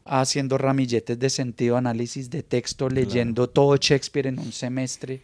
haciendo 0.05 0.57
ramilletes 0.57 1.17
de 1.17 1.29
sentido, 1.29 1.77
análisis 1.77 2.29
de 2.29 2.43
texto, 2.43 2.89
leyendo 2.89 3.49
todo 3.49 3.75
Shakespeare 3.77 4.27
en 4.27 4.39
un 4.39 4.51
semestre. 4.51 5.21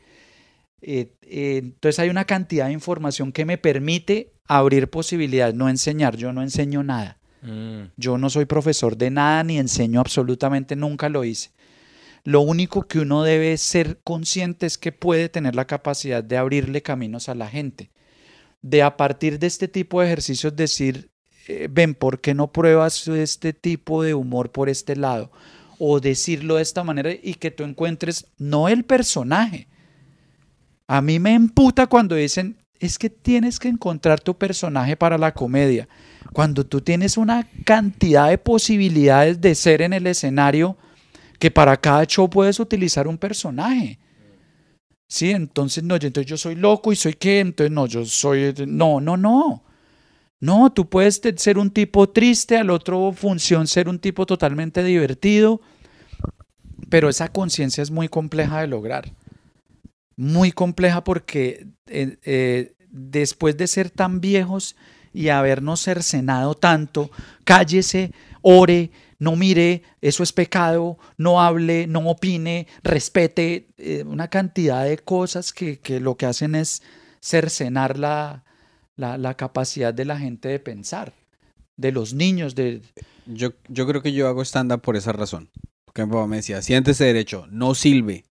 Eh, 0.82 1.14
eh, 1.24 1.58
entonces 1.58 2.00
hay 2.00 2.10
una 2.10 2.26
cantidad 2.26 2.68
de 2.68 2.74
información 2.74 3.32
que 3.32 3.46
me 3.46 3.58
permite 3.58 4.34
abrir 4.48 4.90
posibilidades, 4.90 5.56
no 5.56 5.70
enseñar. 5.70 6.16
Yo 6.16 6.32
no 6.34 6.42
enseño 6.42 6.84
nada. 6.84 7.18
mm, 7.42 7.92
Yo 7.98 8.18
no 8.18 8.30
soy 8.30 8.46
profesor 8.46 8.98
de 8.98 9.10
nada 9.10 9.44
ni 9.44 9.58
enseño 9.58 10.00
absolutamente, 10.00 10.76
nunca 10.76 11.10
lo 11.10 11.24
hice. 11.24 11.52
Lo 12.24 12.42
único 12.42 12.88
que 12.88 13.00
uno 13.00 13.24
debe 13.24 13.58
ser 13.58 14.00
consciente 14.04 14.66
es 14.66 14.78
que 14.78 14.92
puede 14.92 15.30
tener 15.30 15.56
la 15.56 15.66
capacidad 15.66 16.24
de 16.24 16.38
abrirle 16.38 16.82
caminos 16.82 17.30
a 17.30 17.36
la 17.36 17.48
gente. 17.48 17.92
De 18.62 18.84
a 18.84 18.98
partir 18.98 19.40
de 19.40 19.48
este 19.48 19.70
tipo 19.70 20.02
de 20.02 20.08
ejercicios 20.08 20.54
decir, 20.56 21.09
ven, 21.70 21.96
¿por 21.96 22.20
qué 22.22 22.34
no 22.34 22.52
pruebas 22.52 23.08
este 23.08 23.54
tipo 23.54 24.04
de 24.04 24.14
humor 24.14 24.52
por 24.52 24.70
este 24.70 24.96
lado? 24.96 25.32
O 25.78 26.00
decirlo 26.00 26.56
de 26.56 26.62
esta 26.62 26.84
manera 26.84 27.12
y 27.12 27.36
que 27.36 27.52
tú 27.52 27.64
encuentres 27.64 28.28
no 28.38 28.68
el 28.68 28.84
personaje. 28.84 29.68
A 30.88 31.02
mí 31.02 31.20
me 31.20 31.34
emputa 31.34 31.88
cuando 31.88 32.16
dicen, 32.16 32.58
es 32.80 32.98
que 32.98 33.10
tienes 33.10 33.60
que 33.60 33.68
encontrar 33.68 34.20
tu 34.22 34.38
personaje 34.38 34.96
para 34.96 35.18
la 35.18 35.34
comedia. 35.34 35.88
Cuando 36.34 36.66
tú 36.66 36.82
tienes 36.82 37.18
una 37.18 37.48
cantidad 37.66 38.30
de 38.30 38.38
posibilidades 38.38 39.40
de 39.42 39.56
ser 39.56 39.82
en 39.82 39.94
el 39.94 40.08
escenario, 40.08 40.78
que 41.40 41.52
para 41.52 41.78
cada 41.78 42.06
show 42.06 42.30
puedes 42.30 42.60
utilizar 42.60 43.08
un 43.08 43.18
personaje. 43.18 44.00
Sí, 45.08 45.32
entonces 45.32 45.84
no, 45.84 45.96
entonces 45.96 46.26
yo 46.26 46.38
soy 46.38 46.56
loco 46.56 46.92
y 46.92 46.96
soy 46.96 47.14
qué, 47.14 47.40
entonces 47.40 47.72
no, 47.72 47.88
yo 47.88 48.06
soy, 48.06 48.54
no, 48.68 49.02
no, 49.02 49.18
no. 49.18 49.64
No, 50.40 50.72
tú 50.72 50.88
puedes 50.88 51.22
ser 51.36 51.58
un 51.58 51.72
tipo 51.72 52.10
triste, 52.10 52.58
al 52.58 52.70
otro 52.70 53.12
función 53.12 53.68
ser 53.68 53.90
un 53.90 54.00
tipo 54.00 54.26
totalmente 54.26 54.84
divertido, 54.84 55.60
pero 56.90 57.10
esa 57.10 57.28
conciencia 57.28 57.82
es 57.82 57.92
muy 57.92 58.08
compleja 58.08 58.62
de 58.62 58.68
lograr. 58.68 59.12
Muy 60.16 60.52
compleja 60.52 61.04
porque 61.04 61.68
eh, 61.88 62.18
eh, 62.24 62.74
después 62.90 63.58
de 63.58 63.68
ser 63.68 63.90
tan 63.90 64.22
viejos 64.22 64.76
y 65.14 65.30
habernos 65.30 65.82
cercenado 65.82 66.56
tanto, 66.56 67.12
cállese, 67.44 68.14
ore, 68.42 68.92
no 69.18 69.36
mire, 69.36 69.84
eso 70.02 70.24
es 70.24 70.32
pecado, 70.32 70.98
no 71.18 71.42
hable, 71.42 71.86
no 71.88 72.00
opine, 72.10 72.68
respete, 72.84 73.68
eh, 73.78 74.04
una 74.06 74.30
cantidad 74.30 74.86
de 74.86 74.98
cosas 75.00 75.52
que, 75.52 75.80
que 75.80 76.00
lo 76.00 76.16
que 76.16 76.26
hacen 76.26 76.56
es 76.56 76.82
cercenar 77.20 78.00
la, 78.00 78.46
la, 79.00 79.18
la 79.18 79.36
capacidad 79.36 79.94
de 79.94 80.04
la 80.04 80.20
gente 80.20 80.50
de 80.50 80.60
pensar, 80.60 81.14
de 81.78 81.94
los 81.94 82.14
niños, 82.14 82.54
de... 82.54 82.82
Yo, 83.26 83.54
yo 83.70 83.88
creo 83.88 84.02
que 84.02 84.12
yo 84.12 84.28
hago 84.28 84.44
stand-up 84.44 84.82
por 84.82 84.98
esa 84.98 85.14
razón. 85.14 85.50
Porque 85.86 86.06
mi 86.06 86.12
papá 86.12 86.28
me 86.28 86.36
decía, 86.36 86.62
siéntese 86.62 87.06
derecho, 87.06 87.48
no 87.50 87.76
silbe, 87.76 88.26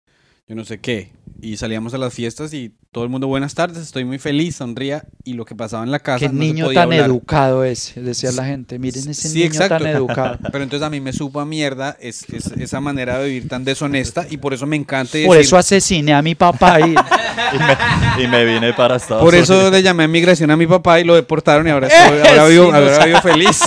yo 0.47 0.55
no 0.55 0.67
sé 0.67 0.79
qué. 0.79 1.11
Y 1.41 1.57
salíamos 1.57 1.95
a 1.95 1.99
las 1.99 2.13
fiestas 2.15 2.53
y 2.55 2.73
todo 2.91 3.05
el 3.05 3.11
mundo, 3.11 3.27
buenas 3.27 3.55
tardes, 3.55 3.79
estoy 3.83 4.05
muy 4.05 4.19
feliz, 4.19 4.57
sonría. 4.57 5.05
Y 5.25 5.35
lo 5.35 5.45
que 5.45 5.55
pasaba 5.55 5.85
en 5.85 5.91
la 5.91 5.99
casa. 5.99 6.19
Qué 6.21 6.27
no 6.29 6.33
se 6.33 6.39
niño 6.39 6.65
podía 6.67 6.81
tan 6.81 6.93
hablar. 6.93 7.07
educado 7.11 7.65
es, 7.65 7.93
decía 7.97 8.33
la 8.33 8.45
gente. 8.47 8.79
Miren 8.79 9.09
ese 9.11 9.29
Sí, 9.29 9.35
niño 9.41 9.47
exacto. 9.49 9.79
tan 9.85 9.87
educado. 9.89 10.39
Pero 10.53 10.65
entonces 10.65 10.87
a 10.87 10.91
mí 10.91 11.01
me 11.01 11.13
supo 11.13 11.41
a 11.41 11.45
mierda 11.45 11.97
es, 12.01 12.25
es- 12.33 12.47
esa 12.53 12.81
manera 12.81 13.19
de 13.19 13.27
vivir 13.29 13.49
tan 13.49 13.65
deshonesta 13.65 14.27
y 14.31 14.39
por 14.39 14.55
eso 14.55 14.67
me 14.67 14.77
encanta 14.77 15.13
Por 15.27 15.37
decir- 15.37 15.41
eso 15.41 15.57
asesiné 15.59 16.15
a 16.15 16.23
mi 16.23 16.35
papá 16.35 16.81
y 16.81 16.95
Y 18.23 18.27
me 18.27 18.45
vine 18.45 18.73
para 18.73 18.97
Estados 18.97 19.23
Por 19.23 19.35
eso 19.35 19.55
Unidos. 19.55 19.73
le 19.73 19.83
llamé 19.83 20.05
a 20.05 20.09
migración 20.09 20.51
a 20.51 20.57
mi 20.57 20.67
papá 20.67 20.99
y 21.01 21.05
lo 21.05 21.15
deportaron 21.15 21.67
y 21.67 21.71
ahora, 21.71 21.89
estoy- 21.89 22.21
ahora 22.39 23.05
vivo 23.07 23.21
feliz. 23.23 23.61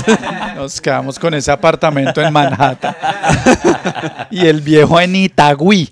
nos 0.55 0.81
quedamos 0.81 1.17
con 1.19 1.33
ese 1.35 1.51
apartamento 1.51 2.21
en 2.21 2.33
Manhattan. 2.33 2.95
y 4.31 4.45
el 4.47 4.61
viejo 4.61 4.99
en 4.99 5.15
Itagüí. 5.15 5.89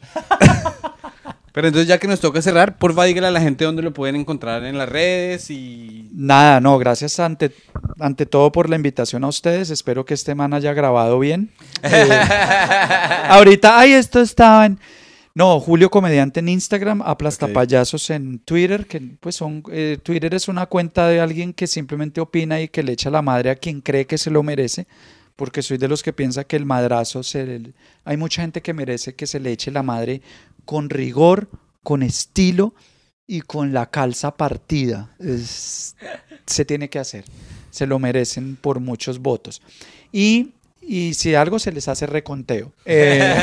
Pero 1.60 1.68
entonces 1.68 1.90
ya 1.90 1.98
que 1.98 2.08
nos 2.08 2.22
toca 2.22 2.42
cerrar, 2.42 2.78
porfa 2.78 3.04
dígale 3.04 3.28
a 3.28 3.32
la 3.32 3.42
gente 3.42 3.66
dónde 3.66 3.82
lo 3.82 3.92
pueden 3.92 4.16
encontrar 4.16 4.64
en 4.64 4.78
las 4.78 4.88
redes 4.88 5.50
y... 5.52 6.08
Nada, 6.14 6.62
no, 6.62 6.78
gracias 6.78 7.20
ante, 7.20 7.52
ante 8.00 8.26
todo 8.26 8.50
por 8.50 8.70
la 8.70 8.78
invitación 8.78 9.26
a 9.26 9.28
ustedes. 9.28 9.70
Espero 9.70 10.06
que 10.06 10.14
este 10.14 10.36
man 10.36 10.54
haya 10.54 10.72
grabado 10.72 11.20
bien. 11.20 11.52
Eh, 11.84 12.10
ahorita, 13.28 13.78
ay, 13.78 13.92
esto 13.92 14.22
estaba 14.22 14.68
en... 14.68 14.80
No, 15.36 15.60
Julio 15.60 15.90
Comediante 15.90 16.40
en 16.40 16.48
Instagram, 16.48 17.02
Aplastapayasos 17.02 18.10
en 18.10 18.40
Twitter, 18.40 18.86
que 18.88 19.02
pues 19.20 19.36
son... 19.36 19.62
eh, 19.70 19.98
Twitter 20.02 20.34
es 20.36 20.48
una 20.48 20.66
cuenta 20.68 21.10
de 21.10 21.20
alguien 21.20 21.52
que 21.52 21.68
simplemente 21.68 22.22
opina 22.22 22.62
y 22.62 22.70
que 22.70 22.84
le 22.84 22.94
echa 22.94 23.10
la 23.10 23.22
madre 23.22 23.50
a 23.50 23.56
quien 23.56 23.82
cree 23.82 24.06
que 24.08 24.18
se 24.18 24.32
lo 24.32 24.44
merece, 24.44 24.88
porque 25.36 25.62
soy 25.62 25.78
de 25.78 25.90
los 25.90 26.04
que 26.04 26.14
piensa 26.14 26.46
que 26.46 26.56
el 26.56 26.66
madrazo 26.66 27.22
se... 27.22 27.46
le- 27.46 27.74
Hay 28.06 28.16
mucha 28.16 28.44
gente 28.44 28.62
que 28.62 28.74
merece 28.74 29.14
que 29.14 29.28
se 29.28 29.42
le 29.42 29.52
eche 29.52 29.72
la 29.72 29.84
madre 29.84 30.22
con 30.70 30.92
rigor, 30.92 31.50
con 31.82 32.04
estilo 32.04 32.76
y 33.26 33.42
con 33.42 33.74
la 33.74 33.88
calza 33.90 34.36
partida. 34.38 35.16
Es- 35.20 35.96
se 36.46 36.64
tiene 36.64 36.92
que 36.92 37.00
hacer. 37.00 37.26
Se 37.72 37.88
lo 37.88 37.98
merecen 37.98 38.56
por 38.56 38.80
muchos 38.80 39.18
votos. 39.18 39.64
Y, 40.12 40.52
y 40.80 41.16
si 41.16 41.34
algo 41.34 41.58
se 41.58 41.72
les 41.72 41.88
hace 41.88 42.06
reconteo. 42.06 42.72
Eh, 42.86 43.36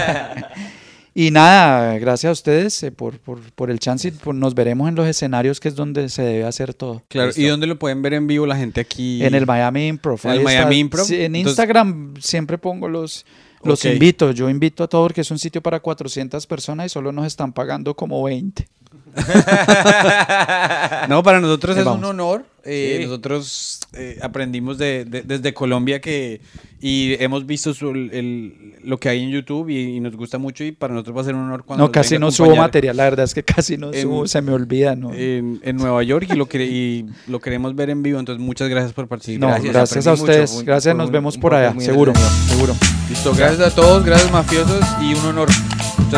y 1.14 1.32
nada, 1.32 1.98
gracias 1.98 2.28
a 2.28 2.32
ustedes 2.32 2.80
eh, 2.84 2.92
por, 2.92 3.18
por, 3.18 3.40
por 3.54 3.72
el 3.72 3.80
chance 3.80 4.06
y 4.06 4.10
por- 4.12 4.36
nos 4.36 4.54
veremos 4.54 4.88
en 4.88 4.94
los 4.94 5.08
escenarios 5.08 5.58
que 5.58 5.66
es 5.66 5.74
donde 5.74 6.08
se 6.10 6.22
debe 6.22 6.44
hacer 6.44 6.74
todo. 6.74 7.02
Claro, 7.08 7.32
¿y 7.34 7.44
dónde 7.46 7.66
lo 7.66 7.76
pueden 7.76 8.02
ver 8.02 8.14
en 8.14 8.28
vivo 8.28 8.46
la 8.46 8.56
gente 8.56 8.80
aquí? 8.80 9.24
En 9.24 9.34
el 9.34 9.46
Miami 9.46 9.88
Improv. 9.88 10.20
En 10.24 10.30
el 10.30 10.40
Miami 10.42 10.78
Improv, 10.78 11.06
Sí, 11.06 11.16
en 11.16 11.34
entonces- 11.34 11.50
Instagram 11.50 12.14
siempre 12.20 12.56
pongo 12.56 12.88
los... 12.88 13.26
Los 13.66 13.84
invito, 13.84 14.30
yo 14.32 14.48
invito 14.48 14.84
a 14.84 14.88
todos 14.88 15.08
porque 15.08 15.20
es 15.20 15.30
un 15.30 15.38
sitio 15.38 15.62
para 15.62 15.80
400 15.80 16.46
personas 16.46 16.86
y 16.86 16.88
solo 16.88 17.12
nos 17.12 17.26
están 17.26 17.52
pagando 17.52 17.94
como 17.94 18.22
20. 18.22 18.68
No, 21.08 21.22
para 21.22 21.40
nosotros 21.40 21.76
es 21.76 21.84
vamos. 21.84 22.00
un 22.00 22.04
honor. 22.06 22.44
Eh, 22.64 22.96
Sí. 22.98 23.04
Nosotros 23.04 23.80
eh, 23.92 24.18
aprendimos 24.20 24.76
de, 24.76 25.04
de- 25.04 25.22
desde 25.22 25.54
Colombia 25.54 26.00
que 26.00 26.40
y 26.80 27.14
hemos 27.22 27.46
visto 27.46 27.72
su- 27.72 27.90
el- 27.90 28.74
lo 28.82 28.98
que 28.98 29.08
hay 29.08 29.22
en 29.22 29.30
YouTube 29.30 29.68
y, 29.68 29.96
y 29.96 30.00
nos 30.00 30.16
gusta 30.16 30.38
mucho 30.38 30.64
y 30.64 30.72
para 30.72 30.92
nosotros 30.92 31.16
va 31.16 31.20
a 31.20 31.24
ser 31.24 31.34
un 31.36 31.42
honor 31.42 31.64
cuando 31.64 31.84
No, 31.86 31.92
casi 31.92 32.18
no 32.18 32.32
subo 32.32 32.56
material, 32.56 32.96
la 32.96 33.04
verdad 33.04 33.24
es 33.24 33.34
que 33.34 33.44
casi 33.44 33.76
no 33.76 33.92
En- 33.92 34.02
subo, 34.02 34.26
se 34.26 34.42
me 34.42 34.50
olvida, 34.52 34.96
¿no? 34.96 35.14
En, 35.14 35.60
en 35.62 35.76
Nueva 35.76 36.02
York 36.02 36.26
y 36.32 36.34
lo, 36.34 36.48
quere- 36.48 36.66
y 36.66 37.06
lo 37.28 37.38
queremos 37.40 37.76
ver 37.76 37.90
en 37.90 38.02
vivo, 38.02 38.18
entonces 38.18 38.44
muchas 38.44 38.68
gracias 38.68 38.92
por 38.92 39.04
no, 39.04 39.08
participar. 39.10 39.48
gracias, 39.62 39.72
gracias, 39.72 40.06
a 40.08 40.10
mucho, 40.10 40.22
ustedes, 40.24 40.52
un- 40.52 40.64
gracias, 40.64 40.96
nos 40.96 41.10
vemos 41.12 41.36
un 41.36 41.40
por 41.42 41.54
allá, 41.54 41.72
seguro, 41.78 42.12
seguro. 42.48 42.74
Listo, 43.08 43.32
gracias 43.32 43.60
a 43.60 43.74
todos, 43.74 44.04
gracias 44.04 44.32
mafiosos 44.32 44.84
y 45.02 45.14
un 45.14 45.24
honor. 45.26 45.48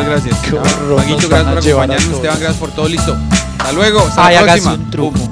Muchas 0.03 0.23
gracias. 0.23 0.39
Qué 0.49 0.55
horror, 0.55 0.97
Maguito, 0.97 1.29
gracias 1.29 1.53
por 1.53 1.63
llevar 1.63 1.91
a 1.91 1.93
acompañarnos. 1.95 2.03
todos. 2.05 2.15
Esteban, 2.15 2.39
gracias 2.39 2.57
por 2.59 2.71
todo. 2.71 2.87
Listo. 2.87 3.17
Hasta 3.59 3.71
luego. 3.73 3.99
Hasta 3.99 4.25
Ay, 4.25 4.35
la 4.35 4.41
próxima. 4.43 4.73
un 4.73 4.91
truco. 4.91 5.19
Pum. 5.19 5.29